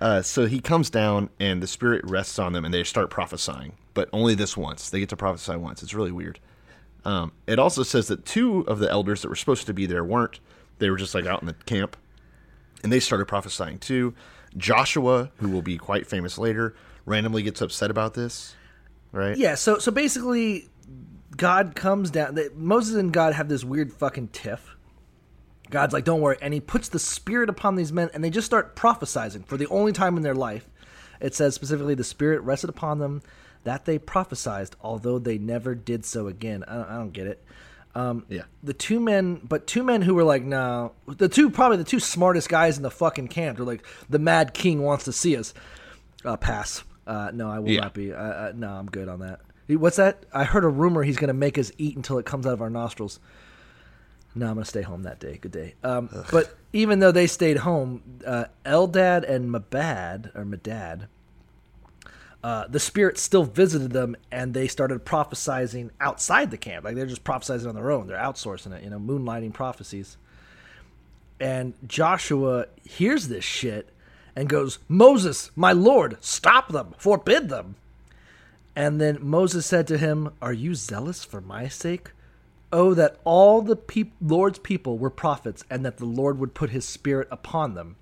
Uh, 0.01 0.23
so 0.23 0.47
he 0.47 0.61
comes 0.61 0.91
down, 0.91 1.29
and 1.41 1.61
the 1.63 1.67
spirit 1.67 2.05
rests 2.05 2.39
on 2.39 2.53
them, 2.53 2.65
and 2.65 2.73
they 2.73 2.85
start 2.85 3.11
prophesying. 3.11 3.73
But 3.95 4.09
only 4.13 4.35
this 4.37 4.57
once. 4.57 4.91
They 4.91 5.01
get 5.01 5.09
to 5.09 5.17
prophesy 5.17 5.57
once. 5.57 5.83
It's 5.83 5.93
really 5.93 6.13
weird. 6.13 6.39
Um, 7.05 7.33
it 7.49 7.59
also 7.59 7.83
says 7.83 8.07
that 8.09 8.25
two 8.25 8.61
of 8.69 8.79
the 8.79 8.89
elders 8.89 9.23
that 9.23 9.29
were 9.29 9.35
supposed 9.37 9.67
to 9.67 9.75
be 9.75 9.87
there 9.87 10.05
weren't. 10.05 10.39
They 10.79 10.89
were 10.91 10.97
just 10.97 11.15
like 11.15 11.27
out 11.27 11.41
in 11.43 11.47
the 11.49 11.55
camp, 11.67 11.97
and 12.85 12.93
they 12.93 13.01
started 13.01 13.27
prophesying 13.27 13.79
too. 13.79 14.15
Joshua, 14.57 15.31
who 15.37 15.51
will 15.51 15.63
be 15.63 15.79
quite 15.79 16.07
famous 16.07 16.39
later, 16.39 16.75
randomly 17.07 17.43
gets 17.43 17.61
upset 17.61 17.91
about 17.91 18.15
this. 18.15 18.55
Right? 19.13 19.37
Yeah. 19.37 19.55
So 19.55 19.79
so 19.79 19.91
basically, 19.91 20.69
God 21.37 21.75
comes 21.75 22.11
down. 22.11 22.35
They, 22.35 22.49
Moses 22.55 22.97
and 22.97 23.13
God 23.13 23.35
have 23.35 23.49
this 23.49 23.65
weird 23.65 23.93
fucking 23.93 24.29
tiff. 24.29 24.77
God's 25.71 25.93
like, 25.93 26.05
don't 26.05 26.23
worry, 26.23 26.39
and 26.41 26.55
He 26.55 26.61
puts 26.61 26.89
the 26.89 26.99
Spirit 26.99 27.51
upon 27.51 27.77
these 27.77 27.93
men, 27.93 28.09
and 28.15 28.25
they 28.25 28.31
just 28.31 28.47
start 28.47 28.75
prophesizing 28.75 29.47
for 29.47 29.57
the 29.57 29.67
only 29.69 29.93
time 29.93 30.17
in 30.17 30.23
their 30.23 30.35
life. 30.35 30.67
It 31.21 31.35
says 31.35 31.55
specifically, 31.55 31.95
the 31.95 32.05
Spirit 32.05 32.41
rested 32.41 32.71
upon 32.71 32.99
them 32.99 33.23
that 33.65 33.85
they 33.85 33.99
prophesied, 33.99 34.71
although 34.81 35.19
they 35.19 35.37
never 35.37 35.75
did 35.75 36.05
so 36.05 36.27
again. 36.27 36.65
I 36.67 36.75
don't, 36.75 36.89
I 36.89 36.95
don't 36.97 37.13
get 37.13 37.27
it. 37.27 37.45
Um, 37.99 38.25
Yeah. 38.29 38.43
the 38.63 38.73
two 38.75 39.01
men, 39.01 39.41
but 39.43 39.67
two 39.67 39.83
men 39.83 40.03
who 40.03 40.15
were 40.15 40.25
like, 40.25 40.43
no, 40.45 40.93
the 41.07 41.29
two 41.29 41.51
probably 41.51 41.79
the 41.79 41.85
two 41.85 42.01
smartest 42.01 42.49
guys 42.49 42.77
in 42.77 42.83
the 42.83 42.91
fucking 42.91 43.29
camp. 43.29 43.57
They're 43.57 43.67
like, 43.67 43.85
the 44.09 44.19
Mad 44.19 44.55
King 44.55 44.83
wants 44.83 45.05
to 45.05 45.13
see 45.13 45.37
us. 45.37 45.53
Uh, 46.25 46.37
pass. 46.37 46.85
Uh, 47.07 47.31
no, 47.33 47.49
I 47.51 47.59
will 47.59 47.71
Yeah. 47.71 47.81
not 47.81 47.95
be. 47.95 48.13
Uh, 48.13 48.17
uh, 48.17 48.53
no, 48.55 48.69
I'm 48.69 48.87
good 48.87 49.09
on 49.09 49.21
that. 49.21 49.41
What's 49.69 49.97
that? 49.97 50.25
I 50.33 50.45
heard 50.45 50.65
a 50.65 50.69
rumor 50.69 51.03
he's 51.03 51.17
going 51.17 51.29
to 51.29 51.35
make 51.35 51.59
us 51.59 51.71
eat 51.79 51.97
until 51.97 52.19
it 52.19 52.25
comes 52.27 52.47
out 52.47 52.53
of 52.55 52.63
our 52.63 52.71
nostrils. 52.71 53.19
No, 54.35 54.47
I'm 54.47 54.55
going 54.55 54.65
to 54.65 54.69
stay 54.71 54.83
home 54.83 55.03
that 55.03 55.19
day. 55.21 55.39
Good 55.41 55.53
day. 55.53 55.75
Um, 55.83 56.09
but 56.31 56.55
even 56.73 57.01
though 57.01 57.13
they 57.13 57.27
stayed 57.27 57.59
home, 57.59 58.03
uh, 58.27 58.45
Eldad 58.65 59.29
and 59.29 59.51
Mabad 59.51 60.31
or 60.35 60.45
Madad, 60.45 61.07
uh, 62.43 62.69
the 62.69 62.81
spirit 62.81 63.19
still 63.19 63.45
visited 63.45 63.93
them, 63.93 64.17
and 64.31 64.55
they 64.55 64.69
started 64.69 65.05
prophesizing 65.05 65.91
outside 66.01 66.51
the 66.51 66.57
camp. 66.57 66.85
Like 66.85 66.95
they're 66.95 67.07
just 67.07 67.25
prophesizing 67.25 67.69
on 67.69 67.75
their 67.75 67.91
own. 67.91 68.07
They're 68.07 68.17
outsourcing 68.17 68.73
it. 68.73 68.85
You 68.85 68.91
know, 68.91 69.01
moonlighting 69.01 69.53
prophecies. 69.53 70.17
And 71.41 71.75
Joshua 71.87 72.67
hears 72.85 73.29
this 73.29 73.45
shit 73.45 73.89
and 74.35 74.49
goes, 74.49 74.79
Moses, 74.89 75.51
my 75.57 75.73
lord, 75.73 76.17
stop 76.21 76.69
them, 76.71 76.95
forbid 76.99 77.49
them. 77.49 77.75
And 78.77 79.01
then 79.01 79.19
Moses 79.21 79.67
said 79.67 79.89
to 79.89 79.99
him, 79.99 80.31
Are 80.41 80.53
you 80.53 80.77
zealous 80.77 81.25
for 81.25 81.41
my 81.41 81.67
sake? 81.67 82.11
Oh, 82.73 82.95
that 82.95 83.17
all 83.25 83.63
the 83.63 83.75
peop- 83.75 84.15
Lord's 84.21 84.61
people 84.61 84.99
were 84.99 85.11
prophets, 85.11 85.65
and 85.71 85.85
that 85.85 85.97
the 85.97 86.05
Lord 86.05 86.39
would 86.39 86.55
put 86.55 86.71
his 86.71 86.85
spirit 86.85 87.27
upon 87.31 87.75
them. 87.75 87.97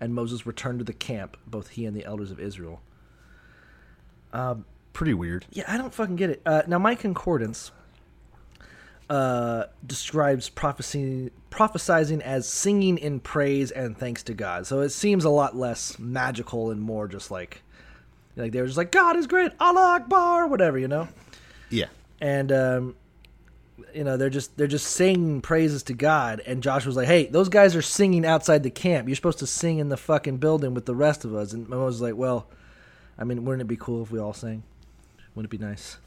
And 0.00 0.14
Moses 0.14 0.46
returned 0.46 0.78
to 0.78 0.84
the 0.84 0.92
camp, 0.92 1.36
both 1.46 1.70
he 1.70 1.84
and 1.84 1.94
the 1.94 2.04
elders 2.04 2.30
of 2.30 2.40
Israel. 2.40 2.80
Pretty 4.92 5.12
weird. 5.14 5.44
Yeah, 5.50 5.64
I 5.68 5.76
don't 5.76 5.92
fucking 5.92 6.16
get 6.16 6.30
it. 6.30 6.42
Uh, 6.46 6.62
now, 6.66 6.78
my 6.78 6.94
concordance 6.94 7.70
uh, 9.10 9.64
describes 9.86 10.48
prophecy, 10.48 11.30
prophesizing 11.50 12.20
as 12.22 12.48
singing 12.48 12.96
in 12.98 13.20
praise 13.20 13.70
and 13.70 13.96
thanks 13.96 14.22
to 14.24 14.32
God. 14.34 14.66
So 14.66 14.80
it 14.80 14.88
seems 14.90 15.24
a 15.24 15.30
lot 15.30 15.54
less 15.54 15.98
magical 15.98 16.70
and 16.70 16.80
more 16.80 17.08
just 17.08 17.30
like, 17.30 17.62
like 18.36 18.52
they 18.52 18.60
were 18.60 18.66
just 18.66 18.78
like, 18.78 18.90
God 18.90 19.16
is 19.16 19.26
great, 19.26 19.52
Allah 19.60 20.00
Akbar, 20.00 20.46
whatever, 20.46 20.78
you 20.78 20.88
know? 20.88 21.08
Yeah. 21.68 21.86
and 22.20 22.50
um, 22.50 22.96
you 23.92 24.04
know 24.04 24.16
they're 24.16 24.30
just 24.30 24.56
they're 24.56 24.66
just 24.66 24.86
singing 24.86 25.40
praises 25.40 25.82
to 25.84 25.94
God. 25.94 26.40
And 26.46 26.62
Josh 26.62 26.86
was 26.86 26.96
like, 26.96 27.06
"Hey, 27.06 27.26
those 27.26 27.48
guys 27.48 27.76
are 27.76 27.82
singing 27.82 28.24
outside 28.24 28.62
the 28.62 28.70
camp. 28.70 29.08
You're 29.08 29.16
supposed 29.16 29.40
to 29.40 29.46
sing 29.46 29.78
in 29.78 29.88
the 29.88 29.96
fucking 29.96 30.38
building 30.38 30.72
with 30.74 30.86
the 30.86 30.94
rest 30.94 31.24
of 31.24 31.34
us." 31.34 31.52
And 31.52 31.68
was 31.68 32.00
like, 32.00 32.14
"Well, 32.16 32.46
I 33.18 33.24
mean, 33.24 33.44
wouldn't 33.44 33.62
it 33.62 33.68
be 33.68 33.76
cool 33.76 34.02
if 34.02 34.10
we 34.10 34.18
all 34.18 34.32
sang? 34.32 34.62
Wouldn't 35.34 35.52
it 35.52 35.58
be 35.58 35.64
nice?" 35.64 35.98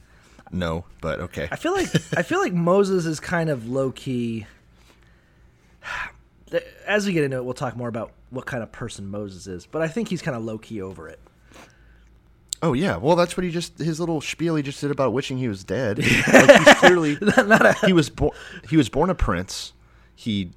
No, 0.51 0.85
but 1.01 1.19
okay. 1.19 1.47
I 1.51 1.55
feel 1.55 1.73
like 1.73 1.89
I 2.17 2.23
feel 2.23 2.39
like 2.39 2.53
Moses 2.53 3.05
is 3.05 3.19
kind 3.19 3.49
of 3.49 3.69
low 3.69 3.91
key. 3.91 4.45
As 6.87 7.05
we 7.05 7.13
get 7.13 7.23
into 7.23 7.37
it, 7.37 7.45
we'll 7.45 7.53
talk 7.53 7.77
more 7.77 7.89
about 7.89 8.11
what 8.31 8.47
kind 8.47 8.63
of 8.63 8.71
person 8.71 9.07
Moses 9.07 9.45
is. 9.45 9.67
But 9.67 9.83
I 9.83 9.87
think 9.87 10.07
he's 10.07 10.21
kind 10.21 10.35
of 10.35 10.43
low 10.43 10.57
key 10.57 10.81
over 10.81 11.07
it. 11.07 11.19
Oh 12.61 12.73
yeah, 12.73 12.97
well 12.97 13.15
that's 13.15 13.37
what 13.37 13.43
he 13.43 13.51
just 13.51 13.77
his 13.77 13.99
little 13.99 14.19
spiel 14.19 14.55
he 14.55 14.63
just 14.63 14.81
did 14.81 14.91
about 14.91 15.13
wishing 15.13 15.37
he 15.37 15.47
was 15.47 15.63
dead. 15.63 15.99
like 16.33 16.65
he's 16.65 16.73
clearly 16.75 17.17
he 17.85 17.93
was 17.93 18.09
born 18.09 18.31
he 18.67 18.75
was 18.77 18.89
born 18.89 19.09
a 19.09 19.15
prince. 19.15 19.73
He 20.15 20.51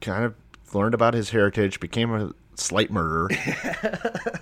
kind 0.00 0.24
of 0.24 0.34
learned 0.74 0.94
about 0.94 1.14
his 1.14 1.30
heritage, 1.30 1.80
became 1.80 2.12
a 2.12 2.34
slight 2.56 2.90
murder, 2.90 3.28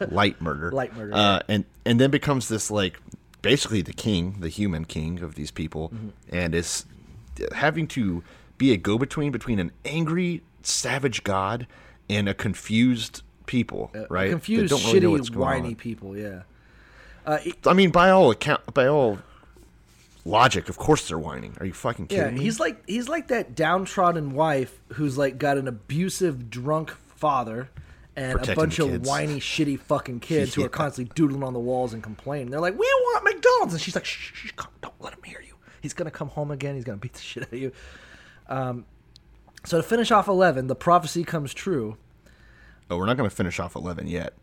light 0.10 0.40
murder, 0.40 0.70
Light 0.72 0.94
murder, 0.96 1.12
uh, 1.14 1.40
and 1.48 1.64
and 1.84 2.00
then 2.00 2.10
becomes 2.10 2.48
this 2.48 2.70
like 2.70 3.00
basically 3.42 3.82
the 3.82 3.92
king, 3.92 4.36
the 4.40 4.48
human 4.48 4.84
king 4.84 5.20
of 5.22 5.34
these 5.34 5.50
people, 5.50 5.90
Mm-hmm. 5.90 6.08
and 6.34 6.54
is 6.54 6.84
having 7.52 7.86
to 7.88 8.22
be 8.58 8.72
a 8.72 8.76
go 8.76 8.96
between 8.98 9.32
between 9.32 9.58
an 9.58 9.72
angry 9.84 10.42
savage 10.62 11.24
god 11.24 11.66
and 12.08 12.28
a 12.28 12.34
confused 12.34 13.22
people, 13.46 13.90
right? 14.08 14.26
that 14.26 14.30
Confused, 14.30 14.70
don't 14.70 14.84
really 14.86 15.00
know 15.00 15.08
shitty, 15.08 15.12
what's 15.12 15.28
going 15.30 15.42
on. 15.56 15.62
whiny 15.62 15.74
people. 15.74 16.16
Yeah. 16.16 16.42
I 17.26 17.72
mean, 17.74 17.90
by 17.90 18.10
all 18.10 18.30
account, 18.30 18.72
by 18.74 18.86
all 18.86 19.18
logic, 20.24 20.68
of 20.68 20.76
course 20.78 21.08
they're 21.08 21.18
whining. 21.18 21.56
Are 21.60 21.66
you 21.66 21.72
fucking 21.72 22.06
kidding 22.08 22.24
Yeah, 22.24 22.30
me? 22.32 22.40
he's 22.42 22.60
like 22.60 22.86
he's 22.86 23.08
like 23.08 23.28
that 23.28 23.54
downtrodden 23.54 24.32
wife 24.34 24.80
who's 24.92 25.16
like 25.18 25.38
got 25.38 25.56
an 25.58 25.66
abusive 25.68 26.50
drunk 26.50 26.90
father 27.16 27.70
and 28.16 28.48
a 28.48 28.54
bunch 28.54 28.78
of 28.78 29.06
whiny 29.06 29.40
shitty 29.40 29.78
fucking 29.80 30.20
kids 30.20 30.54
who 30.54 30.64
are 30.64 30.68
constantly 30.82 31.12
doodling 31.14 31.42
on 31.42 31.52
the 31.52 31.58
walls 31.60 31.92
and 31.94 32.02
complaining. 32.02 32.50
They're 32.50 32.60
like, 32.60 32.78
"We 32.78 32.86
want 32.86 33.24
McDonald's," 33.24 33.74
and 33.74 33.80
she's 33.82 33.94
like, 33.94 34.04
"Shh, 34.04 34.32
shh, 34.32 34.46
shh, 34.48 34.52
don't 34.80 34.94
let 35.00 35.12
him 35.14 35.22
hear 35.24 35.42
you. 35.46 35.54
He's 35.80 35.94
gonna 35.94 36.10
come 36.10 36.28
home 36.28 36.50
again. 36.50 36.74
He's 36.74 36.84
gonna 36.84 36.98
beat 36.98 37.14
the 37.14 37.20
shit 37.30 37.42
out 37.44 37.52
of 37.52 37.58
you." 37.58 37.72
Um, 38.48 38.84
So 39.64 39.78
to 39.78 39.82
finish 39.82 40.10
off 40.10 40.28
11, 40.28 40.66
the 40.66 40.74
prophecy 40.74 41.24
comes 41.24 41.54
true. 41.54 41.96
Oh, 42.90 42.98
we're 42.98 43.06
not 43.06 43.16
going 43.16 43.28
to 43.30 43.34
finish 43.34 43.58
off 43.58 43.74
eleven 43.76 44.06
yet. 44.06 44.34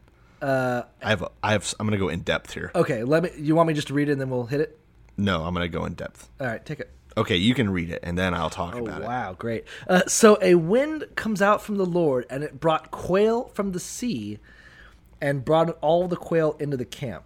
Uh, 0.42 0.82
I 1.04 1.10
have. 1.10 1.22
A, 1.22 1.30
I 1.44 1.52
have. 1.52 1.72
I'm 1.80 1.86
going 1.86 1.98
to 2.00 2.04
go 2.04 2.10
in 2.10 2.22
depth 2.22 2.54
here. 2.54 2.72
Okay, 2.74 3.04
let 3.04 3.22
me. 3.22 3.30
You 3.38 3.56
want 3.56 3.68
me 3.68 3.76
just 3.76 3.90
to 3.90 3.94
read 3.94 4.10
it 4.10 4.14
and 4.14 4.22
then 4.22 4.32
we'll 4.32 4.48
hit 4.48 4.60
it? 4.62 4.80
No, 5.18 5.44
I'm 5.44 5.54
going 5.54 5.64
to 5.72 5.78
go 5.78 5.86
in 5.86 5.94
depth. 5.94 6.28
All 6.40 6.48
right, 6.48 6.66
take 6.66 6.80
it. 6.80 6.90
Okay, 7.18 7.36
you 7.36 7.54
can 7.54 7.70
read 7.70 7.90
it, 7.90 8.00
and 8.04 8.18
then 8.18 8.34
I'll 8.34 8.50
talk 8.50 8.76
Oh, 8.76 8.86
about 8.86 9.02
it. 9.02 9.08
wow, 9.08 9.34
great. 9.38 9.66
Uh, 9.88 10.04
so 10.08 10.38
a 10.42 10.56
wind 10.56 11.06
comes 11.16 11.42
out 11.42 11.62
from 11.62 11.76
the 11.78 11.86
Lord, 11.86 12.26
and 12.30 12.44
it 12.44 12.60
brought 12.60 12.90
quail 12.92 13.52
from 13.54 13.74
the 13.74 13.80
sea 13.82 14.40
and 15.20 15.44
brought 15.44 15.78
all 15.82 16.08
the 16.08 16.16
quail 16.16 16.56
into 16.60 16.78
the 16.78 16.86
camp. 16.86 17.24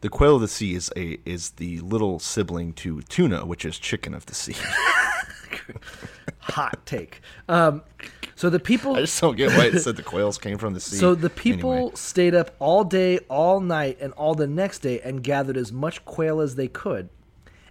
The 0.00 0.08
quail 0.08 0.36
of 0.36 0.42
the 0.42 0.48
sea 0.48 0.74
is 0.74 0.92
a 0.96 1.18
is 1.24 1.50
the 1.52 1.80
little 1.80 2.18
sibling 2.18 2.72
to 2.74 3.00
tuna, 3.02 3.46
which 3.46 3.64
is 3.64 3.78
chicken 3.78 4.14
of 4.14 4.26
the 4.26 4.34
sea. 4.34 4.54
Hot 6.40 6.84
take. 6.86 7.20
Um, 7.48 7.82
so 8.34 8.50
the 8.50 8.60
people. 8.60 8.96
I 8.96 9.00
just 9.00 9.20
don't 9.20 9.36
get 9.36 9.50
why 9.56 9.66
it 9.66 9.78
said 9.80 9.96
the 9.96 10.02
quails 10.02 10.38
came 10.38 10.58
from 10.58 10.74
the 10.74 10.80
sea. 10.80 10.96
So 10.96 11.14
the 11.14 11.30
people 11.30 11.72
Anyway, 11.72 11.90
stayed 11.94 12.34
up 12.34 12.54
all 12.58 12.84
day, 12.84 13.18
all 13.28 13.60
night, 13.60 13.98
and 14.00 14.12
all 14.14 14.34
the 14.34 14.46
next 14.46 14.80
day 14.80 15.00
and 15.00 15.22
gathered 15.22 15.56
as 15.56 15.72
much 15.72 16.04
quail 16.04 16.40
as 16.40 16.54
they 16.56 16.68
could. 16.68 17.08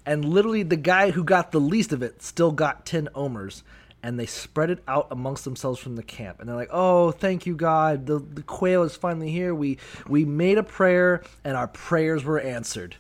And 0.06 0.24
literally, 0.26 0.64
the 0.64 0.78
guy 0.78 1.12
who 1.12 1.24
got 1.24 1.52
the 1.52 1.60
least 1.60 1.92
of 1.92 2.04
it 2.04 2.22
still 2.22 2.52
got 2.52 2.86
10 2.86 3.10
omers. 3.16 3.64
And 4.04 4.20
they 4.20 4.28
spread 4.28 4.70
it 4.70 4.84
out 4.88 5.08
amongst 5.10 5.46
themselves 5.46 5.80
from 5.80 5.96
the 5.96 6.04
camp. 6.04 6.40
And 6.40 6.48
they're 6.48 6.56
like, 6.56 6.70
oh, 6.72 7.10
thank 7.10 7.48
you, 7.48 7.56
God. 7.56 8.06
The, 8.06 8.20
the 8.20 8.44
quail 8.44 8.84
is 8.84 8.96
finally 8.96 9.32
here. 9.32 9.56
We, 9.56 9.80
we 10.08 10.26
made 10.26 10.60
a 10.60 10.64
prayer, 10.64 11.24
and 11.44 11.58
our 11.58 11.68
prayers 11.68 12.24
were 12.24 12.40
answered. 12.40 12.98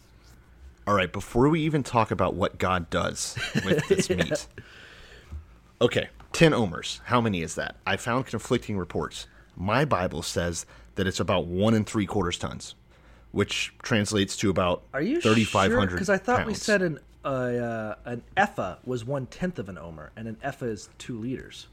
all 0.87 0.95
right, 0.95 1.11
before 1.13 1.47
we 1.49 1.61
even 1.61 1.83
talk 1.83 2.09
about 2.09 2.33
what 2.33 2.57
God 2.57 2.89
does 2.89 3.37
with 3.63 3.87
this 3.89 4.09
meat, 4.09 4.47
okay, 5.79 6.09
ten 6.33 6.53
omers. 6.53 7.01
How 7.05 7.21
many 7.21 7.41
is 7.43 7.53
that? 7.55 7.75
I 7.85 7.97
found 7.97 8.25
conflicting 8.25 8.75
reports. 8.77 9.27
My 9.55 9.85
Bible 9.85 10.23
says 10.23 10.65
that 10.95 11.05
it's 11.07 11.19
about 11.19 11.45
one 11.45 11.73
and 11.75 11.85
three 11.85 12.05
quarters 12.07 12.37
tons, 12.39 12.73
which 13.35 13.73
translates 13.83 14.37
to 14.37 14.49
about 14.49 14.81
Are 14.93 15.01
you 15.01 15.19
thirty 15.19 15.43
five 15.43 15.71
hundred. 15.73 15.91
Because 15.91 16.09
I 16.09 16.17
thought 16.17 16.45
we 16.47 16.53
said 16.53 16.81
an, 16.81 16.99
uh, 17.23 17.27
uh, 17.27 17.95
an 18.05 18.23
ephah 18.37 18.77
was 18.85 19.03
one 19.03 19.25
tenth 19.25 19.59
of 19.59 19.67
an 19.67 19.77
omer, 19.77 20.11
and 20.15 20.27
an 20.27 20.37
ephah 20.41 20.65
is 20.67 20.89
two 20.97 21.17
liters. 21.19 21.67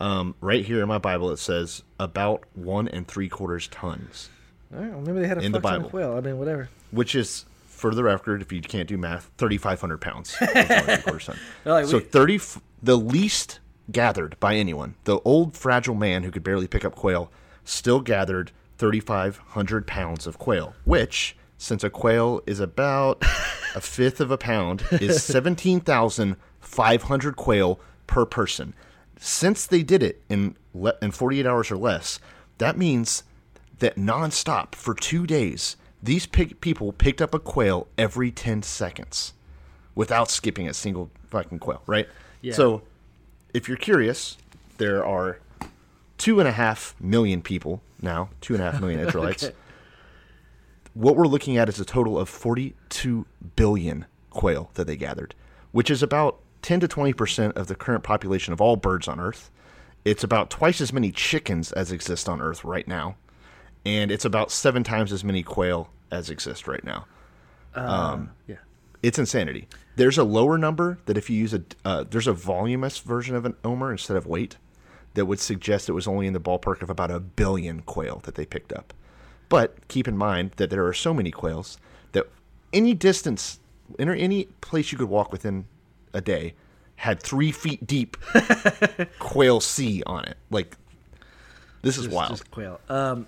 um, 0.00 0.34
right 0.40 0.64
here 0.64 0.80
in 0.80 0.88
my 0.88 0.98
Bible 0.98 1.30
it 1.30 1.38
says 1.38 1.82
about 1.98 2.44
one 2.54 2.86
and 2.88 3.06
three 3.08 3.28
quarters 3.28 3.66
tons. 3.68 4.28
All 4.74 4.80
right, 4.82 4.90
well, 4.92 5.00
maybe 5.02 5.20
they 5.20 5.26
had 5.28 5.38
a 5.38 5.42
In 5.42 5.52
the 5.52 5.60
fuck 5.60 5.70
ton 5.72 5.74
of 5.76 5.82
Bible. 5.82 5.90
quail. 5.90 6.16
I 6.16 6.20
mean, 6.20 6.38
whatever. 6.38 6.68
which 6.92 7.14
is 7.14 7.44
for 7.66 7.92
the 7.94 8.04
record, 8.04 8.40
if 8.40 8.52
you 8.52 8.60
can't 8.62 8.88
do 8.88 8.96
math, 8.96 9.30
thirty 9.36 9.58
five 9.58 9.80
hundred 9.80 9.98
pounds. 10.00 10.30
is 10.40 10.40
one 10.40 10.56
and 10.56 10.86
three 10.86 11.02
quarters 11.02 11.26
ton. 11.26 11.36
Like, 11.64 11.86
so 11.86 11.98
we- 11.98 12.04
thirty, 12.04 12.36
f- 12.36 12.60
the 12.82 12.96
least 12.96 13.58
gathered 13.90 14.38
by 14.38 14.54
anyone, 14.54 14.94
the 15.04 15.18
old 15.24 15.56
fragile 15.56 15.96
man 15.96 16.22
who 16.22 16.30
could 16.30 16.44
barely 16.44 16.68
pick 16.68 16.84
up 16.84 16.94
quail, 16.94 17.30
still 17.64 18.00
gathered 18.00 18.52
thirty 18.82 18.98
five 18.98 19.36
hundred 19.50 19.86
pounds 19.86 20.26
of 20.26 20.40
quail, 20.40 20.74
which, 20.84 21.36
since 21.56 21.84
a 21.84 21.88
quail 21.88 22.42
is 22.48 22.58
about 22.58 23.22
a 23.76 23.80
fifth 23.80 24.20
of 24.20 24.32
a 24.32 24.36
pound, 24.36 24.82
is 24.90 25.22
seventeen 25.22 25.78
thousand 25.78 26.34
five 26.58 27.04
hundred 27.04 27.36
quail 27.36 27.78
per 28.08 28.26
person. 28.26 28.74
Since 29.20 29.66
they 29.66 29.84
did 29.84 30.02
it 30.02 30.20
in 30.28 30.56
le- 30.74 30.96
in 31.00 31.12
forty 31.12 31.38
eight 31.38 31.46
hours 31.46 31.70
or 31.70 31.76
less, 31.76 32.18
that 32.58 32.76
means 32.76 33.22
that 33.78 33.94
nonstop 33.94 34.74
for 34.74 34.94
two 34.94 35.28
days, 35.28 35.76
these 36.02 36.26
pig- 36.26 36.60
people 36.60 36.92
picked 36.92 37.22
up 37.22 37.34
a 37.34 37.38
quail 37.38 37.86
every 37.96 38.32
10 38.32 38.62
seconds 38.62 39.32
without 39.94 40.28
skipping 40.30 40.68
a 40.68 40.74
single 40.74 41.10
fucking 41.28 41.58
quail, 41.60 41.82
right? 41.86 42.08
Yeah. 42.40 42.54
So, 42.54 42.82
if 43.54 43.68
you're 43.68 43.76
curious, 43.76 44.38
there 44.78 45.04
are 45.04 45.38
two 46.22 46.38
and 46.38 46.48
a 46.48 46.52
half 46.52 46.94
million 47.00 47.42
people 47.42 47.82
now, 48.00 48.30
two 48.40 48.54
and 48.54 48.62
a 48.62 48.70
half 48.70 48.80
million 48.80 49.00
Israelites. 49.06 49.50
What 50.94 51.16
we're 51.16 51.26
looking 51.26 51.56
at 51.56 51.68
is 51.68 51.80
a 51.80 51.84
total 51.84 52.16
of 52.16 52.28
42 52.28 53.26
billion 53.56 54.06
quail 54.30 54.70
that 54.74 54.86
they 54.86 54.96
gathered, 54.96 55.34
which 55.72 55.90
is 55.90 56.00
about 56.00 56.38
10 56.62 56.78
to 56.78 56.86
20% 56.86 57.56
of 57.56 57.66
the 57.66 57.74
current 57.74 58.04
population 58.04 58.52
of 58.52 58.60
all 58.60 58.76
birds 58.76 59.08
on 59.08 59.18
Earth. 59.18 59.50
It's 60.04 60.22
about 60.22 60.48
twice 60.48 60.80
as 60.80 60.92
many 60.92 61.10
chickens 61.10 61.72
as 61.72 61.90
exist 61.90 62.28
on 62.28 62.40
Earth 62.40 62.62
right 62.62 62.86
now, 62.86 63.16
and 63.84 64.12
it's 64.12 64.24
about 64.24 64.52
seven 64.52 64.84
times 64.84 65.12
as 65.12 65.24
many 65.24 65.42
quail 65.42 65.90
as 66.12 66.30
exist 66.30 66.68
right 66.68 66.84
now. 66.84 67.04
Yeah. 68.46 68.56
It's 69.02 69.18
insanity. 69.18 69.66
There's 69.96 70.18
a 70.18 70.24
lower 70.24 70.56
number 70.56 71.00
that 71.06 71.18
if 71.18 71.28
you 71.28 71.36
use 71.36 71.52
a 71.52 71.64
uh, 71.84 72.04
there's 72.08 72.28
a 72.28 72.32
voluminous 72.32 73.00
version 73.00 73.34
of 73.34 73.44
an 73.44 73.56
omer 73.64 73.90
instead 73.90 74.16
of 74.16 74.24
weight 74.24 74.58
that 75.14 75.26
would 75.26 75.40
suggest 75.40 75.88
it 75.88 75.92
was 75.92 76.06
only 76.08 76.26
in 76.26 76.32
the 76.32 76.40
ballpark 76.40 76.82
of 76.82 76.90
about 76.90 77.10
a 77.10 77.20
billion 77.20 77.80
quail 77.82 78.20
that 78.24 78.34
they 78.34 78.46
picked 78.46 78.72
up. 78.72 78.92
But 79.48 79.86
keep 79.88 80.08
in 80.08 80.16
mind 80.16 80.52
that 80.56 80.70
there 80.70 80.86
are 80.86 80.94
so 80.94 81.12
many 81.12 81.30
quails 81.30 81.76
that 82.12 82.26
any 82.72 82.94
distance, 82.94 83.60
in 83.98 84.08
any 84.08 84.44
place 84.62 84.90
you 84.92 84.98
could 84.98 85.08
walk 85.10 85.30
within 85.32 85.66
a 86.14 86.20
day, 86.20 86.54
had 86.96 87.20
three 87.20 87.52
feet 87.52 87.86
deep 87.86 88.16
quail 89.18 89.60
sea 89.60 90.02
on 90.06 90.24
it. 90.24 90.36
Like 90.50 90.76
this 91.82 91.98
is 91.98 92.04
Just- 92.04 92.14
wild. 92.16 92.30
Just 92.30 92.50
quail. 92.50 92.80
Um, 92.88 93.26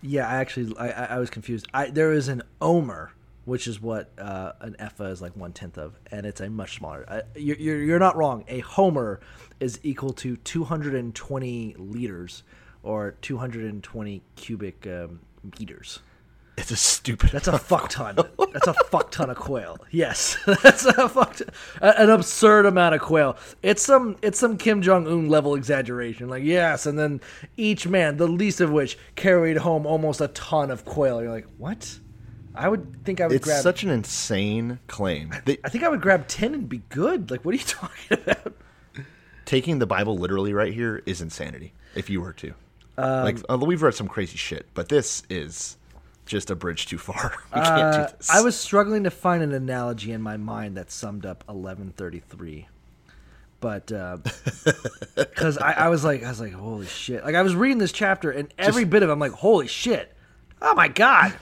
yeah, 0.00 0.28
I 0.28 0.34
actually 0.36 0.74
I, 0.78 0.88
I 0.88 1.04
I 1.14 1.18
was 1.18 1.30
confused. 1.30 1.68
I 1.72 1.90
there 1.90 2.12
is 2.12 2.26
an 2.28 2.42
omer, 2.60 3.12
which 3.44 3.66
is 3.66 3.80
what 3.80 4.12
uh, 4.18 4.52
an 4.60 4.76
ephah 4.78 5.06
is 5.06 5.20
like 5.20 5.36
one 5.36 5.52
tenth 5.52 5.78
of, 5.78 5.98
and 6.10 6.26
it's 6.26 6.40
a 6.40 6.48
much 6.48 6.76
smaller. 6.76 7.04
Uh, 7.08 7.22
you're, 7.34 7.56
you're 7.56 7.82
you're 7.82 7.98
not 7.98 8.16
wrong. 8.16 8.44
A 8.48 8.60
homer 8.60 9.20
is 9.60 9.80
equal 9.82 10.12
to 10.14 10.36
220 10.36 11.76
liters 11.78 12.42
or 12.82 13.12
220 13.22 14.22
cubic 14.36 14.86
um, 14.86 15.20
meters. 15.58 16.00
It's 16.58 16.70
a 16.70 16.76
stupid. 16.76 17.30
That's 17.30 17.48
a 17.48 17.58
fuck 17.58 17.88
ton. 17.88 18.16
That's 18.52 18.66
a 18.66 18.74
fuck 18.74 19.10
ton 19.10 19.30
of 19.30 19.36
quail. 19.38 19.78
Yes, 19.90 20.36
that's 20.62 20.84
a 20.84 21.08
fuck 21.08 21.36
ton, 21.36 21.48
an 21.80 22.10
absurd 22.10 22.66
amount 22.66 22.94
of 22.94 23.00
quail. 23.00 23.38
It's 23.62 23.82
some 23.82 24.16
it's 24.20 24.38
some 24.38 24.58
Kim 24.58 24.82
Jong 24.82 25.06
Un 25.06 25.28
level 25.30 25.54
exaggeration. 25.54 26.28
Like 26.28 26.44
yes, 26.44 26.84
and 26.84 26.98
then 26.98 27.22
each 27.56 27.88
man, 27.88 28.18
the 28.18 28.26
least 28.26 28.60
of 28.60 28.70
which, 28.70 28.98
carried 29.16 29.56
home 29.56 29.86
almost 29.86 30.20
a 30.20 30.28
ton 30.28 30.70
of 30.70 30.84
quail. 30.84 31.22
You're 31.22 31.32
like, 31.32 31.48
what? 31.56 31.98
I 32.54 32.68
would 32.68 33.04
think 33.04 33.20
I 33.20 33.26
would 33.26 33.36
it's 33.36 33.44
grab. 33.44 33.62
such 33.62 33.82
an 33.82 33.90
insane 33.90 34.78
claim. 34.86 35.34
They, 35.44 35.58
I 35.64 35.68
think 35.68 35.84
I 35.84 35.88
would 35.88 36.00
grab 36.02 36.28
ten 36.28 36.54
and 36.54 36.68
be 36.68 36.82
good. 36.90 37.30
Like, 37.30 37.44
what 37.44 37.54
are 37.54 37.58
you 37.58 37.64
talking 37.66 38.18
about? 38.22 38.54
taking 39.44 39.78
the 39.80 39.86
Bible 39.86 40.16
literally 40.16 40.54
right 40.54 40.72
here 40.72 41.02
is 41.06 41.20
insanity. 41.20 41.72
If 41.94 42.08
you 42.08 42.20
were 42.22 42.32
to, 42.34 42.54
Um, 42.96 43.24
like, 43.24 43.38
uh, 43.50 43.58
we've 43.58 43.82
read 43.82 43.94
some 43.94 44.08
crazy 44.08 44.36
shit, 44.38 44.66
but 44.72 44.88
this 44.88 45.22
is 45.28 45.76
just 46.24 46.50
a 46.50 46.54
bridge 46.54 46.86
too 46.86 46.96
far. 46.98 47.34
We 47.54 47.60
can't 47.60 47.66
Uh, 47.94 48.06
do 48.08 48.14
this. 48.16 48.30
I 48.30 48.40
was 48.42 48.56
struggling 48.56 49.04
to 49.04 49.10
find 49.10 49.42
an 49.42 49.52
analogy 49.52 50.12
in 50.12 50.22
my 50.22 50.36
mind 50.36 50.76
that 50.76 50.90
summed 50.90 51.26
up 51.26 51.42
1133. 51.48 52.68
But 53.60 53.86
because 55.16 55.58
I, 55.58 55.72
I 55.72 55.88
was 55.88 56.04
like, 56.04 56.22
I 56.24 56.28
was 56.28 56.40
like, 56.40 56.52
holy 56.52 56.86
shit! 56.86 57.24
Like 57.24 57.34
I 57.34 57.42
was 57.42 57.54
reading 57.54 57.78
this 57.78 57.92
chapter, 57.92 58.30
and 58.30 58.52
every 58.58 58.84
bit 58.84 59.02
of 59.02 59.08
it, 59.08 59.12
I'm 59.12 59.18
like, 59.20 59.32
holy 59.32 59.66
shit! 59.68 60.12
Oh 60.60 60.74
my 60.74 60.88
god! 60.88 61.32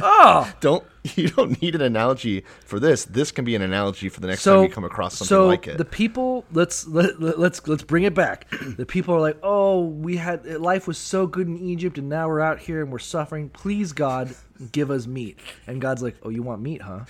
Oh, 0.00 0.52
don't 0.60 0.84
you 1.16 1.28
don't 1.28 1.60
need 1.60 1.74
an 1.74 1.82
analogy 1.82 2.44
for 2.64 2.80
this. 2.80 3.04
This 3.04 3.30
can 3.30 3.44
be 3.44 3.54
an 3.54 3.62
analogy 3.62 4.08
for 4.08 4.20
the 4.20 4.26
next 4.26 4.42
so 4.42 4.56
time 4.56 4.64
you 4.64 4.70
come 4.70 4.84
across 4.84 5.16
something 5.16 5.28
so 5.28 5.46
like 5.46 5.68
it. 5.68 5.78
the 5.78 5.84
people 5.84 6.44
let's 6.52 6.86
let, 6.86 7.20
let, 7.20 7.38
let's 7.38 7.66
let's 7.68 7.82
bring 7.82 8.04
it 8.04 8.14
back. 8.14 8.50
the 8.76 8.86
people 8.86 9.14
are 9.14 9.20
like, 9.20 9.38
oh, 9.42 9.84
we 9.84 10.16
had 10.16 10.46
life 10.60 10.86
was 10.86 10.98
so 10.98 11.26
good 11.26 11.46
in 11.46 11.58
Egypt, 11.58 11.98
and 11.98 12.08
now 12.08 12.28
we're 12.28 12.40
out 12.40 12.58
here 12.58 12.82
and 12.82 12.90
we're 12.90 12.98
suffering. 12.98 13.48
Please, 13.50 13.92
God, 13.92 14.34
give 14.72 14.90
us 14.90 15.06
meat. 15.06 15.38
And 15.66 15.80
God's 15.80 16.02
like, 16.02 16.16
oh, 16.22 16.30
you 16.30 16.42
want 16.42 16.62
meat, 16.62 16.82
huh? 16.82 17.00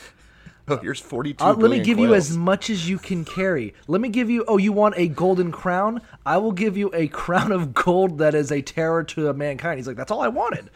oh, 0.68 0.76
here's 0.78 1.00
forty-two. 1.00 1.44
Uh, 1.44 1.54
let 1.54 1.70
me 1.70 1.80
give 1.80 1.98
you 1.98 2.14
as 2.14 2.36
much 2.36 2.70
as 2.70 2.88
you 2.88 2.98
can 2.98 3.24
carry. 3.24 3.74
Let 3.86 4.00
me 4.00 4.08
give 4.08 4.30
you. 4.30 4.44
Oh, 4.48 4.56
you 4.56 4.72
want 4.72 4.94
a 4.96 5.08
golden 5.08 5.52
crown? 5.52 6.00
I 6.24 6.38
will 6.38 6.52
give 6.52 6.76
you 6.76 6.90
a 6.94 7.08
crown 7.08 7.52
of 7.52 7.74
gold 7.74 8.18
that 8.18 8.34
is 8.34 8.50
a 8.50 8.62
terror 8.62 9.04
to 9.04 9.32
mankind. 9.34 9.78
He's 9.78 9.86
like, 9.86 9.96
that's 9.96 10.10
all 10.10 10.22
I 10.22 10.28
wanted. 10.28 10.70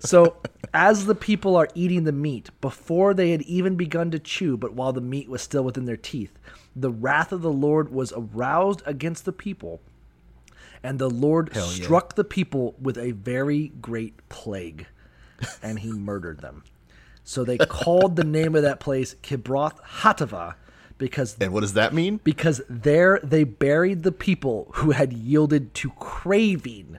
So, 0.00 0.36
as 0.74 1.06
the 1.06 1.14
people 1.14 1.56
are 1.56 1.68
eating 1.74 2.04
the 2.04 2.12
meat, 2.12 2.50
before 2.60 3.14
they 3.14 3.30
had 3.30 3.42
even 3.42 3.76
begun 3.76 4.10
to 4.10 4.18
chew, 4.18 4.56
but 4.56 4.72
while 4.72 4.92
the 4.92 5.00
meat 5.00 5.28
was 5.28 5.42
still 5.42 5.62
within 5.62 5.84
their 5.84 5.96
teeth, 5.96 6.38
the 6.74 6.90
wrath 6.90 7.32
of 7.32 7.42
the 7.42 7.52
Lord 7.52 7.90
was 7.90 8.12
aroused 8.16 8.82
against 8.86 9.24
the 9.24 9.32
people, 9.32 9.80
and 10.82 10.98
the 10.98 11.10
Lord 11.10 11.50
yeah. 11.54 11.62
struck 11.62 12.14
the 12.14 12.24
people 12.24 12.74
with 12.80 12.98
a 12.98 13.12
very 13.12 13.68
great 13.80 14.28
plague, 14.28 14.86
and 15.62 15.78
he 15.78 15.92
murdered 15.92 16.40
them. 16.40 16.64
So 17.28 17.44
they 17.44 17.58
called 17.58 18.16
the 18.16 18.24
name 18.24 18.54
of 18.54 18.62
that 18.62 18.80
place 18.80 19.14
Kibroth 19.22 19.78
Hattaavah 20.00 20.54
because 20.96 21.36
And 21.38 21.52
what 21.52 21.60
does 21.60 21.74
that 21.74 21.92
mean? 21.92 22.20
because 22.24 22.62
there 22.70 23.20
they 23.22 23.44
buried 23.44 24.02
the 24.02 24.12
people 24.12 24.70
who 24.76 24.92
had 24.92 25.12
yielded 25.12 25.74
to 25.74 25.90
craving. 25.90 26.98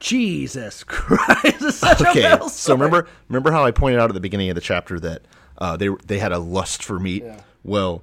Jesus 0.00 0.84
Christ! 0.86 1.56
It's 1.60 1.76
such 1.76 2.00
a 2.00 2.08
Okay, 2.08 2.48
so 2.48 2.72
remember 2.72 3.06
remember 3.28 3.52
how 3.52 3.62
I 3.62 3.72
pointed 3.72 4.00
out 4.00 4.08
at 4.08 4.14
the 4.14 4.20
beginning 4.20 4.48
of 4.48 4.54
the 4.54 4.62
chapter 4.62 4.98
that 5.00 5.20
uh, 5.58 5.76
they 5.76 5.90
they 6.06 6.18
had 6.18 6.32
a 6.32 6.38
lust 6.38 6.82
for 6.82 6.98
meat. 6.98 7.24
Well, 7.62 8.02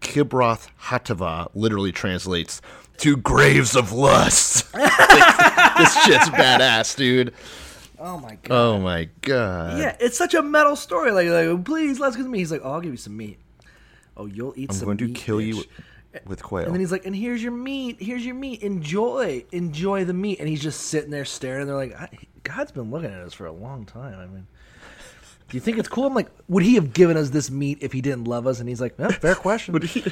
Kibroth 0.00 0.68
Hattaavah 0.84 1.50
literally 1.54 1.92
translates 1.92 2.62
to 2.96 3.14
graves 3.18 3.76
of 3.76 3.92
lust. 3.92 4.72
Like, 4.74 5.76
this 5.76 6.04
shit's 6.04 6.30
badass, 6.30 6.96
dude. 6.96 7.34
Oh 8.04 8.18
my 8.18 8.36
god. 8.42 8.50
Oh 8.50 8.78
my 8.80 9.08
god. 9.20 9.78
Yeah, 9.78 9.96
it's 10.00 10.18
such 10.18 10.34
a 10.34 10.42
metal 10.42 10.74
story. 10.74 11.12
Like, 11.12 11.28
like 11.28 11.64
please, 11.64 12.00
let's 12.00 12.16
get 12.16 12.22
some 12.22 12.32
meat. 12.32 12.38
He's 12.40 12.50
like, 12.50 12.62
oh, 12.64 12.72
I'll 12.72 12.80
give 12.80 12.90
you 12.90 12.96
some 12.96 13.16
meat. 13.16 13.38
Oh, 14.16 14.26
you'll 14.26 14.54
eat 14.56 14.70
I'm 14.70 14.76
some 14.76 14.86
going 14.86 14.96
to 14.98 15.06
meat, 15.06 15.14
kill 15.14 15.40
you 15.40 15.62
with 16.26 16.42
quail. 16.42 16.64
And 16.64 16.74
then 16.74 16.80
he's 16.80 16.90
like, 16.90 17.06
and 17.06 17.14
here's 17.14 17.40
your 17.42 17.52
meat. 17.52 17.96
Here's 18.00 18.26
your 18.26 18.34
meat. 18.34 18.62
Enjoy. 18.62 19.44
Enjoy 19.52 20.04
the 20.04 20.12
meat. 20.12 20.40
And 20.40 20.48
he's 20.48 20.60
just 20.60 20.80
sitting 20.88 21.10
there 21.10 21.24
staring. 21.24 21.66
They're 21.66 21.76
like, 21.76 21.96
God's 22.42 22.72
been 22.72 22.90
looking 22.90 23.10
at 23.10 23.20
us 23.20 23.34
for 23.34 23.46
a 23.46 23.52
long 23.52 23.86
time. 23.86 24.18
I 24.18 24.26
mean, 24.26 24.48
do 25.48 25.56
you 25.56 25.60
think 25.60 25.78
it's 25.78 25.88
cool? 25.88 26.06
I'm 26.06 26.14
like, 26.14 26.28
would 26.48 26.64
he 26.64 26.74
have 26.74 26.92
given 26.92 27.16
us 27.16 27.30
this 27.30 27.50
meat 27.52 27.78
if 27.82 27.92
he 27.92 28.00
didn't 28.00 28.24
love 28.24 28.46
us? 28.48 28.58
And 28.58 28.68
he's 28.68 28.80
like, 28.80 28.94
"Yeah, 28.98 29.08
fair 29.08 29.34
question. 29.36 29.72
would 29.74 29.84
he 29.84 30.04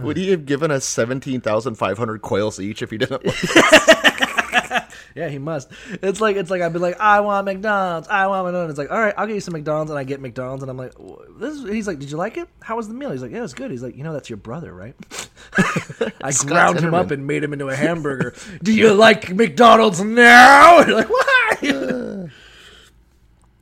would 0.00 0.16
he 0.16 0.30
have 0.30 0.46
given 0.46 0.70
us 0.70 0.84
17,500 0.84 2.22
quails 2.22 2.60
each 2.60 2.82
if 2.82 2.90
he 2.90 2.98
didn't? 2.98 3.22
yeah, 5.14 5.28
he 5.28 5.38
must. 5.38 5.70
It's 6.02 6.20
like 6.20 6.36
it's 6.36 6.50
like 6.50 6.62
I'd 6.62 6.72
be 6.72 6.78
like, 6.78 6.98
I 7.00 7.20
want 7.20 7.44
McDonald's. 7.44 8.08
I 8.08 8.26
want 8.26 8.46
McDonald's. 8.46 8.70
It's 8.72 8.78
like, 8.78 8.90
all 8.90 9.00
right, 9.00 9.14
I'll 9.16 9.26
get 9.26 9.34
you 9.34 9.40
some 9.40 9.52
McDonald's, 9.52 9.90
and 9.90 9.98
I 9.98 10.04
get 10.04 10.20
McDonald's, 10.20 10.62
and 10.62 10.70
I'm 10.70 10.76
like, 10.76 10.92
this. 11.38 11.54
Is, 11.54 11.68
he's 11.68 11.86
like, 11.86 11.98
did 11.98 12.10
you 12.10 12.16
like 12.16 12.36
it? 12.36 12.48
How 12.60 12.76
was 12.76 12.88
the 12.88 12.94
meal? 12.94 13.10
He's 13.10 13.22
like, 13.22 13.30
yeah, 13.30 13.38
it 13.38 13.42
was 13.42 13.54
good. 13.54 13.70
He's 13.70 13.82
like, 13.82 13.96
you 13.96 14.04
know, 14.04 14.12
that's 14.12 14.30
your 14.30 14.36
brother, 14.36 14.72
right? 14.72 14.94
I 16.22 16.30
Scott 16.30 16.48
ground 16.48 16.80
him 16.80 16.94
up 16.94 17.10
and 17.10 17.26
made 17.26 17.42
him 17.42 17.52
into 17.52 17.68
a 17.68 17.76
hamburger. 17.76 18.34
Do 18.62 18.72
you 18.72 18.92
like 18.94 19.34
McDonald's 19.34 20.02
now? 20.02 20.80
You're 20.80 20.96
like, 20.96 21.10
why? 21.10 22.28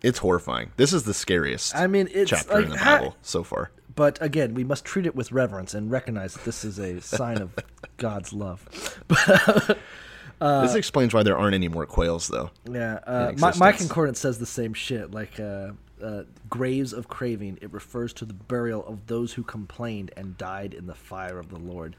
It's 0.02 0.18
horrifying. 0.18 0.70
This 0.76 0.92
is 0.92 1.04
the 1.04 1.14
scariest 1.14 1.74
I 1.74 1.86
mean, 1.86 2.08
it's 2.12 2.30
chapter 2.30 2.54
like 2.54 2.64
in 2.66 2.70
the 2.70 2.78
how- 2.78 2.98
Bible 2.98 3.16
so 3.22 3.42
far. 3.42 3.70
But 3.94 4.20
again, 4.20 4.52
we 4.52 4.62
must 4.62 4.84
treat 4.84 5.06
it 5.06 5.16
with 5.16 5.32
reverence 5.32 5.72
and 5.72 5.90
recognize 5.90 6.34
that 6.34 6.44
this 6.44 6.64
is 6.66 6.78
a 6.78 7.00
sign 7.00 7.38
of 7.38 7.54
God's 7.96 8.32
love. 8.34 8.68
This 10.40 10.74
explains 10.74 11.14
why 11.14 11.22
there 11.22 11.36
aren't 11.36 11.54
any 11.54 11.68
more 11.68 11.86
quails, 11.86 12.28
though. 12.28 12.50
Yeah, 12.70 13.00
uh, 13.06 13.32
my, 13.38 13.54
my 13.56 13.72
concordance 13.72 14.18
says 14.20 14.38
the 14.38 14.46
same 14.46 14.74
shit. 14.74 15.10
Like 15.12 15.40
uh, 15.40 15.70
uh, 16.02 16.22
graves 16.50 16.92
of 16.92 17.08
craving, 17.08 17.58
it 17.62 17.72
refers 17.72 18.12
to 18.14 18.24
the 18.24 18.34
burial 18.34 18.84
of 18.86 19.06
those 19.06 19.32
who 19.32 19.42
complained 19.42 20.10
and 20.16 20.36
died 20.36 20.74
in 20.74 20.86
the 20.86 20.94
fire 20.94 21.38
of 21.38 21.48
the 21.50 21.58
Lord. 21.58 21.96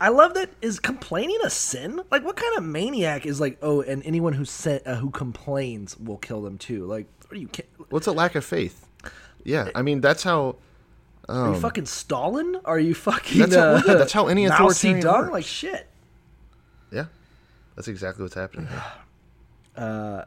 I 0.00 0.08
love 0.08 0.32
that. 0.34 0.48
Is 0.62 0.80
complaining 0.80 1.36
a 1.44 1.50
sin? 1.50 2.00
Like, 2.10 2.24
what 2.24 2.36
kind 2.36 2.56
of 2.56 2.64
maniac 2.64 3.26
is 3.26 3.38
like, 3.40 3.58
oh, 3.60 3.82
and 3.82 4.02
anyone 4.06 4.32
who 4.32 4.46
sa- 4.46 4.78
uh, 4.86 4.94
who 4.94 5.10
complains 5.10 5.98
will 5.98 6.16
kill 6.16 6.40
them 6.40 6.56
too? 6.56 6.86
Like, 6.86 7.06
what 7.28 7.36
are 7.36 7.40
you? 7.40 7.48
ki- 7.48 7.64
What's 7.90 8.06
a 8.06 8.12
lack 8.12 8.34
of 8.34 8.44
faith? 8.44 8.86
Yeah, 9.44 9.68
I 9.74 9.82
mean 9.82 10.00
that's 10.00 10.22
how. 10.22 10.56
Are 11.28 11.54
you 11.54 11.60
fucking 11.60 11.86
Stalin? 11.86 12.58
Are 12.64 12.78
you 12.80 12.94
fucking? 12.94 13.42
Um, 13.42 13.50
That's 13.50 13.56
how- 13.62 13.68
uh, 13.68 13.82
yeah, 13.86 13.94
that's 13.98 14.12
how 14.12 14.26
any 14.28 14.46
authoritarian 14.46 15.00
works. 15.06 15.32
Like 15.32 15.44
shit. 15.44 15.86
Yeah, 16.90 17.04
that's 17.80 17.88
exactly 17.88 18.22
what's 18.22 18.34
happening. 18.34 18.68
here. 19.76 20.26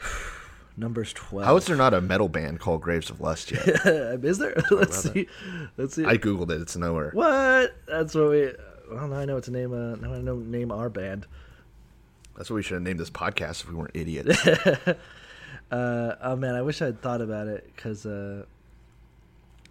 Numbers 0.78 1.12
twelve. 1.12 1.44
How 1.44 1.56
is 1.56 1.66
there 1.66 1.76
not 1.76 1.92
a 1.92 2.00
metal 2.00 2.30
band 2.30 2.58
called 2.58 2.80
Graves 2.80 3.10
of 3.10 3.20
Lust 3.20 3.50
yet? 3.50 3.66
is 4.24 4.38
there? 4.38 4.54
Let's 4.70 4.96
see. 4.96 5.28
Let's 5.76 5.94
see. 5.94 6.06
I 6.06 6.16
googled 6.16 6.50
it. 6.50 6.62
It's 6.62 6.74
nowhere. 6.74 7.10
What? 7.12 7.76
That's 7.86 8.14
what 8.14 8.30
we. 8.30 8.52
Well, 8.90 9.08
now 9.08 9.16
I 9.16 9.26
know 9.26 9.34
what 9.34 9.44
to 9.44 9.50
name. 9.50 9.74
Uh, 9.74 9.96
now 9.96 10.14
I 10.14 10.22
know 10.22 10.36
name 10.36 10.72
our 10.72 10.88
band. 10.88 11.26
That's 12.34 12.48
what 12.48 12.56
we 12.56 12.62
should 12.62 12.74
have 12.74 12.82
named 12.82 12.98
this 12.98 13.10
podcast 13.10 13.62
if 13.62 13.68
we 13.68 13.74
weren't 13.74 13.92
idiots. 13.94 14.38
Uh, 15.68 16.14
oh 16.22 16.36
man, 16.36 16.54
I 16.54 16.62
wish 16.62 16.80
I'd 16.80 17.02
thought 17.02 17.20
about 17.20 17.48
it 17.48 17.68
because 17.74 18.06
uh, 18.06 18.44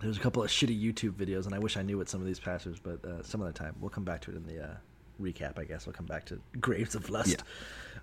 there's 0.06 0.18
a 0.18 0.22
couple 0.22 0.44
of 0.44 0.50
shitty 0.50 0.80
YouTube 0.82 1.14
videos, 1.14 1.46
and 1.46 1.54
I 1.56 1.60
wish 1.60 1.78
I 1.78 1.82
knew 1.82 1.98
what 1.98 2.10
some 2.10 2.22
of 2.22 2.28
these 2.28 2.40
pastors. 2.40 2.80
But 2.80 3.04
uh, 3.04 3.24
some 3.24 3.42
other 3.42 3.52
time, 3.52 3.76
we'll 3.80 3.90
come 3.90 4.04
back 4.04 4.22
to 4.22 4.32
it 4.32 4.36
in 4.36 4.46
the 4.46 4.64
uh, 4.64 4.74
recap. 5.22 5.58
I 5.60 5.66
guess 5.66 5.86
we'll 5.86 5.94
come 5.94 6.06
back 6.06 6.26
to 6.26 6.40
Graves 6.60 6.96
of 6.96 7.10
Lust. 7.10 7.44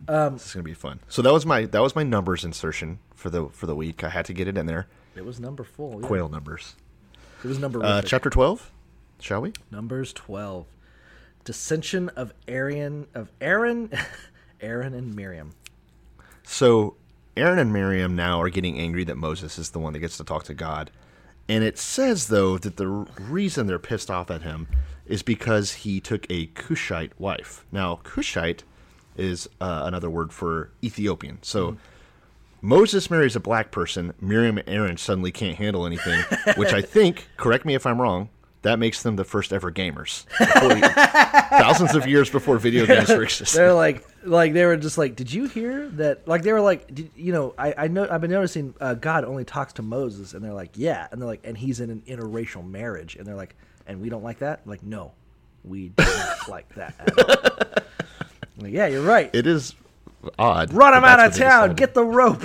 this 0.07 0.47
is 0.47 0.53
gonna 0.53 0.65
be 0.65 0.75
fun. 0.75 1.01
So 1.09 1.23
that 1.23 1.33
was 1.33 1.47
my 1.47 1.67
that 1.67 1.81
was 1.83 1.95
my 1.95 2.03
numbers 2.03 2.45
insertion 2.45 2.99
for 3.15 3.31
the 3.31 3.49
for 3.49 3.67
the 3.67 3.77
week. 3.77 4.03
I 4.05 4.09
had 4.09 4.25
to 4.27 4.33
get 4.33 4.49
it 4.49 4.59
in 4.59 4.67
there. 4.67 4.87
It 5.15 5.25
was 5.25 5.39
number 5.39 5.65
full. 5.65 6.01
yeah. 6.01 6.07
Quail 6.07 6.29
numbers. 6.29 6.75
It 7.45 7.49
was 7.49 7.59
number. 7.59 7.83
Uh, 7.83 8.03
chapter 8.03 8.31
twelve. 8.31 8.71
Shall 9.21 9.41
we? 9.41 9.53
Numbers 9.71 10.13
twelve. 10.13 10.67
Dissension 11.45 12.09
of 12.11 12.33
Aaron 12.47 13.07
of 13.15 13.31
Aaron, 13.41 13.91
Aaron 14.61 14.95
and 14.95 15.15
Miriam. 15.15 15.53
So 16.45 16.97
Aaron 17.37 17.59
and 17.59 17.73
Miriam 17.73 18.15
now 18.15 18.41
are 18.41 18.49
getting 18.49 18.79
angry 18.79 19.05
that 19.05 19.17
Moses 19.17 19.59
is 19.59 19.71
the 19.71 19.79
one 19.79 19.93
that 19.93 20.01
gets 20.01 20.17
to 20.19 20.25
talk 20.25 20.45
to 20.45 20.55
God. 20.55 20.91
And 21.53 21.63
it 21.63 21.77
says, 21.77 22.29
though, 22.29 22.57
that 22.57 22.79
the 22.79 22.87
reason 22.87 23.67
they're 23.67 23.79
pissed 23.79 24.11
off 24.11 24.31
at 24.31 24.41
him 24.41 24.69
is 25.05 25.23
because 25.23 25.75
he 25.75 26.01
took 26.01 26.25
a 26.31 26.47
Cushite 26.47 27.13
wife. 27.19 27.67
Now, 27.71 27.97
Cushite 28.05 28.65
is 29.19 29.51
uh, 29.61 29.83
another 29.85 30.09
word 30.09 30.33
for 30.33 30.71
Ethiopian. 30.83 31.41
So 31.43 31.77
Moses 32.63 33.11
marries 33.11 33.37
a 33.37 33.41
black 33.41 33.71
person. 33.71 34.15
Miriam 34.19 34.57
and 34.57 34.67
Aaron 34.67 34.97
suddenly 34.97 35.31
can't 35.31 35.59
handle 35.59 35.85
anything, 35.85 36.25
which 36.57 36.73
I 36.73 36.81
think, 36.81 37.29
correct 37.37 37.67
me 37.67 37.75
if 37.75 37.85
I'm 37.85 38.01
wrong, 38.01 38.31
that 38.63 38.79
makes 38.79 39.03
them 39.03 39.17
the 39.17 39.25
first 39.25 39.53
ever 39.53 39.71
gamers. 39.71 40.25
Thousands 41.49 41.95
of 41.95 42.07
years 42.07 42.31
before 42.31 42.59
video 42.59 42.87
games 42.87 43.09
were 43.09 43.23
existing. 43.25 43.61
They're 43.61 43.75
like, 43.75 44.07
like 44.25 44.53
they 44.53 44.65
were 44.65 44.77
just 44.77 44.99
like, 44.99 45.17
did 45.17 45.33
you 45.33 45.47
hear 45.47 45.89
that? 45.91 46.27
Like 46.27 46.43
they 46.43 46.53
were 46.53 46.61
like, 46.61 46.93
did, 46.95 47.11
you 47.17 47.33
know, 47.33 47.55
I 47.59 47.75
I 47.77 47.89
know 47.89 48.07
I've 48.09 48.21
been 48.21 48.31
noticing 48.31 48.75
uh, 48.81 48.95
God 48.95 49.25
only 49.25 49.45
talks 49.45 49.73
to 49.75 49.83
Moses, 49.83 50.33
and 50.33 50.45
they're 50.45 50.55
like, 50.55 50.71
yeah, 50.75 51.09
and 51.11 51.21
they're 51.21 51.29
like, 51.29 51.41
and 51.45 51.59
he's 51.59 51.81
in 51.81 51.91
an 51.91 52.03
interracial 52.07 52.65
marriage, 52.67 53.17
and 53.17 53.27
they're 53.27 53.35
like, 53.37 53.57
and 53.87 54.01
we 54.01 54.09
don't 54.09 54.23
like 54.23 54.39
that. 54.39 54.61
I'm 54.65 54.71
like, 54.71 54.83
no, 54.83 55.13
we 55.65 55.89
don't 55.91 56.39
like 56.49 56.73
that. 56.77 56.95
At 57.01 57.19
all. 57.19 57.85
Like, 58.59 58.73
yeah, 58.73 58.87
you're 58.87 59.03
right. 59.03 59.31
It 59.33 59.47
is 59.47 59.75
odd. 60.39 60.73
Run 60.73 60.95
him 60.95 61.05
out 61.05 61.19
of 61.19 61.35
town. 61.35 61.75
Get 61.75 61.95
the 61.95 62.05
rope. 62.05 62.45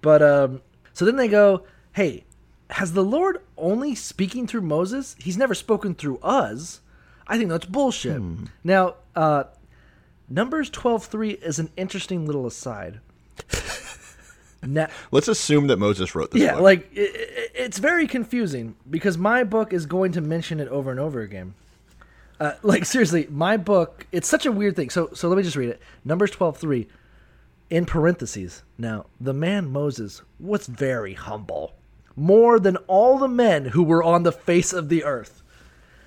But 0.00 0.22
um, 0.22 0.62
so 0.92 1.04
then 1.04 1.16
they 1.16 1.28
go, 1.28 1.64
hey, 1.92 2.24
has 2.72 2.92
the 2.92 3.04
Lord 3.04 3.40
only 3.56 3.94
speaking 3.94 4.46
through 4.46 4.62
Moses? 4.62 5.16
He's 5.18 5.36
never 5.36 5.54
spoken 5.54 5.94
through 5.94 6.18
us. 6.18 6.80
I 7.26 7.38
think 7.38 7.50
that's 7.50 7.66
bullshit. 7.66 8.18
Hmm. 8.18 8.44
Now, 8.64 8.94
uh, 9.14 9.44
Numbers 10.28 10.70
twelve 10.70 11.04
three 11.04 11.30
is 11.30 11.58
an 11.58 11.70
interesting 11.76 12.24
little 12.26 12.46
aside. 12.46 13.00
now, 14.62 14.88
Let's 15.10 15.28
assume 15.28 15.66
that 15.68 15.78
Moses 15.78 16.14
wrote 16.14 16.30
this. 16.30 16.42
yeah, 16.42 16.52
book. 16.54 16.62
like 16.62 16.90
i 16.96 17.00
i 17.00 17.06
it's 17.54 17.78
very 17.78 18.06
confusing 18.06 18.74
because 18.88 19.18
my 19.18 19.44
book 19.44 19.72
is 19.72 19.86
going 19.86 20.12
to 20.12 20.20
mention 20.20 20.60
it 20.60 20.68
over 20.68 20.90
and 20.90 21.00
over 21.00 21.20
again. 21.20 21.54
Uh, 22.38 22.52
like 22.62 22.84
seriously, 22.84 23.26
my 23.30 23.56
book 23.56 24.06
it's 24.12 24.28
such 24.28 24.46
a 24.46 24.52
weird 24.52 24.76
thing. 24.76 24.88
So 24.90 25.10
so 25.14 25.28
let 25.28 25.36
me 25.36 25.42
just 25.42 25.56
read 25.56 25.68
it. 25.70 25.80
Numbers 26.04 26.30
twelve 26.30 26.56
three, 26.56 26.86
in 27.68 27.84
parentheses. 27.86 28.62
Now 28.78 29.06
the 29.20 29.34
man 29.34 29.70
Moses 29.70 30.22
was 30.38 30.66
very 30.66 31.14
humble, 31.14 31.74
more 32.16 32.58
than 32.58 32.76
all 32.86 33.18
the 33.18 33.28
men 33.28 33.66
who 33.66 33.82
were 33.82 34.02
on 34.02 34.22
the 34.22 34.32
face 34.32 34.72
of 34.72 34.88
the 34.88 35.04
earth. 35.04 35.42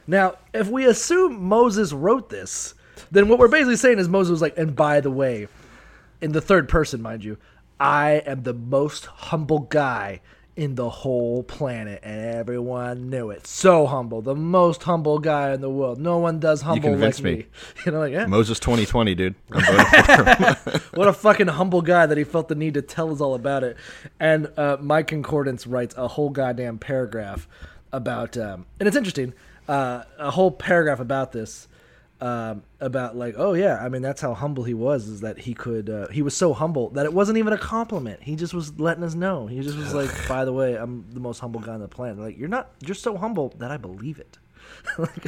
Now, 0.05 0.35
if 0.53 0.67
we 0.67 0.85
assume 0.85 1.43
Moses 1.43 1.93
wrote 1.93 2.29
this, 2.29 2.73
then 3.11 3.27
what 3.27 3.39
we're 3.39 3.47
basically 3.47 3.77
saying 3.77 3.99
is 3.99 4.09
Moses 4.09 4.31
was 4.31 4.41
like, 4.41 4.57
and 4.57 4.75
by 4.75 4.99
the 4.99 5.11
way, 5.11 5.47
in 6.21 6.31
the 6.31 6.41
third 6.41 6.67
person, 6.69 7.01
mind 7.01 7.23
you, 7.23 7.37
I 7.79 8.23
am 8.25 8.43
the 8.43 8.53
most 8.53 9.05
humble 9.05 9.59
guy 9.59 10.21
in 10.55 10.75
the 10.75 10.89
whole 10.89 11.41
planet, 11.41 11.99
and 12.03 12.23
everyone 12.23 13.09
knew 13.09 13.31
it. 13.31 13.47
So 13.47 13.87
humble, 13.87 14.21
the 14.21 14.35
most 14.35 14.83
humble 14.83 15.17
guy 15.17 15.51
in 15.51 15.61
the 15.61 15.69
world. 15.69 15.99
No 15.99 16.19
one 16.19 16.39
does 16.39 16.61
humble 16.61 16.89
like 16.89 16.93
convinced 16.93 17.23
me. 17.23 17.33
me. 17.35 17.45
You 17.85 17.91
know, 17.91 17.99
like 17.99 18.13
yeah, 18.13 18.27
Moses 18.27 18.59
2020, 18.59 19.15
dude. 19.15 19.35
I'm 19.51 19.61
voting 19.65 20.03
for 20.03 20.69
him. 20.71 20.81
what 20.93 21.07
a 21.07 21.13
fucking 21.13 21.47
humble 21.47 21.81
guy 21.81 22.05
that 22.05 22.17
he 22.17 22.23
felt 22.23 22.47
the 22.49 22.55
need 22.55 22.75
to 22.75 22.81
tell 22.81 23.11
us 23.11 23.19
all 23.19 23.33
about 23.33 23.63
it. 23.63 23.77
And 24.19 24.51
uh, 24.57 24.77
my 24.79 25.01
concordance 25.01 25.65
writes 25.65 25.95
a 25.97 26.07
whole 26.07 26.29
goddamn 26.29 26.77
paragraph 26.77 27.47
about, 27.91 28.37
um, 28.37 28.65
and 28.79 28.87
it's 28.87 28.97
interesting, 28.97 29.33
uh, 29.67 30.03
a 30.19 30.31
whole 30.31 30.51
paragraph 30.51 30.99
about 30.99 31.31
this. 31.31 31.67
Um, 32.23 32.63
about 32.79 33.17
like, 33.17 33.35
oh 33.37 33.53
yeah, 33.53 33.83
I 33.83 33.89
mean 33.89 34.01
that's 34.01 34.21
how 34.21 34.33
humble 34.33 34.63
he 34.63 34.73
was. 34.73 35.09
Is 35.09 35.19
that 35.19 35.39
he 35.39 35.53
could, 35.53 35.89
uh, 35.89 36.07
he 36.07 36.21
was 36.21 36.33
so 36.33 36.53
humble 36.53 36.89
that 36.91 37.05
it 37.05 37.11
wasn't 37.11 37.37
even 37.37 37.51
a 37.51 37.57
compliment. 37.57 38.23
He 38.23 38.37
just 38.37 38.53
was 38.53 38.79
letting 38.79 39.03
us 39.03 39.13
know. 39.13 39.45
He 39.47 39.59
just 39.59 39.77
was 39.77 39.93
like, 39.99 40.09
by 40.25 40.45
the 40.45 40.53
way, 40.53 40.75
I'm 40.75 41.05
the 41.11 41.19
most 41.19 41.39
humble 41.39 41.59
guy 41.59 41.73
on 41.73 41.81
the 41.81 41.89
planet. 41.89 42.19
Like 42.19 42.37
you're 42.37 42.47
not, 42.47 42.71
you're 42.79 42.95
so 42.95 43.17
humble 43.17 43.53
that 43.57 43.71
I 43.71 43.75
believe 43.75 44.19
it. 44.19 44.37
like, 44.97 45.27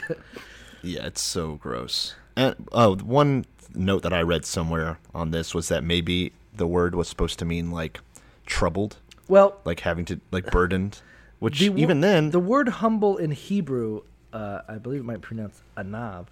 yeah, 0.84 1.06
it's 1.06 1.22
so 1.22 1.56
gross. 1.56 2.16
And 2.38 2.56
oh, 2.72 2.96
one 2.96 3.44
note 3.74 4.04
that 4.04 4.14
I 4.14 4.22
read 4.22 4.46
somewhere 4.46 4.98
on 5.14 5.32
this 5.32 5.54
was 5.54 5.68
that 5.68 5.84
maybe 5.84 6.32
the 6.54 6.66
word 6.66 6.96
was 6.96 7.10
supposed 7.10 7.40
to 7.40 7.46
mean 7.46 7.72
like 7.72 8.00
troubled, 8.46 9.00
well, 9.28 9.58
like 9.66 9.82
having 9.82 10.06
to 10.06 10.22
like 10.32 10.50
burdened. 10.50 11.02
Which 11.40 11.60
The 11.60 11.74
even 11.76 12.00
then, 12.00 12.32
the 12.32 12.40
word 12.40 12.70
humble 12.70 13.18
in 13.18 13.32
Hebrew, 13.32 14.04
uh, 14.32 14.62
I 14.70 14.78
believe 14.78 15.02
it 15.02 15.06
might 15.06 15.22
pronounce 15.22 15.62
anav, 15.76 16.28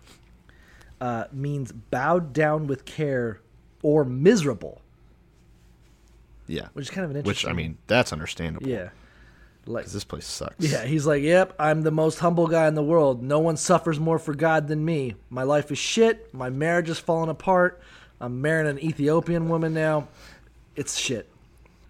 uh, 1.03 1.25
means 1.33 1.73
bowed 1.73 2.31
down 2.31 2.65
with 2.65 2.85
care 2.85 3.41
or 3.81 4.05
miserable, 4.05 4.81
yeah, 6.47 6.69
which 6.71 6.85
is 6.85 6.89
kind 6.89 7.03
of 7.03 7.11
an 7.11 7.17
interesting. 7.17 7.49
which. 7.49 7.53
I 7.53 7.57
mean 7.57 7.77
that's 7.87 8.13
understandable. 8.13 8.65
yeah. 8.65 8.89
like 9.65 9.85
this 9.87 10.05
place 10.05 10.25
sucks. 10.25 10.55
yeah, 10.59 10.85
he's 10.85 11.05
like, 11.05 11.21
"Yep, 11.21 11.55
I'm 11.59 11.81
the 11.81 11.91
most 11.91 12.19
humble 12.19 12.47
guy 12.47 12.69
in 12.69 12.75
the 12.75 12.83
world. 12.83 13.21
No 13.21 13.39
one 13.39 13.57
suffers 13.57 13.99
more 13.99 14.17
for 14.17 14.33
God 14.33 14.69
than 14.69 14.85
me. 14.85 15.15
My 15.29 15.43
life 15.43 15.73
is 15.73 15.77
shit. 15.77 16.33
My 16.33 16.49
marriage 16.49 16.89
is 16.89 16.99
falling 16.99 17.29
apart. 17.29 17.81
I'm 18.21 18.41
marrying 18.41 18.69
an 18.69 18.79
Ethiopian 18.79 19.49
woman 19.49 19.73
now. 19.73 20.07
It's 20.77 20.97
shit. 20.97 21.27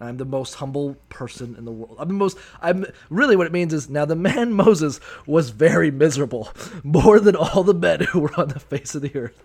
I'm 0.00 0.16
the 0.16 0.24
most 0.24 0.54
humble 0.54 0.96
person 1.08 1.54
in 1.56 1.64
the 1.64 1.70
world. 1.72 1.96
I'm 1.98 2.08
the 2.08 2.14
most. 2.14 2.36
I'm 2.60 2.84
really 3.10 3.36
what 3.36 3.46
it 3.46 3.52
means 3.52 3.72
is 3.72 3.88
now 3.88 4.04
the 4.04 4.16
man 4.16 4.52
Moses 4.64 5.00
was 5.26 5.50
very 5.50 5.90
miserable, 5.90 6.48
more 6.82 7.20
than 7.20 7.36
all 7.36 7.62
the 7.62 7.74
men 7.74 8.00
who 8.00 8.20
were 8.20 8.34
on 8.38 8.48
the 8.48 8.60
face 8.60 8.94
of 8.94 9.02
the 9.02 9.14
earth. 9.16 9.42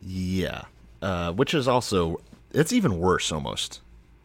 Yeah. 0.00 0.62
Uh, 1.00 1.32
which 1.32 1.52
is 1.52 1.66
also 1.66 2.20
it's 2.52 2.72
even 2.72 2.98
worse 2.98 3.32
almost. 3.32 3.80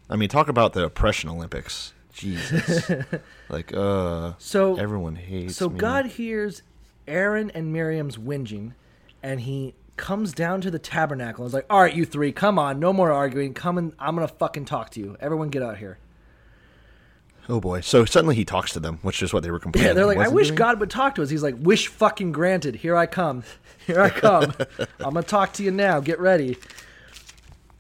I 0.10 0.16
mean, 0.16 0.30
talk 0.30 0.48
about 0.48 0.74
the 0.74 0.84
oppression 0.84 1.30
Olympics. 1.30 1.94
Jesus. 2.14 2.90
like, 3.50 3.74
uh 3.74 4.34
So 4.38 4.76
everyone 4.76 5.16
hates 5.16 5.56
So 5.56 5.70
me. 5.70 5.78
God 5.78 6.06
hears 6.06 6.62
Aaron 7.08 7.52
and 7.52 7.72
Miriam's 7.72 8.18
whinging, 8.18 8.74
and 9.22 9.42
he 9.42 9.76
comes 9.98 10.34
down 10.34 10.62
to 10.62 10.72
the 10.72 10.80
tabernacle 10.80 11.44
and 11.44 11.50
is 11.50 11.54
like, 11.54 11.66
"All 11.70 11.82
right, 11.82 11.94
you 11.94 12.06
three, 12.06 12.32
come 12.32 12.58
on, 12.60 12.80
no 12.80 12.94
more 12.94 13.12
arguing. 13.12 13.54
Come 13.54 13.78
and 13.78 13.94
I'm 14.00 14.16
gonna 14.16 14.28
fucking 14.28 14.66
talk 14.66 14.92
to 14.92 15.00
you. 15.00 15.18
Everyone, 15.20 15.50
get 15.50 15.62
out 15.64 15.78
here." 15.78 15.98
Oh 17.50 17.60
boy. 17.62 17.80
So 17.82 18.04
suddenly 18.06 18.36
he 18.36 18.44
talks 18.46 18.74
to 18.74 18.80
them, 18.80 19.00
which 19.02 19.24
is 19.24 19.34
what 19.34 19.44
they 19.44 19.52
were 19.52 19.60
complaining. 19.60 19.88
Yeah, 19.90 19.94
they're 19.94 20.06
like, 20.06 20.18
"I 20.18 20.28
wish 20.28 20.48
doing. 20.48 20.58
God 20.58 20.80
would 20.80 20.90
talk 20.90 21.16
to 21.16 21.24
us." 21.24 21.30
He's 21.30 21.44
like, 21.44 21.56
"Wish 21.60 21.88
fucking 21.88 22.32
granted. 22.32 22.76
Here 22.76 22.96
I 22.96 23.06
come. 23.06 23.44
Here 23.86 24.02
I 24.02 24.10
come. 24.10 24.54
I'm 24.80 25.14
gonna 25.14 25.24
talk 25.24 25.54
to 25.54 25.64
you 25.64 25.72
now. 25.72 26.00
Get 26.00 26.20
ready." 26.20 26.58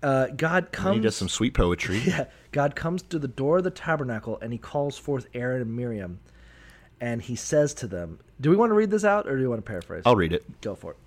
Uh, 0.01 0.27
God 0.27 0.71
comes 0.71 0.95
He 0.95 0.99
comes. 0.99 1.03
does 1.03 1.15
some 1.15 1.29
sweet 1.29 1.53
poetry. 1.53 1.99
Yeah, 2.05 2.25
God 2.51 2.75
comes 2.75 3.01
to 3.03 3.19
the 3.19 3.27
door 3.27 3.57
of 3.57 3.63
the 3.63 3.71
tabernacle 3.71 4.37
and 4.41 4.53
he 4.53 4.57
calls 4.59 4.97
forth 4.97 5.27
Aaron 5.33 5.61
and 5.61 5.75
Miriam, 5.75 6.19
and 7.01 7.21
he 7.21 7.35
says 7.35 7.73
to 7.75 7.87
them, 7.87 8.19
"Do 8.39 8.49
we 8.49 8.55
want 8.55 8.69
to 8.69 8.73
read 8.75 8.89
this 8.91 9.03
out, 9.03 9.27
or 9.27 9.35
do 9.35 9.41
you 9.41 9.49
want 9.49 9.59
to 9.65 9.67
paraphrase?" 9.69 10.03
I'll 10.05 10.15
read 10.15 10.33
it. 10.33 10.61
Go 10.61 10.75
for 10.75 10.91
it. 10.91 10.97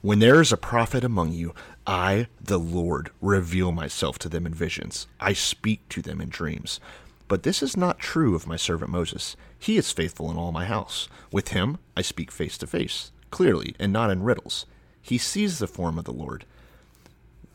When 0.00 0.18
there 0.18 0.40
is 0.40 0.52
a 0.52 0.56
prophet 0.56 1.04
among 1.04 1.32
you, 1.32 1.54
I, 1.86 2.28
the 2.40 2.58
Lord, 2.58 3.10
reveal 3.20 3.72
myself 3.72 4.18
to 4.20 4.28
them 4.28 4.46
in 4.46 4.54
visions. 4.54 5.06
I 5.20 5.32
speak 5.32 5.88
to 5.90 6.02
them 6.02 6.20
in 6.20 6.28
dreams. 6.28 6.80
But 7.26 7.42
this 7.42 7.62
is 7.62 7.76
not 7.76 7.98
true 7.98 8.34
of 8.34 8.46
my 8.46 8.56
servant 8.56 8.90
Moses. 8.90 9.36
He 9.58 9.76
is 9.76 9.92
faithful 9.92 10.30
in 10.30 10.36
all 10.36 10.52
my 10.52 10.66
house. 10.66 11.08
With 11.32 11.48
him 11.48 11.78
I 11.96 12.02
speak 12.02 12.30
face 12.30 12.58
to 12.58 12.66
face, 12.66 13.12
clearly, 13.30 13.74
and 13.78 13.92
not 13.92 14.10
in 14.10 14.22
riddles. 14.22 14.66
He 15.00 15.18
sees 15.18 15.58
the 15.58 15.66
form 15.66 15.98
of 15.98 16.04
the 16.04 16.12
Lord. 16.12 16.44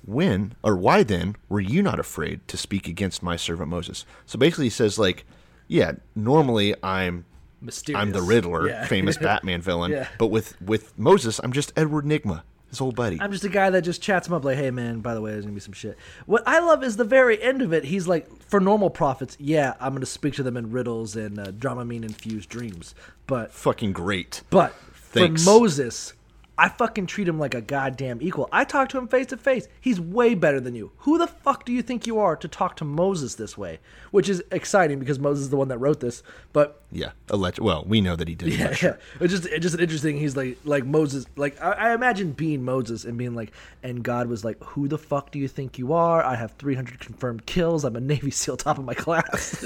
When, 0.06 0.56
or 0.64 0.76
why 0.76 1.04
then, 1.04 1.36
were 1.50 1.60
you 1.60 1.84
not 1.84 2.00
afraid 2.00 2.48
to 2.48 2.58
speak 2.58 2.88
against 2.88 3.22
my 3.22 3.36
servant 3.36 3.70
Moses? 3.70 4.06
So 4.26 4.40
basically, 4.40 4.66
he 4.66 4.72
says, 4.72 4.98
like, 4.98 5.24
yeah, 5.68 5.94
normally 6.16 6.74
I'm 6.82 7.26
Mysterious. 7.62 8.02
I'm 8.02 8.12
the 8.12 8.22
Riddler, 8.22 8.68
Yeah. 8.68 8.86
famous 8.86 9.18
Batman 9.22 9.62
villain. 9.62 9.92
Yeah. 9.92 10.08
But 10.18 10.28
with 10.28 10.60
with 10.62 10.98
Moses, 10.98 11.40
I'm 11.44 11.52
just 11.52 11.74
Edward 11.76 12.06
Nygma, 12.06 12.44
his 12.70 12.80
old 12.82 12.96
buddy. 12.96 13.20
I'm 13.20 13.32
just 13.32 13.44
a 13.44 13.50
guy 13.50 13.70
that 13.70 13.82
just 13.82 14.02
chats 14.02 14.28
him 14.28 14.34
up 14.34 14.46
like, 14.46 14.58
"Hey 14.58 14.72
man, 14.72 15.00
by 15.02 15.14
the 15.14 15.22
way, 15.22 15.32
there's 15.32 15.44
gonna 15.46 15.54
be 15.56 15.60
some 15.60 15.74
shit." 15.74 15.98
What 16.26 16.44
I 16.48 16.60
love 16.60 16.84
is 16.84 16.98
the 16.98 17.04
very 17.04 17.42
end 17.42 17.62
of 17.62 17.74
it. 17.74 17.84
He's 17.86 18.08
like, 18.08 18.28
for 18.44 18.60
normal 18.60 18.90
prophets, 18.90 19.36
yeah, 19.40 19.74
I'm 19.80 19.94
gonna 19.94 20.06
speak 20.06 20.34
to 20.36 20.44
them 20.44 20.56
in 20.58 20.72
riddles 20.72 21.16
and 21.16 21.38
uh, 21.40 21.46
Dramamine 21.52 22.04
infused 22.04 22.50
dreams. 22.50 22.96
But 23.28 23.52
Fucking 23.52 23.92
great. 23.94 24.42
but 24.50 24.74
Thanks. 24.94 25.44
for 25.44 25.50
Moses, 25.50 26.14
I 26.60 26.68
fucking 26.68 27.06
treat 27.06 27.26
him 27.26 27.40
like 27.40 27.54
a 27.54 27.62
goddamn 27.62 28.22
equal. 28.22 28.50
I 28.52 28.66
talk 28.66 28.90
to 28.90 28.98
him 28.98 29.08
face 29.08 29.28
to 29.28 29.38
face. 29.38 29.70
He's 29.80 29.98
way 29.98 30.36
better 30.36 30.60
than 30.60 30.76
you. 30.76 30.92
Who 31.00 31.18
the 31.18 31.26
fuck 31.26 31.64
do 31.64 31.72
you 31.72 31.82
think 31.82 32.06
you 32.06 32.20
are 32.20 32.36
to 32.36 32.50
talk 32.50 32.76
to 32.78 32.84
Moses 32.84 33.36
this 33.36 33.58
way? 33.58 33.80
Which 34.12 34.28
is 34.28 34.44
exciting 34.52 35.00
because 35.00 35.20
Moses 35.20 35.44
is 35.44 35.50
the 35.52 35.56
one 35.56 35.70
that 35.70 35.78
wrote 35.78 36.02
this. 36.02 36.22
But 36.52 36.84
Yeah, 36.92 37.12
alleged. 37.30 37.60
Well, 37.60 37.86
we 37.88 38.02
know 38.02 38.18
that 38.18 38.28
he 38.28 38.36
did. 38.36 38.50
yeah, 38.50 38.76
yeah. 38.82 38.96
It's 39.22 39.32
just 39.32 39.46
it's 39.46 39.62
just 39.62 39.80
interesting. 39.80 40.18
He's 40.18 40.36
like 40.36 40.58
like 40.66 40.86
Moses. 40.86 41.26
Like 41.38 41.62
I, 41.62 41.72
I 41.72 41.94
imagine 41.94 42.34
being 42.34 42.66
Moses 42.66 43.06
and 43.06 43.18
being 43.18 43.36
like, 43.36 43.54
and 43.82 44.04
God 44.04 44.28
was 44.28 44.44
like, 44.44 44.62
"Who 44.62 44.90
the 44.90 44.98
fuck 44.98 45.32
do 45.32 45.40
you 45.40 45.48
think 45.48 45.80
you 45.80 45.94
are? 45.94 46.22
I 46.22 46.36
have 46.36 46.52
300 46.58 47.00
confirmed 47.00 47.46
kills. 47.46 47.86
I'm 47.86 47.96
a 47.96 48.02
Navy 48.02 48.32
SEAL, 48.32 48.58
top 48.58 48.78
of 48.78 48.84
my 48.84 48.96
class." 48.96 49.64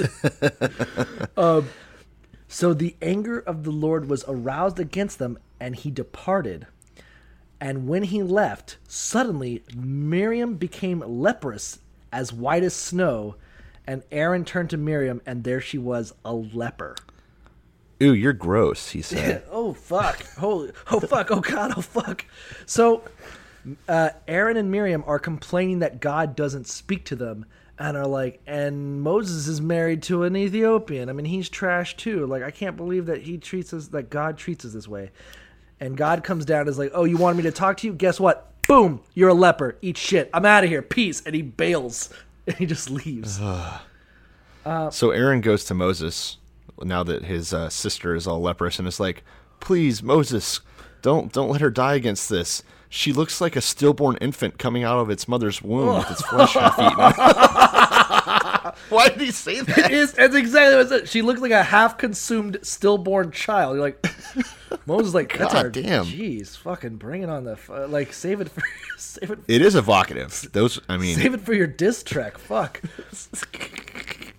um, 1.38 1.70
so 2.48 2.76
the 2.76 2.96
anger 3.02 3.40
of 3.40 3.64
the 3.64 3.72
Lord 3.72 4.08
was 4.08 4.24
aroused 4.28 4.80
against 4.80 5.18
them, 5.18 5.40
and 5.60 5.76
he 5.76 5.90
departed. 5.90 6.68
And 7.64 7.88
when 7.88 8.04
he 8.04 8.22
left, 8.22 8.76
suddenly 8.90 9.64
Miriam 9.74 10.56
became 10.56 11.00
leprous, 11.00 11.80
as 12.12 12.34
white 12.34 12.62
as 12.62 12.74
snow. 12.74 13.36
And 13.88 14.04
Aaron 14.12 14.44
turned 14.44 14.70
to 14.72 14.78
Miriam, 14.78 15.22
and 15.26 15.46
there 15.46 15.62
she 15.62 15.78
was, 15.78 16.14
a 16.26 16.34
leper. 16.34 16.98
Ooh, 18.02 18.14
you're 18.14 18.34
gross. 18.34 18.90
He 18.90 19.02
said. 19.02 19.46
oh 19.50 19.72
fuck! 19.72 20.26
Holy! 20.36 20.74
Oh 20.92 21.00
fuck! 21.00 21.32
Oh 21.32 21.40
god! 21.40 21.72
Oh 21.78 21.82
fuck! 21.82 22.26
So, 22.66 23.04
uh, 23.88 24.10
Aaron 24.28 24.58
and 24.58 24.70
Miriam 24.70 25.06
are 25.08 25.18
complaining 25.18 25.80
that 25.80 26.02
God 26.02 26.36
doesn't 26.36 26.68
speak 26.68 27.06
to 27.06 27.16
them, 27.16 27.46
and 27.80 27.96
are 27.96 28.08
like, 28.08 28.42
and 28.46 29.02
Moses 29.02 29.48
is 29.48 29.62
married 29.62 30.04
to 30.04 30.24
an 30.24 30.36
Ethiopian. 30.36 31.08
I 31.08 31.14
mean, 31.14 31.28
he's 31.28 31.48
trash 31.48 31.96
too. 31.96 32.26
Like, 32.26 32.44
I 32.44 32.52
can't 32.52 32.76
believe 32.76 33.06
that 33.06 33.22
he 33.22 33.38
treats 33.38 33.74
us 33.74 33.88
that 33.88 34.10
God 34.10 34.38
treats 34.38 34.66
us 34.66 34.74
this 34.74 34.88
way. 34.90 35.12
And 35.84 35.98
God 35.98 36.24
comes 36.24 36.46
down 36.46 36.62
and 36.62 36.70
is 36.70 36.80
like, 36.80 36.92
oh, 36.94 37.04
you 37.04 37.18
wanted 37.18 37.36
me 37.36 37.44
to 37.44 37.52
talk 37.52 37.76
to 37.80 37.88
you? 37.88 37.94
Guess 37.94 38.18
what? 38.18 38.54
Boom! 38.70 39.02
You're 39.14 39.28
a 39.28 39.34
leper. 39.34 39.78
Eat 39.82 39.98
shit. 39.98 40.30
I'm 40.34 40.46
out 40.46 40.64
of 40.64 40.70
here. 40.70 40.82
Peace. 40.82 41.22
And 41.26 41.36
he 41.36 41.42
bails. 41.42 42.10
And 42.46 42.58
he 42.58 42.66
just 42.66 42.90
leaves. 42.90 43.40
so 44.92 45.12
Aaron 45.12 45.40
goes 45.40 45.64
to 45.64 45.74
Moses 45.74 46.36
now 46.82 47.02
that 47.02 47.24
his 47.24 47.54
uh, 47.54 47.70
sister 47.70 48.16
is 48.16 48.28
all 48.28 48.42
leprous, 48.42 48.80
and 48.80 48.86
is 48.86 49.00
like, 49.00 49.24
"Please, 49.62 50.04
Moses, 50.04 50.60
don't 51.02 51.32
don't 51.32 51.48
let 51.50 51.62
her 51.62 51.70
die 51.70 51.96
against 51.96 52.28
this. 52.30 52.62
She 52.90 53.14
looks 53.14 53.40
like 53.40 53.56
a 53.56 53.62
stillborn 53.62 54.18
infant 54.18 54.58
coming 54.58 54.84
out 54.84 55.00
of 55.00 55.10
its 55.10 55.26
mother's 55.26 55.62
womb 55.62 56.00
with 56.00 56.12
its 56.12 56.22
flesh 56.24 56.54
half 56.56 56.78
eaten." 56.80 57.83
Why 58.90 59.10
did 59.10 59.22
he 59.22 59.32
say 59.32 59.62
that? 59.62 59.92
It's, 59.92 60.14
it's 60.18 60.36
exactly 60.36 60.76
what 60.76 60.86
it 60.86 60.90
said. 60.90 61.10
She 61.10 61.22
looked 61.22 61.42
like 61.42 61.52
a 61.52 61.64
half-consumed 61.64 62.60
stillborn 62.62 63.32
child. 63.32 63.76
You're 63.76 63.84
like, 63.84 64.06
Moses, 64.86 65.14
like, 65.14 65.38
that's 65.38 65.54
God 65.54 65.66
our 65.66 65.70
damn. 65.70 66.06
Jeez, 66.06 66.58
fucking 66.58 66.98
bring 66.98 67.24
it 67.24 67.30
on 67.30 67.44
the 67.44 67.56
fu- 67.56 67.86
like, 67.86 68.14
save 68.14 68.42
it 68.42 68.50
for 68.50 68.64
save 68.98 69.32
it, 69.32 69.40
It 69.48 69.62
is 69.62 69.76
evocative. 69.76 70.50
Those, 70.54 70.80
I 70.90 70.98
mean, 70.98 71.16
save 71.18 71.34
it 71.34 71.42
for 71.42 71.54
your 71.54 71.68
diss 71.68 72.04
track. 72.04 72.38
Fuck. 72.38 72.82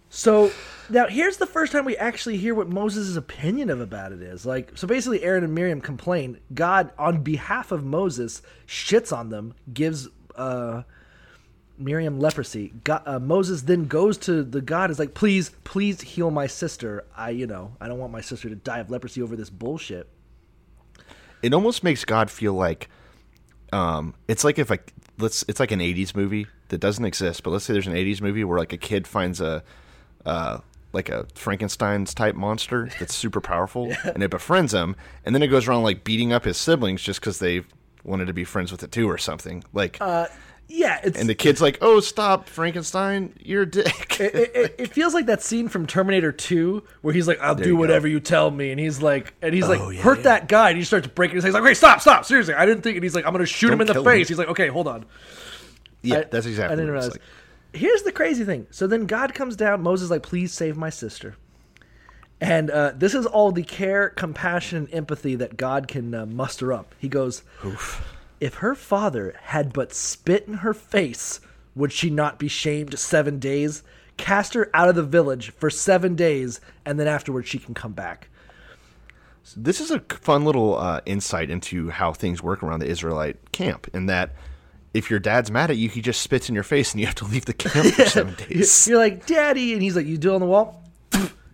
so 0.08 0.50
now 0.90 1.06
here's 1.06 1.36
the 1.36 1.46
first 1.46 1.72
time 1.72 1.84
we 1.84 1.96
actually 1.96 2.36
hear 2.36 2.54
what 2.54 2.68
Moses' 2.68 3.16
opinion 3.16 3.70
of 3.70 3.80
about 3.80 4.12
it 4.12 4.22
is. 4.22 4.44
Like, 4.44 4.76
so 4.76 4.86
basically, 4.86 5.22
Aaron 5.22 5.44
and 5.44 5.54
Miriam 5.54 5.80
complain. 5.80 6.38
God, 6.52 6.90
on 6.98 7.22
behalf 7.22 7.72
of 7.72 7.84
Moses, 7.84 8.42
shits 8.66 9.16
on 9.16 9.30
them, 9.30 9.54
gives. 9.72 10.08
uh 10.36 10.82
Miriam 11.78 12.20
leprosy. 12.20 12.72
God, 12.84 13.02
uh, 13.06 13.18
Moses 13.18 13.62
then 13.62 13.84
goes 13.86 14.16
to 14.18 14.42
the 14.42 14.60
God 14.60 14.90
is 14.90 14.98
like, 14.98 15.14
please, 15.14 15.50
please 15.64 16.00
heal 16.00 16.30
my 16.30 16.46
sister. 16.46 17.04
I, 17.16 17.30
you 17.30 17.46
know, 17.46 17.72
I 17.80 17.88
don't 17.88 17.98
want 17.98 18.12
my 18.12 18.20
sister 18.20 18.48
to 18.48 18.54
die 18.54 18.78
of 18.78 18.90
leprosy 18.90 19.22
over 19.22 19.36
this 19.36 19.50
bullshit. 19.50 20.08
it 21.42 21.52
almost 21.52 21.82
makes 21.84 22.04
God 22.04 22.30
feel 22.30 22.54
like 22.54 22.88
um 23.72 24.14
it's 24.28 24.44
like 24.44 24.58
if 24.58 24.70
like 24.70 24.92
let's 25.18 25.44
it's 25.48 25.58
like 25.58 25.72
an 25.72 25.80
80s 25.80 26.14
movie 26.14 26.46
that 26.68 26.78
doesn't 26.78 27.04
exist 27.04 27.42
but 27.42 27.50
let's 27.50 27.64
say 27.64 27.72
there's 27.72 27.86
an 27.88 27.94
80s 27.94 28.20
movie 28.20 28.44
where 28.44 28.58
like 28.58 28.72
a 28.72 28.76
kid 28.76 29.06
finds 29.06 29.40
a 29.40 29.64
uh 30.26 30.58
like 30.92 31.08
a 31.08 31.26
Frankenstein's 31.34 32.14
type 32.14 32.36
monster 32.36 32.88
that's 33.00 33.14
super 33.14 33.40
powerful 33.40 33.92
and 34.04 34.22
it 34.22 34.30
befriends 34.30 34.72
him 34.72 34.94
and 35.24 35.34
then 35.34 35.42
it 35.42 35.48
goes 35.48 35.66
around 35.66 35.82
like 35.82 36.04
beating 36.04 36.32
up 36.32 36.44
his 36.44 36.56
siblings 36.56 37.02
just 37.02 37.20
cuz 37.20 37.38
they 37.40 37.62
wanted 38.04 38.26
to 38.26 38.32
be 38.34 38.44
friends 38.44 38.70
with 38.70 38.82
it 38.82 38.92
too 38.92 39.10
or 39.10 39.18
something 39.18 39.64
like 39.72 39.96
Yeah, 40.68 40.98
it's 41.04 41.18
and 41.18 41.28
the 41.28 41.34
kid's 41.34 41.60
like 41.60 41.78
oh 41.82 42.00
stop 42.00 42.48
Frankenstein 42.48 43.34
you're 43.40 43.62
a 43.62 43.66
dick 43.66 44.20
it, 44.20 44.34
it, 44.34 44.74
it 44.78 44.86
feels 44.92 45.12
like 45.14 45.26
that 45.26 45.42
scene 45.42 45.68
from 45.68 45.86
Terminator 45.86 46.32
2 46.32 46.82
where 47.02 47.12
he's 47.14 47.28
like, 47.28 47.38
I'll 47.40 47.54
do 47.54 47.68
you 47.70 47.76
whatever 47.76 48.08
you 48.08 48.18
tell 48.20 48.50
me. 48.50 48.70
And 48.70 48.80
he's 48.80 49.02
like, 49.02 49.34
and 49.42 49.52
he's 49.54 49.68
like, 49.68 49.80
Oh, 49.80 49.90
yeah, 49.90 50.00
hurt 50.02 50.18
yeah. 50.18 50.22
that 50.24 50.48
guy. 50.48 50.70
And 50.70 50.78
he 50.78 50.84
starts 50.84 51.06
breaking 51.08 51.36
his 51.36 51.44
head. 51.44 51.48
He's 51.48 51.54
like, 51.54 51.62
wait, 51.64 51.76
stop, 51.76 52.00
stop. 52.00 52.24
Seriously, 52.24 52.54
I 52.54 52.64
didn't 52.66 52.82
think. 52.82 52.96
And 52.96 53.02
he's 53.04 53.14
like, 53.14 53.24
I'm 53.26 53.32
going 53.32 53.40
to 53.44 53.46
shoot 53.46 53.72
him 53.72 53.80
in 53.80 53.86
Don't 53.86 53.94
the 53.94 54.00
him. 54.00 54.04
face. 54.18 54.28
He's 54.28 54.38
like, 54.38 54.48
okay, 54.48 54.68
hold 54.68 54.88
on. 54.88 55.04
yeah 56.02 56.18
I- 56.20 56.24
that's 56.24 56.46
exactly 56.46 56.72
I 56.72 56.76
didn't 56.76 56.90
realize. 56.92 57.10
like. 57.12 57.20
Here's 57.72 58.02
the 58.02 58.12
crazy 58.12 58.44
thing. 58.44 58.66
So 58.70 58.86
then 58.86 59.06
God 59.06 59.34
comes 59.34 59.56
down. 59.56 59.82
Moses 59.82 60.04
is 60.04 60.10
like, 60.10 60.22
please 60.22 60.52
save 60.52 60.76
my 60.76 60.90
sister. 60.90 61.36
And 62.40 62.70
uh, 62.70 62.92
this 62.96 63.14
is 63.14 63.26
all 63.26 63.50
the 63.52 63.62
care, 63.64 64.10
compassion, 64.10 64.78
and 64.84 64.94
empathy 64.94 65.34
that 65.36 65.56
God 65.56 65.88
can 65.88 66.14
uh, 66.14 66.24
muster 66.26 66.72
up. 66.72 66.94
He 66.98 67.08
goes, 67.08 67.42
If 68.40 68.54
her 68.54 68.74
father 68.74 69.34
had 69.44 69.72
but 69.72 69.92
spit 69.94 70.46
in 70.46 70.54
her 70.54 70.74
face, 70.74 71.40
would 71.74 71.92
she 71.92 72.10
not 72.10 72.38
be 72.38 72.48
shamed 72.48 72.98
seven 72.98 73.38
days? 73.38 73.82
Cast 74.16 74.54
her 74.54 74.70
out 74.74 74.88
of 74.88 74.94
the 74.94 75.02
village 75.02 75.50
for 75.50 75.70
seven 75.70 76.14
days, 76.14 76.60
and 76.84 76.98
then 77.00 77.08
afterwards 77.08 77.48
she 77.48 77.58
can 77.58 77.74
come 77.74 77.92
back. 77.92 78.28
So 79.42 79.60
This 79.60 79.80
is 79.80 79.90
a 79.90 80.00
fun 80.00 80.44
little 80.44 80.76
uh, 80.78 81.00
insight 81.06 81.50
into 81.50 81.90
how 81.90 82.12
things 82.12 82.42
work 82.42 82.62
around 82.62 82.80
the 82.80 82.86
Israelite 82.86 83.52
camp. 83.52 83.88
In 83.92 84.06
that, 84.06 84.34
if 84.92 85.10
your 85.10 85.18
dad's 85.18 85.50
mad 85.50 85.70
at 85.70 85.76
you, 85.76 85.88
he 85.88 86.00
just 86.00 86.20
spits 86.22 86.48
in 86.48 86.54
your 86.54 86.64
face, 86.64 86.92
and 86.92 87.00
you 87.00 87.06
have 87.06 87.16
to 87.16 87.24
leave 87.24 87.44
the 87.44 87.52
camp 87.52 87.94
for 87.94 88.04
seven 88.06 88.34
days. 88.34 88.86
You're 88.86 88.98
like, 88.98 89.26
Daddy, 89.26 89.72
and 89.72 89.82
he's 89.82 89.96
like, 89.96 90.06
You 90.06 90.16
do 90.16 90.32
it 90.32 90.34
on 90.36 90.40
the 90.40 90.46
wall? 90.46 90.83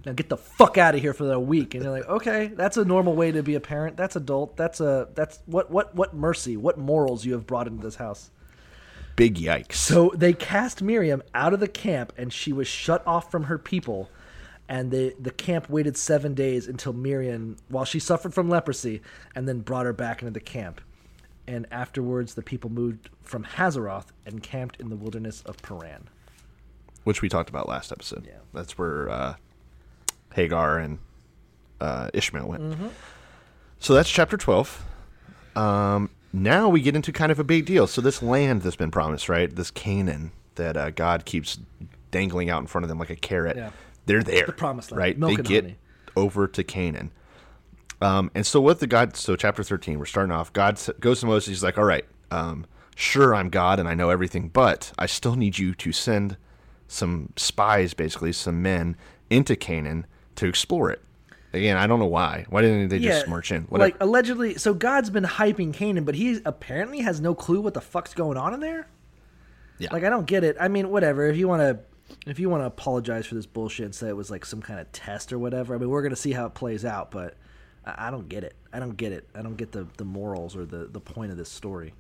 Now 0.07 0.12
get 0.12 0.28
the 0.28 0.36
fuck 0.36 0.78
out 0.78 0.94
of 0.94 1.01
here 1.01 1.12
for 1.12 1.30
a 1.30 1.38
week. 1.40 1.74
And 1.74 1.84
you're 1.84 1.92
like, 1.92 2.09
okay, 2.09 2.48
that's 2.48 2.76
a 2.78 2.84
normal 2.84 3.14
way 3.14 3.32
to 3.32 3.42
be 3.42 3.55
a 3.55 3.61
parent. 3.61 3.96
That's 3.96 4.16
adult. 4.16 4.57
That's 4.57 4.80
a 4.80 5.09
that's 5.14 5.40
what 5.46 5.70
what 5.70 5.94
what 5.94 6.14
mercy, 6.14 6.57
what 6.57 6.78
morals 6.78 7.24
you 7.24 7.32
have 7.34 7.46
brought 7.46 7.66
into 7.66 7.82
this 7.82 7.96
house. 7.96 8.30
Big 9.16 9.36
yikes. 9.36 9.74
So 9.74 10.12
they 10.16 10.32
cast 10.32 10.80
Miriam 10.82 11.22
out 11.34 11.53
of 11.53 11.61
the 11.61 11.68
camp, 11.68 12.12
and 12.16 12.32
she 12.32 12.53
was 12.53 12.66
shut 12.66 13.07
off 13.07 13.30
from 13.30 13.44
her 13.44 13.59
people. 13.59 14.11
And 14.68 14.90
the 14.90 15.14
the 15.20 15.32
camp 15.32 15.68
waited 15.68 15.96
seven 15.98 16.32
days 16.32 16.66
until 16.68 16.92
Miriam, 16.94 17.57
while 17.68 17.84
she 17.84 17.98
suffered 17.98 18.32
from 18.32 18.48
leprosy, 18.48 19.03
and 19.34 19.46
then 19.48 19.61
brought 19.61 19.84
her 19.84 19.92
back 19.92 20.22
into 20.22 20.30
the 20.32 20.40
camp. 20.40 20.80
And 21.46 21.66
afterwards, 21.72 22.34
the 22.34 22.42
people 22.42 22.70
moved 22.70 23.11
from 23.22 23.44
Hazeroth 23.44 24.07
and 24.24 24.42
camped 24.42 24.80
in 24.80 24.88
the 24.88 24.96
wilderness 24.96 25.42
of 25.42 25.61
Paran. 25.61 26.09
which 27.05 27.22
we 27.22 27.28
talked 27.28 27.51
about 27.51 27.68
last 27.68 27.92
episode. 27.92 28.24
Yeah. 28.26 28.38
That's 28.53 28.78
where 28.78 29.09
uh, 29.11 29.34
Hagar 30.35 30.78
and 30.78 30.99
uh, 31.81 32.11
Ishmael 32.14 32.49
went. 32.49 32.62
Mm-hmm. 32.62 32.89
So 33.78 33.95
that's 33.95 34.11
chapter 34.11 34.37
12. 34.37 34.85
Um, 35.57 36.11
now 36.33 36.68
we 36.68 36.81
get 36.81 36.95
into 36.95 37.12
kind 37.12 37.33
of 37.33 37.39
a 37.39 37.45
big 37.45 37.66
deal. 37.66 37.87
So 37.87 38.01
this 38.01 38.22
land 38.22 38.62
that's 38.62 38.76
been 38.76 38.91
promised, 38.91 39.28
right? 39.28 39.55
This 39.55 39.70
Canaan 39.70 40.33
that 40.57 40.76
uh, 40.76 40.91
God 40.91 41.24
keeps 41.24 41.59
dangling 42.11 42.51
out 42.51 42.61
in 42.61 42.66
front 42.66 42.85
of 42.85 42.89
them 42.89 42.99
like 42.99 43.11
a 43.11 43.16
carrot. 43.16 43.57
Yeah. 43.57 43.70
They're 44.07 44.22
there. 44.22 44.47
The 44.47 44.53
promised 44.53 44.93
land. 44.93 44.99
Right? 44.99 45.18
Milk 45.18 45.37
they 45.37 45.43
get 45.43 45.64
honey. 45.64 45.76
over 46.16 46.47
to 46.47 46.64
Canaan. 46.64 47.11
Um, 48.03 48.31
and 48.35 48.47
so 48.47 48.61
what 48.61 48.81
the 48.81 48.87
God, 48.87 49.16
so 49.16 49.37
chapter 49.37 49.62
13, 49.62 49.99
we're 49.99 50.07
starting 50.07 50.33
off. 50.33 50.53
God 50.53 50.81
goes 51.01 51.20
to 51.20 51.26
Moses. 51.26 51.49
He's 51.49 51.62
like, 51.62 51.76
all 51.76 51.85
right, 51.85 52.05
um, 52.31 52.66
sure, 52.97 53.35
I'm 53.35 53.51
God 53.51 53.78
and 53.78 53.89
I 53.89 53.95
know 53.95 54.11
everything, 54.11 54.49
but 54.49 54.93
I 54.99 55.07
still 55.07 55.37
need 55.37 55.59
you 55.59 55.74
to 55.74 55.93
send 55.93 56.37
some 56.89 57.33
spies, 57.37 57.93
basically, 57.93 58.33
some 58.33 58.62
men 58.62 58.97
into 59.28 59.55
Canaan 59.55 60.07
to 60.41 60.49
explore 60.49 60.91
it. 60.91 61.01
Again, 61.53 61.76
I 61.76 61.86
don't 61.86 61.99
know 61.99 62.07
why. 62.07 62.47
Why 62.49 62.62
didn't 62.62 62.88
they 62.91 62.99
just 63.01 63.26
march 63.26 63.51
in? 63.51 63.62
Whatever. 63.64 63.86
Like 63.88 63.97
allegedly, 64.01 64.55
so 64.55 64.72
God's 64.72 65.11
been 65.11 65.24
hyping 65.24 65.74
Canaan, 65.74 66.05
but 66.05 66.14
he 66.14 66.41
apparently 66.45 67.01
has 67.01 67.20
no 67.20 67.34
clue 67.34 67.61
what 67.61 67.74
the 67.74 67.80
fuck's 67.80 68.14
going 68.14 68.38
on 68.38 68.55
in 68.55 68.61
there. 68.61 68.86
yeah. 69.78 69.93
Like 69.93 70.05
I 70.05 70.11
don't 70.11 70.26
get 70.26 70.45
it. 70.45 70.57
I 70.61 70.68
mean, 70.68 70.91
whatever. 70.91 71.26
If 71.26 71.36
you 71.36 71.49
want 71.49 71.61
to, 71.62 71.80
if 72.28 72.38
you 72.38 72.49
want 72.49 72.62
to 72.62 72.66
apologize 72.66 73.26
for 73.26 73.34
this 73.34 73.47
bullshit 73.47 73.84
and 73.84 73.95
say 73.95 74.09
it 74.09 74.16
was 74.16 74.30
like 74.30 74.45
some 74.45 74.62
kind 74.62 74.78
of 74.78 74.91
test 74.93 75.32
or 75.32 75.38
whatever, 75.41 75.74
I 75.74 75.78
mean, 75.78 75.88
we're 75.91 76.03
gonna 76.03 76.14
see 76.16 76.32
how 76.32 76.47
it 76.47 76.55
plays 76.55 76.84
out. 76.84 77.11
But 77.11 77.36
I, 77.84 78.07
I 78.07 78.11
don't 78.12 78.28
get 78.28 78.45
it. 78.45 78.55
I 78.72 78.78
don't 78.78 78.97
get 78.97 79.11
it. 79.11 79.28
I 79.34 79.43
don't 79.43 79.57
get 79.57 79.72
the 79.72 79.88
the 79.97 80.05
morals 80.05 80.55
or 80.55 80.64
the 80.64 80.86
the 80.86 81.01
point 81.01 81.32
of 81.32 81.36
this 81.36 81.51
story. 81.51 81.95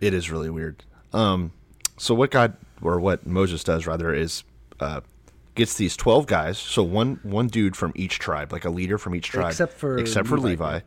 It 0.00 0.14
is 0.14 0.30
really 0.32 0.50
weird. 0.50 0.84
Um, 1.12 1.52
so 1.96 2.12
what 2.12 2.32
God 2.32 2.56
or 2.82 2.98
what 2.98 3.24
Moses 3.24 3.62
does 3.62 3.86
rather 3.86 4.12
is 4.12 4.42
uh, 4.80 5.00
gets 5.58 5.74
these 5.74 5.94
twelve 5.96 6.26
guys. 6.26 6.56
So 6.56 6.82
one 6.82 7.20
one 7.22 7.48
dude 7.48 7.76
from 7.76 7.92
each 7.94 8.18
tribe, 8.18 8.50
like 8.52 8.64
a 8.64 8.70
leader 8.70 8.96
from 8.96 9.14
each 9.14 9.26
tribe, 9.28 9.50
Except 9.50 9.74
for 9.74 9.98
except 9.98 10.26
for 10.28 10.38
Levi, 10.38 10.48
Levi, 10.74 10.80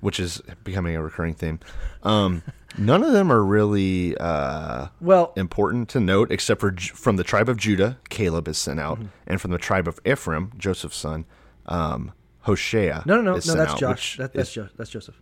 which 0.00 0.20
is 0.20 0.42
becoming 0.64 0.94
a 0.96 1.02
recurring 1.02 1.32
theme. 1.34 1.60
Um, 2.02 2.42
none 2.76 3.02
of 3.02 3.12
them 3.12 3.32
are 3.32 3.42
really 3.42 4.16
uh, 4.18 4.88
Well, 5.00 5.32
important 5.36 5.88
to 5.90 6.00
note, 6.00 6.30
except 6.30 6.60
for 6.60 6.74
from 6.76 7.16
the 7.16 7.24
tribe 7.24 7.48
of 7.48 7.56
Judah, 7.56 7.98
Caleb 8.10 8.48
is 8.48 8.58
sent 8.58 8.78
Mm-hmm. 8.80 9.02
out, 9.02 9.08
and 9.26 9.40
from 9.40 9.50
the 9.52 9.58
tribe 9.58 9.88
of 9.88 9.98
Ephraim, 10.04 10.52
Joseph's 10.58 10.96
son, 10.96 11.24
um, 11.66 12.12
Hoshea. 12.40 13.02
no, 13.06 13.14
no, 13.16 13.20
no, 13.22 13.32
no. 13.34 13.38
That's 13.38 13.56
out, 13.72 13.78
Josh. 13.78 14.16
That, 14.18 14.32
that's 14.34 14.48
is- 14.50 14.54
Jo- 14.54 14.68
that's 14.76 14.90
Joseph. 14.90 15.20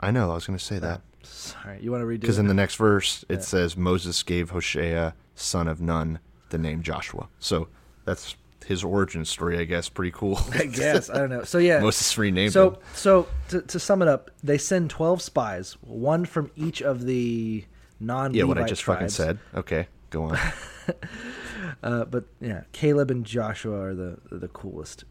I 0.00 0.10
know. 0.10 0.30
I 0.30 0.34
was 0.34 0.46
going 0.46 0.58
to 0.58 0.64
say 0.64 0.78
that. 0.80 1.00
Sorry, 1.22 1.78
you 1.82 1.90
want 1.90 2.02
to 2.02 2.06
redo 2.06 2.20
Because 2.20 2.38
in 2.38 2.46
the 2.48 2.54
next 2.54 2.76
verse, 2.76 3.24
it 3.30 3.42
says 3.42 3.76
Moses 3.76 4.22
gave 4.22 4.50
Hoshea, 4.50 5.14
son 5.34 5.66
of 5.68 5.80
Nun, 5.80 6.18
the 6.54 6.62
name 6.62 6.82
Joshua. 6.82 7.28
So 7.40 7.68
that's 8.04 8.36
his 8.64 8.82
origin 8.84 9.24
story, 9.24 9.58
I 9.58 9.64
guess. 9.64 9.88
Pretty 9.88 10.12
cool. 10.12 10.38
I 10.52 10.66
guess 10.66 11.10
I 11.10 11.18
don't 11.18 11.30
know. 11.30 11.42
So 11.44 11.58
yeah, 11.58 11.80
Moses 11.80 12.16
renamed 12.16 12.52
So 12.52 12.70
him. 12.70 12.76
so 12.94 13.26
to, 13.48 13.60
to 13.62 13.78
sum 13.80 14.00
it 14.02 14.08
up, 14.08 14.30
they 14.42 14.56
send 14.58 14.88
twelve 14.90 15.20
spies, 15.20 15.76
one 15.82 16.24
from 16.24 16.50
each 16.56 16.80
of 16.80 17.04
the 17.04 17.64
non. 18.00 18.32
Yeah, 18.34 18.44
what 18.44 18.56
I 18.58 18.64
just 18.66 18.84
fucking 18.84 19.08
said. 19.10 19.38
Okay, 19.54 19.88
go 20.10 20.24
on. 20.24 20.38
Uh, 21.82 22.04
but 22.04 22.24
yeah, 22.40 22.62
Caleb 22.72 23.10
and 23.10 23.24
Joshua 23.26 23.78
are 23.78 23.94
the 23.94 24.18
the 24.30 24.48
coolest. 24.48 25.04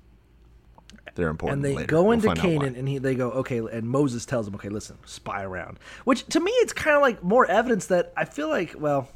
They're 1.16 1.28
important. 1.30 1.58
and 1.58 1.66
they 1.66 1.76
later. 1.76 1.88
go 1.88 2.04
We'll 2.04 2.12
into 2.14 2.28
why. 2.30 2.36
Canaan, 2.36 2.76
and 2.76 2.88
he 2.88 2.98
they 2.98 3.14
go 3.16 3.30
okay, 3.32 3.58
and 3.60 3.88
Moses 3.88 4.26
tells 4.26 4.46
them, 4.46 4.56
okay, 4.56 4.70
listen, 4.70 4.98
spy 5.06 5.44
around. 5.44 5.78
Which 6.06 6.26
to 6.28 6.40
me, 6.40 6.52
it's 6.52 6.74
kind 6.74 6.96
of 6.96 7.02
like 7.04 7.24
more 7.24 7.46
evidence 7.46 7.88
that 7.88 8.12
I 8.18 8.26
feel 8.26 8.50
like, 8.50 8.76
well, 8.78 9.10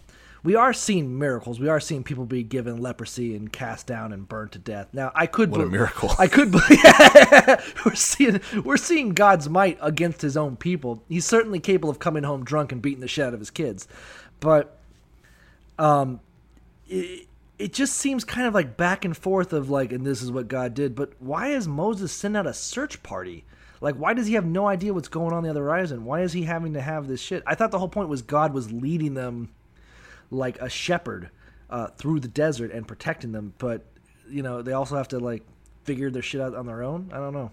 we 0.48 0.56
are 0.56 0.72
seeing 0.72 1.20
miracles. 1.20 1.60
We 1.60 1.68
are 1.68 1.82
seeing 1.82 2.06
people 2.06 2.26
be 2.26 2.42
given 2.42 2.78
leprosy 2.78 3.36
and 3.36 3.52
cast 3.52 3.86
down 3.86 4.14
and 4.14 4.26
burned 4.30 4.54
to 4.54 4.60
death. 4.60 4.88
Now, 4.94 5.12
I 5.14 5.26
could 5.26 5.52
What 5.52 5.60
a 5.60 5.66
miracle. 5.66 6.12
I 6.18 6.28
could 6.28 6.52
believe 6.52 7.76
we're 7.86 7.96
seeing 7.96 8.40
we're 8.64 8.78
seeing 8.78 9.10
God's 9.10 9.50
might 9.50 9.78
against 9.82 10.22
His 10.22 10.38
own 10.38 10.56
people. 10.56 11.04
He's 11.10 11.26
certainly 11.26 11.60
capable 11.60 11.90
of 11.90 12.00
coming 12.00 12.24
home 12.24 12.46
drunk 12.46 12.72
and 12.72 12.82
beating 12.82 13.02
the 13.02 13.10
shit 13.10 13.26
out 13.26 13.34
of 13.34 13.42
his 13.42 13.50
kids, 13.50 13.90
but 14.40 14.80
um, 15.78 16.22
it, 16.88 17.28
it 17.60 17.74
just 17.74 17.96
seems 17.96 18.24
kind 18.24 18.48
of 18.48 18.54
like 18.54 18.78
back 18.78 19.04
and 19.04 19.18
forth 19.18 19.52
of 19.52 19.70
like, 19.70 19.92
and 19.92 20.06
this 20.06 20.22
is 20.22 20.32
what 20.32 20.48
God 20.48 20.74
did. 20.74 20.96
But 20.96 21.12
why 21.20 21.50
is 21.50 21.68
Moses 21.68 22.14
send 22.14 22.38
out 22.38 22.48
a 22.48 22.54
search 22.54 23.04
party? 23.04 23.44
Like, 23.82 23.96
why 23.96 24.14
does 24.14 24.28
he 24.28 24.36
have 24.36 24.46
no 24.46 24.66
idea 24.66 24.94
what's 24.94 25.10
going 25.10 25.34
on 25.34 25.44
the 25.44 25.50
other 25.50 25.64
horizon? 25.64 26.06
Why 26.06 26.22
is 26.22 26.32
he 26.32 26.44
having 26.44 26.74
to 26.76 26.82
have 26.82 27.10
this 27.10 27.20
shit? 27.20 27.44
I 27.46 27.54
thought 27.54 27.72
the 27.72 27.80
whole 27.80 27.90
point 27.90 28.08
was 28.08 28.22
God 28.22 28.54
was 28.54 28.72
leading 28.72 29.14
them 29.14 29.50
like 30.32 30.60
a 30.62 30.70
shepherd 30.70 31.30
uh, 31.70 31.88
through 31.88 32.20
the 32.20 32.28
desert 32.28 32.72
and 32.72 32.88
protecting 32.88 33.32
them. 33.32 33.54
But 33.58 33.86
you 34.30 34.42
know, 34.42 34.62
they 34.62 34.74
also 34.74 34.96
have 34.96 35.08
to 35.10 35.20
like 35.20 35.44
figure 35.84 36.10
their 36.10 36.22
shit 36.22 36.42
out 36.42 36.56
on 36.56 36.66
their 36.66 36.84
own. 36.84 37.10
I 37.14 37.18
don't 37.18 37.34
know. 37.34 37.52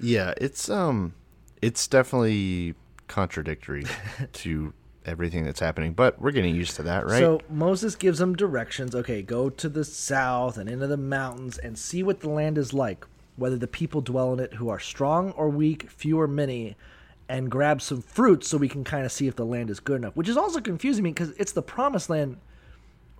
Yeah, 0.00 0.34
it's 0.36 0.68
um, 0.68 1.14
it's 1.62 1.86
definitely 1.86 2.74
contradictory 3.08 3.84
to 4.32 4.72
everything 5.04 5.44
that's 5.44 5.60
happening, 5.60 5.92
but 5.92 6.20
we're 6.20 6.32
getting 6.32 6.54
used 6.54 6.76
to 6.76 6.82
that, 6.82 7.06
right? 7.06 7.18
So 7.18 7.40
Moses 7.48 7.94
gives 7.94 8.18
them 8.18 8.34
directions. 8.34 8.94
Okay, 8.94 9.22
go 9.22 9.48
to 9.50 9.68
the 9.68 9.84
south 9.84 10.58
and 10.58 10.68
into 10.68 10.86
the 10.86 10.96
mountains 10.96 11.58
and 11.58 11.78
see 11.78 12.02
what 12.02 12.20
the 12.20 12.28
land 12.28 12.58
is 12.58 12.72
like, 12.72 13.06
whether 13.36 13.56
the 13.56 13.68
people 13.68 14.00
dwell 14.00 14.32
in 14.32 14.40
it 14.40 14.54
who 14.54 14.68
are 14.68 14.80
strong 14.80 15.30
or 15.32 15.48
weak, 15.48 15.90
few 15.90 16.20
or 16.20 16.28
many, 16.28 16.76
and 17.28 17.50
grab 17.50 17.82
some 17.82 18.02
fruit 18.02 18.44
so 18.44 18.56
we 18.56 18.68
can 18.68 18.84
kind 18.84 19.04
of 19.04 19.12
see 19.12 19.26
if 19.26 19.36
the 19.36 19.44
land 19.44 19.70
is 19.70 19.80
good 19.80 19.96
enough. 19.96 20.14
Which 20.16 20.28
is 20.28 20.36
also 20.36 20.60
confusing 20.60 21.02
me 21.04 21.10
because 21.10 21.30
it's 21.30 21.52
the 21.52 21.62
promised 21.62 22.08
land. 22.10 22.38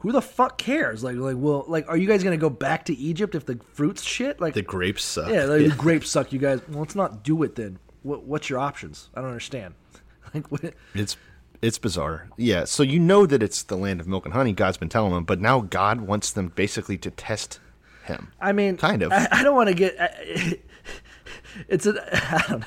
Who 0.00 0.12
the 0.12 0.22
fuck 0.22 0.58
cares? 0.58 1.02
Like, 1.02 1.16
like, 1.16 1.36
well, 1.38 1.64
like, 1.66 1.88
are 1.88 1.96
you 1.96 2.06
guys 2.06 2.22
gonna 2.22 2.36
go 2.36 2.50
back 2.50 2.84
to 2.84 2.94
Egypt 2.96 3.34
if 3.34 3.46
the 3.46 3.58
fruit's 3.72 4.02
shit? 4.02 4.40
Like, 4.40 4.54
the 4.54 4.62
grapes 4.62 5.02
suck. 5.02 5.30
yeah, 5.30 5.44
like, 5.44 5.62
the 5.62 5.74
grapes 5.76 6.10
suck. 6.10 6.32
You 6.32 6.38
guys, 6.38 6.60
well, 6.68 6.80
let's 6.80 6.94
not 6.94 7.24
do 7.24 7.42
it 7.42 7.54
then. 7.56 7.78
What, 8.02 8.24
what's 8.24 8.48
your 8.50 8.58
options? 8.58 9.08
I 9.14 9.20
don't 9.20 9.30
understand. 9.30 9.74
Like, 10.34 10.50
what? 10.50 10.74
It's 10.92 11.16
it's 11.62 11.78
bizarre. 11.78 12.28
Yeah, 12.36 12.64
so 12.64 12.82
you 12.82 12.98
know 12.98 13.26
that 13.26 13.42
it's 13.42 13.62
the 13.62 13.76
land 13.76 14.00
of 14.00 14.08
milk 14.08 14.24
and 14.26 14.34
honey. 14.34 14.52
God's 14.52 14.76
been 14.76 14.88
telling 14.88 15.12
them, 15.12 15.24
but 15.24 15.40
now 15.40 15.60
God 15.60 16.00
wants 16.02 16.32
them 16.32 16.48
basically 16.48 16.98
to 16.98 17.10
test 17.10 17.60
him. 18.04 18.32
I 18.40 18.52
mean, 18.52 18.76
Kind 18.76 19.02
of. 19.02 19.12
I, 19.12 19.28
I 19.30 19.42
don't 19.42 19.54
want 19.54 19.68
to 19.68 19.74
get. 19.74 19.96
I, 19.98 20.58
it's 21.68 21.86
a. 21.86 21.92
I 22.34 22.44
don't 22.48 22.60
know. 22.60 22.66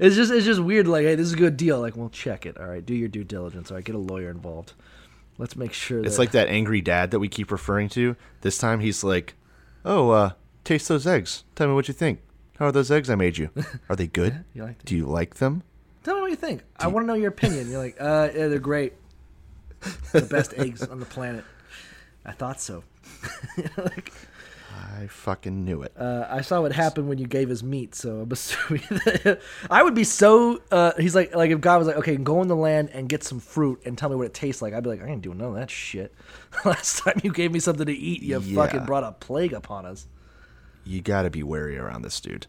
It's 0.00 0.16
just. 0.16 0.32
It's 0.32 0.46
just 0.46 0.60
weird. 0.60 0.88
Like, 0.88 1.04
hey, 1.04 1.14
this 1.14 1.26
is 1.26 1.34
a 1.34 1.36
good 1.36 1.56
deal. 1.56 1.80
Like, 1.80 1.96
well, 1.96 2.08
check 2.10 2.46
it. 2.46 2.58
All 2.58 2.66
right, 2.66 2.84
do 2.84 2.94
your 2.94 3.08
due 3.08 3.24
diligence. 3.24 3.70
All 3.70 3.76
right, 3.76 3.84
get 3.84 3.94
a 3.94 3.98
lawyer 3.98 4.30
involved. 4.30 4.72
Let's 5.38 5.56
make 5.56 5.72
sure. 5.72 6.00
It's 6.00 6.16
that, 6.16 6.22
like 6.22 6.30
that 6.32 6.48
angry 6.48 6.80
dad 6.80 7.10
that 7.12 7.20
we 7.20 7.28
keep 7.28 7.50
referring 7.50 7.88
to. 7.90 8.16
This 8.40 8.58
time 8.58 8.80
he's 8.80 9.04
like, 9.04 9.34
"Oh, 9.84 10.10
uh, 10.10 10.30
taste 10.64 10.88
those 10.88 11.06
eggs. 11.06 11.44
Tell 11.54 11.68
me 11.68 11.74
what 11.74 11.88
you 11.88 11.94
think. 11.94 12.20
How 12.58 12.66
are 12.66 12.72
those 12.72 12.90
eggs 12.90 13.08
I 13.08 13.14
made 13.14 13.38
you? 13.38 13.50
Are 13.88 13.94
they 13.96 14.08
good? 14.08 14.44
You 14.54 14.64
like? 14.64 14.84
Do 14.84 14.96
you 14.96 15.06
like 15.06 15.36
them? 15.36 15.62
Tell 16.02 16.16
me 16.16 16.22
what 16.22 16.30
you 16.30 16.36
think. 16.36 16.62
I 16.76 16.88
want 16.88 17.04
to 17.04 17.06
know 17.06 17.14
your 17.14 17.28
opinion. 17.28 17.70
You're 17.70 17.78
like, 17.82 17.96
uh, 18.00 18.30
yeah, 18.34 18.48
they're 18.48 18.58
great. 18.58 18.94
the 20.12 20.22
best 20.22 20.54
eggs 20.56 20.82
on 20.82 20.98
the 20.98 21.06
planet. 21.06 21.44
I 22.24 22.32
thought 22.32 22.60
so. 22.60 22.82
like, 23.76 24.12
I 24.70 25.06
fucking 25.06 25.64
knew 25.64 25.82
it. 25.82 25.92
uh, 25.96 26.26
I 26.28 26.40
saw 26.42 26.60
what 26.60 26.72
happened 26.72 27.08
when 27.08 27.18
you 27.18 27.26
gave 27.26 27.48
his 27.48 27.62
meat, 27.62 27.94
so 27.94 28.20
I'm 28.20 28.32
assuming 28.32 28.82
that 28.90 29.40
I 29.70 29.82
would 29.82 29.94
be 29.94 30.04
so. 30.04 30.60
Uh, 30.70 30.92
he's 30.98 31.14
like, 31.14 31.34
like 31.34 31.50
if 31.50 31.60
God 31.60 31.78
was 31.78 31.86
like, 31.86 31.96
okay, 31.96 32.16
go 32.16 32.42
in 32.42 32.48
the 32.48 32.56
land 32.56 32.90
and 32.92 33.08
get 33.08 33.24
some 33.24 33.40
fruit 33.40 33.80
and 33.84 33.96
tell 33.96 34.08
me 34.10 34.16
what 34.16 34.26
it 34.26 34.34
tastes 34.34 34.60
like, 34.60 34.74
I'd 34.74 34.82
be 34.82 34.90
like, 34.90 35.02
I 35.02 35.06
ain't 35.06 35.22
doing 35.22 35.38
none 35.38 35.48
of 35.50 35.54
that 35.54 35.70
shit. 35.70 36.12
Last 36.64 36.98
time 36.98 37.20
you 37.22 37.32
gave 37.32 37.52
me 37.52 37.60
something 37.60 37.86
to 37.86 37.92
eat, 37.92 38.22
you 38.22 38.40
Yeah. 38.40 38.54
fucking 38.64 38.84
brought 38.84 39.04
a 39.04 39.12
plague 39.12 39.52
upon 39.52 39.86
us. 39.86 40.06
you 40.84 41.00
got 41.00 41.22
to 41.22 41.30
be 41.30 41.42
wary 41.42 41.78
around 41.78 42.02
this 42.02 42.20
dude. 42.20 42.46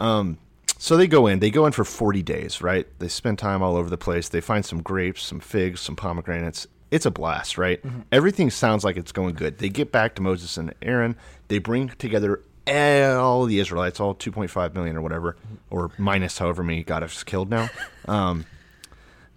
Um, 0.00 0.38
so 0.78 0.96
they 0.96 1.06
go 1.06 1.26
in. 1.26 1.38
They 1.40 1.50
go 1.50 1.66
in 1.66 1.72
for 1.72 1.84
40 1.84 2.22
days, 2.22 2.60
right? 2.60 2.86
They 2.98 3.08
spend 3.08 3.38
time 3.38 3.62
all 3.62 3.76
over 3.76 3.88
the 3.88 3.98
place. 3.98 4.28
They 4.28 4.40
find 4.40 4.64
some 4.64 4.82
grapes, 4.82 5.22
some 5.22 5.40
figs, 5.40 5.80
some 5.80 5.94
pomegranates. 5.96 6.66
It's 6.94 7.06
a 7.06 7.10
blast, 7.10 7.58
right? 7.58 7.82
Everything 8.12 8.50
sounds 8.50 8.84
like 8.84 8.96
it's 8.96 9.10
going 9.10 9.34
good. 9.34 9.58
They 9.58 9.68
get 9.68 9.90
back 9.90 10.14
to 10.14 10.22
Moses 10.22 10.56
and 10.56 10.72
Aaron. 10.80 11.16
They 11.48 11.58
bring 11.58 11.88
together 11.88 12.40
all 12.68 13.46
the 13.46 13.58
Israelites, 13.58 13.98
all 13.98 14.14
2.5 14.14 14.74
million 14.74 14.96
or 14.96 15.02
whatever, 15.02 15.36
or 15.70 15.90
minus 15.98 16.38
however 16.38 16.62
many 16.62 16.84
God 16.84 17.02
has 17.02 17.24
killed 17.24 17.50
now. 17.50 17.68
Um, 18.06 18.44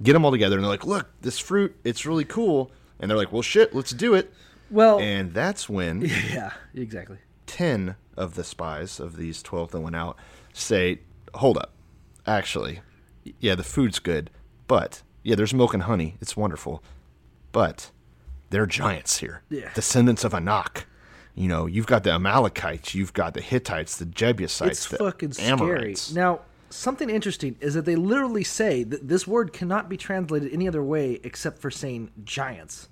get 0.03 0.11
them 0.11 0.25
all 0.25 0.31
together, 0.31 0.57
and 0.57 0.63
they're 0.65 0.69
like, 0.69 0.85
"Look, 0.85 1.07
this 1.21 1.39
fruit, 1.39 1.73
it's 1.85 2.05
really 2.05 2.25
cool." 2.25 2.69
And 2.99 3.09
they're 3.09 3.17
like, 3.17 3.31
"Well, 3.31 3.41
shit, 3.41 3.73
let's 3.73 3.91
do 3.91 4.13
it." 4.13 4.33
Well, 4.69 4.99
And 4.99 5.33
that's 5.33 5.69
when 5.69 6.01
yeah, 6.29 6.51
exactly. 6.75 7.19
10 7.45 7.95
of 8.17 8.35
the 8.35 8.43
spies 8.43 8.99
of 8.99 9.15
these 9.15 9.41
12 9.41 9.71
that 9.71 9.79
went 9.79 9.95
out 9.95 10.17
say, 10.51 10.99
hold 11.35 11.57
up. 11.57 11.71
Actually, 12.25 12.81
yeah, 13.39 13.55
the 13.55 13.63
food's 13.63 13.99
good, 13.99 14.29
but 14.67 15.01
yeah, 15.23 15.35
there's 15.35 15.53
milk 15.53 15.73
and 15.73 15.83
honey. 15.83 16.17
It's 16.19 16.35
wonderful. 16.35 16.83
But 17.57 17.89
they're 18.51 18.67
giants 18.67 19.17
here. 19.17 19.41
Yeah. 19.49 19.71
Descendants 19.73 20.23
of 20.23 20.35
Anak. 20.35 20.85
You 21.33 21.47
know, 21.47 21.65
you've 21.65 21.87
got 21.87 22.03
the 22.03 22.11
Amalekites, 22.11 22.93
you've 22.93 23.13
got 23.13 23.33
the 23.33 23.41
Hittites, 23.41 23.97
the 23.97 24.05
Jebusites, 24.05 24.71
It's 24.71 24.87
the 24.89 24.97
fucking 24.97 25.31
scary. 25.31 25.95
Now, 26.13 26.41
something 26.69 27.09
interesting 27.09 27.55
is 27.59 27.73
that 27.73 27.85
they 27.85 27.95
literally 27.95 28.43
say 28.43 28.83
that 28.83 29.07
this 29.07 29.25
word 29.25 29.53
cannot 29.53 29.89
be 29.89 29.97
translated 29.97 30.53
any 30.53 30.67
other 30.67 30.83
way 30.83 31.19
except 31.23 31.57
for 31.57 31.71
saying 31.71 32.11
giants. 32.23 32.89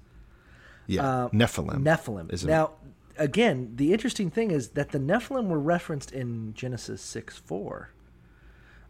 yeah, 0.87 1.29
Nephilim. 1.31 1.83
Nephilim. 1.83 2.33
Isn't 2.33 2.49
now, 2.49 2.71
again, 3.17 3.73
the 3.75 3.93
interesting 3.93 4.31
thing 4.31 4.49
is 4.49 4.69
that 4.69 4.89
the 4.89 4.99
Nephilim 4.99 5.45
were 5.47 5.59
referenced 5.59 6.11
in 6.11 6.55
Genesis 6.55 7.03
6 7.03 7.37
4. 7.37 7.89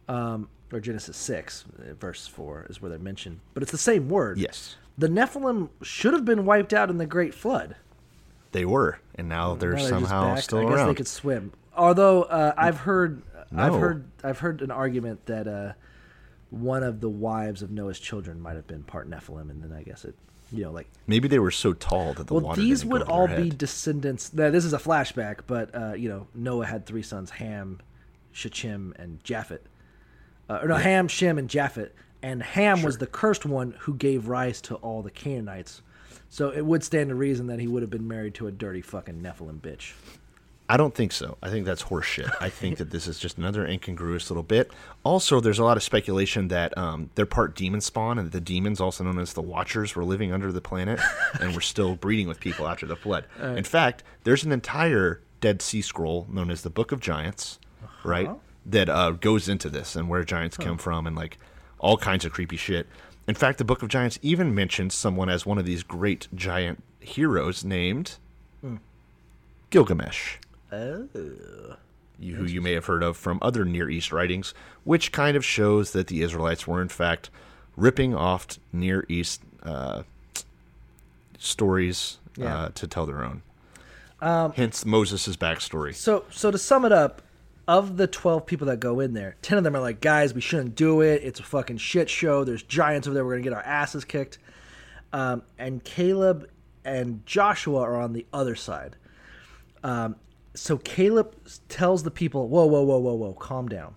Um, 0.07 0.47
or 0.71 0.79
Genesis 0.79 1.17
6, 1.17 1.65
uh, 1.65 1.93
verse 1.95 2.27
4 2.27 2.67
is 2.69 2.81
where 2.81 2.89
they're 2.89 2.97
mentioned. 2.97 3.39
But 3.53 3.63
it's 3.63 3.71
the 3.71 3.77
same 3.77 4.07
word. 4.07 4.37
Yes, 4.37 4.77
The 4.97 5.07
Nephilim 5.07 5.69
should 5.81 6.13
have 6.13 6.25
been 6.25 6.45
wiped 6.45 6.73
out 6.73 6.89
in 6.89 6.97
the 6.97 7.05
Great 7.05 7.33
Flood. 7.33 7.75
they 8.51 8.65
were, 8.65 8.99
and 9.15 9.27
now 9.27 9.55
they're 9.55 9.71
Now 9.73 9.77
they're 9.79 9.89
somehow 9.89 10.35
still 10.35 10.59
I 10.59 10.63
guess 10.63 10.73
around. 10.73 10.87
they 10.87 10.93
could 10.95 11.07
swim. 11.07 11.51
Although 11.75 12.23
uh, 12.23 12.53
I've 12.57 12.77
heard, 12.77 13.21
I've 13.55 13.73
heard, 13.73 14.05
I've 14.23 14.39
heard 14.39 14.61
an 14.61 14.71
argument 14.71 15.25
that 15.25 15.47
uh, 15.47 15.73
one 16.49 16.83
of 16.83 17.01
the 17.01 17.09
wives 17.09 17.61
of 17.61 17.71
Noah's 17.71 17.99
children 17.99 18.39
might 18.39 18.55
have 18.55 18.67
been 18.67 18.83
part 18.83 19.09
Nephilim, 19.09 19.49
and 19.49 19.61
then 19.61 19.73
I 19.77 19.83
guess 19.83 20.05
it, 20.05 20.15
you 20.53 20.63
know, 20.63 20.71
like 20.71 20.87
Maybe 21.07 21.27
they 21.27 21.39
were 21.39 21.51
so 21.51 21.73
tall 21.73 22.13
that 22.13 22.27
the 22.27 22.33
well, 22.35 22.43
water. 22.43 22.61
these 22.61 22.85
would 22.85 23.01
all 23.01 23.27
be 23.27 23.49
descendants. 23.49 24.33
Now, 24.33 24.49
this 24.51 24.63
is 24.63 24.71
a 24.71 24.77
flashback, 24.77 25.39
but 25.47 25.75
uh, 25.75 25.93
you 25.93 26.07
know, 26.07 26.27
Noah 26.33 26.65
had 26.67 26.85
three 26.85 27.03
sons: 27.03 27.31
Ham, 27.31 27.81
Shechem, 28.31 28.93
and 28.97 29.21
Japhet. 29.25 29.59
Uh, 30.49 30.59
or 30.61 30.67
no, 30.69 30.75
Ham, 30.75 31.09
Shem, 31.09 31.37
and 31.37 31.49
Japhet. 31.49 31.89
And 32.25 32.41
Ham 32.41 32.81
was 32.81 32.97
the 32.97 33.05
cursed 33.05 33.45
one 33.45 33.75
who 33.81 33.93
gave 33.93 34.27
rise 34.27 34.59
to 34.61 34.75
all 34.77 35.03
the 35.03 35.11
Canaanites. 35.11 35.83
So 36.27 36.49
it 36.49 36.65
would 36.65 36.83
stand 36.83 37.09
to 37.09 37.15
reason 37.15 37.45
that 37.47 37.59
he 37.59 37.67
would 37.67 37.83
have 37.83 37.91
been 37.91 38.07
married 38.07 38.33
to 38.35 38.47
a 38.47 38.51
dirty 38.51 38.81
fucking 38.81 39.21
Nephilim 39.21 39.59
bitch. 39.61 39.93
I 40.67 40.75
don't 40.75 40.95
think 40.95 41.11
so. 41.11 41.37
I 41.43 41.51
think 41.51 41.67
that's 41.67 41.83
horseshit. 41.83 42.35
I 42.41 42.49
think 42.49 42.77
that 42.77 42.89
this 42.89 43.05
is 43.05 43.19
just 43.19 43.37
another 43.37 43.63
incongruous 43.67 44.31
little 44.31 44.41
bit. 44.41 44.71
Also, 45.03 45.39
there's 45.39 45.59
a 45.59 45.63
lot 45.63 45.77
of 45.77 45.83
speculation 45.83 46.47
that 46.47 46.75
um, 46.75 47.11
they're 47.13 47.27
part 47.27 47.55
demon 47.55 47.79
spawn, 47.79 48.17
and 48.17 48.25
that 48.25 48.31
the 48.31 48.41
demons, 48.41 48.81
also 48.81 49.03
known 49.03 49.19
as 49.19 49.33
the 49.33 49.43
Watchers, 49.43 49.95
were 49.95 50.03
living 50.03 50.33
under 50.33 50.51
the 50.51 50.61
planet 50.61 50.99
and 51.39 51.53
were 51.53 51.61
still 51.61 51.95
breeding 51.95 52.27
with 52.27 52.39
people 52.39 52.67
after 52.67 52.87
the 52.87 52.95
flood. 52.95 53.25
In 53.39 53.63
fact, 53.63 54.03
there's 54.23 54.43
an 54.43 54.51
entire 54.51 55.21
Dead 55.41 55.61
Sea 55.61 55.83
Scroll 55.83 56.25
known 56.31 56.49
as 56.49 56.63
the 56.63 56.71
Book 56.71 56.91
of 56.91 56.99
Giants, 56.99 57.59
right? 58.03 58.31
That 58.65 58.89
uh, 58.89 59.11
goes 59.11 59.47
into 59.47 59.69
this 59.69 59.95
and 59.95 60.09
where 60.09 60.23
giants 60.23 60.57
come 60.57 60.79
from 60.79 61.05
and 61.05 61.15
like 61.15 61.37
all 61.79 61.97
kinds 61.97 62.25
of 62.25 62.31
creepy 62.31 62.57
shit. 62.57 62.87
In 63.27 63.35
fact, 63.35 63.57
the 63.57 63.63
Book 63.65 63.81
of 63.81 63.89
Giants 63.89 64.19
even 64.21 64.53
mentions 64.53 64.93
someone 64.93 65.29
as 65.29 65.45
one 65.45 65.57
of 65.57 65.65
these 65.65 65.83
great 65.83 66.27
giant 66.35 66.83
heroes 66.99 67.63
named 67.63 68.17
Gilgamesh 69.69 70.37
you, 72.19 72.35
who 72.35 72.45
you 72.45 72.61
may 72.61 72.73
have 72.73 72.85
heard 72.85 73.03
of 73.03 73.17
from 73.17 73.39
other 73.41 73.65
Near 73.65 73.89
East 73.89 74.11
writings, 74.11 74.53
which 74.83 75.11
kind 75.11 75.35
of 75.35 75.43
shows 75.43 75.91
that 75.91 76.07
the 76.07 76.21
Israelites 76.21 76.65
were 76.67 76.81
in 76.81 76.87
fact 76.89 77.29
ripping 77.75 78.15
off 78.15 78.47
Near 78.71 79.05
East 79.09 79.41
uh, 79.63 80.03
stories 81.37 82.19
Yeah. 82.37 82.55
uh, 82.57 82.69
to 82.75 82.87
tell 82.87 83.05
their 83.05 83.23
own. 83.23 83.41
Hence 84.55 84.85
Moses' 84.85 85.35
backstory. 85.35 85.93
So, 85.93 86.25
so 86.31 86.51
to 86.51 86.57
sum 86.57 86.85
it 86.85 86.91
up, 86.91 87.21
of 87.67 87.97
the 87.97 88.07
twelve 88.07 88.45
people 88.45 88.67
that 88.67 88.79
go 88.79 88.99
in 88.99 89.13
there, 89.13 89.35
ten 89.41 89.57
of 89.57 89.63
them 89.63 89.75
are 89.75 89.81
like, 89.81 90.01
"Guys, 90.01 90.33
we 90.33 90.41
shouldn't 90.41 90.75
do 90.75 91.01
it. 91.01 91.21
It's 91.23 91.39
a 91.39 91.43
fucking 91.43 91.77
shit 91.77 92.09
show. 92.09 92.43
There's 92.43 92.63
giants 92.63 93.07
over 93.07 93.13
there. 93.13 93.25
We're 93.25 93.33
gonna 93.33 93.43
get 93.43 93.53
our 93.53 93.63
asses 93.63 94.05
kicked." 94.05 94.37
Um, 95.13 95.43
and 95.57 95.83
Caleb 95.83 96.49
and 96.83 97.25
Joshua 97.25 97.79
are 97.81 97.99
on 97.99 98.13
the 98.13 98.25
other 98.33 98.55
side. 98.55 98.95
Um, 99.83 100.15
so 100.53 100.77
Caleb 100.77 101.35
tells 101.69 102.03
the 102.03 102.11
people, 102.11 102.47
"Whoa, 102.49 102.65
whoa, 102.65 102.83
whoa, 102.83 102.99
whoa, 102.99 103.13
whoa, 103.13 103.33
calm 103.33 103.67
down. 103.67 103.95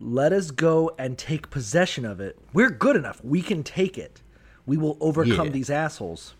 Let 0.00 0.32
us 0.32 0.50
go 0.50 0.92
and 0.98 1.18
take 1.18 1.50
possession 1.50 2.04
of 2.04 2.20
it. 2.20 2.38
We're 2.52 2.70
good 2.70 2.96
enough. 2.96 3.22
We 3.24 3.42
can 3.42 3.62
take 3.62 3.98
it. 3.98 4.22
We 4.66 4.76
will 4.76 4.96
overcome 5.00 5.46
Yeah. 5.46 5.52
these 5.52 5.70
assholes." 5.70 6.34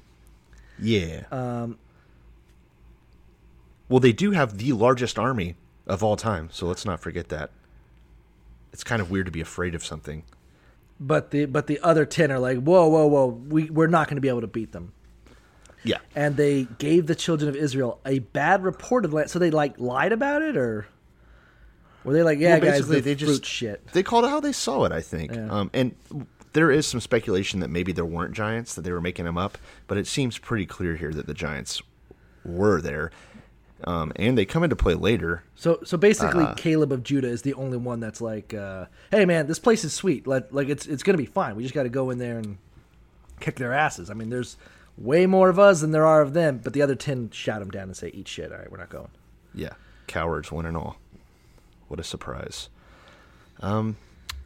Yeah. 0.78 1.24
Um, 1.32 1.78
well, 3.88 4.00
they 4.00 4.12
do 4.12 4.32
have 4.32 4.58
the 4.58 4.72
largest 4.72 5.18
army 5.18 5.56
of 5.88 6.02
all 6.02 6.16
time, 6.16 6.48
so 6.52 6.66
let's 6.66 6.84
not 6.84 7.00
forget 7.00 7.28
that. 7.28 7.50
It's 8.72 8.84
kind 8.84 9.00
of 9.00 9.10
weird 9.10 9.26
to 9.26 9.32
be 9.32 9.40
afraid 9.40 9.74
of 9.74 9.84
something. 9.84 10.24
But 11.00 11.30
the 11.30 11.46
but 11.46 11.66
the 11.66 11.80
other 11.82 12.04
ten 12.04 12.30
are 12.30 12.38
like, 12.38 12.58
"Whoa, 12.58 12.88
whoa, 12.88 13.06
whoa. 13.06 13.26
We 13.26 13.70
we're 13.70 13.86
not 13.86 14.08
going 14.08 14.16
to 14.16 14.20
be 14.20 14.28
able 14.28 14.42
to 14.42 14.46
beat 14.46 14.72
them." 14.72 14.92
Yeah. 15.84 15.98
and 16.16 16.36
they 16.36 16.64
gave 16.78 17.06
the 17.06 17.14
children 17.14 17.48
of 17.48 17.54
Israel 17.54 18.00
a 18.04 18.18
bad 18.18 18.64
report 18.64 19.04
of 19.04 19.12
the 19.12 19.16
land. 19.16 19.30
So 19.30 19.38
they 19.38 19.52
like 19.52 19.78
lied 19.78 20.12
about 20.12 20.42
it, 20.42 20.56
or 20.56 20.88
were 22.04 22.12
they 22.12 22.22
like, 22.22 22.38
yeah, 22.38 22.58
Well, 22.58 22.72
guys, 22.72 22.88
the 22.88 23.00
fruit 23.02 23.44
shit? 23.44 23.86
They 23.92 24.02
called 24.02 24.24
it 24.24 24.28
how 24.28 24.40
they 24.40 24.52
saw 24.52 24.84
it, 24.84 24.92
I 24.92 25.00
think. 25.00 25.36
Um, 25.36 25.70
and 25.72 25.94
there 26.52 26.70
is 26.70 26.86
some 26.86 27.00
speculation 27.00 27.60
that 27.60 27.68
maybe 27.68 27.92
there 27.92 28.04
weren't 28.04 28.34
giants, 28.34 28.74
that 28.74 28.82
they 28.82 28.92
were 28.92 29.00
making 29.00 29.24
them 29.24 29.38
up, 29.38 29.58
but 29.86 29.98
it 29.98 30.06
seems 30.06 30.38
pretty 30.38 30.66
clear 30.66 30.96
here 30.96 31.12
that 31.12 31.26
the 31.26 31.34
giants 31.34 31.82
were 32.44 32.80
there. 32.80 33.10
Um, 33.84 34.12
and 34.16 34.36
they 34.36 34.44
come 34.44 34.64
into 34.64 34.74
play 34.76 34.94
later. 34.94 35.44
So 35.54 35.78
so 35.84 35.96
basically, 35.96 36.42
Uh-huh. 36.44 36.54
Caleb 36.56 36.90
of 36.92 37.02
Judah 37.04 37.28
is 37.28 37.42
the 37.42 37.54
only 37.54 37.76
one 37.78 38.00
that's 38.00 38.20
like, 38.20 38.52
uh, 38.52 38.86
hey 39.10 39.24
man, 39.24 39.46
this 39.46 39.58
place 39.60 39.84
is 39.84 39.92
sweet. 39.92 40.26
Like 40.26 40.48
like 40.50 40.68
it's 40.68 40.86
it's 40.86 41.02
gonna 41.04 41.18
be 41.18 41.26
fine. 41.26 41.54
We 41.54 41.62
just 41.62 41.74
got 41.74 41.84
to 41.84 41.88
go 41.88 42.10
in 42.10 42.18
there 42.18 42.38
and 42.38 42.58
kick 43.40 43.56
their 43.56 43.72
asses. 43.72 44.10
I 44.10 44.14
mean, 44.14 44.30
there's 44.30 44.56
way 44.96 45.26
more 45.26 45.48
of 45.48 45.60
us 45.60 45.80
than 45.80 45.92
there 45.92 46.06
are 46.06 46.22
of 46.22 46.32
them. 46.34 46.58
But 46.62 46.72
the 46.72 46.82
other 46.82 46.96
ten 46.96 47.30
shout 47.30 47.60
them 47.60 47.70
down 47.70 47.84
and 47.84 47.96
say, 47.96 48.10
eat 48.12 48.26
shit. 48.26 48.50
All 48.50 48.58
right, 48.58 48.70
we're 48.70 48.78
not 48.78 48.90
going. 48.90 49.10
Yeah, 49.54 49.74
cowards, 50.08 50.50
one 50.50 50.66
and 50.66 50.76
all. 50.76 50.96
What 51.86 52.00
a 52.00 52.04
surprise. 52.04 52.68
Um, 53.60 53.96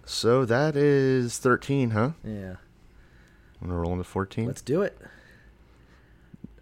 so 0.04 0.44
that 0.44 0.76
is 0.76 1.38
13, 1.38 1.90
huh? 1.90 2.10
Yeah, 2.24 2.56
I'm 3.60 3.68
to 3.68 3.74
roll 3.74 3.92
into 3.92 4.04
14. 4.04 4.46
let's 4.46 4.60
do 4.62 4.82
it. 4.82 4.96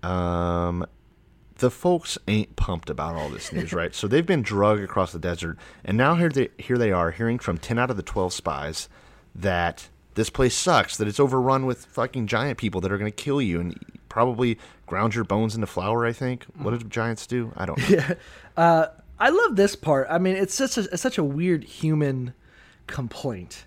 um, 0.02 0.86
the 1.60 1.70
folks 1.70 2.18
ain't 2.26 2.56
pumped 2.56 2.90
about 2.90 3.14
all 3.14 3.28
this 3.28 3.52
news, 3.52 3.72
right? 3.72 3.94
So 3.94 4.08
they've 4.08 4.26
been 4.26 4.42
drugged 4.42 4.82
across 4.82 5.12
the 5.12 5.18
desert, 5.18 5.58
and 5.84 5.96
now 5.96 6.16
here 6.16 6.28
they 6.28 6.48
here 6.58 6.76
they 6.76 6.90
are 6.90 7.12
hearing 7.12 7.38
from 7.38 7.58
ten 7.58 7.78
out 7.78 7.90
of 7.90 7.96
the 7.96 8.02
twelve 8.02 8.32
spies 8.32 8.88
that 9.34 9.88
this 10.14 10.28
place 10.28 10.54
sucks, 10.54 10.96
that 10.96 11.06
it's 11.06 11.20
overrun 11.20 11.66
with 11.66 11.86
fucking 11.86 12.26
giant 12.26 12.58
people 12.58 12.80
that 12.80 12.90
are 12.90 12.98
going 12.98 13.10
to 13.10 13.16
kill 13.16 13.40
you 13.40 13.60
and 13.60 13.78
probably 14.08 14.58
ground 14.86 15.14
your 15.14 15.24
bones 15.24 15.54
into 15.54 15.66
flour. 15.66 16.04
I 16.04 16.12
think. 16.12 16.44
What 16.56 16.72
did 16.72 16.90
giants 16.90 17.26
do? 17.26 17.52
I 17.56 17.66
don't. 17.66 17.90
know. 18.56 18.88
I 19.20 19.28
love 19.28 19.54
this 19.54 19.76
part. 19.76 20.06
I 20.10 20.18
mean, 20.18 20.34
it's 20.34 20.54
such 20.54 20.78
a 20.78 20.80
it's 20.92 21.02
such 21.02 21.18
a 21.18 21.24
weird 21.24 21.64
human 21.64 22.32
complaint. 22.86 23.66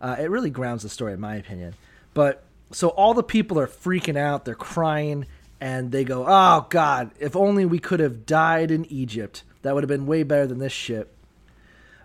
Uh, 0.00 0.16
it 0.18 0.30
really 0.30 0.50
grounds 0.50 0.82
the 0.82 0.88
story, 0.88 1.12
in 1.12 1.20
my 1.20 1.36
opinion. 1.36 1.74
But 2.14 2.42
so 2.72 2.88
all 2.88 3.12
the 3.14 3.22
people 3.22 3.58
are 3.60 3.66
freaking 3.66 4.16
out, 4.16 4.44
they're 4.44 4.54
crying, 4.54 5.26
and 5.64 5.92
they 5.92 6.04
go, 6.04 6.26
"Oh 6.28 6.66
God, 6.68 7.12
if 7.18 7.34
only 7.34 7.64
we 7.64 7.78
could 7.78 7.98
have 7.98 8.26
died 8.26 8.70
in 8.70 8.84
Egypt. 8.92 9.44
That 9.62 9.74
would 9.74 9.82
have 9.82 9.88
been 9.88 10.04
way 10.04 10.22
better 10.22 10.46
than 10.46 10.58
this 10.58 10.74
shit." 10.74 11.10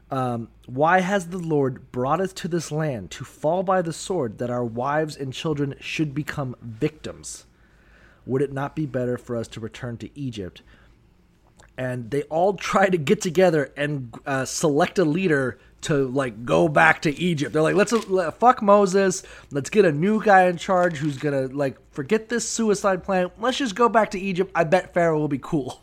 Um, 0.10 0.48
why 0.66 1.02
has 1.02 1.28
the 1.28 1.38
Lord 1.38 1.92
brought 1.92 2.22
us 2.22 2.32
to 2.34 2.48
this 2.48 2.72
land 2.72 3.12
to 3.12 3.26
fall 3.26 3.64
by 3.64 3.82
the 3.82 3.92
sword, 3.92 4.38
that 4.38 4.50
our 4.50 4.64
wives 4.64 5.18
and 5.18 5.34
children 5.34 5.76
should 5.82 6.16
become 6.16 6.56
victims? 6.62 7.46
Would 8.26 8.42
it 8.42 8.54
not 8.54 8.78
be 8.78 8.86
better 8.86 9.18
for 9.18 9.36
us 9.36 9.50
to 9.50 9.60
return 9.60 9.98
to 9.98 10.18
Egypt? 10.18 10.62
and 11.78 12.12
they 12.12 12.24
all 12.24 12.54
try 12.70 12.88
to 12.88 12.98
get 12.98 13.22
together 13.22 13.72
and 13.78 14.14
uh, 14.26 14.46
select 14.46 15.00
a 15.00 15.06
leader 15.06 15.58
to 15.82 16.08
like 16.08 16.46
go 16.46 16.68
back 16.68 17.02
to 17.04 17.20
Egypt. 17.20 17.54
They're 17.54 17.62
like, 17.62 17.76
let's 17.76 17.94
uh, 17.94 18.32
fuck 18.32 18.62
Moses. 18.62 19.24
Let's 19.52 19.70
get 19.70 19.86
a 19.86 19.92
new 19.92 20.22
guy 20.24 20.46
in 20.46 20.58
charge 20.58 20.98
who's 20.98 21.18
gonna 21.18 21.48
like 21.48 21.78
forget 21.92 22.30
this 22.30 22.48
suicide 22.48 23.04
plan. 23.04 23.32
Let's 23.40 23.58
just 23.58 23.76
go 23.76 23.90
back 23.90 24.12
to 24.12 24.20
Egypt. 24.20 24.52
I 24.56 24.64
bet 24.64 24.94
Pharaoh 24.94 25.20
will 25.20 25.28
be 25.28 25.40
cool. 25.40 25.82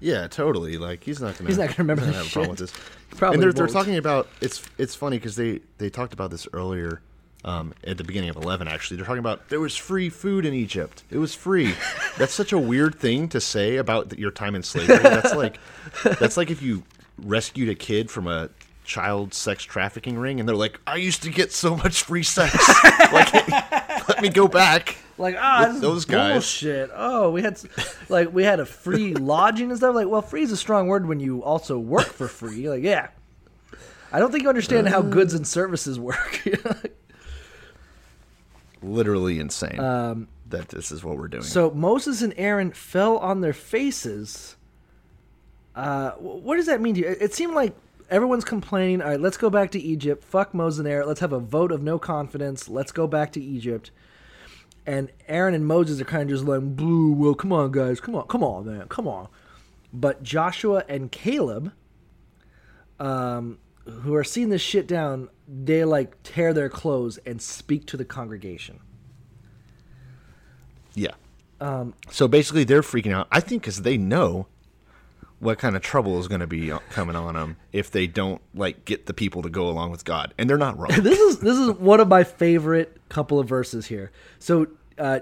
Yeah, 0.00 0.28
totally. 0.28 0.78
Like 0.78 1.02
he's 1.02 1.20
not 1.20 1.36
gonna. 1.38 1.48
He's 1.48 1.58
not 1.58 1.68
gonna 1.68 1.78
remember 1.78 2.04
have 2.04 2.26
a 2.26 2.30
problem 2.30 2.50
with 2.50 2.58
this. 2.58 2.72
Probably 3.16 3.34
and 3.34 3.42
they're, 3.42 3.52
they're 3.52 3.66
talking 3.66 3.96
about 3.96 4.28
it's. 4.40 4.62
It's 4.78 4.94
funny 4.94 5.16
because 5.16 5.36
they 5.36 5.60
they 5.78 5.90
talked 5.90 6.12
about 6.12 6.30
this 6.30 6.46
earlier. 6.52 7.00
Um, 7.44 7.74
at 7.84 7.96
the 7.96 8.02
beginning 8.02 8.30
of 8.30 8.36
eleven, 8.36 8.66
actually, 8.66 8.96
they're 8.96 9.06
talking 9.06 9.20
about 9.20 9.48
there 9.50 9.60
was 9.60 9.76
free 9.76 10.08
food 10.08 10.44
in 10.44 10.52
Egypt. 10.52 11.04
It 11.10 11.18
was 11.18 11.32
free. 11.32 11.74
that's 12.18 12.34
such 12.34 12.52
a 12.52 12.58
weird 12.58 12.96
thing 12.96 13.28
to 13.28 13.40
say 13.40 13.76
about 13.76 14.18
your 14.18 14.32
time 14.32 14.56
in 14.56 14.64
slavery. 14.64 14.98
That's 14.98 15.34
like 15.34 15.58
that's 16.18 16.36
like 16.36 16.50
if 16.50 16.60
you 16.60 16.82
rescued 17.18 17.68
a 17.68 17.74
kid 17.74 18.10
from 18.10 18.26
a 18.26 18.50
child 18.84 19.34
sex 19.34 19.64
trafficking 19.64 20.18
ring, 20.18 20.40
and 20.40 20.48
they're 20.48 20.56
like, 20.56 20.80
"I 20.86 20.96
used 20.96 21.22
to 21.24 21.30
get 21.30 21.52
so 21.52 21.76
much 21.76 22.02
free 22.02 22.22
sex. 22.22 22.54
like, 23.12 23.32
let 24.08 24.22
me 24.22 24.28
go 24.28 24.48
back." 24.48 24.96
Like 25.18 25.36
ah, 25.38 25.70
this 25.72 25.80
those 25.80 26.04
guys. 26.04 26.32
bullshit. 26.32 26.90
Oh, 26.94 27.30
we 27.30 27.42
had 27.42 27.58
like 28.08 28.32
we 28.32 28.44
had 28.44 28.60
a 28.60 28.66
free 28.66 29.14
lodging 29.14 29.70
and 29.70 29.78
stuff. 29.78 29.94
Like, 29.94 30.08
well, 30.08 30.22
free 30.22 30.42
is 30.42 30.52
a 30.52 30.56
strong 30.56 30.88
word 30.88 31.06
when 31.06 31.20
you 31.20 31.42
also 31.42 31.78
work 31.78 32.06
for 32.06 32.28
free. 32.28 32.68
Like, 32.68 32.82
yeah, 32.82 33.08
I 34.12 34.18
don't 34.18 34.30
think 34.30 34.42
you 34.42 34.48
understand 34.48 34.88
how 34.88 35.02
goods 35.02 35.34
and 35.34 35.46
services 35.46 35.98
work. 35.98 36.42
Literally 38.82 39.38
insane 39.38 40.28
that 40.48 40.68
this 40.68 40.92
is 40.92 41.04
what 41.04 41.16
we're 41.16 41.28
doing. 41.28 41.42
Um, 41.42 41.48
so 41.48 41.70
Moses 41.70 42.22
and 42.22 42.32
Aaron 42.36 42.72
fell 42.72 43.18
on 43.18 43.40
their 43.40 43.52
faces. 43.52 44.56
Uh, 45.76 46.12
what 46.12 46.56
does 46.56 46.66
that 46.66 46.80
mean 46.80 46.94
to 46.94 47.00
you? 47.02 47.06
It 47.06 47.34
seemed 47.34 47.54
like 47.54 47.76
everyone's 48.10 48.44
complaining. 48.44 49.02
All 49.02 49.08
right, 49.08 49.20
let's 49.20 49.36
go 49.36 49.50
back 49.50 49.70
to 49.72 49.78
Egypt. 49.78 50.24
Fuck 50.24 50.54
Moses 50.54 50.80
and 50.80 50.88
Aaron. 50.88 51.06
Let's 51.06 51.20
have 51.20 51.34
a 51.34 51.38
vote 51.38 51.70
of 51.70 51.82
no 51.82 51.98
confidence. 51.98 52.68
Let's 52.68 52.92
go 52.92 53.06
back 53.06 53.30
to 53.32 53.42
Egypt. 53.42 53.90
And 54.86 55.10
Aaron 55.28 55.52
and 55.52 55.66
Moses 55.66 56.00
are 56.00 56.04
kind 56.04 56.22
of 56.22 56.28
just 56.28 56.44
like, 56.44 56.62
"Boo! 56.76 57.12
Well, 57.12 57.34
come 57.34 57.52
on, 57.52 57.72
guys, 57.72 58.00
come 58.00 58.14
on, 58.14 58.26
come 58.26 58.42
on, 58.42 58.66
man, 58.66 58.88
come 58.88 59.06
on." 59.06 59.28
But 59.92 60.22
Joshua 60.22 60.84
and 60.88 61.12
Caleb, 61.12 61.72
um, 62.98 63.58
who 63.84 64.14
are 64.14 64.24
seeing 64.24 64.48
this 64.48 64.62
shit 64.62 64.86
down, 64.86 65.28
they 65.46 65.84
like 65.84 66.22
tear 66.22 66.54
their 66.54 66.68
clothes 66.68 67.18
and 67.26 67.42
speak 67.42 67.86
to 67.86 67.96
the 67.96 68.04
congregation. 68.04 68.80
Yeah. 70.94 71.14
Um, 71.60 71.94
so 72.10 72.28
basically, 72.28 72.64
they're 72.64 72.82
freaking 72.82 73.12
out. 73.12 73.26
I 73.30 73.40
think 73.40 73.62
because 73.62 73.82
they 73.82 73.98
know 73.98 74.46
what 75.38 75.58
kind 75.58 75.76
of 75.76 75.82
trouble 75.82 76.18
is 76.18 76.28
going 76.28 76.40
to 76.40 76.46
be 76.46 76.72
coming 76.90 77.14
on 77.16 77.34
them 77.34 77.56
if 77.72 77.90
they 77.90 78.06
don't 78.06 78.40
like 78.54 78.84
get 78.84 79.06
the 79.06 79.14
people 79.14 79.42
to 79.42 79.50
go 79.50 79.68
along 79.68 79.90
with 79.90 80.04
God, 80.04 80.32
and 80.38 80.48
they're 80.48 80.56
not 80.56 80.78
wrong. 80.78 80.90
this 81.02 81.18
is 81.18 81.40
this 81.40 81.58
is 81.58 81.70
one 81.72 82.00
of 82.00 82.08
my 82.08 82.24
favorite 82.24 83.00
couple 83.08 83.38
of 83.38 83.48
verses 83.48 83.86
here. 83.86 84.10
So, 84.38 84.68
uh, 84.98 85.20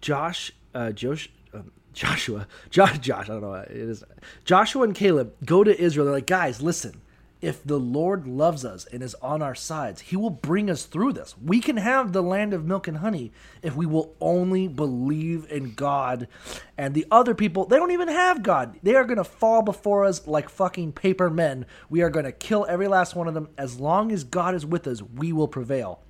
Josh, 0.00 0.52
uh, 0.74 0.92
Josh, 0.92 1.30
um, 1.52 1.72
Joshua, 1.92 2.46
Josh, 2.70 2.98
Josh, 2.98 3.28
I 3.28 3.32
don't 3.32 3.42
know. 3.42 3.54
It 3.54 3.70
is 3.70 4.04
Joshua 4.44 4.84
and 4.84 4.94
Caleb 4.94 5.34
go 5.44 5.62
to 5.62 5.78
Israel. 5.78 6.06
They're 6.06 6.14
like, 6.14 6.26
guys, 6.26 6.62
listen. 6.62 7.00
If 7.40 7.64
the 7.64 7.78
Lord 7.78 8.26
loves 8.26 8.64
us 8.64 8.84
and 8.92 9.02
is 9.02 9.14
on 9.16 9.40
our 9.40 9.54
sides, 9.54 10.02
He 10.02 10.16
will 10.16 10.30
bring 10.30 10.68
us 10.68 10.84
through 10.84 11.14
this. 11.14 11.34
We 11.42 11.60
can 11.60 11.78
have 11.78 12.12
the 12.12 12.22
land 12.22 12.52
of 12.52 12.66
milk 12.66 12.86
and 12.86 12.98
honey 12.98 13.32
if 13.62 13.74
we 13.74 13.86
will 13.86 14.14
only 14.20 14.68
believe 14.68 15.46
in 15.50 15.72
God. 15.72 16.28
And 16.76 16.94
the 16.94 17.06
other 17.10 17.34
people, 17.34 17.64
they 17.64 17.76
don't 17.76 17.92
even 17.92 18.08
have 18.08 18.42
God. 18.42 18.78
They 18.82 18.94
are 18.94 19.04
going 19.04 19.16
to 19.16 19.24
fall 19.24 19.62
before 19.62 20.04
us 20.04 20.26
like 20.26 20.50
fucking 20.50 20.92
paper 20.92 21.30
men. 21.30 21.64
We 21.88 22.02
are 22.02 22.10
going 22.10 22.26
to 22.26 22.32
kill 22.32 22.66
every 22.68 22.88
last 22.88 23.16
one 23.16 23.26
of 23.26 23.34
them. 23.34 23.48
As 23.56 23.80
long 23.80 24.12
as 24.12 24.24
God 24.24 24.54
is 24.54 24.66
with 24.66 24.86
us, 24.86 25.02
we 25.02 25.32
will 25.32 25.48
prevail 25.48 26.00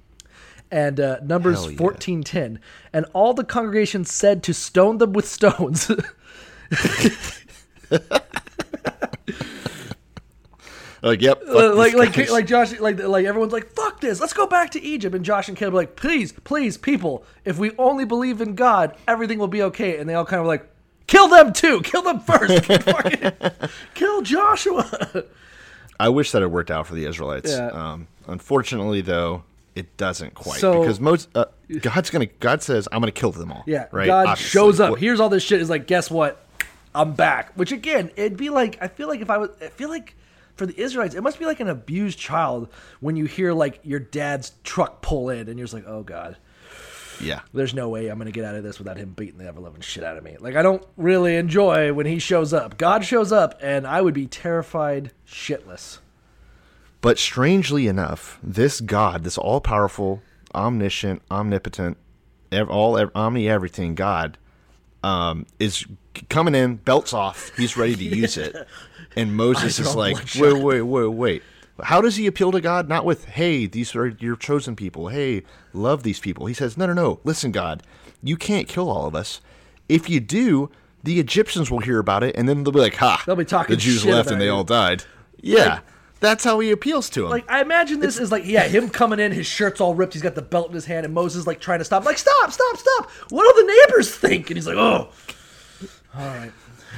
and 0.70 1.01
uh, 1.01 1.18
Numbers 1.22 1.66
yeah. 1.66 1.76
fourteen 1.76 2.22
ten, 2.22 2.61
and 2.93 3.05
all 3.12 3.35
the 3.35 3.43
congregation 3.43 4.05
said 4.05 4.43
to 4.45 4.55
stone 4.55 4.99
them 4.99 5.12
with 5.12 5.26
stones. 5.26 5.91
like, 11.03 11.21
yep, 11.23 11.43
like 11.47 11.95
like 11.95 12.13
guys. 12.13 12.31
like 12.31 12.47
Josh 12.47 12.79
like 12.81 12.99
like 12.99 13.25
everyone's 13.27 13.53
like 13.53 13.71
fuck 13.73 14.01
this 14.01 14.21
let's 14.21 14.33
go 14.33 14.47
back 14.47 14.71
to 14.73 14.83
Egypt 14.83 15.15
and 15.15 15.25
Josh 15.25 15.49
and 15.49 15.57
Caleb 15.57 15.75
are 15.75 15.79
like 15.79 15.97
please 15.97 16.33
please 16.33 16.77
people 16.77 17.25
if 17.45 17.59
we 17.59 17.73
only 17.79 18.05
believe 18.05 18.41
in 18.41 18.55
God 18.55 18.97
everything 19.09 19.39
will 19.39 19.49
be 19.49 19.63
okay 19.63 19.99
and 19.99 20.09
they 20.09 20.15
all 20.15 20.25
kind 20.27 20.41
of 20.41 20.47
like 20.47 20.69
kill 21.07 21.29
them 21.29 21.53
too 21.53 21.81
kill 21.83 22.03
them 22.03 22.21
first 22.21 22.69
kill 23.95 24.23
Joshua 24.23 25.25
I 25.99 26.09
wish 26.09 26.33
that 26.33 26.43
it 26.43 26.51
worked 26.51 26.71
out 26.71 26.87
for 26.87 26.95
the 26.95 27.05
Israelites. 27.05 27.51
Yeah. 27.51 27.67
Um, 27.67 28.07
unfortunately, 28.27 29.03
though, 29.03 29.43
it 29.75 29.99
doesn't 29.99 30.33
quite 30.33 30.59
So- 30.59 30.81
because 30.81 30.99
most 30.99 31.29
uh, 31.35 31.45
God's 31.83 32.09
gonna. 32.09 32.25
God 32.25 32.63
says, 32.63 32.89
"I'm 32.91 33.01
gonna 33.01 33.13
kill 33.13 33.33
them 33.33 33.53
all." 33.53 33.65
yeah 33.67 33.87
right. 33.93 34.07
God 34.07 34.27
Obviously. 34.29 34.49
shows 34.51 34.81
up 34.81 34.93
What- 34.93 35.01
here's 35.01 35.21
all 35.21 35.29
this 35.29 35.43
shit 35.43 35.61
is 35.61 35.69
like 35.69 35.87
guess 35.87 36.11
what 36.11 36.43
I'm 36.95 37.13
back 37.13 37.53
which 37.55 37.71
again 37.71 38.11
it'd 38.17 38.39
be 38.39 38.49
like 38.49 38.79
I 38.81 38.89
feel 38.89 39.09
like 39.09 39.21
if 39.21 39.29
I 39.29 39.37
was 39.39 39.51
I 39.61 39.69
feel 39.69 39.91
like 39.91 40.15
for 40.61 40.67
the 40.67 40.79
Israelites 40.79 41.15
it 41.15 41.23
must 41.23 41.39
be 41.39 41.47
like 41.47 41.59
an 41.61 41.69
abused 41.69 42.19
child 42.19 42.69
when 43.01 43.17
you 43.17 43.25
hear 43.25 43.55
like 43.55 43.81
your 43.83 43.99
dad's 43.99 44.53
truck 44.63 45.01
pull 45.01 45.31
in 45.31 45.49
and 45.49 45.59
you're 45.59 45.65
just 45.65 45.73
like 45.73 45.87
oh 45.87 46.03
God 46.03 46.37
Yeah. 47.19 47.41
there's 47.55 47.73
no 47.73 47.89
way 47.89 48.09
I'm 48.09 48.19
gonna 48.19 48.31
get 48.31 48.45
out 48.45 48.57
of 48.57 48.63
this 48.63 48.79
without 48.79 48.99
him 48.99 49.15
beating 49.17 49.39
the 49.39 49.47
ever 49.47 49.59
loving 49.59 49.81
shit 49.81 50.05
out 50.05 50.19
of 50.19 50.23
me. 50.23 50.37
Like 50.39 50.57
I 50.57 50.61
don't 50.63 50.87
really 50.99 51.37
enjoy 51.37 51.95
when 51.95 52.05
he 52.05 52.19
shows 52.19 52.53
up. 52.53 52.77
God 52.77 53.07
shows 53.07 53.33
up, 53.33 53.59
and 53.63 53.87
I 53.87 54.03
would 54.03 54.13
be 54.13 54.27
terrified 54.27 55.13
shitless. 55.27 55.99
But 57.01 57.19
strangely 57.19 57.87
enough, 57.87 58.39
this 58.43 58.83
God, 58.83 59.25
this 59.25 59.39
all 59.39 59.63
powerful, 59.63 60.21
omniscient, 60.55 61.23
omnipotent, 61.31 61.97
all 62.53 63.01
omni 63.15 63.49
everything 63.49 63.95
God, 63.95 64.37
um, 65.03 65.47
is 65.59 65.87
coming 66.29 66.55
in, 66.55 66.77
belts 66.77 67.15
off. 67.15 67.51
He's 67.57 67.77
ready 67.79 67.97
to 67.97 68.05
use 68.05 68.37
it, 68.37 68.55
and 69.17 69.37
Moses 69.37 69.79
is 69.79 69.95
like. 69.95 70.17
"Wait, 70.39 70.63
wait, 70.63 70.83
wait, 70.83 71.07
wait." 71.07 71.43
How 71.83 72.03
does 72.03 72.17
he 72.17 72.27
appeal 72.27 72.53
to 72.53 72.61
God? 72.61 72.89
Not 72.89 73.05
with, 73.05 73.25
"Hey, 73.25 73.67
these 73.67 73.95
are 73.97 74.09
your 74.09 74.37
chosen 74.37 74.77
people. 74.77 75.09
Hey, 75.09 75.43
love 75.73 76.03
these 76.03 76.21
people." 76.21 76.47
He 76.47 76.55
says, 76.55 76.77
"No, 76.77 76.87
no, 76.87 76.93
no. 76.93 77.21
Listen, 77.25 77.53
God, 77.53 77.83
you 78.23 78.37
can't 78.37 78.69
kill 78.69 78.91
all 78.91 79.07
of 79.07 79.15
us. 79.15 79.41
If 79.89 80.09
you 80.11 80.21
do." 80.21 80.71
The 81.03 81.19
Egyptians 81.19 81.71
will 81.71 81.79
hear 81.79 81.99
about 81.99 82.23
it, 82.23 82.37
and 82.37 82.47
then 82.47 82.63
they'll 82.63 82.75
be 82.75 82.79
like, 82.79 82.97
"Ha!" 82.97 83.23
They'll 83.25 83.35
be 83.35 83.47
talking 83.47 83.75
The 83.75 83.81
Jews 83.81 84.05
left, 84.05 84.31
and 84.31 84.39
they 84.39 84.45
you. 84.45 84.53
all 84.53 84.65
died. 84.65 85.05
Yeah, 85.41 85.81
that's 86.21 86.45
how 86.45 86.61
he 86.61 86.71
appeals 86.71 87.09
to 87.11 87.23
them. 87.23 87.31
Like 87.31 87.51
I 87.51 87.63
imagine 87.63 88.01
this 88.01 88.19
is 88.19 88.31
like 88.31 88.45
yeah, 88.47 88.69
him 88.69 88.91
coming 88.91 89.19
in, 89.19 89.33
his 89.33 89.47
shirt's 89.47 89.81
all 89.81 89.95
ripped, 89.95 90.13
he's 90.13 90.23
got 90.23 90.35
the 90.35 90.43
belt 90.43 90.69
in 90.69 90.75
his 90.75 90.85
hand, 90.85 91.07
and 91.07 91.15
Moses 91.15 91.47
like 91.47 91.61
trying 91.61 91.79
to 91.79 91.85
stop, 91.85 92.05
like 92.05 92.19
stop, 92.19 92.53
stop, 92.53 92.77
stop. 92.77 93.11
What 93.31 93.55
do 93.55 93.63
the 93.63 93.73
neighbors 93.73 94.15
think? 94.15 94.51
And 94.51 94.59
he's 94.59 94.67
like, 94.67 94.77
oh, 94.77 95.09
all 96.15 96.27
right, 96.27 96.53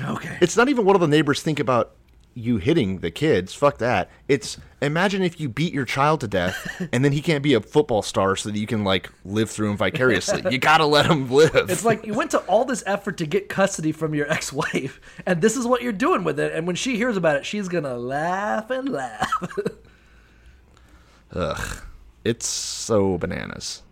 okay. 0.04 0.38
It's 0.40 0.56
not 0.56 0.68
even 0.68 0.84
what 0.84 0.94
do 0.94 0.98
the 0.98 1.06
neighbors 1.06 1.40
think 1.40 1.60
about 1.60 1.92
you 2.34 2.56
hitting 2.58 2.98
the 2.98 3.10
kids. 3.10 3.54
Fuck 3.54 3.78
that. 3.78 4.10
It's 4.28 4.58
imagine 4.80 5.22
if 5.22 5.38
you 5.40 5.48
beat 5.48 5.72
your 5.72 5.84
child 5.84 6.20
to 6.20 6.28
death 6.28 6.88
and 6.92 7.04
then 7.04 7.12
he 7.12 7.20
can't 7.20 7.42
be 7.42 7.54
a 7.54 7.60
football 7.60 8.02
star 8.02 8.36
so 8.36 8.50
that 8.50 8.58
you 8.58 8.66
can 8.66 8.84
like 8.84 9.10
live 9.24 9.50
through 9.50 9.70
him 9.70 9.76
vicariously. 9.76 10.42
you 10.50 10.58
gotta 10.58 10.86
let 10.86 11.06
him 11.06 11.30
live. 11.30 11.70
It's 11.70 11.84
like 11.84 12.06
you 12.06 12.14
went 12.14 12.30
to 12.32 12.38
all 12.40 12.64
this 12.64 12.82
effort 12.86 13.18
to 13.18 13.26
get 13.26 13.48
custody 13.48 13.92
from 13.92 14.14
your 14.14 14.28
ex-wife, 14.32 15.00
and 15.26 15.40
this 15.42 15.56
is 15.56 15.66
what 15.66 15.82
you're 15.82 15.92
doing 15.92 16.24
with 16.24 16.38
it. 16.40 16.52
And 16.52 16.66
when 16.66 16.76
she 16.76 16.96
hears 16.96 17.16
about 17.16 17.36
it, 17.36 17.46
she's 17.46 17.68
gonna 17.68 17.96
laugh 17.96 18.70
and 18.70 18.88
laugh. 18.88 19.30
Ugh. 21.32 21.82
It's 22.24 22.46
so 22.46 23.18
bananas. 23.18 23.82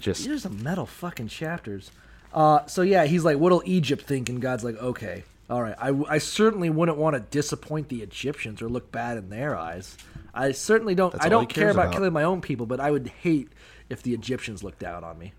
Just 0.00 0.24
These 0.24 0.32
are 0.32 0.38
some 0.38 0.62
metal 0.62 0.86
fucking 0.86 1.28
chapters. 1.28 1.90
Uh, 2.32 2.64
so 2.66 2.82
yeah, 2.82 3.04
he's 3.04 3.24
like, 3.24 3.38
"What'll 3.38 3.62
Egypt 3.64 4.04
think?" 4.06 4.28
And 4.28 4.40
God's 4.40 4.64
like, 4.64 4.76
"Okay, 4.76 5.24
all 5.50 5.62
right. 5.62 5.74
I, 5.78 5.92
I 6.08 6.18
certainly 6.18 6.70
wouldn't 6.70 6.96
want 6.96 7.14
to 7.14 7.20
disappoint 7.20 7.88
the 7.88 8.02
Egyptians 8.02 8.62
or 8.62 8.68
look 8.68 8.90
bad 8.90 9.18
in 9.18 9.28
their 9.28 9.56
eyes. 9.56 9.96
I 10.32 10.52
certainly 10.52 10.94
don't. 10.94 11.12
That's 11.12 11.26
I 11.26 11.28
don't 11.28 11.48
care 11.48 11.70
about, 11.70 11.86
about. 11.86 11.94
killing 11.94 12.12
my 12.12 12.22
own 12.22 12.40
people, 12.40 12.64
but 12.64 12.80
I 12.80 12.90
would 12.90 13.08
hate 13.08 13.48
if 13.88 14.02
the 14.02 14.14
Egyptians 14.14 14.62
looked 14.62 14.78
down 14.78 15.04
on 15.04 15.18
me." 15.18 15.32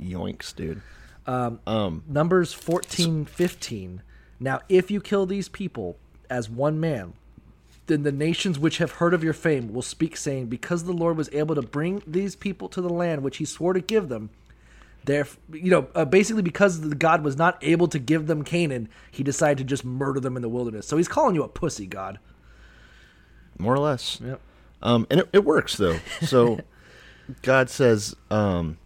yoinks, 0.00 0.54
dude. 0.54 0.82
Um, 1.26 1.60
um, 1.66 2.02
numbers 2.08 2.52
fourteen 2.52 3.24
fifteen. 3.24 4.02
Now, 4.40 4.60
if 4.68 4.90
you 4.90 5.00
kill 5.00 5.26
these 5.26 5.48
people 5.48 5.96
as 6.28 6.50
one 6.50 6.80
man, 6.80 7.12
then 7.86 8.02
the 8.02 8.12
nations 8.12 8.58
which 8.58 8.78
have 8.78 8.92
heard 8.92 9.14
of 9.14 9.22
your 9.22 9.32
fame 9.32 9.72
will 9.72 9.82
speak, 9.82 10.16
saying, 10.16 10.46
Because 10.46 10.82
the 10.82 10.92
Lord 10.92 11.16
was 11.16 11.30
able 11.32 11.54
to 11.54 11.62
bring 11.62 12.02
these 12.06 12.34
people 12.34 12.68
to 12.70 12.80
the 12.80 12.88
land 12.88 13.22
which 13.22 13.36
he 13.36 13.44
swore 13.44 13.72
to 13.72 13.80
give 13.80 14.08
them, 14.08 14.30
there, 15.04 15.26
you 15.52 15.70
know, 15.70 15.88
uh, 15.94 16.04
basically 16.04 16.42
because 16.42 16.80
the 16.80 16.94
God 16.94 17.24
was 17.24 17.36
not 17.36 17.58
able 17.62 17.88
to 17.88 17.98
give 17.98 18.26
them 18.26 18.44
Canaan, 18.44 18.88
he 19.10 19.22
decided 19.22 19.58
to 19.58 19.64
just 19.64 19.84
murder 19.84 20.20
them 20.20 20.36
in 20.36 20.42
the 20.42 20.48
wilderness. 20.48 20.86
So 20.86 20.96
he's 20.96 21.08
calling 21.08 21.34
you 21.34 21.42
a 21.42 21.48
pussy, 21.48 21.86
God. 21.86 22.18
More 23.58 23.74
or 23.74 23.78
less. 23.78 24.20
Yep. 24.20 24.40
Um, 24.82 25.06
and 25.10 25.20
it, 25.20 25.28
it 25.32 25.44
works 25.44 25.76
though. 25.76 25.98
So 26.22 26.58
God 27.42 27.70
says, 27.70 28.16
um, 28.30 28.78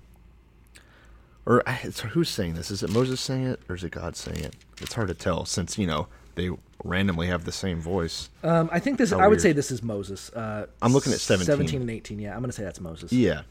or 1.46 1.62
it's, 1.66 2.00
who's 2.00 2.28
saying 2.28 2.54
this? 2.54 2.70
Is 2.70 2.82
it 2.82 2.90
Moses 2.90 3.20
saying 3.20 3.46
it, 3.46 3.60
or 3.68 3.76
is 3.76 3.84
it 3.84 3.92
God 3.92 4.16
saying 4.16 4.40
it? 4.40 4.56
It's 4.80 4.92
hard 4.94 5.08
to 5.08 5.14
tell 5.14 5.44
since 5.44 5.78
you 5.78 5.86
know 5.86 6.08
they 6.34 6.50
randomly 6.84 7.28
have 7.28 7.44
the 7.44 7.52
same 7.52 7.80
voice. 7.80 8.28
Um, 8.42 8.68
I 8.72 8.80
think 8.80 8.98
this. 8.98 9.10
How 9.10 9.20
I 9.20 9.28
would 9.28 9.40
say 9.40 9.52
this 9.52 9.70
is 9.70 9.82
Moses. 9.82 10.30
Uh, 10.30 10.66
I'm 10.82 10.92
looking 10.92 11.12
at 11.12 11.20
17. 11.20 11.46
17 11.46 11.80
and 11.80 11.90
18. 11.90 12.18
Yeah, 12.18 12.34
I'm 12.34 12.40
going 12.40 12.50
to 12.50 12.56
say 12.56 12.64
that's 12.64 12.80
Moses. 12.80 13.12
Yeah. 13.12 13.42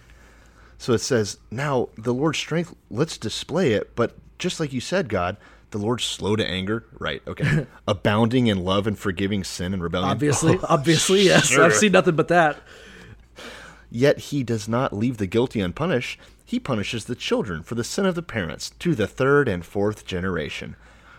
So 0.78 0.94
it 0.94 1.00
says, 1.00 1.38
now 1.52 1.90
the 1.98 2.14
Lord's 2.14 2.38
strength, 2.38 2.76
let's 2.90 3.18
display 3.18 3.74
it. 3.74 3.96
But 3.96 4.16
just 4.38 4.60
like 4.60 4.74
you 4.74 4.82
said, 4.82 5.10
God, 5.10 5.38
the 5.72 5.78
Lord's 5.78 6.04
slow 6.04 6.36
to 6.36 6.48
anger. 6.48 6.86
Right. 7.00 7.22
Okay. 7.28 7.66
Abounding 7.88 8.48
in 8.48 8.64
love 8.64 8.88
and 8.88 8.98
forgiving 8.98 9.44
sin 9.44 9.74
and 9.74 9.82
rebellion. 9.84 10.10
Obviously, 10.10 10.58
oh, 10.64 10.66
obviously, 10.70 11.24
yes. 11.24 11.48
sure. 11.48 11.64
I've 11.66 11.76
seen 11.76 11.92
nothing 11.92 12.16
but 12.16 12.28
that. 12.30 12.58
Yet 13.90 14.20
he 14.20 14.44
does 14.44 14.68
not 14.68 14.94
leave 14.94 15.18
the 15.18 15.28
guilty 15.28 15.62
unpunished. 15.62 16.20
He 16.44 16.60
punishes 16.60 17.06
the 17.06 17.16
children 17.16 17.64
for 17.64 17.76
the 17.76 17.84
sin 17.84 18.06
of 18.06 18.16
the 18.16 18.22
parents 18.22 18.72
to 18.80 18.94
the 18.94 19.08
third 19.08 19.48
and 19.48 19.66
fourth 19.66 20.06
generation. 20.06 20.76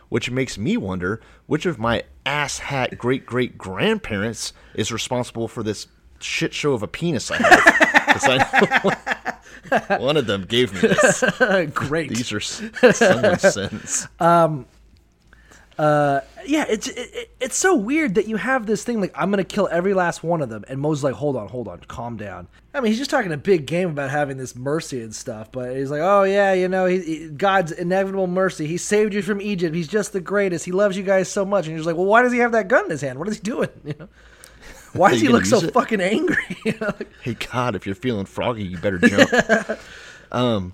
Which 0.09 0.31
makes 0.31 0.57
me 0.57 0.77
wonder 0.77 1.21
which 1.47 1.67
of 1.67 1.79
my 1.79 2.05
asshat 2.25 2.97
great 2.97 3.27
great 3.27 3.59
grandparents 3.59 4.53
is 4.75 4.93
responsible 4.93 5.49
for 5.49 5.65
this 5.65 5.89
shit 6.21 6.55
show 6.55 6.75
of 6.75 6.83
a 6.83 6.89
penis 6.89 7.31
I 7.31 7.39
have. 7.39 9.07
'Cause 9.65 9.83
I 9.91 9.99
know- 9.99 10.05
One 10.05 10.17
of 10.17 10.27
them 10.27 10.45
gave 10.45 10.73
me 10.75 10.81
this. 10.89 11.25
Great. 11.75 12.11
These 12.11 12.33
are 12.33 12.37
s- 12.39 12.63
someone's 12.93 13.43
sins. 13.55 14.09
Um, 14.21 14.67
uh, 15.79 16.21
yeah, 16.47 16.65
it's 16.69 16.89
it, 16.89 17.11
it- 17.13 17.31
it's 17.39 17.57
so 17.57 17.75
weird 17.77 18.15
that 18.15 18.27
you 18.27 18.37
have 18.37 18.65
this 18.67 18.83
thing 18.83 18.99
like 19.01 19.13
I'm 19.15 19.31
gonna 19.31 19.45
kill 19.45 19.69
every 19.71 19.93
last 19.93 20.25
one 20.25 20.41
of 20.41 20.49
them, 20.49 20.65
and 20.69 20.81
Moses 20.81 21.05
like, 21.05 21.15
hold 21.15 21.37
on, 21.37 21.49
hold 21.49 21.69
on, 21.69 21.81
calm 21.81 22.17
down. 22.17 22.49
I 22.73 22.81
mean, 22.81 22.91
he's 22.91 22.99
just 22.99 23.11
talking 23.11 23.31
a 23.33 23.37
big 23.37 23.67
game 23.67 23.91
about 23.91 24.11
having 24.11 24.37
this 24.39 24.57
mercy 24.57 25.03
and 25.03 25.15
stuff, 25.15 25.51
but 25.53 25.77
he's 25.77 25.91
like, 25.91 26.01
oh 26.03 26.23
yeah, 26.25 26.53
you 26.55 26.69
know, 26.69 26.87
he, 26.87 27.01
he- 27.01 27.29
God's 27.29 27.73
inevitable 27.73 28.27
mercy. 28.27 28.67
He 28.67 28.79
saved 28.79 29.13
you 29.13 29.21
from 29.21 29.41
Egypt. 29.43 29.75
He's 29.75 29.89
just 29.89 30.13
the 30.15 30.21
greatest. 30.21 30.65
He 30.65 30.73
loves 30.73 30.97
you 30.97 31.03
guys 31.03 31.29
so 31.31 31.45
much, 31.45 31.67
and 31.67 31.73
you're 31.73 31.79
just 31.81 31.87
like, 31.87 31.97
well, 31.97 32.07
why 32.07 32.23
does 32.23 32.33
he 32.33 32.39
have 32.39 32.53
that 32.53 32.69
gun 32.69 32.85
in 32.87 32.91
his 32.91 33.03
hand? 33.03 33.19
What 33.19 33.29
is 33.29 33.37
he 33.37 33.43
doing? 33.43 33.69
You 33.85 33.95
know, 33.99 34.09
why 34.93 35.11
does 35.11 35.21
he 35.21 35.29
look 35.29 35.45
so 35.45 35.59
it? 35.61 35.73
fucking 35.73 36.01
angry? 36.01 36.37
You 36.65 36.73
know, 36.81 36.87
like- 36.87 37.13
Hey 37.23 37.35
God, 37.35 37.75
if 37.77 37.87
you're 37.87 37.95
feeling 37.95 38.27
froggy, 38.27 38.65
you 38.65 38.79
better 38.79 38.99
jump. 38.99 39.31
um, 40.33 40.73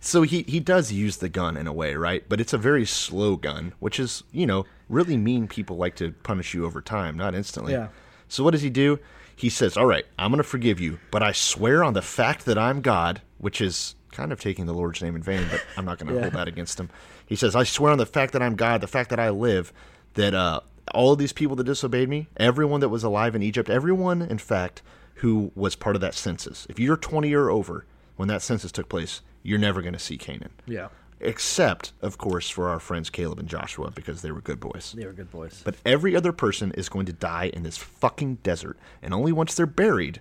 so 0.00 0.22
he 0.22 0.42
he 0.48 0.60
does 0.60 0.90
use 0.92 1.18
the 1.18 1.28
gun 1.28 1.56
in 1.56 1.66
a 1.66 1.72
way, 1.72 1.94
right? 1.94 2.24
But 2.28 2.40
it's 2.40 2.52
a 2.52 2.58
very 2.58 2.86
slow 2.86 3.36
gun, 3.36 3.72
which 3.80 4.00
is 4.00 4.22
you 4.32 4.46
know 4.46 4.64
really 4.88 5.16
mean. 5.16 5.46
People 5.48 5.76
like 5.76 5.94
to 5.96 6.12
punish 6.22 6.54
you 6.54 6.64
over 6.64 6.80
time, 6.80 7.16
not 7.16 7.34
instantly. 7.34 7.72
Yeah. 7.72 7.88
So 8.28 8.42
what 8.44 8.52
does 8.52 8.62
he 8.62 8.70
do? 8.70 8.98
He 9.36 9.48
says, 9.50 9.76
"All 9.76 9.86
right, 9.86 10.06
I'm 10.18 10.30
going 10.30 10.38
to 10.38 10.42
forgive 10.44 10.80
you, 10.80 10.98
but 11.10 11.22
I 11.22 11.32
swear 11.32 11.82
on 11.84 11.92
the 11.94 12.02
fact 12.02 12.44
that 12.46 12.56
I'm 12.58 12.80
God," 12.80 13.20
which 13.38 13.60
is 13.60 13.94
kind 14.12 14.32
of 14.32 14.40
taking 14.40 14.66
the 14.66 14.74
Lord's 14.74 15.02
name 15.02 15.14
in 15.16 15.22
vain, 15.22 15.46
but 15.50 15.62
I'm 15.76 15.84
not 15.84 15.98
going 15.98 16.08
to 16.10 16.14
Yeah. 16.14 16.22
hold 16.22 16.32
that 16.34 16.48
against 16.48 16.80
him. 16.80 16.88
He 17.26 17.36
says, 17.36 17.54
"I 17.54 17.64
swear 17.64 17.92
on 17.92 17.98
the 17.98 18.06
fact 18.06 18.32
that 18.32 18.42
I'm 18.42 18.54
God, 18.56 18.80
the 18.80 18.86
fact 18.86 19.10
that 19.10 19.20
I 19.20 19.28
live, 19.30 19.72
that 20.14 20.34
uh, 20.34 20.60
all 20.94 21.12
of 21.12 21.18
these 21.18 21.32
people 21.32 21.56
that 21.56 21.64
disobeyed 21.64 22.08
me, 22.08 22.28
everyone 22.36 22.80
that 22.80 22.88
was 22.88 23.04
alive 23.04 23.34
in 23.34 23.42
Egypt, 23.42 23.70
everyone, 23.70 24.22
in 24.22 24.38
fact, 24.38 24.82
who 25.16 25.52
was 25.54 25.76
part 25.76 25.96
of 25.96 26.02
that 26.02 26.14
census. 26.14 26.66
If 26.70 26.78
you're 26.78 26.96
20 26.96 27.32
or 27.34 27.50
over 27.50 27.84
when 28.16 28.28
that 28.28 28.42
census 28.42 28.72
took 28.72 28.88
place, 28.88 29.20
you're 29.42 29.58
never 29.58 29.82
going 29.82 29.92
to 29.92 29.98
see 29.98 30.16
Canaan." 30.16 30.52
yeah, 30.66 30.88
Except, 31.22 31.92
of 32.00 32.16
course, 32.16 32.48
for 32.48 32.70
our 32.70 32.80
friends 32.80 33.10
Caleb 33.10 33.38
and 33.38 33.48
Joshua 33.48 33.90
because 33.90 34.22
they 34.22 34.30
were 34.30 34.40
good 34.40 34.58
boys. 34.58 34.94
they 34.96 35.04
were 35.04 35.12
good 35.12 35.30
boys. 35.30 35.60
But 35.62 35.76
every 35.84 36.16
other 36.16 36.32
person 36.32 36.72
is 36.72 36.88
going 36.88 37.04
to 37.06 37.12
die 37.12 37.50
in 37.52 37.62
this 37.62 37.76
fucking 37.76 38.36
desert, 38.36 38.78
and 39.02 39.12
only 39.12 39.30
once 39.32 39.54
they're 39.54 39.66
buried, 39.66 40.20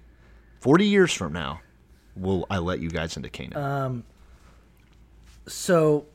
forty 0.60 0.86
years 0.86 1.14
from 1.14 1.32
now, 1.32 1.62
will 2.18 2.45
I 2.49 2.57
let 2.57 2.82
you 2.82 2.89
guys 2.89 3.16
into 3.16 3.30
Canaan. 3.30 3.57
Um, 3.57 4.03
so 5.47 6.05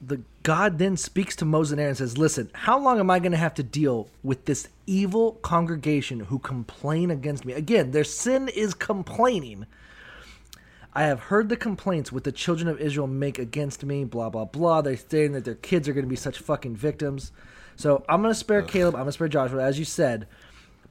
the 0.00 0.20
God 0.42 0.78
then 0.78 0.96
speaks 0.96 1.34
to 1.36 1.44
Moses 1.44 1.72
and 1.72 1.80
Aaron 1.80 1.90
and 1.90 1.98
says, 1.98 2.16
Listen, 2.16 2.50
how 2.54 2.78
long 2.78 3.00
am 3.00 3.10
I 3.10 3.18
going 3.18 3.32
to 3.32 3.38
have 3.38 3.54
to 3.54 3.62
deal 3.62 4.08
with 4.22 4.44
this 4.44 4.68
evil 4.86 5.32
congregation 5.32 6.20
who 6.20 6.38
complain 6.38 7.10
against 7.10 7.44
me? 7.44 7.52
Again, 7.52 7.90
their 7.90 8.04
sin 8.04 8.48
is 8.48 8.74
complaining. 8.74 9.66
I 10.94 11.02
have 11.02 11.20
heard 11.20 11.48
the 11.48 11.56
complaints 11.56 12.10
which 12.10 12.24
the 12.24 12.32
children 12.32 12.68
of 12.68 12.80
Israel 12.80 13.06
make 13.06 13.38
against 13.38 13.84
me, 13.84 14.04
blah, 14.04 14.30
blah, 14.30 14.46
blah. 14.46 14.80
They're 14.80 14.96
saying 14.96 15.32
that 15.32 15.44
their 15.44 15.54
kids 15.54 15.88
are 15.88 15.92
going 15.92 16.06
to 16.06 16.10
be 16.10 16.16
such 16.16 16.38
fucking 16.38 16.76
victims. 16.76 17.30
So 17.76 18.04
I'm 18.08 18.22
going 18.22 18.32
to 18.32 18.38
spare 18.38 18.62
Caleb. 18.62 18.94
I'm 18.94 19.02
going 19.02 19.08
to 19.08 19.12
spare 19.12 19.28
Joshua, 19.28 19.62
as 19.62 19.78
you 19.78 19.84
said. 19.84 20.26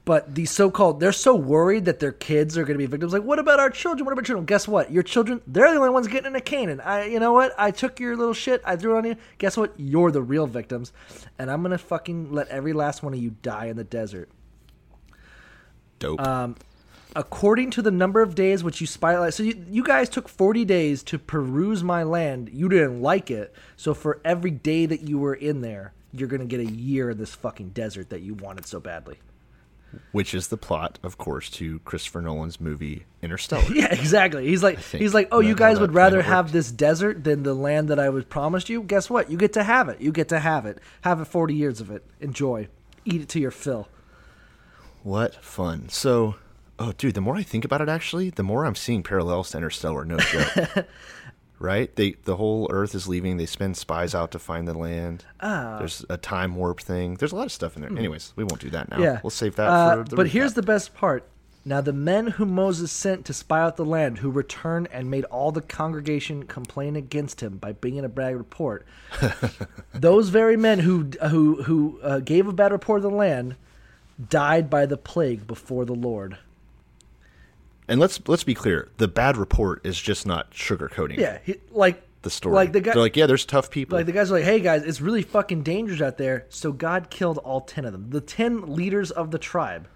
But 0.08 0.34
these 0.34 0.50
so-called, 0.50 1.00
they're 1.00 1.12
so 1.12 1.34
worried 1.34 1.84
that 1.84 2.00
their 2.00 2.12
kids 2.12 2.56
are 2.56 2.62
going 2.62 2.78
to 2.78 2.78
be 2.78 2.86
victims. 2.86 3.12
Like, 3.12 3.24
what 3.24 3.38
about 3.38 3.60
our 3.60 3.68
children? 3.68 4.06
What 4.06 4.14
about 4.14 4.24
children? 4.24 4.46
Guess 4.46 4.66
what? 4.66 4.90
Your 4.90 5.02
children, 5.02 5.42
they're 5.46 5.70
the 5.70 5.76
only 5.76 5.90
ones 5.90 6.06
getting 6.06 6.28
in 6.28 6.34
into 6.34 6.40
Canaan. 6.40 6.80
I, 6.80 7.04
you 7.04 7.20
know 7.20 7.34
what? 7.34 7.52
I 7.58 7.72
took 7.72 8.00
your 8.00 8.16
little 8.16 8.32
shit. 8.32 8.62
I 8.64 8.76
threw 8.76 8.94
it 8.94 8.98
on 9.00 9.04
you. 9.04 9.16
Guess 9.36 9.58
what? 9.58 9.74
You're 9.76 10.10
the 10.10 10.22
real 10.22 10.46
victims, 10.46 10.94
and 11.38 11.50
I'm 11.50 11.60
gonna 11.60 11.76
fucking 11.76 12.32
let 12.32 12.48
every 12.48 12.72
last 12.72 13.02
one 13.02 13.12
of 13.12 13.20
you 13.20 13.36
die 13.42 13.66
in 13.66 13.76
the 13.76 13.84
desert. 13.84 14.30
Dope. 15.98 16.26
um, 16.26 16.56
According 17.14 17.68
to 17.72 17.82
the 17.82 17.90
number 17.90 18.22
of 18.22 18.34
days 18.34 18.64
which 18.64 18.80
you 18.80 18.86
spy, 18.86 19.18
like, 19.18 19.34
so 19.34 19.42
you, 19.42 19.62
you 19.68 19.84
guys 19.84 20.08
took 20.08 20.26
40 20.26 20.64
days 20.64 21.02
to 21.02 21.18
peruse 21.18 21.84
my 21.84 22.02
land. 22.02 22.48
You 22.50 22.70
didn't 22.70 23.02
like 23.02 23.30
it, 23.30 23.54
so 23.76 23.92
for 23.92 24.22
every 24.24 24.52
day 24.52 24.86
that 24.86 25.02
you 25.02 25.18
were 25.18 25.34
in 25.34 25.60
there, 25.60 25.92
you're 26.14 26.28
gonna 26.28 26.46
get 26.46 26.60
a 26.60 26.70
year 26.72 27.10
in 27.10 27.18
this 27.18 27.34
fucking 27.34 27.70
desert 27.70 28.08
that 28.08 28.22
you 28.22 28.32
wanted 28.32 28.64
so 28.64 28.80
badly. 28.80 29.18
Which 30.12 30.34
is 30.34 30.48
the 30.48 30.56
plot, 30.58 30.98
of 31.02 31.16
course, 31.16 31.48
to 31.50 31.78
Christopher 31.80 32.20
Nolan's 32.20 32.60
movie 32.60 33.06
Interstellar. 33.22 33.64
Yeah, 33.74 33.92
exactly. 33.92 34.46
He's 34.46 34.62
like, 34.62 34.78
he's 34.80 35.14
like, 35.14 35.28
oh, 35.32 35.40
you 35.40 35.54
guys 35.54 35.80
would 35.80 35.94
rather 35.94 36.20
have 36.22 36.52
this 36.52 36.70
desert 36.70 37.24
than 37.24 37.42
the 37.42 37.54
land 37.54 37.88
that 37.88 37.98
I 37.98 38.10
was 38.10 38.24
promised 38.24 38.68
you. 38.68 38.82
Guess 38.82 39.08
what? 39.08 39.30
You 39.30 39.38
get 39.38 39.54
to 39.54 39.64
have 39.64 39.88
it. 39.88 40.00
You 40.00 40.12
get 40.12 40.28
to 40.28 40.40
have 40.40 40.66
it. 40.66 40.78
Have 41.02 41.20
it 41.20 41.24
forty 41.26 41.54
years 41.54 41.80
of 41.80 41.90
it. 41.90 42.04
Enjoy. 42.20 42.68
Eat 43.04 43.22
it 43.22 43.28
to 43.30 43.40
your 43.40 43.50
fill. 43.50 43.88
What 45.02 45.36
fun. 45.42 45.88
So, 45.88 46.34
oh, 46.78 46.92
dude, 46.92 47.14
the 47.14 47.20
more 47.20 47.36
I 47.36 47.42
think 47.42 47.64
about 47.64 47.80
it, 47.80 47.88
actually, 47.88 48.30
the 48.30 48.42
more 48.42 48.66
I'm 48.66 48.74
seeing 48.74 49.02
parallels 49.02 49.50
to 49.50 49.56
Interstellar. 49.56 50.04
No 50.04 50.18
joke. 50.18 50.86
right? 51.58 51.94
They 51.96 52.12
the 52.24 52.36
whole 52.36 52.68
Earth 52.70 52.94
is 52.94 53.08
leaving. 53.08 53.36
They 53.36 53.46
send 53.46 53.76
spies 53.76 54.14
out 54.14 54.30
to 54.32 54.38
find 54.38 54.66
the 54.68 54.74
land. 54.74 55.24
There's 55.40 56.04
a 56.08 56.16
time 56.16 56.54
warp 56.56 56.80
thing. 56.80 57.14
There's 57.14 57.32
a 57.32 57.36
lot 57.36 57.46
of 57.46 57.52
stuff 57.52 57.76
in 57.76 57.82
there. 57.82 57.90
Anyways, 57.90 58.32
we 58.36 58.44
won't 58.44 58.60
do 58.60 58.70
that 58.70 58.90
now. 58.90 58.96
Ah. 58.98 59.02
Yeah, 59.02 59.20
we'll 59.22 59.30
save 59.30 59.56
that 59.56 59.68
Uh, 59.68 59.96
for 59.96 60.04
the. 60.10 60.16
but 60.16 60.28
here's 60.28 60.54
the 60.54 60.62
best 60.62 60.94
part. 60.94 61.28
Now 61.64 61.82
the 61.82 61.92
men 61.92 62.28
whom 62.28 62.54
Moses 62.54 62.90
sent 62.90 63.26
to 63.26 63.34
spy 63.34 63.60
out 63.60 63.76
the 63.76 63.84
land, 63.84 64.18
who 64.18 64.30
returned 64.30 64.88
and 64.90 65.10
made 65.10 65.24
all 65.24 65.52
the 65.52 65.60
congregation 65.60 66.44
complain 66.44 66.96
against 66.96 67.42
him 67.42 67.58
by 67.58 67.72
bringing 67.72 68.04
a 68.04 68.08
bad 68.08 68.36
report, 68.36 68.86
those 69.92 70.28
very 70.30 70.56
men 70.56 70.78
who 70.80 71.10
who 71.28 71.62
who 71.64 72.00
uh, 72.02 72.20
gave 72.20 72.46
a 72.46 72.52
bad 72.52 72.72
report 72.72 72.98
of 72.98 73.10
the 73.10 73.16
land, 73.16 73.56
died 74.30 74.70
by 74.70 74.86
the 74.86 74.96
plague 74.96 75.46
before 75.46 75.84
the 75.84 75.94
Lord. 75.94 76.38
And 77.88 77.98
let's 78.00 78.20
let's 78.28 78.44
be 78.44 78.54
clear. 78.54 78.88
The 78.98 79.08
bad 79.08 79.36
report 79.36 79.84
is 79.84 80.00
just 80.00 80.26
not 80.26 80.50
sugarcoating. 80.52 81.16
Yeah, 81.18 81.38
he, 81.44 81.56
like 81.70 82.02
The 82.22 82.30
story. 82.30 82.54
Like 82.54 82.72
the 82.72 82.80
guy, 82.80 82.92
They're 82.92 83.02
like, 83.02 83.16
yeah, 83.16 83.26
there's 83.26 83.46
tough 83.46 83.70
people. 83.70 83.96
Like 83.96 84.06
the 84.06 84.12
guys 84.12 84.30
are 84.30 84.34
like, 84.34 84.44
"Hey 84.44 84.60
guys, 84.60 84.82
it's 84.82 85.00
really 85.00 85.22
fucking 85.22 85.62
dangerous 85.62 86.00
out 86.02 86.18
there." 86.18 86.46
So 86.50 86.70
God 86.72 87.08
killed 87.10 87.38
all 87.38 87.62
ten 87.62 87.84
of 87.84 87.92
them, 87.92 88.10
the 88.10 88.20
ten 88.20 88.74
leaders 88.74 89.10
of 89.10 89.30
the 89.30 89.38
tribe. 89.38 89.88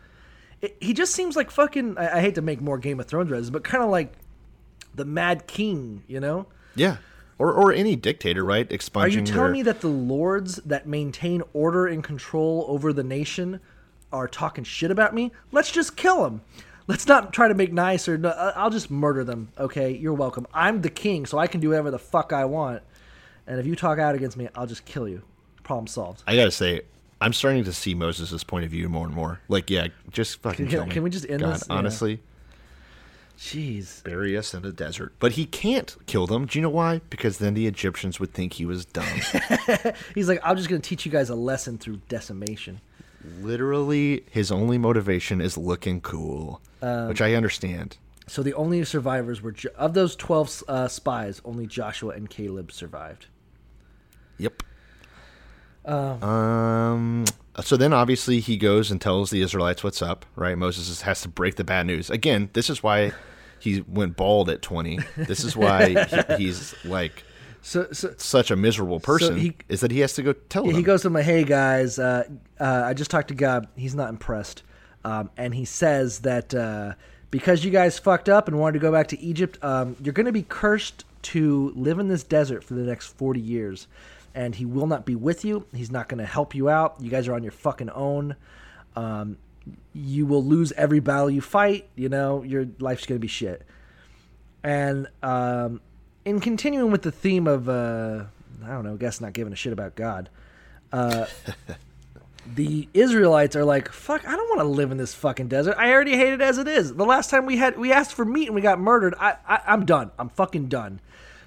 It, 0.63 0.77
he 0.81 0.95
just 0.95 1.13
seems 1.15 1.37
like 1.37 1.51
fucking. 1.51 1.99
I, 1.99 2.19
I 2.19 2.21
hate 2.21 2.35
to 2.37 2.43
make 2.43 2.61
more 2.61 2.79
Game 2.79 2.99
of 2.99 3.07
Thrones 3.07 3.31
references, 3.31 3.51
but 3.51 3.63
kind 3.65 3.85
of 3.85 3.91
like 3.91 4.15
the 4.95 5.05
Mad 5.05 5.47
King, 5.47 6.03
you 6.07 6.21
know? 6.21 6.47
yeah. 6.75 6.97
Or 7.39 7.53
or 7.53 7.73
any 7.73 7.97
dictator, 7.97 8.45
right? 8.45 8.71
Expunging. 8.71 9.17
Are 9.17 9.21
you 9.21 9.27
telling 9.27 9.43
their- 9.45 9.53
me 9.53 9.63
that 9.63 9.81
the 9.81 9.89
lords 9.89 10.57
that 10.65 10.87
maintain 10.87 11.43
order 11.53 11.87
and 11.89 12.05
control 12.05 12.65
over 12.69 12.93
the 12.93 13.03
nation 13.03 13.59
are 14.13 14.29
talking 14.29 14.63
shit 14.63 14.91
about 14.93 15.13
me? 15.13 15.33
Let's 15.51 15.73
just 15.73 15.97
kill 15.97 16.23
them. 16.23 16.43
Let's 16.89 17.07
not 17.07 17.33
try 17.33 17.49
to 17.49 17.55
make 17.55 17.73
nice 17.73 18.09
or 18.09 18.19
no, 18.19 18.31
I- 18.31 18.51
I'll 18.57 18.71
just 18.71 18.91
murder 18.91 19.25
them. 19.25 19.49
Okay, 19.59 19.93
you're 19.97 20.15
welcome. 20.15 20.47
I'm 20.53 20.81
the 20.83 20.91
king, 20.91 21.27
so 21.27 21.39
I 21.39 21.47
can 21.47 21.61
do 21.61 21.69
whatever 21.71 21.91
the 21.91 21.99
fuck 21.99 22.33
I 22.33 22.45
want. 22.45 22.83
And 23.47 23.59
if 23.61 23.67
you 23.67 23.77
talk 23.77 23.99
out 23.99 24.15
against 24.15 24.37
me, 24.37 24.49
I'll 24.55 24.67
just 24.67 24.85
kill 24.85 25.09
you. 25.09 25.23
Problem 25.63 25.87
solved. 25.87 26.23
I 26.27 26.35
gotta 26.37 26.51
say, 26.51 26.83
I'm 27.21 27.33
starting 27.33 27.63
to 27.65 27.73
see 27.73 27.95
Moses' 27.95 28.43
point 28.45 28.65
of 28.65 28.71
view 28.73 28.89
more 28.89 29.07
and 29.07 29.15
more. 29.15 29.41
Like, 29.49 29.71
yeah, 29.71 29.89
just 30.11 30.41
fucking 30.43 30.67
Can- 30.67 30.71
kill 30.71 30.87
me. 30.87 30.93
can 30.93 31.03
we 31.05 31.11
just 31.11 31.29
end 31.29 31.41
God, 31.41 31.55
this? 31.55 31.65
Yeah. 31.69 31.77
Honestly, 31.77 32.21
Jeez. 33.39 34.03
bury 34.05 34.37
us 34.37 34.55
in 34.55 34.63
the 34.63 34.73
desert. 34.73 35.13
But 35.19 35.33
he 35.33 35.47
can't 35.47 35.97
kill 36.07 36.27
them. 36.27 36.47
Do 36.47 36.59
you 36.59 36.63
know 36.63 36.69
why? 36.71 37.01
Because 37.11 37.39
then 37.39 37.55
the 37.55 37.67
Egyptians 37.67 38.21
would 38.21 38.33
think 38.33 38.55
he 38.55 38.65
was 38.67 38.85
dumb. 38.85 39.07
He's 40.15 40.29
like, 40.29 40.41
I'm 40.45 40.57
just 40.57 40.69
gonna 40.69 40.81
teach 40.81 41.05
you 41.07 41.11
guys 41.13 41.29
a 41.31 41.35
lesson 41.35 41.79
through 41.79 42.01
decimation. 42.09 42.81
Literally, 43.41 44.25
his 44.31 44.51
only 44.51 44.79
motivation 44.79 45.41
is 45.41 45.57
looking 45.57 46.01
cool, 46.01 46.61
Um, 46.81 47.09
which 47.09 47.21
I 47.21 47.35
understand. 47.35 47.97
So 48.27 48.43
the 48.43 48.55
only 48.55 48.85
survivors 48.85 49.43
were 49.43 49.53
Jo- 49.53 49.71
of 49.77 49.95
those 49.95 50.17
twelve 50.17 50.63
uh, 50.69 50.89
spies. 50.89 51.41
Only 51.45 51.67
Joshua 51.67 52.15
and 52.15 52.29
Caleb 52.31 52.73
survived. 52.73 53.27
Yep. 54.39 54.63
Um. 55.85 57.25
So 57.63 57.77
then, 57.77 57.93
obviously, 57.93 58.41
he 58.41 58.57
goes 58.57 58.91
and 58.91 59.01
tells 59.01 59.31
the 59.31 59.43
Israelites 59.43 59.85
what's 59.85 60.01
up. 60.03 60.25
Right? 60.37 60.57
Moses 60.57 61.03
has 61.03 61.21
to 61.23 61.29
break 61.29 61.57
the 61.57 61.65
bad 61.65 61.87
news 61.87 62.09
again. 62.11 62.51
This 62.53 62.71
is 62.71 62.83
why 62.83 63.13
he 63.59 63.83
went 63.89 64.17
bald 64.17 64.49
at 64.51 64.63
20. 64.63 64.99
This 65.17 65.45
is 65.45 65.57
why 65.57 66.05
he, 66.05 66.37
he's 66.39 66.75
like 66.85 67.25
So, 67.63 67.87
so 67.93 68.13
such 68.19 68.51
a 68.51 68.57
miserable 68.57 68.99
person. 69.01 69.39
he- 69.39 69.57
is 69.69 69.81
that 69.81 69.91
he 69.93 70.01
has 70.01 70.13
to 70.15 70.23
go 70.23 70.33
tell 70.33 70.65
Yeah, 70.65 70.73
them. 70.73 70.79
he 70.79 70.83
goes 70.83 71.03
to 71.03 71.11
my 71.11 71.23
hey 71.23 71.45
guys 71.45 71.99
uh, 71.99 72.25
uh, 72.61 72.83
i 72.87 72.93
just 72.93 73.11
talked 73.11 73.29
to 73.29 73.35
god 73.35 73.69
he's 73.77 73.95
not 73.95 74.09
impressed. 74.11 74.63
Um, 75.05 75.31
and 75.37 75.55
he 75.55 75.65
says 75.65 76.21
that 76.21 76.55
uh, 76.55 76.95
because 77.31 77.65
you 77.65 77.71
guys 77.71 77.99
fucked 77.99 78.29
up 78.29 78.47
and 78.49 78.59
wanted 78.59 78.75
to 78.75 78.79
go 78.81 78.91
back 78.93 79.09
to 79.09 79.21
egypt 79.21 79.59
um, 79.63 79.97
you're 80.03 80.13
going 80.13 80.27
to 80.27 80.33
be 80.33 80.43
cursed 80.43 81.05
to 81.23 81.73
live 81.77 81.99
in 82.01 82.09
this 82.09 82.25
desert 82.25 82.65
for 82.65 82.75
the 82.75 82.83
next 82.83 83.07
40 83.07 83.39
years. 83.41 83.87
And 84.35 84.55
he 84.57 84.65
will 84.65 84.87
not 84.89 85.05
be 85.07 85.15
with 85.15 85.45
you. 85.45 85.67
He's 85.73 85.91
not 85.93 86.09
going 86.09 86.19
to 86.19 86.27
help 86.27 86.53
you 86.55 86.69
out. 86.69 86.97
You 87.01 87.11
guys 87.11 87.29
are 87.29 87.35
on 87.35 87.43
your 87.45 87.53
fucking 87.53 87.91
own. 87.91 88.35
Um, 88.97 89.37
you 89.93 90.27
will 90.27 90.43
lose 90.43 90.73
every 90.73 90.99
battle 91.01 91.31
you 91.31 91.41
fight. 91.41 91.89
You 91.95 92.09
know 92.09 92.43
your 92.43 92.67
life's 92.81 93.07
going 93.07 93.19
to 93.19 93.21
be 93.21 93.29
shit. 93.29 93.63
And 94.65 95.07
um, 95.23 95.81
in 96.25 96.41
continuing 96.41 96.91
with 96.91 97.03
the 97.03 97.13
theme 97.13 97.47
of 97.47 97.69
uh, 97.69 98.25
I 98.65 98.69
don't 98.69 98.85
know, 98.85 98.95
I 98.95 98.97
guess 98.97 99.21
not 99.21 99.33
giving 99.33 99.53
a 99.53 99.57
shit 99.57 99.73
about 99.73 99.95
God. 99.95 100.29
Uh, 100.93 101.27
the 102.55 102.89
Israelites 102.95 103.57
are 103.57 103.65
like, 103.65 103.91
"Fuck, 103.91 104.27
I 104.27 104.33
don't 104.37 104.49
want 104.51 104.61
to 104.61 104.65
live 104.69 104.91
in 104.91 104.99
this 104.99 105.15
fucking 105.15 105.49
desert. 105.49 105.77
I 105.79 105.93
already 105.93 106.17
hate 106.17 106.33
it 106.33 106.41
as 106.41 106.59
it 106.59 106.69
is. 106.69 106.95
The 106.95 107.05
last 107.05 107.31
time 107.31 107.47
we 107.47 107.57
had 107.57 107.79
we 107.79 107.93
asked 107.93 108.15
for 108.15 108.25
meat 108.25 108.47
and 108.47 108.55
we 108.55 108.61
got 108.61 108.79
murdered. 108.79 109.15
I, 109.19 109.37
I 109.47 109.61
I'm 109.67 109.85
done. 109.87 110.11
I'm 110.19 110.29
fucking 110.29 110.69
done." 110.69 111.01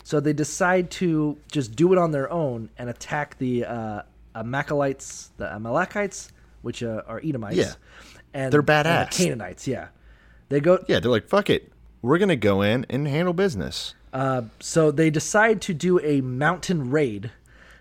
So 0.04 0.20
they 0.20 0.34
decide 0.34 0.92
to 0.92 1.36
just 1.52 1.76
do 1.76 1.92
it 1.92 1.98
on 1.98 2.12
their 2.12 2.32
own 2.32 2.70
and 2.78 2.90
attack 2.92 3.40
the 3.40 3.66
uh, 3.66 4.02
Amalekites, 4.36 5.32
the 5.38 5.52
Amalekites, 5.52 6.32
which 6.62 6.84
uh, 6.84 7.02
are 7.08 7.20
Edomites. 7.24 7.58
Yeah. 7.58 7.74
and 8.32 8.54
They're 8.54 8.60
and 8.60 8.70
badass. 8.70 9.10
the 9.18 9.24
Canaanites. 9.24 9.68
Yeah, 9.68 9.88
they 10.50 10.60
go. 10.60 10.84
Yeah, 10.88 11.00
they're 11.00 11.10
like, 11.12 11.28
fuck 11.28 11.50
it. 11.50 11.72
We're 12.04 12.20
going 12.20 12.30
to 12.30 12.36
go 12.36 12.62
in 12.62 12.86
and 12.88 13.08
handle 13.08 13.34
business. 13.34 13.96
So 14.60 14.92
they 14.92 15.10
decide 15.10 15.62
to 15.64 15.74
do 15.74 16.00
a 16.00 16.22
mountain 16.22 16.90
raid 16.92 17.32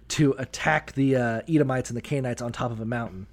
to 0.09 0.35
attack 0.39 0.93
the 0.93 1.16
uh, 1.16 1.40
Edomites 1.48 1.90
and 1.90 1.97
the 1.97 2.02
Canaanites 2.02 2.43
on 2.43 2.52
top 2.52 2.70
of 2.70 2.81
a 2.81 2.85
mountain. 2.85 3.27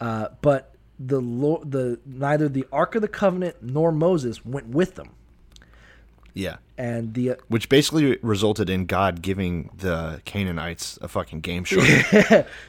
Uh, 0.00 0.28
but 0.42 0.74
the 0.98 1.20
Lord, 1.20 1.70
the 1.70 1.98
neither 2.04 2.48
the 2.48 2.66
Ark 2.72 2.94
of 2.94 3.02
the 3.02 3.08
Covenant 3.08 3.56
nor 3.62 3.92
Moses 3.92 4.44
went 4.44 4.68
with 4.68 4.94
them, 4.96 5.10
Yeah. 6.34 6.56
and 6.76 7.14
the 7.14 7.36
Which 7.48 7.68
basically 7.68 8.18
resulted 8.22 8.68
in 8.68 8.86
God 8.86 9.22
giving 9.22 9.70
the 9.78 10.20
Canaanites 10.24 10.98
a 11.00 11.08
fucking 11.08 11.40
game 11.40 11.64
show. 11.70 11.80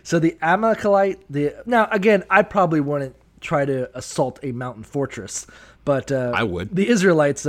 so 0.04 0.20
the 0.20 0.38
Amalekite 0.42 1.20
the 1.30 1.54
now 1.66 1.88
again 1.92 2.24
I 2.30 2.44
probably 2.44 2.80
wouldn't 2.80 3.16
try 3.42 3.66
to 3.66 3.90
assault 3.98 4.40
a 4.42 4.52
mountain 4.52 4.84
fortress, 4.84 5.46
but 5.86 6.12
uh, 6.12 6.32
I 6.34 6.44
would. 6.44 6.74
The 6.76 6.88
Israelites. 6.88 7.46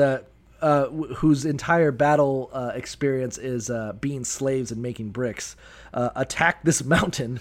Uh, 0.65 0.67
uh, 0.67 0.89
whose 1.17 1.45
entire 1.45 1.93
battle 1.93 2.49
uh, 2.55 2.73
experience 2.75 3.37
is 3.37 3.69
uh, 3.69 3.93
being 4.01 4.25
slaves 4.25 4.73
and 4.73 4.81
making 4.81 5.11
bricks, 5.11 5.57
uh, 5.93 6.09
attack 6.17 6.65
this 6.65 6.83
mountain, 6.87 7.39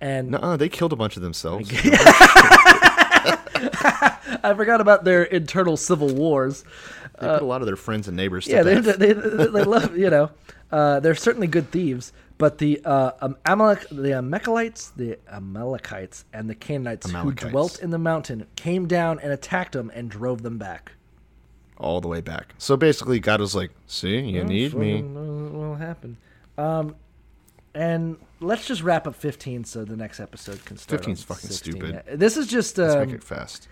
and 0.00 0.32
Nuh-uh, 0.32 0.56
they 0.56 0.68
killed 0.68 0.92
a 0.92 0.96
bunch 0.96 1.16
of 1.16 1.22
themselves. 1.22 1.70
I 4.42 4.52
forgot 4.56 4.80
about 4.80 5.04
their 5.04 5.22
internal 5.22 5.76
civil 5.76 6.12
wars. 6.12 6.64
They 7.20 7.28
put 7.28 7.42
a 7.42 7.46
lot 7.46 7.62
of 7.62 7.66
their 7.66 7.76
friends 7.76 8.08
and 8.08 8.16
neighbors 8.16 8.46
to 8.46 8.50
Yeah, 8.50 8.64
they, 8.64 8.80
they, 8.80 9.12
they, 9.12 9.46
love 9.46 9.96
you 9.96 10.10
know. 10.10 10.30
Uh, 10.72 10.98
they're 10.98 11.14
certainly 11.14 11.46
good 11.46 11.70
thieves, 11.70 12.12
but 12.38 12.58
the 12.58 12.80
uh, 12.84 13.12
um, 13.20 13.36
Amalek, 13.46 13.86
the 13.90 14.14
Amalekites, 14.14 14.90
the 14.96 15.20
Amalekites, 15.30 16.24
and 16.32 16.50
the 16.50 16.56
Canaanites 16.56 17.08
who 17.08 17.30
dwelt 17.30 17.78
in 17.78 17.90
the 17.90 17.98
mountain 17.98 18.48
came 18.56 18.88
down 18.88 19.20
and 19.20 19.30
attacked 19.32 19.74
them 19.74 19.92
and 19.94 20.10
drove 20.10 20.42
them 20.42 20.58
back. 20.58 20.90
All 21.78 22.00
the 22.00 22.08
way 22.08 22.20
back. 22.20 22.54
So 22.58 22.76
basically, 22.76 23.20
God 23.20 23.40
was 23.40 23.54
like, 23.54 23.70
"See, 23.86 24.18
you 24.20 24.44
need 24.44 24.74
me." 24.74 25.02
What 25.02 25.80
happen? 25.80 26.16
Um, 26.56 26.94
and 27.74 28.16
let's 28.40 28.66
just 28.66 28.82
wrap 28.82 29.06
up 29.06 29.16
15 29.16 29.64
so 29.64 29.84
the 29.84 29.96
next 29.96 30.20
episode 30.20 30.64
can 30.64 30.76
start. 30.76 31.02
15's 31.02 31.22
fucking 31.24 31.50
16. 31.50 31.72
stupid. 31.72 32.02
Yeah, 32.06 32.16
This 32.16 32.36
is 32.36 32.46
just 32.46 32.78
Let's 32.78 32.94
um, 32.94 33.06
make 33.06 33.14
it 33.16 33.24
fast. 33.24 33.68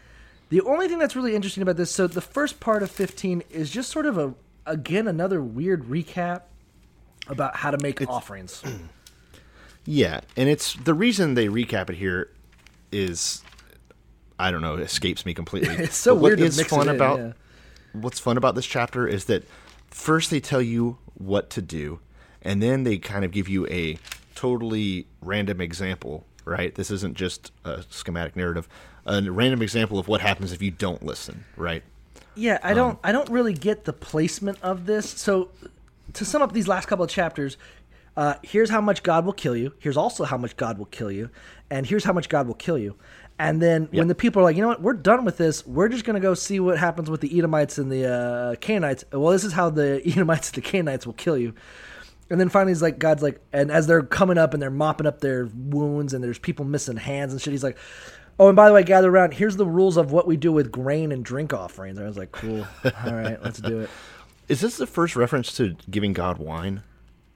The 0.49 0.61
only 0.63 0.89
thing 0.89 0.99
that's 0.99 1.15
really 1.17 1.35
interesting 1.35 1.63
about 1.63 1.77
this, 1.77 1.91
so 1.91 2.07
the 2.07 2.21
first 2.21 2.61
part 2.61 2.83
of 2.83 2.91
15 2.91 3.45
is 3.51 3.71
just 3.71 3.91
sort 3.91 4.05
of 4.07 4.19
a, 4.19 4.35
again, 4.67 5.07
another 5.09 5.41
weird 5.41 5.85
recap 5.85 6.43
about 7.29 7.57
how 7.57 7.71
to 7.71 7.79
make 7.79 8.07
offerings. 8.09 8.63
Yeah, 9.85 10.21
and 10.37 10.49
it's 10.49 10.75
the 10.75 10.95
reason 10.95 11.35
they 11.35 11.49
recap 11.49 11.91
it 11.91 11.97
here 11.97 12.31
is 12.93 13.43
I 14.39 14.51
don't 14.51 14.61
know, 14.61 14.77
escapes 14.77 15.27
me 15.27 15.35
completely. 15.35 15.75
It's 15.79 15.97
so 15.97 16.15
But 16.15 16.23
weird 16.23 16.39
to 16.39 16.45
What 16.45 16.51
is 16.53 16.63
fun 16.67 16.89
about 16.89 17.19
yeah. 17.19 17.33
What's 17.93 18.19
fun 18.19 18.37
about 18.37 18.55
this 18.55 18.67
chapter 18.67 19.07
is 19.07 19.27
that 19.27 19.45
first 19.89 20.31
they 20.31 20.41
tell 20.41 20.63
you 20.63 20.99
what 21.15 21.51
to 21.51 21.63
do, 21.63 22.01
and 22.43 22.63
then 22.63 22.85
they 22.85 22.99
kind 22.99 23.25
of 23.25 23.31
give 23.31 23.49
you 23.49 23.67
a 23.69 23.99
totally 24.35 25.07
random 25.21 25.61
example. 25.61 26.25
Right, 26.45 26.75
this 26.75 26.91
isn't 26.91 27.17
just 27.17 27.53
a 27.65 27.85
schematic 27.89 28.35
narrative. 28.35 28.69
A 29.07 29.23
random 29.23 29.63
example 29.63 29.99
of 29.99 30.09
what 30.09 30.21
happens 30.21 30.53
if 30.53 30.61
you 30.61 30.73
don't 30.73 31.05
listen. 31.05 31.45
Right. 31.57 31.85
Yeah, 32.35 32.55
Um, 32.55 32.61
I 32.65 32.75
don't 32.75 32.99
I 33.05 33.13
don't 33.13 33.29
really 33.31 33.53
get 33.53 33.85
the 33.85 33.93
placement 33.93 34.59
of 34.63 34.87
this. 34.87 35.09
So 35.09 35.51
to 36.15 36.25
sum 36.25 36.43
up 36.43 36.53
these 36.53 36.67
last 36.67 36.87
couple 36.87 37.05
of 37.05 37.11
chapters, 37.11 37.57
uh, 38.17 38.35
here's 38.43 38.71
how 38.71 38.81
much 38.81 39.03
God 39.03 39.25
will 39.25 39.33
kill 39.33 39.57
you. 39.57 39.75
Here's 39.79 39.97
also 39.97 40.25
how 40.25 40.37
much 40.37 40.57
God 40.57 40.79
will 40.79 40.87
kill 40.87 41.11
you, 41.11 41.31
and 41.71 41.87
here's 41.87 42.05
how 42.05 42.13
much 42.13 42.29
God 42.29 42.47
will 42.47 42.55
kill 42.55 42.79
you. 42.79 42.97
And 43.39 43.61
then 43.61 43.89
when 43.91 44.09
the 44.09 44.15
people 44.15 44.41
are 44.41 44.45
like, 44.45 44.57
you 44.57 44.63
know 44.63 44.69
what, 44.69 44.83
we're 44.83 44.93
done 44.93 45.25
with 45.25 45.37
this. 45.37 45.67
We're 45.67 45.89
just 45.89 46.05
gonna 46.05 46.21
go 46.21 46.35
see 46.35 46.61
what 46.61 46.79
happens 46.79 47.11
with 47.11 47.21
the 47.21 47.37
Edomites 47.37 47.79
and 47.79 47.91
the 47.91 48.07
uh, 48.07 48.55
Canaanites. 48.57 49.05
Well, 49.13 49.33
this 49.33 49.45
is 49.45 49.53
how 49.53 49.71
the 49.71 50.01
Edomites 50.07 50.49
and 50.49 50.57
the 50.57 50.69
Canaanites 50.69 51.07
will 51.07 51.15
kill 51.15 51.37
you. 51.37 51.55
And 52.31 52.41
then 52.41 52.49
finally, 52.49 52.71
he's 52.71 52.83
like, 52.83 52.99
God's 52.99 53.23
like, 53.23 53.41
and 53.53 53.71
as 53.71 53.87
they're 53.87 54.03
coming 54.03 54.39
up 54.39 54.55
and 54.55 54.63
they're 54.63 54.71
mopping 54.71 55.07
up 55.07 55.21
their 55.21 55.51
wounds 55.55 56.15
and 56.15 56.25
there's 56.25 56.39
people 56.39 56.65
missing 56.65 56.97
hands 56.97 57.33
and 57.33 57.43
shit, 57.43 57.53
he's 57.53 57.65
like, 57.65 57.77
oh, 58.39 58.49
and 58.49 58.57
by 58.57 58.69
the 58.69 58.75
way, 58.75 58.83
gather 58.83 59.11
around. 59.11 59.35
Here's 59.35 59.57
the 59.57 59.67
rules 59.67 59.97
of 59.97 60.13
what 60.13 60.27
we 60.27 60.37
do 60.37 60.51
with 60.51 60.73
grain 60.73 61.13
and 61.13 61.25
drink 61.25 61.53
offerings. 61.53 61.99
I 61.99 62.05
was 62.05 62.17
like, 62.17 62.33
cool. 62.33 62.67
All 62.85 63.15
right, 63.15 63.43
let's 63.43 63.61
do 63.61 63.81
it. 63.81 63.91
Is 64.49 64.61
this 64.61 64.77
the 64.77 64.87
first 64.87 65.15
reference 65.15 65.53
to 65.57 65.77
giving 65.91 66.13
God 66.13 66.39
wine? 66.39 66.83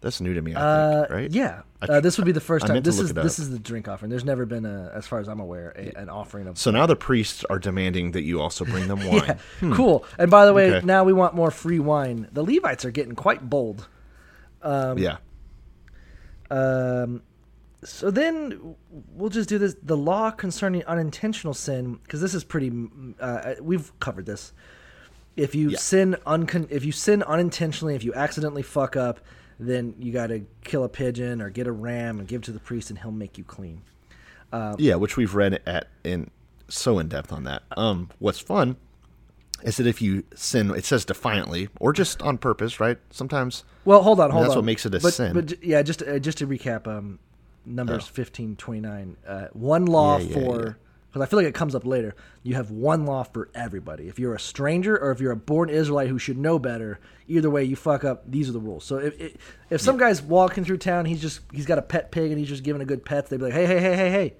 That's 0.02 0.20
new 0.20 0.34
to 0.34 0.42
me. 0.42 0.54
I 0.54 0.60
Uh, 0.60 0.98
think. 1.00 1.10
Right. 1.10 1.30
Yeah, 1.30 1.62
uh, 1.82 2.00
this 2.00 2.16
would 2.18 2.26
be 2.26 2.32
the 2.32 2.40
first 2.40 2.66
time. 2.66 2.82
This 2.82 2.98
is 3.00 3.12
this 3.14 3.38
is 3.38 3.50
the 3.50 3.58
drink 3.58 3.88
offering. 3.88 4.10
There's 4.10 4.24
never 4.24 4.44
been 4.46 4.64
a, 4.66 4.92
as 4.94 5.06
far 5.06 5.20
as 5.20 5.28
I'm 5.28 5.40
aware, 5.40 5.72
a, 5.76 5.98
an 5.98 6.08
offering 6.10 6.46
of. 6.46 6.58
So 6.58 6.70
now 6.70 6.86
the 6.86 6.96
priests 6.96 7.44
are 7.48 7.58
demanding 7.58 8.12
that 8.12 8.22
you 8.22 8.40
also 8.40 8.64
bring 8.64 8.88
them 8.88 8.98
wine. 9.08 9.38
Yeah, 9.62 9.74
cool. 9.74 10.04
And 10.18 10.30
by 10.30 10.44
the 10.46 10.52
way, 10.52 10.70
Okay. 10.74 10.86
now 10.86 11.02
we 11.04 11.12
want 11.12 11.34
more 11.34 11.50
free 11.50 11.78
wine. 11.78 12.28
The 12.32 12.42
Levites 12.44 12.84
are 12.84 12.90
getting 12.90 13.14
quite 13.14 13.48
bold. 13.48 13.88
yeah. 14.62 15.16
Um, 16.50 17.22
so 17.84 18.10
then 18.10 18.76
we'll 19.14 19.30
just 19.30 19.48
do 19.48 19.58
this. 19.58 19.76
The 19.82 19.96
law 19.96 20.30
concerning 20.30 20.84
unintentional 20.84 21.54
sin, 21.54 21.94
because 22.02 22.20
this 22.20 22.34
is 22.34 22.44
pretty. 22.44 22.70
mm, 22.70 23.14
Uh, 23.20 23.54
we've 23.60 23.98
covered 24.00 24.26
this. 24.26 24.52
If 25.36 25.54
you 25.54 25.70
Yeah. 25.70 25.78
sin 25.78 26.16
uncon- 26.26 26.68
if 26.70 26.84
you 26.84 26.92
sin 26.92 27.22
unintentionally, 27.22 27.94
if 27.94 28.04
you 28.04 28.14
accidentally 28.14 28.62
fuck 28.62 28.96
up, 28.96 29.20
then 29.58 29.94
you 29.98 30.12
got 30.12 30.28
to 30.28 30.44
kill 30.64 30.84
a 30.84 30.88
pigeon 30.88 31.40
or 31.40 31.50
get 31.50 31.66
a 31.66 31.72
ram 31.72 32.18
and 32.18 32.28
give 32.28 32.42
to 32.42 32.52
the 32.52 32.60
priest, 32.60 32.90
and 32.90 32.98
he'll 32.98 33.10
make 33.10 33.38
you 33.38 33.44
clean. 33.44 33.82
Yeah, 34.78 34.94
which 34.94 35.16
we've 35.16 35.34
read 35.34 35.60
at 35.66 35.88
in 36.02 36.30
so 36.68 36.98
in 36.98 37.08
depth 37.08 37.32
on 37.32 37.44
that. 37.44 37.62
Um, 37.76 38.10
what's 38.18 38.38
fun 38.38 38.76
is 39.62 39.76
that 39.76 39.86
if 39.86 40.00
you 40.02 40.24
sin, 40.34 40.70
it 40.70 40.84
says 40.84 41.04
defiantly 41.04 41.68
or 41.80 41.92
just 41.92 42.22
on 42.22 42.38
purpose, 42.38 42.80
right? 42.80 42.98
Sometimes. 43.10 43.64
Well, 43.84 44.02
hold 44.02 44.18
on, 44.20 44.30
hold 44.30 44.44
that's 44.44 44.52
on. 44.52 44.58
what 44.58 44.64
makes 44.64 44.86
it 44.86 44.94
a 44.94 45.00
but, 45.00 45.12
sin. 45.12 45.32
But 45.34 45.62
yeah, 45.62 45.82
just 45.82 46.02
uh, 46.02 46.18
just 46.18 46.38
to 46.38 46.46
recap, 46.46 46.86
um, 46.86 47.18
Numbers 47.66 48.04
Oh. 48.08 48.12
fifteen 48.12 48.56
twenty 48.56 48.80
nine. 48.80 49.16
Uh, 49.26 49.46
one 49.52 49.86
law 49.86 50.18
Yeah, 50.18 50.24
yeah, 50.26 50.34
for. 50.34 50.78
Because 51.16 51.28
I 51.28 51.30
feel 51.30 51.38
like 51.38 51.46
it 51.46 51.54
comes 51.54 51.74
up 51.74 51.86
later. 51.86 52.14
You 52.42 52.56
have 52.56 52.70
one 52.70 53.06
law 53.06 53.22
for 53.22 53.48
everybody. 53.54 54.06
If 54.06 54.18
you're 54.18 54.34
a 54.34 54.38
stranger 54.38 54.98
or 54.98 55.12
if 55.12 55.20
you're 55.20 55.32
a 55.32 55.36
born 55.36 55.70
Israelite 55.70 56.10
who 56.10 56.18
should 56.18 56.36
know 56.36 56.58
better, 56.58 57.00
either 57.26 57.48
way 57.48 57.64
you 57.64 57.74
fuck 57.74 58.04
up. 58.04 58.30
These 58.30 58.50
are 58.50 58.52
the 58.52 58.60
rules. 58.60 58.84
So 58.84 58.98
if 58.98 59.18
if, 59.18 59.36
if 59.70 59.80
some 59.80 59.96
guy's 59.96 60.20
walking 60.20 60.62
through 60.66 60.76
town, 60.76 61.06
he's 61.06 61.22
just 61.22 61.40
he's 61.54 61.64
got 61.64 61.78
a 61.78 61.82
pet 61.82 62.10
pig 62.10 62.32
and 62.32 62.38
he's 62.38 62.48
just 62.50 62.64
giving 62.64 62.82
a 62.82 62.84
good 62.84 63.02
pet. 63.02 63.30
They'd 63.30 63.38
be 63.38 63.44
like, 63.44 63.54
hey 63.54 63.64
hey 63.64 63.80
hey 63.80 63.96
hey 63.96 64.10
hey, 64.10 64.34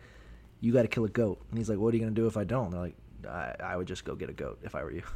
you 0.61 0.75
got 0.75 0.83
to 0.83 0.89
kill 0.89 1.07
a 1.07 1.09
goat. 1.09 1.41
And 1.49 1.57
he's 1.57 1.71
like, 1.71 1.79
what 1.79 1.95
are 1.95 1.97
you 1.97 2.03
gonna 2.03 2.15
do 2.15 2.27
if 2.27 2.37
I 2.37 2.45
don't? 2.45 2.71
They're 2.71 2.81
like, 2.81 2.97
I, 3.27 3.55
I 3.59 3.77
would 3.79 3.87
just 3.87 4.05
go 4.05 4.15
get 4.15 4.29
a 4.29 4.35
goat 4.35 4.59
if 4.63 4.75
I 4.75 4.85
were 4.85 4.93
you. 4.93 5.03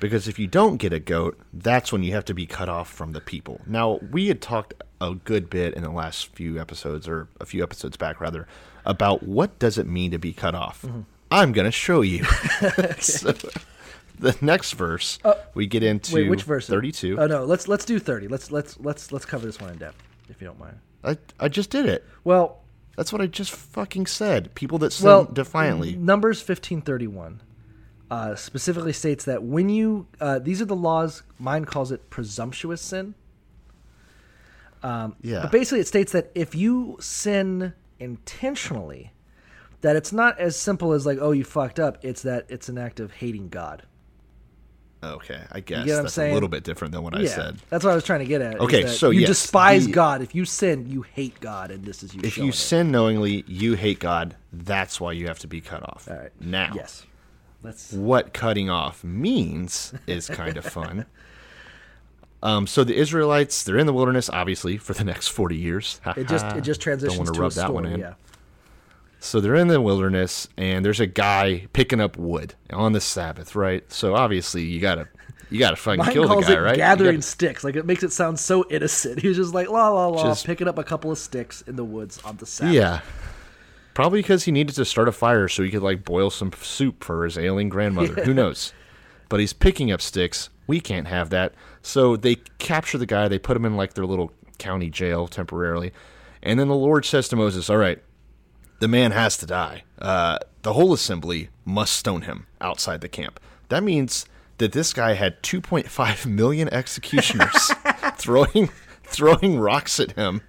Because 0.00 0.28
if 0.28 0.38
you 0.38 0.48
don't 0.48 0.76
get 0.76 0.92
a 0.92 0.98
goat, 0.98 1.38
that's 1.52 1.92
when 1.92 2.02
you 2.02 2.12
have 2.12 2.24
to 2.26 2.34
be 2.34 2.46
cut 2.46 2.68
off 2.68 2.90
from 2.90 3.12
the 3.12 3.20
people. 3.20 3.60
Now, 3.64 4.00
we 4.10 4.26
had 4.26 4.42
talked 4.42 4.74
a 5.00 5.14
good 5.14 5.48
bit 5.48 5.74
in 5.74 5.82
the 5.82 5.90
last 5.90 6.34
few 6.34 6.60
episodes, 6.60 7.08
or 7.08 7.28
a 7.40 7.46
few 7.46 7.62
episodes 7.62 7.96
back, 7.96 8.20
rather, 8.20 8.46
about 8.84 9.22
what 9.22 9.58
does 9.58 9.78
it 9.78 9.86
mean 9.86 10.10
to 10.10 10.18
be 10.18 10.32
cut 10.32 10.54
off. 10.54 10.82
Mm-hmm. 10.82 11.00
I'm 11.30 11.52
going 11.52 11.64
to 11.64 11.72
show 11.72 12.00
you. 12.02 12.24
So, 13.00 13.32
the 14.18 14.36
next 14.40 14.72
verse, 14.72 15.18
we 15.54 15.66
get 15.66 15.82
into 15.82 16.12
Uh, 16.12 16.16
Wait, 16.16 16.30
which 16.30 16.42
verse? 16.44 16.68
32. 16.68 17.18
Oh 17.18 17.26
no, 17.26 17.44
let's 17.44 17.66
let's 17.66 17.84
do 17.84 17.98
thirty. 17.98 18.28
Let's 18.28 18.50
let's 18.52 18.78
let's 18.78 19.10
let's 19.10 19.24
cover 19.24 19.44
this 19.44 19.60
one 19.60 19.70
in 19.70 19.78
depth, 19.78 20.00
if 20.28 20.40
you 20.40 20.46
don't 20.46 20.58
mind. 20.58 20.78
I, 21.02 21.18
I 21.40 21.48
just 21.48 21.70
did 21.70 21.86
it. 21.86 22.04
Well, 22.22 22.60
That's 22.96 23.12
what 23.12 23.20
I 23.20 23.26
just 23.26 23.50
fucking 23.50 24.06
said. 24.06 24.54
People 24.54 24.78
that 24.78 24.92
sin 24.92 25.06
well, 25.06 25.24
defiantly. 25.24 25.96
Numbers 25.96 26.40
fifteen 26.40 26.80
thirty 26.80 27.08
one 27.08 27.42
uh, 28.10 28.36
specifically 28.36 28.92
states 28.92 29.24
that 29.24 29.42
when 29.42 29.68
you 29.68 30.06
uh, 30.20 30.38
these 30.38 30.62
are 30.62 30.66
the 30.66 30.76
laws. 30.76 31.22
Mine 31.38 31.64
calls 31.64 31.90
it 31.90 32.08
presumptuous 32.10 32.80
sin. 32.80 33.14
Um, 34.82 35.16
yeah. 35.22 35.42
But 35.42 35.52
basically, 35.52 35.80
it 35.80 35.88
states 35.88 36.12
that 36.12 36.30
if 36.34 36.54
you 36.54 36.98
sin 37.00 37.72
intentionally, 38.04 39.12
that 39.80 39.96
it's 39.96 40.12
not 40.12 40.38
as 40.38 40.56
simple 40.56 40.92
as 40.92 41.04
like, 41.06 41.18
oh, 41.20 41.32
you 41.32 41.42
fucked 41.44 41.80
up. 41.80 41.98
It's 42.04 42.22
that 42.22 42.46
it's 42.48 42.68
an 42.68 42.78
act 42.78 43.00
of 43.00 43.10
hating 43.12 43.48
God. 43.48 43.82
okay, 45.02 45.42
I 45.52 45.60
guess 45.60 45.84
get 45.84 45.90
what 45.92 45.98
I'm 45.98 46.02
that's 46.04 46.14
saying? 46.14 46.30
a 46.30 46.34
little 46.34 46.48
bit 46.48 46.64
different 46.64 46.92
than 46.92 47.02
what 47.02 47.14
I 47.14 47.26
said. 47.26 47.58
that's 47.68 47.84
what 47.84 47.90
I 47.90 47.94
was 47.94 48.04
trying 48.04 48.20
to 48.20 48.24
get 48.26 48.40
at. 48.40 48.58
Okay, 48.60 48.86
so 48.86 49.10
you 49.10 49.20
yes, 49.20 49.28
despise 49.28 49.84
the- 49.86 49.92
God. 49.92 50.22
If 50.22 50.34
you 50.34 50.44
sin, 50.46 50.88
you 50.88 51.02
hate 51.02 51.38
God, 51.40 51.70
and 51.70 51.84
this 51.84 52.02
is 52.02 52.14
you. 52.14 52.20
If 52.24 52.38
you 52.38 52.48
it. 52.48 52.54
sin 52.54 52.90
knowingly, 52.90 53.44
you 53.46 53.74
hate 53.74 53.98
God. 53.98 54.36
That's 54.52 55.00
why 55.00 55.12
you 55.12 55.26
have 55.26 55.38
to 55.40 55.46
be 55.46 55.60
cut 55.60 55.82
off. 55.82 56.08
all 56.10 56.16
right, 56.16 56.30
Now, 56.40 56.72
yes, 56.74 57.04
let's. 57.62 57.92
what 57.92 58.32
cutting 58.32 58.70
off 58.70 59.04
means 59.04 59.92
is 60.06 60.28
kind 60.28 60.56
of 60.56 60.64
fun. 60.64 61.04
Um, 62.44 62.66
so 62.66 62.84
the 62.84 62.94
Israelites, 62.94 63.64
they're 63.64 63.78
in 63.78 63.86
the 63.86 63.92
wilderness, 63.92 64.28
obviously, 64.30 64.76
for 64.76 64.92
the 64.92 65.02
next 65.02 65.28
forty 65.28 65.56
years. 65.56 66.00
It 66.16 66.28
just 66.28 66.44
it 66.54 66.60
just 66.60 66.80
transitions 66.80 67.16
Don't 67.18 67.26
transitions 67.26 67.30
wanna 67.30 67.40
rub 67.40 67.52
a 67.52 67.54
that 67.54 67.72
one 67.72 67.86
in. 67.86 68.00
Yeah. 68.00 68.14
So 69.18 69.40
they're 69.40 69.54
in 69.54 69.68
the 69.68 69.80
wilderness, 69.80 70.46
and 70.58 70.84
there's 70.84 71.00
a 71.00 71.06
guy 71.06 71.66
picking 71.72 72.00
up 72.00 72.18
wood 72.18 72.54
on 72.70 72.92
the 72.92 73.00
Sabbath, 73.00 73.54
right? 73.56 73.90
So 73.90 74.14
obviously 74.14 74.62
you 74.62 74.78
gotta 74.80 75.08
you 75.48 75.58
gotta 75.58 75.76
fucking 75.76 75.98
Mine 76.00 76.12
kill 76.12 76.28
the 76.28 76.40
guy, 76.42 76.52
it 76.52 76.58
right? 76.58 76.76
Gathering 76.76 77.12
gotta- 77.16 77.22
sticks. 77.22 77.64
Like 77.64 77.76
it 77.76 77.86
makes 77.86 78.02
it 78.02 78.12
sound 78.12 78.38
so 78.38 78.66
innocent. 78.68 79.18
He 79.22 79.28
was 79.28 79.38
just 79.38 79.54
like 79.54 79.70
la 79.70 79.88
la 79.88 80.08
la, 80.08 80.24
Just- 80.24 80.44
picking 80.44 80.68
up 80.68 80.78
a 80.78 80.84
couple 80.84 81.10
of 81.10 81.16
sticks 81.16 81.62
in 81.62 81.76
the 81.76 81.84
woods 81.84 82.20
on 82.24 82.36
the 82.36 82.44
Sabbath. 82.46 82.74
Yeah. 82.74 83.00
Probably 83.94 84.18
because 84.20 84.44
he 84.44 84.52
needed 84.52 84.74
to 84.74 84.84
start 84.84 85.08
a 85.08 85.12
fire 85.12 85.48
so 85.48 85.62
he 85.62 85.70
could 85.70 85.82
like 85.82 86.04
boil 86.04 86.28
some 86.28 86.52
soup 86.52 87.02
for 87.04 87.24
his 87.24 87.38
ailing 87.38 87.68
grandmother. 87.70 88.14
Who 88.24 88.34
knows? 88.34 88.72
But 89.28 89.40
he's 89.40 89.52
picking 89.52 89.90
up 89.92 90.02
sticks. 90.02 90.50
We 90.66 90.80
can't 90.80 91.06
have 91.06 91.30
that. 91.30 91.54
So 91.82 92.16
they 92.16 92.36
capture 92.58 92.98
the 92.98 93.06
guy. 93.06 93.28
They 93.28 93.38
put 93.38 93.56
him 93.56 93.64
in 93.64 93.76
like 93.76 93.94
their 93.94 94.06
little 94.06 94.32
county 94.58 94.90
jail 94.90 95.28
temporarily. 95.28 95.92
And 96.42 96.58
then 96.60 96.68
the 96.68 96.74
Lord 96.74 97.04
says 97.04 97.28
to 97.28 97.36
Moses, 97.36 97.68
All 97.70 97.76
right, 97.76 98.02
the 98.80 98.88
man 98.88 99.12
has 99.12 99.36
to 99.38 99.46
die. 99.46 99.84
Uh, 99.98 100.38
the 100.62 100.72
whole 100.74 100.92
assembly 100.92 101.50
must 101.64 101.94
stone 101.94 102.22
him 102.22 102.46
outside 102.60 103.00
the 103.00 103.08
camp. 103.08 103.40
That 103.68 103.82
means 103.82 104.26
that 104.58 104.72
this 104.72 104.92
guy 104.92 105.14
had 105.14 105.42
2.5 105.42 106.26
million 106.30 106.68
executioners 106.72 107.72
throwing 108.16 108.70
throwing 109.04 109.58
rocks 109.58 110.00
at 110.00 110.12
him 110.12 110.40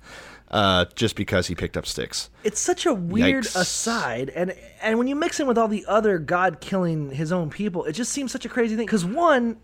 uh, 0.51 0.85
just 0.95 1.15
because 1.15 1.47
he 1.47 1.55
picked 1.55 1.75
up 1.75 1.85
sticks. 1.85 2.29
It's 2.43 2.59
such 2.59 2.85
a 2.85 2.93
weird 2.93 3.43
Yikes. 3.43 3.59
aside, 3.61 4.29
and 4.29 4.55
and 4.81 4.97
when 4.97 5.07
you 5.07 5.15
mix 5.15 5.39
in 5.39 5.47
with 5.47 5.57
all 5.57 5.67
the 5.67 5.85
other 5.87 6.17
God 6.19 6.61
killing 6.61 7.11
his 7.11 7.31
own 7.31 7.49
people, 7.49 7.83
it 7.85 7.93
just 7.93 8.11
seems 8.11 8.31
such 8.31 8.45
a 8.45 8.49
crazy 8.49 8.75
thing. 8.75 8.85
Because 8.85 9.05
one, 9.05 9.57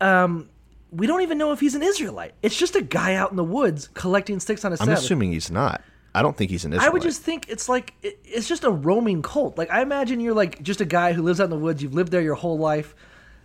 um, 0.00 0.48
we 0.90 1.06
don't 1.06 1.22
even 1.22 1.38
know 1.38 1.52
if 1.52 1.60
he's 1.60 1.74
an 1.74 1.82
Israelite. 1.82 2.34
It's 2.42 2.56
just 2.56 2.76
a 2.76 2.82
guy 2.82 3.14
out 3.14 3.30
in 3.30 3.36
the 3.36 3.44
woods 3.44 3.88
collecting 3.94 4.40
sticks 4.40 4.64
on 4.64 4.72
a 4.72 4.74
I'm 4.74 4.78
Sabbath. 4.78 4.98
assuming 4.98 5.32
he's 5.32 5.50
not. 5.50 5.82
I 6.14 6.22
don't 6.22 6.36
think 6.36 6.50
he's 6.50 6.64
an 6.64 6.72
Israelite. 6.72 6.88
I 6.90 6.92
would 6.92 7.02
just 7.02 7.22
think 7.22 7.46
it's 7.48 7.68
like 7.68 7.92
it, 8.02 8.18
it's 8.24 8.48
just 8.48 8.64
a 8.64 8.70
roaming 8.70 9.22
cult. 9.22 9.58
Like 9.58 9.70
I 9.70 9.82
imagine 9.82 10.20
you're 10.20 10.34
like 10.34 10.62
just 10.62 10.80
a 10.80 10.84
guy 10.86 11.12
who 11.12 11.22
lives 11.22 11.40
out 11.40 11.44
in 11.44 11.50
the 11.50 11.58
woods. 11.58 11.82
You've 11.82 11.94
lived 11.94 12.10
there 12.12 12.22
your 12.22 12.34
whole 12.34 12.58
life. 12.58 12.94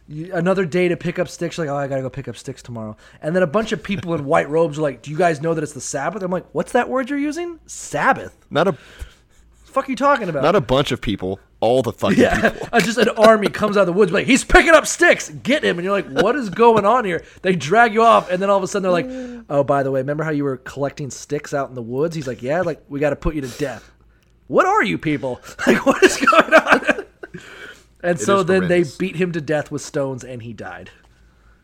You, 0.07 0.33
another 0.33 0.65
day 0.65 0.87
to 0.87 0.97
pick 0.97 1.19
up 1.19 1.27
sticks. 1.27 1.57
You're 1.57 1.67
like, 1.67 1.73
oh, 1.73 1.77
I 1.77 1.87
gotta 1.87 2.01
go 2.01 2.09
pick 2.09 2.27
up 2.27 2.37
sticks 2.37 2.61
tomorrow. 2.63 2.95
And 3.21 3.35
then 3.35 3.43
a 3.43 3.47
bunch 3.47 3.71
of 3.73 3.83
people 3.83 4.13
in 4.15 4.23
white 4.33 4.49
robes 4.49 4.77
are 4.79 4.81
like, 4.81 5.01
do 5.01 5.11
you 5.11 5.17
guys 5.17 5.41
know 5.41 5.53
that 5.53 5.63
it's 5.63 5.73
the 5.73 5.81
Sabbath? 5.81 6.23
I'm 6.23 6.31
like, 6.31 6.45
what's 6.53 6.71
that 6.71 6.89
word 6.89 7.09
you're 7.09 7.19
using? 7.19 7.59
Sabbath. 7.65 8.35
not 8.49 8.67
a 8.67 8.71
The 8.71 8.77
fuck 9.65 9.87
are 9.87 9.91
you 9.91 9.95
talking 9.97 10.29
about? 10.29 10.43
not 10.43 10.55
a 10.55 10.61
bunch 10.61 10.91
of 10.91 11.01
people. 11.01 11.39
All 11.63 11.81
the 11.81 11.93
fucking 11.93 12.19
yeah, 12.19 12.49
people. 12.49 12.79
just 12.81 12.97
an 12.97 13.07
army 13.15 13.47
comes 13.47 13.77
out 13.77 13.81
of 13.81 13.87
the 13.87 13.93
woods, 13.93 14.11
like 14.11 14.27
he's 14.27 14.43
picking 14.43 14.73
up 14.73 14.85
sticks. 14.85 15.29
Get 15.29 15.63
him! 15.63 15.77
And 15.77 15.85
you're 15.85 15.93
like, 15.93 16.09
what 16.09 16.35
is 16.35 16.49
going 16.49 16.85
on 16.85 17.05
here? 17.05 17.23
They 17.41 17.55
drag 17.55 17.93
you 17.93 18.01
off, 18.01 18.29
and 18.29 18.41
then 18.41 18.49
all 18.49 18.57
of 18.57 18.63
a 18.63 18.67
sudden 18.67 18.83
they're 18.83 18.91
like, 18.91 19.45
oh, 19.49 19.63
by 19.63 19.81
the 19.81 19.89
way, 19.89 20.01
remember 20.01 20.25
how 20.25 20.31
you 20.31 20.43
were 20.43 20.57
collecting 20.57 21.09
sticks 21.09 21.53
out 21.53 21.69
in 21.69 21.75
the 21.75 21.81
woods? 21.81 22.17
He's 22.17 22.27
like, 22.27 22.43
yeah, 22.43 22.59
like 22.63 22.83
we 22.89 22.99
got 22.99 23.11
to 23.11 23.15
put 23.15 23.33
you 23.33 23.39
to 23.39 23.47
death. 23.47 23.89
What 24.47 24.65
are 24.65 24.83
you 24.83 24.97
people? 24.97 25.39
Like, 25.65 25.85
what 25.85 26.03
is 26.03 26.17
going 26.17 26.53
on? 26.53 27.05
and 28.03 28.19
so 28.19 28.39
is 28.41 28.45
then 28.45 28.67
they 28.67 28.83
beat 28.99 29.15
him 29.15 29.31
to 29.31 29.39
death 29.39 29.71
with 29.71 29.81
stones, 29.81 30.25
and 30.25 30.43
he 30.43 30.51
died. 30.51 30.89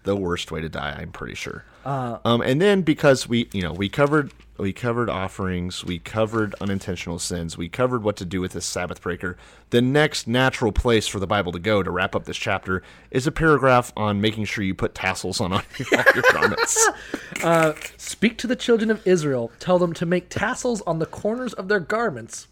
the 0.04 0.16
worst 0.16 0.50
way 0.50 0.62
to 0.62 0.70
die. 0.70 0.98
I'm 0.98 1.12
pretty 1.12 1.36
sure. 1.36 1.66
Uh, 1.84 2.20
um, 2.24 2.40
and 2.42 2.62
then 2.62 2.84
because 2.84 3.28
we, 3.28 3.50
you 3.52 3.62
know, 3.62 3.74
we 3.74 3.90
covered 3.90 4.32
we 4.60 4.74
covered 4.74 5.10
offerings, 5.10 5.86
we 5.86 6.00
covered 6.00 6.54
unintentional 6.60 7.18
sins, 7.20 7.58
we 7.58 7.70
covered 7.70 8.04
what 8.04 8.18
to 8.18 8.26
do 8.26 8.42
with 8.42 8.52
this 8.52 8.66
Sabbath 8.66 9.02
breaker. 9.02 9.38
The 9.70 9.82
next 9.82 10.28
natural 10.28 10.72
place 10.72 11.08
for 11.08 11.20
the 11.20 11.28
Bible 11.28 11.52
to 11.54 11.60
go 11.60 11.82
to 11.82 11.90
wrap 11.90 12.16
up 12.16 12.26
this 12.26 12.38
chapter 12.38 12.84
is 13.12 13.26
a 13.26 13.32
paragraph 13.32 13.94
on 13.96 14.20
making 14.20 14.46
sure 14.46 14.64
you 14.64 14.74
put 14.76 14.94
tassels 14.96 15.40
on 15.40 15.54
all 15.54 15.62
your 15.80 16.24
garments. 16.32 16.90
Uh, 17.42 17.74
speak 17.96 18.38
to 18.38 18.48
the 18.48 18.56
children 18.56 18.92
of 18.92 19.06
Israel. 19.08 19.50
Tell 19.60 19.80
them 19.80 19.94
to 19.94 20.06
make 20.06 20.28
tassels 20.28 20.82
on 20.82 21.00
the 21.00 21.06
corners 21.06 21.54
of 21.54 21.70
their 21.70 21.80
garments 21.80 22.50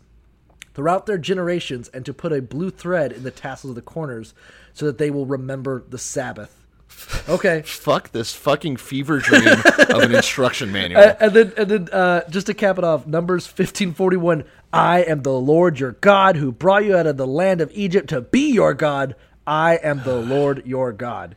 throughout 0.73 1.07
their 1.07 1.17
generations 1.17 1.89
and 1.89 2.05
to 2.05 2.13
put 2.13 2.31
a 2.31 2.41
blue 2.41 2.69
thread 2.69 3.11
in 3.11 3.23
the 3.23 3.31
tassels 3.31 3.71
of 3.71 3.75
the 3.75 3.81
corners 3.81 4.33
so 4.73 4.85
that 4.85 4.97
they 4.97 5.11
will 5.11 5.25
remember 5.25 5.83
the 5.89 5.97
Sabbath. 5.97 6.56
Okay. 7.29 7.61
Fuck 7.63 8.11
this 8.11 8.33
fucking 8.33 8.77
fever 8.77 9.19
dream 9.19 9.47
of 9.47 10.01
an 10.01 10.13
instruction 10.15 10.71
manual. 10.71 11.01
Uh, 11.01 11.15
and 11.19 11.33
then, 11.33 11.53
and 11.57 11.69
then, 11.69 11.89
uh, 11.91 12.21
just 12.29 12.47
to 12.47 12.53
cap 12.53 12.77
it 12.77 12.83
off, 12.83 13.05
Numbers 13.07 13.45
fifteen 13.47 13.93
forty 13.93 14.17
one. 14.17 14.43
I 14.73 14.99
am 15.03 15.21
the 15.23 15.33
Lord 15.33 15.79
your 15.79 15.93
God 15.93 16.35
who 16.37 16.51
brought 16.51 16.83
you 16.85 16.95
out 16.95 17.07
of 17.07 17.17
the 17.17 17.27
land 17.27 17.61
of 17.61 17.71
Egypt 17.73 18.09
to 18.09 18.21
be 18.21 18.51
your 18.51 18.73
God. 18.73 19.15
I 19.45 19.75
am 19.81 20.03
the 20.03 20.17
Lord 20.17 20.63
your 20.65 20.91
God. 20.91 21.35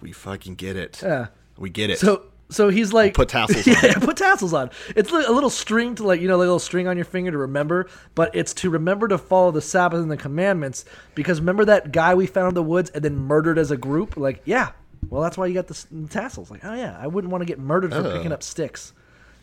we 0.00 0.12
fucking 0.12 0.54
get 0.54 0.76
it. 0.76 1.00
Yeah. 1.02 1.26
We 1.58 1.68
get 1.70 1.90
it. 1.90 1.98
So, 1.98 2.22
so 2.50 2.68
he's 2.68 2.92
like, 2.92 3.14
Put 3.14 3.28
tassels 3.28 3.66
on. 3.68 3.74
yeah, 3.82 3.98
put 3.98 4.16
tassels 4.16 4.54
on. 4.54 4.70
It's 4.96 5.10
a 5.10 5.14
little 5.32 5.50
string 5.50 5.94
to 5.96 6.04
like, 6.04 6.20
you 6.20 6.28
know, 6.28 6.36
like 6.36 6.44
a 6.46 6.48
little 6.48 6.58
string 6.58 6.86
on 6.86 6.96
your 6.96 7.04
finger 7.04 7.30
to 7.30 7.38
remember, 7.38 7.88
but 8.14 8.34
it's 8.34 8.54
to 8.54 8.70
remember 8.70 9.08
to 9.08 9.18
follow 9.18 9.50
the 9.50 9.60
Sabbath 9.60 10.00
and 10.00 10.10
the 10.10 10.16
commandments. 10.16 10.84
Because 11.14 11.40
remember 11.40 11.64
that 11.66 11.92
guy 11.92 12.14
we 12.14 12.26
found 12.26 12.48
in 12.48 12.54
the 12.54 12.62
woods 12.62 12.90
and 12.90 13.04
then 13.04 13.16
murdered 13.16 13.58
as 13.58 13.70
a 13.70 13.76
group? 13.76 14.16
Like, 14.16 14.40
yeah, 14.44 14.70
well, 15.10 15.22
that's 15.22 15.36
why 15.36 15.46
you 15.46 15.54
got 15.54 15.66
the 15.66 16.06
tassels. 16.10 16.50
Like, 16.50 16.64
oh 16.64 16.74
yeah, 16.74 16.96
I 17.00 17.06
wouldn't 17.06 17.30
want 17.30 17.42
to 17.42 17.46
get 17.46 17.58
murdered 17.58 17.92
for 17.92 18.02
picking 18.02 18.32
up 18.32 18.42
sticks, 18.42 18.92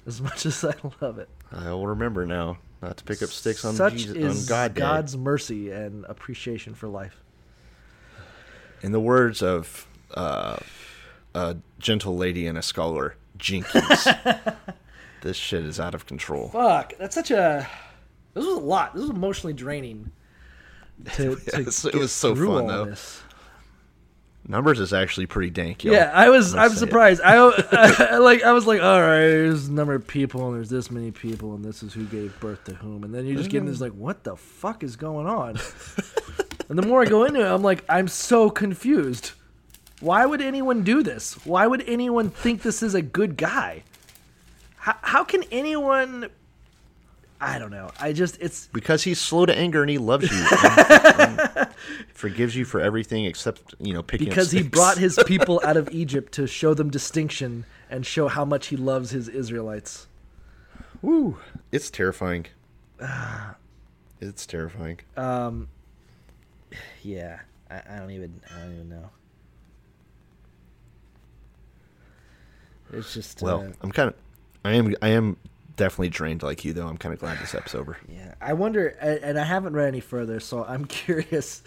as 0.06 0.22
much 0.22 0.46
as 0.46 0.64
I 0.64 0.74
love 1.02 1.20
it. 1.20 1.30
I 1.52 1.70
will 1.72 1.88
remember 1.88 2.26
now 2.26 2.58
not 2.82 2.98
to 2.98 3.04
pick 3.04 3.22
up 3.24 3.30
sticks 3.30 3.64
on 3.64 3.76
Such 3.76 3.94
Jesus, 3.94 4.16
is 4.16 4.44
on 4.44 4.50
God. 4.50 4.76
God's 4.76 5.16
mercy 5.18 5.72
and 5.72 6.06
appreciation 6.06 6.74
for 6.76 6.88
life. 6.88 7.22
In 8.82 8.92
the 8.92 9.00
words 9.00 9.42
of 9.42 9.88
uh, 10.14 10.58
a 11.36 11.58
gentle 11.80 12.16
lady 12.16 12.48
and 12.48 12.58
a 12.58 12.62
scholar, 12.62 13.16
Jenkins, 13.38 14.08
this 15.22 15.38
shit 15.38 15.66
is 15.66 15.80
out 15.80 15.94
of 15.94 16.06
control. 16.06 16.50
Fuck, 16.50 16.94
that's 16.98 17.14
such 17.14 17.30
a. 17.32 17.68
This 18.34 18.46
was 18.46 18.56
a 18.56 18.60
lot. 18.60 18.94
This 18.94 19.02
was 19.02 19.12
emotionally 19.12 19.54
draining. 19.54 20.12
To, 21.16 21.36
to 21.36 21.64
Yes, 21.64 21.86
it 21.86 21.96
was 21.96 22.12
so 22.12 22.36
fun, 22.36 22.68
though. 22.68 22.86
this. 22.86 23.22
Numbers 24.48 24.80
is 24.80 24.94
actually 24.94 25.26
pretty 25.26 25.50
dank. 25.50 25.84
Y'all. 25.84 25.96
Yeah, 25.96 26.12
I 26.14 26.30
was. 26.30 26.54
I'm 26.56 26.70
surprised. 26.72 27.20
I, 27.22 27.36
I 28.12 28.18
like. 28.18 28.44
I 28.44 28.54
was 28.54 28.68
like, 28.68 28.82
all 28.82 29.02
right, 29.02 29.18
there's 29.18 29.68
a 29.68 29.72
number 29.72 29.96
of 29.96 30.06
people, 30.06 30.48
and 30.48 30.56
there's 30.56 30.70
this 30.70 30.92
many 30.92 31.12
people, 31.12 31.56
and 31.56 31.66
this 31.66 31.82
is 31.82 31.94
who 31.94 32.06
gave 32.06 32.40
birth 32.40 32.64
to 32.66 32.76
whom, 32.76 33.04
and 33.04 33.14
then 33.14 33.26
you're 33.26 33.38
just 33.38 33.50
get 33.50 33.60
into 33.60 33.72
this 33.72 33.82
like, 33.82 33.94
what 33.94 34.24
the 34.24 34.36
fuck 34.36 34.84
is 34.84 34.96
going 34.96 35.26
on? 35.26 35.58
and 36.70 36.78
the 36.78 36.86
more 36.86 37.02
I 37.02 37.06
go 37.06 37.24
into 37.24 37.42
it, 37.42 37.48
I'm 37.48 37.64
like, 37.64 37.84
I'm 37.90 38.08
so 38.08 38.50
confused. 38.52 39.32
Why 40.06 40.24
would 40.24 40.40
anyone 40.40 40.84
do 40.84 41.02
this? 41.02 41.34
Why 41.48 41.66
would 41.66 41.84
anyone 41.88 42.30
think 42.30 42.62
this 42.62 42.84
is 42.84 42.94
a 42.94 43.02
good 43.02 43.38
guy? 43.38 43.82
How, 44.78 44.96
how 45.02 45.24
can 45.24 45.42
anyone? 45.52 46.30
I 47.42 47.58
don't 47.58 47.72
know. 47.72 47.90
I 48.00 48.14
just 48.14 48.38
it's 48.40 48.68
because 48.68 49.02
he's 49.02 49.20
slow 49.20 49.48
to 49.48 49.58
anger 49.58 49.82
and 49.82 49.90
he 49.90 49.98
loves 49.98 50.32
you, 50.32 50.46
and- 50.62 51.40
and 51.58 51.68
forgives 52.14 52.56
you 52.56 52.66
for 52.66 52.80
everything 52.80 53.26
except 53.26 53.74
you 53.80 53.96
know 53.96 54.04
picking. 54.04 54.28
up 54.28 54.30
because 54.30 54.52
he 54.52 54.62
brought 54.62 55.00
his 55.00 55.20
people 55.26 55.60
out 55.66 55.76
of 55.76 55.90
Egypt 55.92 56.34
to 56.34 56.46
show 56.46 56.76
them 56.76 56.92
distinction 56.92 57.66
and 57.90 58.06
show 58.06 58.28
how 58.28 58.46
much 58.46 58.68
he 58.68 58.78
loves 58.78 59.10
his 59.10 59.28
Israelites. 59.28 60.06
Woo! 61.02 61.40
It's 61.72 61.90
terrifying. 61.90 62.46
it's 64.22 64.46
terrifying. 64.46 65.00
Um. 65.18 65.68
Yeah, 67.02 67.40
I, 67.72 67.82
I 67.90 67.98
don't 67.98 68.12
even 68.12 68.40
I 68.56 68.60
don't 68.60 68.74
even 68.76 68.90
know. 68.90 69.10
It's 72.96 73.14
just 73.14 73.42
well, 73.42 73.62
uh, 73.62 73.72
I'm 73.82 73.92
kind 73.92 74.10
of, 74.10 74.16
I 74.64 74.74
am, 74.74 74.96
I 75.02 75.10
am 75.10 75.38
definitely 75.76 76.10
drained 76.10 76.44
like 76.44 76.64
you 76.66 76.74
though. 76.74 76.88
I'm 76.88 76.98
kind 76.98 77.14
of 77.14 77.20
glad 77.20 77.40
this 77.40 77.54
episode's 77.54 77.76
over. 77.76 77.98
yeah. 78.08 78.34
I 78.42 78.54
wonder, 78.54 78.88
and 78.88 79.38
I 79.38 79.44
haven't 79.44 79.74
read 79.74 79.88
any 79.88 80.00
further, 80.00 80.40
so 80.40 80.64
I'm 80.64 80.86
curious 81.06 81.62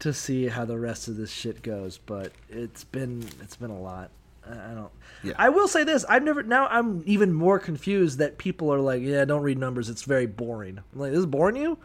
to 0.00 0.12
see 0.12 0.48
how 0.48 0.64
the 0.64 0.78
rest 0.78 1.08
of 1.08 1.16
this 1.16 1.30
shit 1.30 1.62
goes. 1.62 1.98
But 1.98 2.32
it's 2.48 2.84
been 2.84 3.24
it's 3.40 3.56
been 3.56 3.70
a 3.70 3.80
lot. 3.80 4.10
I 4.46 4.52
I 4.52 4.74
don't. 4.74 4.90
Yeah. 5.22 5.34
I 5.38 5.48
will 5.50 5.68
say 5.68 5.84
this: 5.84 6.04
I've 6.08 6.22
never. 6.22 6.42
Now 6.42 6.66
I'm 6.66 7.02
even 7.06 7.32
more 7.32 7.58
confused 7.58 8.18
that 8.18 8.38
people 8.38 8.72
are 8.72 8.80
like, 8.80 9.02
"Yeah, 9.02 9.24
don't 9.24 9.42
read 9.42 9.58
numbers. 9.58 9.88
It's 9.88 10.02
very 10.02 10.26
boring." 10.26 10.78
I'm 10.92 11.00
like, 11.00 11.10
"This 11.10 11.20
is 11.20 11.26
boring 11.26 11.56
you." 11.56 11.78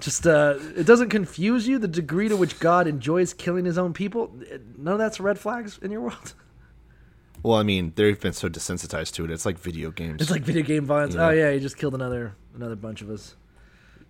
Just 0.00 0.26
uh, 0.26 0.58
it 0.76 0.84
doesn't 0.84 1.10
confuse 1.10 1.68
you 1.68 1.78
the 1.78 1.86
degree 1.86 2.28
to 2.28 2.36
which 2.36 2.58
God 2.58 2.88
enjoys 2.88 3.32
killing 3.34 3.64
His 3.64 3.78
own 3.78 3.92
people. 3.92 4.32
None 4.76 4.94
of 4.94 4.98
that's 4.98 5.20
red 5.20 5.38
flags 5.38 5.78
in 5.80 5.90
your 5.92 6.00
world. 6.00 6.34
Well, 7.42 7.56
I 7.58 7.62
mean, 7.64 7.92
they've 7.96 8.18
been 8.20 8.32
so 8.32 8.48
desensitized 8.48 9.14
to 9.14 9.24
it. 9.24 9.30
It's 9.30 9.44
like 9.44 9.58
video 9.58 9.90
games. 9.90 10.22
It's 10.22 10.30
like 10.30 10.42
video 10.42 10.62
game 10.62 10.84
violence. 10.84 11.16
Oh 11.16 11.30
yeah, 11.30 11.50
he 11.52 11.58
just 11.60 11.76
killed 11.76 11.94
another 11.94 12.34
another 12.54 12.76
bunch 12.76 13.02
of 13.02 13.10
us. 13.10 13.34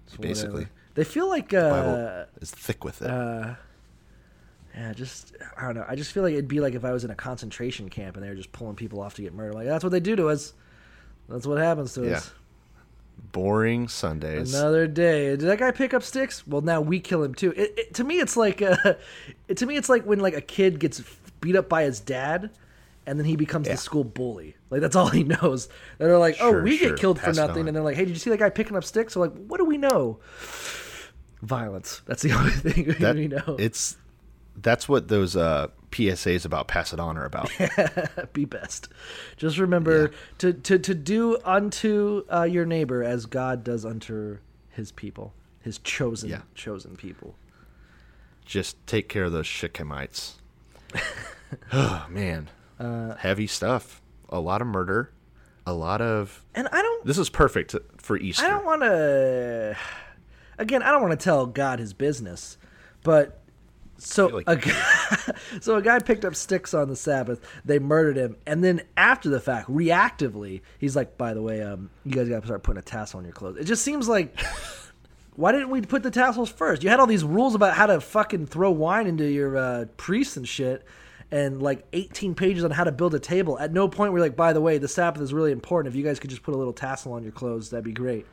It's 0.07 0.19
whatever. 0.19 0.29
Basically. 0.35 0.67
they 0.95 1.05
feel 1.05 1.29
like 1.29 1.55
uh, 1.55 1.71
Bible 1.71 2.25
is 2.41 2.51
thick 2.51 2.85
with 2.85 3.01
it. 3.01 3.07
yeah, 3.09 4.93
just 4.95 5.35
I 5.57 5.63
don't 5.67 5.75
know. 5.77 5.87
I 5.89 5.95
just 5.97 6.13
feel 6.13 6.23
like 6.23 6.33
it'd 6.33 6.49
be 6.49 6.61
like 6.61 6.75
if 6.75 6.85
I 6.85 6.93
was 6.93 7.05
in 7.05 7.11
a 7.11 7.15
concentration 7.15 7.89
camp 7.89 8.17
and 8.17 8.25
they 8.25 8.29
were 8.29 8.35
just 8.35 8.53
pulling 8.53 8.77
people 8.77 9.01
off 9.01 9.15
to 9.15 9.23
get 9.23 9.33
murdered. 9.35 9.55
Like 9.55 9.67
that's 9.67 9.85
what 9.85 9.91
they 9.91 10.01
do 10.01 10.17
to 10.17 10.29
us. 10.29 10.53
That's 11.29 11.47
what 11.47 11.59
happens 11.59 11.95
to 11.95 12.05
Yeah. 12.07 12.17
us. 12.17 12.33
Boring 13.31 13.89
Sundays. 13.89 14.53
Another 14.55 14.87
day. 14.87 15.29
Did 15.31 15.43
that 15.43 15.59
guy 15.59 15.71
pick 15.71 15.95
up 15.95 16.03
sticks? 16.03 16.47
Well, 16.47 16.61
now 16.63 16.81
we 16.81 16.99
kill 16.99 17.23
him 17.23 17.35
too. 17.35 17.53
It, 17.57 17.75
it, 17.79 17.95
to 17.95 18.05
me, 18.05 18.21
it's 18.21 18.37
like 18.37 18.61
uh, 18.61 18.95
it, 19.49 19.57
to 19.59 19.67
me, 19.67 19.77
it's 19.77 19.89
like 19.89 20.05
when 20.05 20.19
like 20.21 20.35
a 20.35 20.41
kid 20.41 20.81
gets 20.81 21.03
beat 21.41 21.55
up 21.57 21.69
by 21.69 21.85
his 21.85 22.01
dad, 22.01 22.51
and 23.07 23.19
then 23.19 23.27
he 23.27 23.37
becomes 23.37 23.67
Yeah. 23.67 23.75
the 23.75 23.79
school 23.79 24.05
bully. 24.05 24.57
Like 24.71 24.81
that's 24.81 24.97
all 24.97 25.09
he 25.09 25.25
knows. 25.43 25.69
And 25.99 26.09
they're 26.09 26.19
like, 26.19 26.37
"Oh, 26.41 26.63
we 26.63 26.77
sure. 26.77 26.91
get 26.91 26.99
killed 26.99 27.19
for 27.19 27.27
Pass 27.27 27.37
nothing," 27.37 27.63
on. 27.63 27.69
and 27.69 27.77
they're 27.77 27.83
like, 27.85 27.97
"Hey, 27.97 28.05
did 28.05 28.11
you 28.13 28.17
see 28.19 28.31
that 28.31 28.39
guy 28.39 28.51
picking 28.51 28.77
up 28.77 28.85
sticks?" 28.85 29.15
So 29.15 29.21
like, 29.21 29.33
what 29.47 29.59
do 29.59 29.65
we 29.65 29.77
know? 29.79 30.19
Violence. 31.43 32.03
That's 32.07 32.23
the 32.23 32.33
only 32.39 32.51
thing 32.53 32.95
That 33.01 33.17
we 33.17 33.29
know. 33.29 33.57
it's 33.59 33.97
that's 34.57 34.89
what 34.89 35.09
those 35.09 35.35
uh, 35.35 35.69
PSAs 35.91 36.45
about 36.45 36.69
pass 36.69 36.93
it 36.93 37.01
on 37.01 37.17
are 37.17 37.25
about. 37.25 37.51
be 38.35 38.45
best. 38.45 38.89
Just 39.39 39.57
remember 39.59 40.11
to, 40.39 40.53
to, 40.53 40.79
to 40.79 40.95
do 40.95 41.39
unto 41.45 42.25
uh, 42.33 42.43
your 42.43 42.67
neighbor 42.67 43.03
as 43.03 43.25
God 43.27 43.65
does 43.65 43.85
unto 43.87 44.39
his 44.71 44.93
people, 44.93 45.33
his 45.63 45.79
chosen 45.79 46.29
Yeah. 46.31 46.43
chosen 46.55 46.97
people. 46.97 47.35
Just 48.45 48.77
take 48.87 49.09
care 49.09 49.25
of 49.25 49.33
those 49.33 49.47
Shechemites. 49.47 50.35
oh 51.73 52.07
man, 52.11 52.49
Uh, 52.79 53.15
heavy 53.17 53.47
stuff. 53.47 54.01
A 54.29 54.41
lot 54.41 54.61
of 54.61 54.67
murder. 54.67 55.13
A 55.67 55.73
lot 55.73 56.01
of. 56.01 56.45
And 56.55 56.69
I 56.73 56.83
don't 56.83 57.07
This 57.07 57.19
is 57.19 57.29
perfect 57.29 57.77
for 57.99 58.17
Easter. 58.17 58.45
I 58.45 58.49
don't 58.49 58.65
want 58.65 58.83
to 58.83 59.77
again, 60.59 60.83
I 60.83 60.91
don't 60.91 61.03
want 61.03 61.19
to 61.19 61.23
tell 61.23 61.47
God 61.47 61.79
his 61.79 61.93
business, 61.93 62.57
but 63.03 63.41
so 63.99 64.29
like 64.29 64.45
a 64.49 64.57
guy, 64.57 65.35
so 65.61 65.77
a 65.77 65.83
guy 65.83 65.99
picked 65.99 66.25
up 66.25 66.35
sticks 66.35 66.75
on 66.75 66.89
the 66.89 66.97
Sabbath. 66.97 67.41
They 67.65 67.79
murdered 67.79 68.17
him, 68.17 68.37
and 68.47 68.65
then 68.65 68.83
after 68.97 69.29
the 69.29 69.41
fact, 69.41 69.69
reactively, 69.69 70.63
he's 70.79 70.97
like, 70.97 71.17
"By 71.17 71.35
the 71.35 71.43
way, 71.43 71.63
um, 71.63 71.91
you 72.05 72.13
guys 72.13 72.29
got 72.29 72.41
to 72.41 72.47
start 72.47 72.63
putting 72.63 72.81
a 72.81 72.83
tassel 72.83 73.19
on 73.19 73.25
your 73.25 73.33
clothes." 73.33 73.59
It 73.59 73.65
just 73.65 73.83
seems 73.83 74.09
like, 74.09 74.41
why 75.37 75.53
didn't 75.53 75.71
we 75.71 75.83
put 75.83 76.03
the 76.03 76.11
tassels 76.11 76.51
first? 76.51 76.83
You 76.83 76.91
had 76.91 77.01
all 77.01 77.07
these 77.07 77.25
rules 77.25 77.55
about 77.55 77.75
how 77.75 77.87
to 77.87 78.01
fucking 78.01 78.47
throw 78.47 78.71
wine 78.71 79.07
into 79.07 79.25
your 79.25 79.57
uh, 79.57 79.85
priests 79.97 80.37
and 80.37 80.49
shit, 80.49 80.85
and 81.33 81.61
like 81.61 81.85
18 81.93 82.35
pages 82.37 82.63
on 82.63 82.71
how 82.71 82.85
to 82.85 82.93
build 82.93 83.15
a 83.15 83.19
table. 83.19 83.59
At 83.59 83.73
no 83.73 83.89
point 83.89 84.13
were 84.13 84.21
like, 84.21 84.37
"By 84.37 84.53
the 84.53 84.61
way, 84.61 84.79
the 84.79 84.87
Sabbath 84.87 85.21
is 85.23 85.33
really 85.33 85.51
important. 85.51 85.93
If 85.93 85.97
you 85.99 86.05
guys 86.05 86.21
could 86.21 86.31
just 86.31 86.43
put 86.43 86.55
a 86.55 86.59
little 86.59 86.73
tassel 86.75 87.15
on 87.15 87.25
your 87.25 87.33
clothes, 87.33 87.71
that'd 87.71 87.85
be 87.85 87.93
great." 87.93 88.27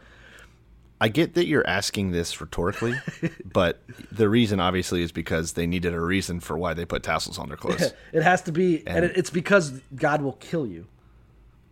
I 1.02 1.08
get 1.08 1.36
that 1.36 1.48
you're 1.48 1.66
asking 1.66 2.12
this 2.12 2.42
rhetorically, 2.42 2.94
but 3.46 3.82
the 4.12 4.28
reason 4.28 4.60
obviously 4.60 5.02
is 5.02 5.14
because 5.14 5.54
they 5.54 5.66
needed 5.66 5.94
a 5.94 6.00
reason 6.02 6.42
for 6.42 6.58
why 6.58 6.74
they 6.74 6.84
put 6.84 7.04
tassels 7.04 7.40
on 7.40 7.48
their 7.48 7.56
clothes. 7.58 7.94
It 8.12 8.22
has 8.22 8.42
to 8.44 8.52
be, 8.52 8.80
and, 8.86 8.98
And- 8.98 9.06
it, 9.06 9.18
it's 9.18 9.30
because 9.30 9.82
God 9.96 10.22
will 10.22 10.34
kill 10.34 10.68
you. 10.68 10.88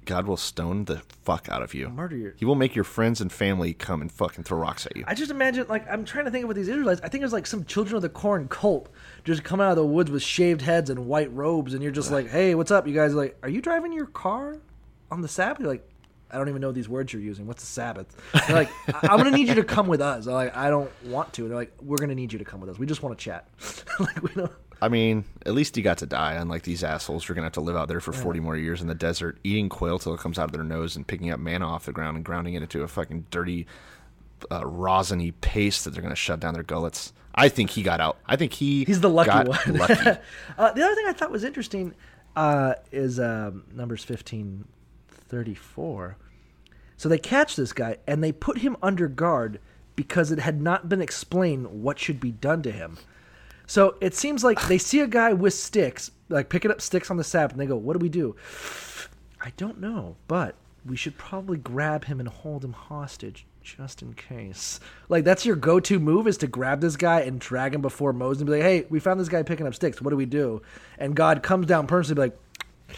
God 0.07 0.25
will 0.25 0.37
stone 0.37 0.85
the 0.85 1.01
fuck 1.23 1.47
out 1.49 1.61
of 1.61 1.73
you. 1.75 1.89
Murder 1.89 2.17
your- 2.17 2.33
He 2.37 2.45
will 2.45 2.55
make 2.55 2.73
your 2.73 2.83
friends 2.83 3.21
and 3.21 3.31
family 3.31 3.73
come 3.73 4.01
and 4.01 4.11
fucking 4.11 4.43
throw 4.43 4.57
rocks 4.57 4.85
at 4.87 4.97
you. 4.97 5.03
I 5.05 5.13
just 5.13 5.29
imagine, 5.29 5.67
like, 5.69 5.85
I'm 5.91 6.03
trying 6.03 6.25
to 6.25 6.31
think 6.31 6.43
of 6.45 6.47
what 6.47 6.55
these 6.55 6.67
Israelites. 6.67 7.01
I 7.03 7.09
think 7.09 7.21
it 7.21 7.25
was 7.25 7.33
like 7.33 7.45
some 7.45 7.63
Children 7.65 7.97
of 7.97 8.01
the 8.01 8.09
Corn 8.09 8.47
cult 8.47 8.89
just 9.23 9.43
coming 9.43 9.65
out 9.65 9.71
of 9.71 9.75
the 9.77 9.85
woods 9.85 10.09
with 10.09 10.23
shaved 10.23 10.61
heads 10.61 10.89
and 10.89 11.05
white 11.05 11.31
robes, 11.33 11.73
and 11.75 11.83
you're 11.83 11.91
just 11.91 12.09
like, 12.11 12.27
"Hey, 12.29 12.55
what's 12.55 12.71
up?" 12.71 12.87
You 12.87 12.95
guys 12.95 13.13
are 13.13 13.17
like, 13.17 13.37
"Are 13.43 13.49
you 13.49 13.61
driving 13.61 13.93
your 13.93 14.07
car 14.07 14.57
on 15.11 15.21
the 15.21 15.27
Sabbath?" 15.27 15.59
You're 15.59 15.69
like, 15.69 15.87
I 16.29 16.37
don't 16.37 16.49
even 16.49 16.61
know 16.61 16.73
these 16.73 16.89
words 16.89 17.13
you're 17.13 17.21
using. 17.21 17.47
What's 17.47 17.63
the 17.63 17.67
Sabbath? 17.67 18.07
They're 18.47 18.55
like, 18.57 18.69
I- 18.93 19.07
I'm 19.11 19.17
gonna 19.17 19.31
need 19.31 19.47
you 19.47 19.55
to 19.55 19.63
come 19.63 19.87
with 19.87 20.01
us. 20.01 20.27
I'm 20.27 20.33
like, 20.33 20.55
I 20.57 20.69
don't 20.69 20.91
want 21.05 21.31
to. 21.33 21.43
And 21.43 21.51
they're 21.51 21.57
like, 21.57 21.73
we're 21.81 21.95
gonna 21.97 22.15
need 22.15 22.33
you 22.33 22.39
to 22.39 22.45
come 22.45 22.59
with 22.59 22.69
us. 22.69 22.77
We 22.77 22.85
just 22.85 23.01
want 23.03 23.17
to 23.17 23.23
chat. 23.23 23.47
like, 23.99 24.21
we 24.23 24.33
don't. 24.33 24.51
I 24.81 24.89
mean, 24.89 25.25
at 25.45 25.53
least 25.53 25.75
he 25.75 25.81
got 25.81 25.97
to 25.99 26.05
die. 26.05 26.33
Unlike 26.33 26.63
these 26.63 26.83
assholes, 26.83 27.25
who 27.25 27.33
are 27.33 27.35
gonna 27.35 27.45
have 27.45 27.53
to 27.53 27.61
live 27.61 27.75
out 27.75 27.87
there 27.87 27.99
for 27.99 28.13
40 28.13 28.39
more 28.39 28.55
years 28.55 28.81
in 28.81 28.87
the 28.87 28.95
desert, 28.95 29.37
eating 29.43 29.69
quail 29.69 29.97
till 29.99 30.13
it 30.13 30.19
comes 30.19 30.37
out 30.37 30.45
of 30.45 30.51
their 30.51 30.63
nose, 30.63 30.95
and 30.95 31.07
picking 31.07 31.31
up 31.31 31.39
manna 31.39 31.67
off 31.67 31.85
the 31.85 31.91
ground 31.91 32.15
and 32.15 32.25
grounding 32.25 32.53
it 32.53 32.61
into 32.61 32.83
a 32.83 32.87
fucking 32.87 33.25
dirty, 33.31 33.65
uh, 34.51 34.61
rosiny 34.61 35.33
paste 35.41 35.83
that 35.83 35.91
they're 35.91 36.03
gonna 36.03 36.15
shut 36.15 36.39
down 36.39 36.53
their 36.53 36.63
gullets. 36.63 37.13
I 37.33 37.49
think 37.49 37.69
he 37.71 37.83
got 37.83 38.01
out. 38.01 38.17
I 38.25 38.35
think 38.35 38.53
he 38.53 38.83
He's 38.83 39.01
the 39.01 39.09
lucky 39.09 39.29
one. 39.29 39.77
lucky. 39.77 39.93
uh, 40.57 40.71
the 40.71 40.83
other 40.83 40.95
thing 40.95 41.05
I 41.07 41.13
thought 41.13 41.31
was 41.31 41.43
interesting 41.43 41.93
uh, 42.35 42.73
is 42.91 43.19
um, 43.19 43.65
numbers 43.73 44.03
fifteen 44.03 44.65
thirty 45.09 45.55
four. 45.55 46.17
So 46.97 47.07
they 47.09 47.19
catch 47.19 47.55
this 47.55 47.73
guy 47.73 47.97
and 48.07 48.23
they 48.23 48.31
put 48.31 48.59
him 48.59 48.75
under 48.81 49.07
guard 49.07 49.59
because 49.95 50.31
it 50.31 50.39
had 50.39 50.61
not 50.61 50.89
been 50.89 51.01
explained 51.01 51.67
what 51.67 51.99
should 51.99 52.19
be 52.19 52.31
done 52.31 52.63
to 52.63 52.71
him. 52.71 52.97
So 53.67 53.97
it 54.01 54.15
seems 54.15 54.43
like 54.43 54.65
they 54.67 54.77
see 54.77 55.01
a 55.01 55.07
guy 55.07 55.33
with 55.33 55.53
sticks, 55.53 56.09
like 56.29 56.49
picking 56.49 56.71
up 56.71 56.81
sticks 56.81 57.11
on 57.11 57.17
the 57.17 57.23
Sabbath, 57.23 57.51
and 57.51 57.61
they 57.61 57.65
go, 57.65 57.75
"What 57.75 57.93
do 57.93 57.99
we 57.99 58.09
do?" 58.09 58.35
I 59.41 59.51
don't 59.57 59.79
know, 59.79 60.15
but 60.27 60.55
we 60.85 60.95
should 60.95 61.17
probably 61.17 61.57
grab 61.57 62.05
him 62.05 62.19
and 62.19 62.29
hold 62.29 62.63
him 62.63 62.73
hostage 62.73 63.45
just 63.61 64.01
in 64.01 64.13
case. 64.13 64.79
Like 65.09 65.25
that's 65.25 65.45
your 65.45 65.57
go-to 65.57 65.99
move 65.99 66.27
is 66.27 66.37
to 66.37 66.47
grab 66.47 66.79
this 66.79 66.95
guy 66.95 67.21
and 67.21 67.39
drag 67.39 67.75
him 67.75 67.81
before 67.81 68.13
Moses 68.13 68.41
and 68.41 68.47
be 68.47 68.53
like, 68.53 68.63
"Hey, 68.63 68.85
we 68.89 68.99
found 68.99 69.19
this 69.19 69.29
guy 69.29 69.43
picking 69.43 69.67
up 69.67 69.75
sticks. 69.75 70.01
What 70.01 70.11
do 70.11 70.15
we 70.15 70.25
do?" 70.25 70.61
And 70.97 71.15
God 71.15 71.43
comes 71.43 71.67
down 71.67 71.87
personally, 71.87 72.29
be 72.29 72.33
like, 72.95 72.97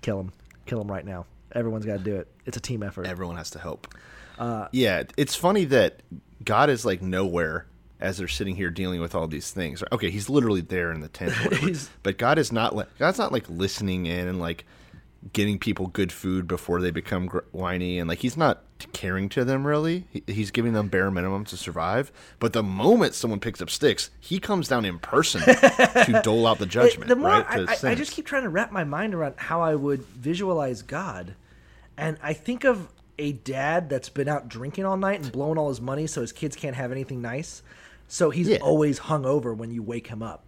"Kill 0.00 0.20
him, 0.20 0.32
kill 0.64 0.80
him 0.80 0.90
right 0.90 1.04
now. 1.04 1.26
Everyone's 1.52 1.84
got 1.84 1.98
to 1.98 2.04
do 2.04 2.16
it. 2.16 2.28
It's 2.46 2.56
a 2.56 2.60
team 2.60 2.82
effort." 2.82 3.06
Everyone 3.06 3.36
has 3.36 3.50
to 3.50 3.58
help. 3.58 3.86
Uh, 4.38 4.68
yeah, 4.72 5.02
it's 5.18 5.34
funny 5.34 5.66
that 5.66 6.00
God 6.44 6.70
is 6.70 6.86
like 6.86 7.02
nowhere 7.02 7.66
as 8.00 8.18
they're 8.18 8.28
sitting 8.28 8.56
here 8.56 8.70
dealing 8.70 9.00
with 9.00 9.14
all 9.14 9.26
these 9.26 9.50
things. 9.50 9.82
Okay, 9.92 10.10
he's 10.10 10.28
literally 10.28 10.60
there 10.60 10.92
in 10.92 11.00
the 11.00 11.08
tent. 11.08 11.32
But 12.02 12.18
God 12.18 12.38
is 12.38 12.52
not. 12.52 12.74
li- 12.76 12.84
God's 12.98 13.18
not 13.18 13.32
like 13.32 13.48
listening 13.48 14.06
in 14.06 14.28
and 14.28 14.38
like 14.38 14.64
getting 15.32 15.58
people 15.58 15.88
good 15.88 16.12
food 16.12 16.46
before 16.46 16.80
they 16.80 16.90
become 16.92 17.26
gr- 17.26 17.40
whiny, 17.50 17.98
and 17.98 18.08
like 18.08 18.20
he's 18.20 18.36
not 18.36 18.62
caring 18.92 19.28
to 19.30 19.44
them 19.44 19.66
really. 19.66 20.06
He, 20.10 20.22
he's 20.28 20.52
giving 20.52 20.72
them 20.74 20.86
bare 20.88 21.10
minimum 21.10 21.44
to 21.46 21.56
survive. 21.56 22.12
But 22.38 22.52
the 22.52 22.62
moment 22.62 23.14
someone 23.14 23.40
picks 23.40 23.60
up 23.60 23.68
sticks, 23.70 24.10
he 24.20 24.38
comes 24.38 24.68
down 24.68 24.84
in 24.84 25.00
person 25.00 25.40
to 25.42 26.20
dole 26.22 26.46
out 26.46 26.58
the 26.58 26.66
judgment. 26.66 27.08
the 27.08 27.16
more 27.16 27.30
right? 27.30 27.68
I, 27.82 27.88
I, 27.88 27.90
I 27.90 27.94
just 27.96 28.12
keep 28.12 28.26
trying 28.26 28.44
to 28.44 28.48
wrap 28.48 28.70
my 28.70 28.84
mind 28.84 29.14
around 29.14 29.34
how 29.36 29.60
I 29.60 29.74
would 29.74 30.02
visualize 30.04 30.82
God, 30.82 31.34
and 31.96 32.16
I 32.22 32.32
think 32.32 32.62
of 32.64 32.88
a 33.18 33.32
dad 33.32 33.88
that's 33.90 34.08
been 34.08 34.28
out 34.28 34.48
drinking 34.48 34.84
all 34.84 34.96
night 34.96 35.20
and 35.20 35.32
blowing 35.32 35.58
all 35.58 35.68
his 35.68 35.80
money, 35.80 36.06
so 36.06 36.20
his 36.20 36.30
kids 36.30 36.54
can't 36.54 36.76
have 36.76 36.92
anything 36.92 37.20
nice. 37.20 37.62
So 38.08 38.30
he's 38.30 38.48
Yeah. 38.48 38.56
always 38.58 38.98
hung 38.98 39.24
over 39.26 39.52
when 39.54 39.70
you 39.70 39.82
wake 39.82 40.06
him 40.08 40.22
up. 40.22 40.44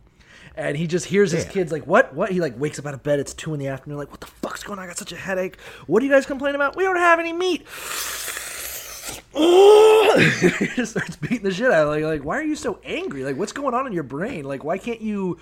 And 0.57 0.77
he 0.77 0.87
just 0.87 1.07
hears 1.07 1.31
his 1.31 1.45
Yeah. 1.45 1.51
kids 1.51 1.71
like, 1.73 1.87
"What? 1.87 2.13
What?" 2.15 2.31
He 2.33 2.41
like 2.41 2.59
wakes 2.59 2.79
up 2.79 2.87
out 2.87 2.95
of 2.95 3.03
bed. 3.03 3.21
It's 3.21 3.33
two 3.35 3.55
in 3.55 3.61
the 3.61 3.69
afternoon. 3.69 3.99
Like, 3.99 4.11
what 4.11 4.21
the 4.21 4.27
fuck's 4.27 4.63
going 4.65 4.79
on? 4.79 4.85
I 4.85 4.89
got 4.89 4.99
such 4.99 5.13
a 5.13 5.17
headache. 5.17 5.57
What 5.87 6.01
do 6.01 6.07
you 6.07 6.13
guys 6.13 6.27
complain 6.27 6.55
about? 6.55 6.75
We 6.77 6.83
don't 6.85 6.97
have 6.97 7.21
any 7.21 7.33
meat. 7.33 7.67
he 9.35 10.67
just 10.77 10.93
starts 10.93 11.17
beating 11.17 11.43
the 11.43 11.53
shit 11.53 11.71
out. 11.71 11.85
Of. 11.87 11.89
Like, 11.91 12.03
like, 12.05 12.25
why 12.25 12.39
are 12.39 12.43
you 12.43 12.57
so 12.57 12.81
angry? 12.85 13.25
Like, 13.25 13.37
what's 13.37 13.53
going 13.53 13.75
on 13.75 13.87
in 13.87 13.93
your 13.93 14.03
brain? 14.03 14.45
Like, 14.45 14.65
why 14.65 14.79
can't 14.79 15.01
you 15.01 15.39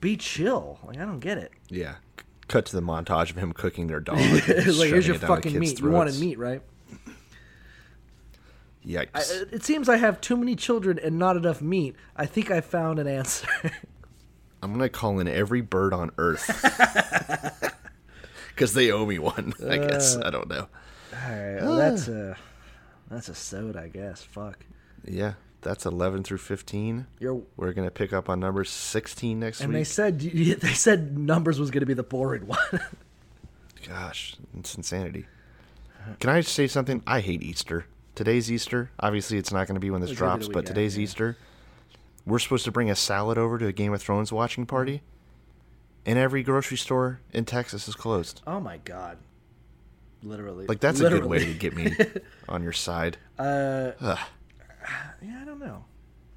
be 0.00 0.16
chill? 0.16 0.78
Like, 0.86 0.98
I 0.98 1.04
don't 1.04 1.20
get 1.20 1.38
it. 1.38 1.52
yeah. 1.68 1.96
Cut 2.48 2.64
to 2.66 2.76
the 2.76 2.82
montage 2.82 3.30
of 3.30 3.36
him 3.38 3.52
cooking 3.52 3.88
their 3.88 3.98
dog. 4.00 4.18
Like, 4.18 4.44
here's 4.44 4.78
your 5.06 5.16
it 5.16 5.20
down 5.20 5.20
the 5.20 5.26
fucking 5.26 5.58
meat. 5.58 5.80
You 5.80 5.90
wanted 5.90 6.10
throats. 6.12 6.20
meat, 6.20 6.38
right? 6.38 6.62
Yikes. 8.86 9.08
I, 9.14 9.20
uh, 9.20 9.44
it 9.52 9.64
seems 9.64 9.88
I 9.88 9.96
have 9.96 10.20
too 10.20 10.36
many 10.36 10.54
children 10.54 10.98
and 11.02 11.18
not 11.18 11.36
enough 11.36 11.60
meat. 11.60 11.96
I 12.16 12.26
think 12.26 12.50
I 12.50 12.60
found 12.60 12.98
an 12.98 13.06
answer. 13.08 13.48
I'm 14.62 14.72
gonna 14.72 14.88
call 14.88 15.18
in 15.18 15.28
every 15.28 15.60
bird 15.60 15.92
on 15.92 16.10
Earth 16.18 16.46
because 18.54 18.74
they 18.74 18.90
owe 18.90 19.04
me 19.06 19.18
one. 19.18 19.52
I 19.68 19.78
guess 19.78 20.16
uh, 20.16 20.22
I 20.24 20.30
don't 20.30 20.48
know. 20.48 20.68
All 21.12 21.30
right, 21.30 21.62
well, 21.62 21.76
that's 21.76 22.08
a 22.08 22.36
that's 23.10 23.28
a 23.28 23.34
soda, 23.34 23.80
I 23.82 23.88
guess. 23.88 24.22
Fuck. 24.22 24.64
Yeah, 25.04 25.34
that's 25.62 25.86
11 25.86 26.24
through 26.24 26.38
15. 26.38 27.06
You're, 27.20 27.42
We're 27.56 27.72
gonna 27.72 27.90
pick 27.90 28.12
up 28.12 28.28
on 28.28 28.40
number 28.40 28.64
16 28.64 29.38
next 29.38 29.60
week. 29.60 29.64
and 29.66 29.74
they 29.74 29.84
said 29.84 30.20
they 30.20 30.54
said 30.74 31.16
numbers 31.18 31.60
was 31.60 31.70
going 31.70 31.80
to 31.80 31.86
be 31.86 31.94
the 31.94 32.02
boring 32.02 32.46
one. 32.46 32.58
Gosh, 33.86 34.36
it's 34.58 34.74
insanity. 34.74 35.26
Can 36.20 36.30
I 36.30 36.40
say 36.40 36.66
something? 36.66 37.02
I 37.06 37.20
hate 37.20 37.42
Easter. 37.42 37.86
Today's 38.16 38.50
Easter. 38.50 38.90
Obviously, 38.98 39.38
it's 39.38 39.52
not 39.52 39.68
going 39.68 39.76
to 39.76 39.80
be 39.80 39.90
when 39.90 40.00
this 40.00 40.10
drops, 40.10 40.48
but 40.48 40.66
today's 40.66 40.96
yeah. 40.96 41.04
Easter. 41.04 41.36
We're 42.26 42.40
supposed 42.40 42.64
to 42.64 42.72
bring 42.72 42.90
a 42.90 42.96
salad 42.96 43.38
over 43.38 43.58
to 43.58 43.66
a 43.68 43.72
Game 43.72 43.92
of 43.94 44.02
Thrones 44.02 44.32
watching 44.32 44.66
party, 44.66 45.02
and 46.04 46.18
every 46.18 46.42
grocery 46.42 46.78
store 46.78 47.20
in 47.32 47.44
Texas 47.44 47.86
is 47.86 47.94
closed. 47.94 48.42
oh 48.46 48.58
my 48.58 48.78
god. 48.78 49.18
Literally. 50.22 50.66
Like 50.66 50.80
that's 50.80 50.98
a 50.98 51.08
good 51.08 51.26
way 51.26 51.44
to 51.44 51.54
get 51.54 51.76
me 51.76 51.94
on 52.48 52.62
your 52.64 52.72
side. 52.72 53.18
Uh, 53.38 53.92
Ugh. 54.00 54.18
yeah, 55.22 55.38
I 55.40 55.44
don't 55.44 55.60
know. 55.60 55.84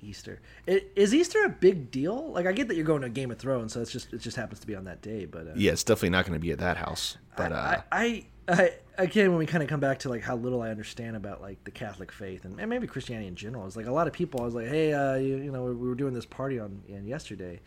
Easter 0.01 0.39
I- 0.68 0.84
is 0.95 1.14
Easter 1.14 1.43
a 1.43 1.49
big 1.49 1.91
deal? 1.91 2.31
Like 2.31 2.45
I 2.45 2.51
get 2.51 2.68
that 2.68 2.76
you're 2.76 2.85
going 2.85 3.01
to 3.01 3.10
Game 3.10 3.31
of 3.31 3.39
Thrones, 3.39 3.73
so 3.73 3.81
it's 3.81 3.91
just 3.91 4.14
it 4.14 4.19
just 4.19 4.38
happens 4.38 4.60
to 4.60 4.68
be 4.68 4.76
on 4.76 4.84
that 4.84 5.01
day. 5.01 5.26
But 5.26 5.47
uh, 5.47 5.51
Yeah, 5.56 5.72
it's 5.72 5.84
definitely 5.84 6.11
not 6.11 6.26
going 6.26 6.39
to 6.39 6.41
be 6.41 6.51
at 6.51 6.60
that 6.60 6.77
house. 6.77 7.18
But 7.35 7.51
uh, 7.51 7.56
I, 7.56 7.84
I, 7.91 8.26
I 8.49 8.73
again, 8.97 9.30
when 9.30 9.39
we 9.39 9.45
kind 9.45 9.63
of 9.63 9.69
come 9.69 9.80
back 9.80 9.99
to 9.99 10.09
like 10.09 10.21
how 10.23 10.35
little 10.35 10.61
I 10.61 10.69
understand 10.69 11.15
about 11.15 11.41
like 11.41 11.63
the 11.63 11.71
Catholic 11.71 12.11
faith 12.11 12.45
and, 12.45 12.59
and 12.59 12.69
maybe 12.69 12.88
Christianity 12.88 13.27
in 13.27 13.35
general, 13.35 13.65
is 13.67 13.76
like 13.77 13.85
a 13.88 13.91
lot 13.91 14.07
of 14.07 14.13
people. 14.13 14.41
I 14.41 14.45
was 14.45 14.55
like, 14.55 14.67
hey, 14.67 14.93
uh, 14.93 15.15
you, 15.15 15.38
you 15.38 15.51
know, 15.51 15.63
we 15.65 15.88
were 15.88 15.95
doing 15.95 16.13
this 16.13 16.26
party 16.26 16.59
on, 16.59 16.81
on 16.93 17.05
yesterday, 17.05 17.59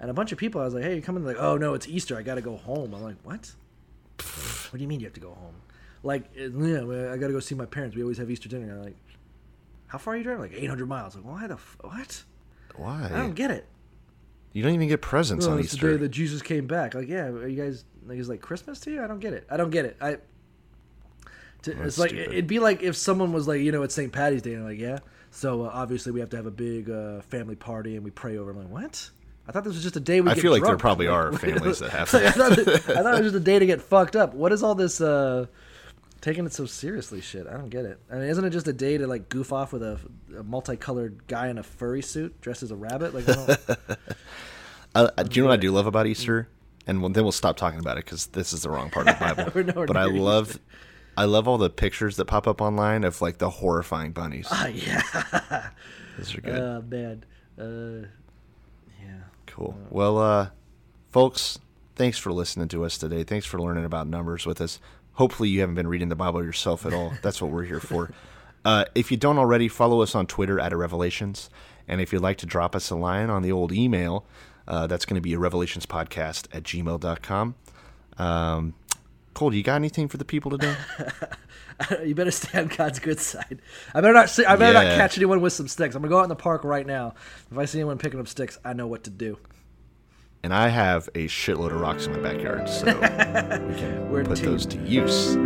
and 0.00 0.10
a 0.10 0.14
bunch 0.14 0.32
of 0.32 0.38
people. 0.38 0.60
I 0.60 0.64
was 0.64 0.74
like, 0.74 0.84
hey, 0.84 0.96
you 0.96 1.02
coming? 1.02 1.24
Like, 1.24 1.36
oh 1.38 1.56
no, 1.56 1.74
it's 1.74 1.86
Easter. 1.88 2.16
I 2.16 2.22
got 2.22 2.36
to 2.36 2.40
go 2.42 2.56
home. 2.56 2.94
I'm 2.94 3.02
like, 3.02 3.16
what? 3.22 3.52
what 4.18 4.72
do 4.78 4.82
you 4.82 4.88
mean 4.88 5.00
you 5.00 5.06
have 5.06 5.14
to 5.14 5.20
go 5.20 5.32
home? 5.34 5.54
Like, 6.02 6.24
yeah, 6.34 7.12
I 7.12 7.16
got 7.18 7.26
to 7.26 7.32
go 7.32 7.40
see 7.40 7.54
my 7.54 7.66
parents. 7.66 7.94
We 7.94 8.02
always 8.02 8.18
have 8.18 8.30
Easter 8.30 8.48
dinner. 8.48 8.64
and 8.64 8.72
I'm 8.72 8.82
like, 8.84 8.96
how 9.86 9.98
far 9.98 10.14
are 10.14 10.16
you 10.16 10.22
driving? 10.22 10.40
Like 10.42 10.54
800 10.54 10.86
miles. 10.86 11.14
Like, 11.16 11.24
why 11.24 11.46
the 11.46 11.54
f- 11.54 11.76
what? 11.80 12.22
Why 12.76 13.10
I 13.12 13.18
don't 13.18 13.34
get 13.34 13.50
it. 13.50 13.66
You 14.52 14.62
don't 14.62 14.74
even 14.74 14.88
get 14.88 15.00
presents 15.02 15.46
Oh, 15.46 15.52
on 15.52 15.60
it's 15.60 15.72
the 15.72 15.78
day 15.78 15.96
that 15.96 16.08
Jesus 16.08 16.42
came 16.42 16.66
back. 16.66 16.94
Like, 16.94 17.08
yeah, 17.08 17.26
are 17.26 17.46
you 17.46 17.62
guys 17.62 17.84
like 18.06 18.18
is 18.18 18.28
like 18.28 18.40
Christmas 18.40 18.80
to 18.80 18.90
you? 18.90 19.02
I 19.02 19.06
don't 19.06 19.20
get 19.20 19.32
it. 19.32 19.46
I 19.50 19.56
don't 19.56 19.70
get 19.70 19.84
it. 19.84 19.96
I. 20.00 20.16
To, 21.62 21.82
it's 21.82 21.98
like 21.98 22.10
stupid. 22.10 22.32
it'd 22.32 22.46
be 22.46 22.58
like 22.58 22.82
if 22.82 22.96
someone 22.96 23.32
was 23.32 23.46
like, 23.46 23.60
you 23.60 23.72
know, 23.72 23.82
it's 23.82 23.94
St. 23.94 24.12
Patty's 24.12 24.42
Day, 24.42 24.54
and 24.54 24.62
I'm 24.62 24.68
like, 24.68 24.78
yeah. 24.78 24.98
So 25.30 25.64
uh, 25.64 25.70
obviously 25.72 26.12
we 26.12 26.20
have 26.20 26.30
to 26.30 26.36
have 26.36 26.46
a 26.46 26.50
big 26.50 26.90
uh, 26.90 27.20
family 27.22 27.54
party 27.56 27.96
and 27.96 28.04
we 28.04 28.10
pray 28.10 28.36
over. 28.36 28.50
I'm 28.50 28.58
like, 28.58 28.68
what? 28.68 29.10
I 29.46 29.52
thought 29.52 29.64
this 29.64 29.74
was 29.74 29.82
just 29.82 29.96
a 29.96 30.00
day 30.00 30.20
we. 30.20 30.30
I 30.30 30.34
feel 30.34 30.52
like 30.52 30.62
there 30.62 30.76
probably 30.76 31.06
are 31.06 31.32
families 31.38 31.78
that 31.80 31.90
have 31.90 32.14
I, 32.14 32.20
that. 32.20 32.34
thought 32.34 32.58
it, 32.58 32.68
I 32.68 33.02
thought 33.02 33.14
it 33.14 33.22
was 33.22 33.32
just 33.32 33.36
a 33.36 33.40
day 33.40 33.58
to 33.58 33.66
get 33.66 33.82
fucked 33.82 34.16
up. 34.16 34.34
What 34.34 34.52
is 34.52 34.62
all 34.62 34.74
this 34.74 35.00
uh, 35.00 35.46
taking 36.20 36.46
it 36.46 36.52
so 36.52 36.66
seriously? 36.66 37.20
Shit, 37.20 37.46
I 37.46 37.52
don't 37.52 37.68
get 37.70 37.84
it. 37.84 37.98
I 38.10 38.14
mean, 38.16 38.24
isn't 38.28 38.44
it 38.44 38.50
just 38.50 38.68
a 38.68 38.72
day 38.72 38.98
to 38.98 39.06
like 39.06 39.28
goof 39.28 39.52
off 39.52 39.72
with 39.72 39.82
a, 39.82 39.98
a 40.36 40.42
multicolored 40.42 41.26
guy 41.26 41.48
in 41.48 41.58
a 41.58 41.62
furry 41.62 42.02
suit 42.02 42.40
dressed 42.40 42.62
as 42.62 42.70
a 42.70 42.76
rabbit? 42.76 43.14
Like, 43.14 43.28
I 43.28 43.32
don't, 43.34 43.88
Uh, 44.94 45.08
uh, 45.16 45.22
do 45.22 45.36
you 45.36 45.42
know 45.42 45.50
what 45.50 45.54
I 45.54 45.56
do 45.60 45.70
love 45.70 45.86
about 45.86 46.06
Easter? 46.06 46.48
And 46.86 47.00
we'll, 47.00 47.10
then 47.10 47.22
we'll 47.22 47.32
stop 47.32 47.56
talking 47.56 47.78
about 47.78 47.98
it 47.98 48.04
because 48.04 48.26
this 48.26 48.52
is 48.52 48.62
the 48.62 48.70
wrong 48.70 48.90
part 48.90 49.08
of 49.08 49.18
the 49.18 49.62
Bible. 49.62 49.86
But 49.86 49.96
I 49.96 50.06
love, 50.06 50.58
I 51.16 51.24
love 51.24 51.46
all 51.48 51.58
the 51.58 51.70
pictures 51.70 52.16
that 52.16 52.26
pop 52.26 52.46
up 52.46 52.60
online 52.60 53.04
of 53.04 53.20
like 53.20 53.38
the 53.38 53.50
horrifying 53.50 54.12
bunnies. 54.12 54.46
Ah, 54.50 54.68
yeah. 54.68 55.02
Those 56.16 56.36
are 56.36 56.40
good. 56.40 56.58
Uh, 56.58 56.80
man. 56.88 57.24
Uh, 57.58 58.06
yeah. 59.02 59.20
Cool. 59.46 59.76
Well, 59.90 60.18
uh, 60.18 60.50
folks, 61.10 61.58
thanks 61.96 62.18
for 62.18 62.32
listening 62.32 62.68
to 62.68 62.84
us 62.84 62.96
today. 62.96 63.24
Thanks 63.24 63.46
for 63.46 63.60
learning 63.60 63.84
about 63.84 64.06
numbers 64.06 64.46
with 64.46 64.60
us. 64.60 64.80
Hopefully, 65.14 65.48
you 65.48 65.60
haven't 65.60 65.74
been 65.74 65.88
reading 65.88 66.08
the 66.08 66.16
Bible 66.16 66.42
yourself 66.42 66.86
at 66.86 66.94
all. 66.94 67.12
That's 67.22 67.42
what 67.42 67.50
we're 67.50 67.64
here 67.64 67.80
for. 67.80 68.10
Uh, 68.64 68.84
if 68.94 69.10
you 69.10 69.16
don't 69.16 69.38
already, 69.38 69.68
follow 69.68 70.02
us 70.02 70.14
on 70.14 70.26
Twitter 70.26 70.60
at 70.60 70.72
a 70.72 70.76
Revelations. 70.76 71.50
And 71.88 72.00
if 72.00 72.12
you'd 72.12 72.22
like 72.22 72.38
to 72.38 72.46
drop 72.46 72.76
us 72.76 72.90
a 72.90 72.96
line 72.96 73.30
on 73.30 73.42
the 73.42 73.52
old 73.52 73.72
email, 73.72 74.24
uh, 74.68 74.86
that's 74.86 75.04
going 75.04 75.16
to 75.16 75.20
be 75.20 75.34
a 75.34 75.38
revelationspodcast 75.38 76.46
at 76.54 76.62
gmail.com. 76.62 77.54
Um, 78.18 78.74
Cole, 79.34 79.54
you 79.54 79.62
got 79.62 79.76
anything 79.76 80.08
for 80.08 80.16
the 80.16 80.24
people 80.24 80.50
today? 80.50 80.74
you 82.04 82.14
better 82.14 82.30
stay 82.30 82.58
on 82.60 82.66
God's 82.68 82.98
good 82.98 83.20
side. 83.20 83.62
I 83.94 84.00
better 84.00 84.12
not. 84.14 84.28
See, 84.28 84.44
I 84.44 84.56
better 84.56 84.74
not 84.74 84.84
catch 84.96 85.16
anyone 85.16 85.40
with 85.40 85.52
some 85.52 85.68
sticks. 85.68 85.94
I'm 85.94 86.02
gonna 86.02 86.10
go 86.10 86.18
out 86.18 86.24
in 86.24 86.28
the 86.28 86.36
park 86.36 86.64
right 86.64 86.86
now. 86.86 87.14
If 87.50 87.56
I 87.56 87.64
see 87.64 87.78
anyone 87.78 87.96
picking 87.98 88.20
up 88.20 88.28
sticks, 88.28 88.58
I 88.64 88.72
know 88.72 88.86
what 88.86 89.04
to 89.04 89.10
do. 89.10 89.38
and 90.42 90.52
I 90.52 90.68
have 90.68 91.08
a 91.14 91.26
shitload 91.28 91.70
of 91.72 91.80
rocks 91.80 92.06
in 92.06 92.12
my 92.12 92.18
backyard, 92.18 92.68
so 92.68 92.86
we 92.86 93.74
can 93.76 94.10
We're 94.10 94.24
put 94.24 94.38
team. 94.38 94.46
those 94.46 94.66
to 94.66 94.78
use. 94.78 95.36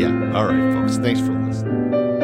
Yeah. 0.00 0.32
All 0.34 0.46
right, 0.46 0.72
folks. 0.74 0.96
Thanks 0.98 1.20
for 1.20 1.32
listening. 1.32 2.21